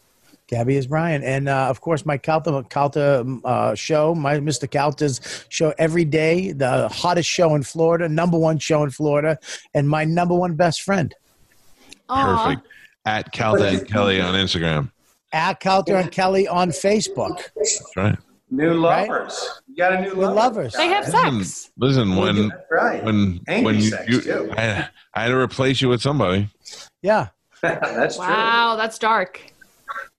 Gabby 0.46 0.76
is 0.76 0.86
Brian, 0.86 1.22
and 1.24 1.48
uh, 1.48 1.68
of 1.70 1.80
course 1.80 2.04
my 2.04 2.18
Calta 2.18 2.62
Calta 2.68 3.24
uh, 3.46 3.74
show, 3.74 4.14
my 4.14 4.38
Mr. 4.38 4.70
Calta's 4.70 5.46
show 5.48 5.72
every 5.78 6.04
day, 6.04 6.52
the 6.52 6.86
hottest 6.88 7.30
show 7.30 7.54
in 7.54 7.62
Florida, 7.62 8.10
number 8.10 8.36
one 8.38 8.58
show 8.58 8.82
in 8.82 8.90
Florida, 8.90 9.38
and 9.72 9.88
my 9.88 10.04
number 10.04 10.34
one 10.34 10.54
best 10.54 10.82
friend 10.82 11.14
Aw. 12.10 12.44
Perfect. 12.46 12.68
At 13.06 13.32
Calta 13.32 13.66
and 13.68 13.86
Kelly 13.88 14.20
on 14.20 14.34
Instagram. 14.34 14.90
at 15.32 15.60
Calta 15.60 15.96
and 15.96 16.10
Kelly 16.10 16.48
on 16.48 16.70
Facebook. 16.70 17.40
That's 17.56 17.82
right. 17.96 18.16
New 18.50 18.82
Right? 18.86 19.08
lovers. 19.08 19.60
You 19.66 19.76
got 19.76 19.92
a 19.94 20.00
new 20.00 20.14
New 20.14 20.20
lover. 20.22 20.34
lovers. 20.34 20.72
They 20.74 20.88
have 20.88 21.06
Listen, 21.06 21.44
sex. 21.44 21.70
listen 21.76 22.16
when 22.16 22.48
That's 22.48 22.62
right. 22.70 23.02
when 23.04 23.40
Angry 23.48 23.64
when 23.64 23.74
you, 23.82 23.90
sex, 23.90 24.08
you 24.08 24.20
too. 24.20 24.52
I, 24.56 24.88
I 25.12 25.22
had 25.22 25.28
to 25.28 25.36
replace 25.36 25.80
you 25.82 25.88
with 25.88 26.00
somebody. 26.02 26.48
Yeah, 27.02 27.28
That's 27.62 28.16
true. 28.16 28.24
Wow, 28.26 28.76
that's 28.76 28.98
dark. 28.98 29.40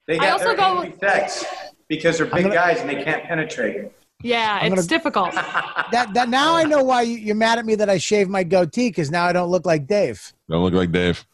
They 0.07 0.15
I 0.19 0.25
got 0.25 0.31
also 0.33 0.45
their 0.45 0.55
go- 0.57 0.93
sex 0.99 1.45
because 1.87 2.17
they're 2.17 2.27
big 2.27 2.43
gonna- 2.43 2.53
guys 2.55 2.79
and 2.79 2.89
they 2.89 3.03
can't 3.03 3.23
penetrate. 3.23 3.91
Yeah, 4.21 4.59
I'm 4.61 4.73
it's 4.73 4.75
gonna- 4.81 4.87
difficult. 4.87 5.31
that 5.91 6.09
that 6.13 6.27
now 6.29 6.55
I 6.55 6.63
know 6.63 6.83
why 6.83 7.03
you, 7.03 7.17
you're 7.17 7.35
mad 7.35 7.57
at 7.59 7.65
me 7.65 7.75
that 7.75 7.89
I 7.89 7.97
shaved 7.99 8.29
my 8.29 8.43
goatee 8.43 8.89
because 8.89 9.09
now 9.11 9.25
I 9.25 9.33
don't 9.33 9.49
look 9.49 9.65
like 9.65 9.87
Dave. 9.87 10.33
Don't 10.49 10.63
look 10.63 10.73
like 10.73 10.91
Dave. 10.91 11.25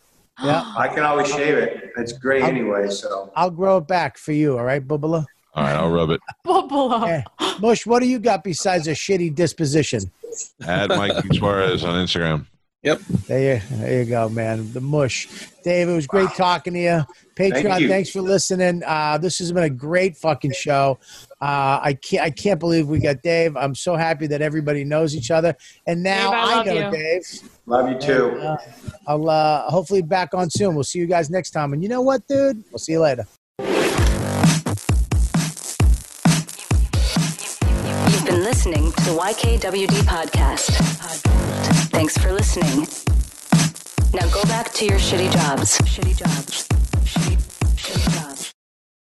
Yeah, 0.43 0.73
I 0.77 0.87
can 0.87 1.03
always 1.03 1.29
shave 1.29 1.57
it. 1.57 1.91
It's 1.97 2.13
great 2.13 2.43
anyway. 2.43 2.89
So 2.89 3.31
I'll 3.35 3.51
grow 3.51 3.77
it 3.77 3.87
back 3.87 4.17
for 4.17 4.31
you. 4.31 4.57
All 4.57 4.63
right, 4.63 4.85
Bubba. 4.85 5.25
All 5.53 5.63
right, 5.63 5.75
I'll 5.75 5.91
rub 5.91 6.09
it. 6.11 6.21
Bubble. 6.43 6.89
Yeah. 7.05 7.23
Mush, 7.59 7.85
what 7.85 7.99
do 8.01 8.07
you 8.07 8.19
got 8.19 8.43
besides 8.43 8.87
a 8.87 8.91
shitty 8.91 9.35
disposition? 9.35 10.09
Add 10.65 10.89
Mike 10.89 11.23
Suarez 11.33 11.83
on 11.83 11.95
Instagram. 12.05 12.45
There 12.83 12.97
you, 12.97 13.61
there 13.77 14.03
you 14.03 14.09
go, 14.09 14.27
man. 14.27 14.73
The 14.73 14.81
mush. 14.81 15.27
Dave, 15.63 15.87
it 15.87 15.93
was 15.93 16.07
great 16.07 16.29
talking 16.31 16.73
to 16.73 16.79
you. 16.79 17.05
Patreon, 17.35 17.61
Thank 17.63 17.79
you. 17.81 17.87
thanks 17.87 18.09
for 18.09 18.21
listening. 18.21 18.81
Uh, 18.83 19.19
this 19.19 19.37
has 19.37 19.51
been 19.51 19.63
a 19.63 19.69
great 19.69 20.17
fucking 20.17 20.53
show. 20.53 20.97
Uh, 21.39 21.79
I 21.81 21.93
can't, 22.01 22.23
I 22.23 22.31
can't 22.31 22.59
believe 22.59 22.87
we 22.87 22.99
got 22.99 23.21
Dave. 23.21 23.55
I'm 23.55 23.75
so 23.75 23.95
happy 23.95 24.25
that 24.27 24.41
everybody 24.41 24.83
knows 24.83 25.15
each 25.15 25.29
other. 25.29 25.55
And 25.85 26.01
now 26.01 26.31
Dave, 26.31 26.39
I 26.39 26.53
I, 26.53 26.63
know 26.63 26.73
you. 26.73 26.91
Dave. 26.91 27.21
love 27.67 27.89
you 27.89 27.99
too. 27.99 28.31
Uh, 28.39 28.57
I'll 29.07 29.29
uh, 29.29 29.69
hopefully 29.69 30.01
back 30.01 30.33
on 30.33 30.49
soon. 30.49 30.73
We'll 30.73 30.83
see 30.83 30.99
you 30.99 31.07
guys 31.07 31.29
next 31.29 31.51
time. 31.51 31.73
And 31.73 31.83
you 31.83 31.89
know 31.89 32.01
what, 32.01 32.25
dude? 32.27 32.63
We'll 32.71 32.79
see 32.79 32.93
you 32.93 32.99
later. 33.01 33.27
You've 38.09 38.25
been 38.25 38.43
listening 38.43 38.91
to 38.91 39.03
the 39.03 39.17
YKWD 39.19 40.01
podcast. 40.03 41.50
Thanks 41.91 42.17
for 42.17 42.31
listening. 42.31 42.87
Now 44.13 44.27
go 44.33 44.41
back 44.43 44.71
to 44.73 44.85
your 44.85 44.97
shitty 44.97 45.31
jobs. 45.31 45.77
Shitty 45.79 46.17
jobs. 46.17 46.67
Shitty, 47.03 47.37
shitty 47.75 48.13
jobs. 48.13 48.60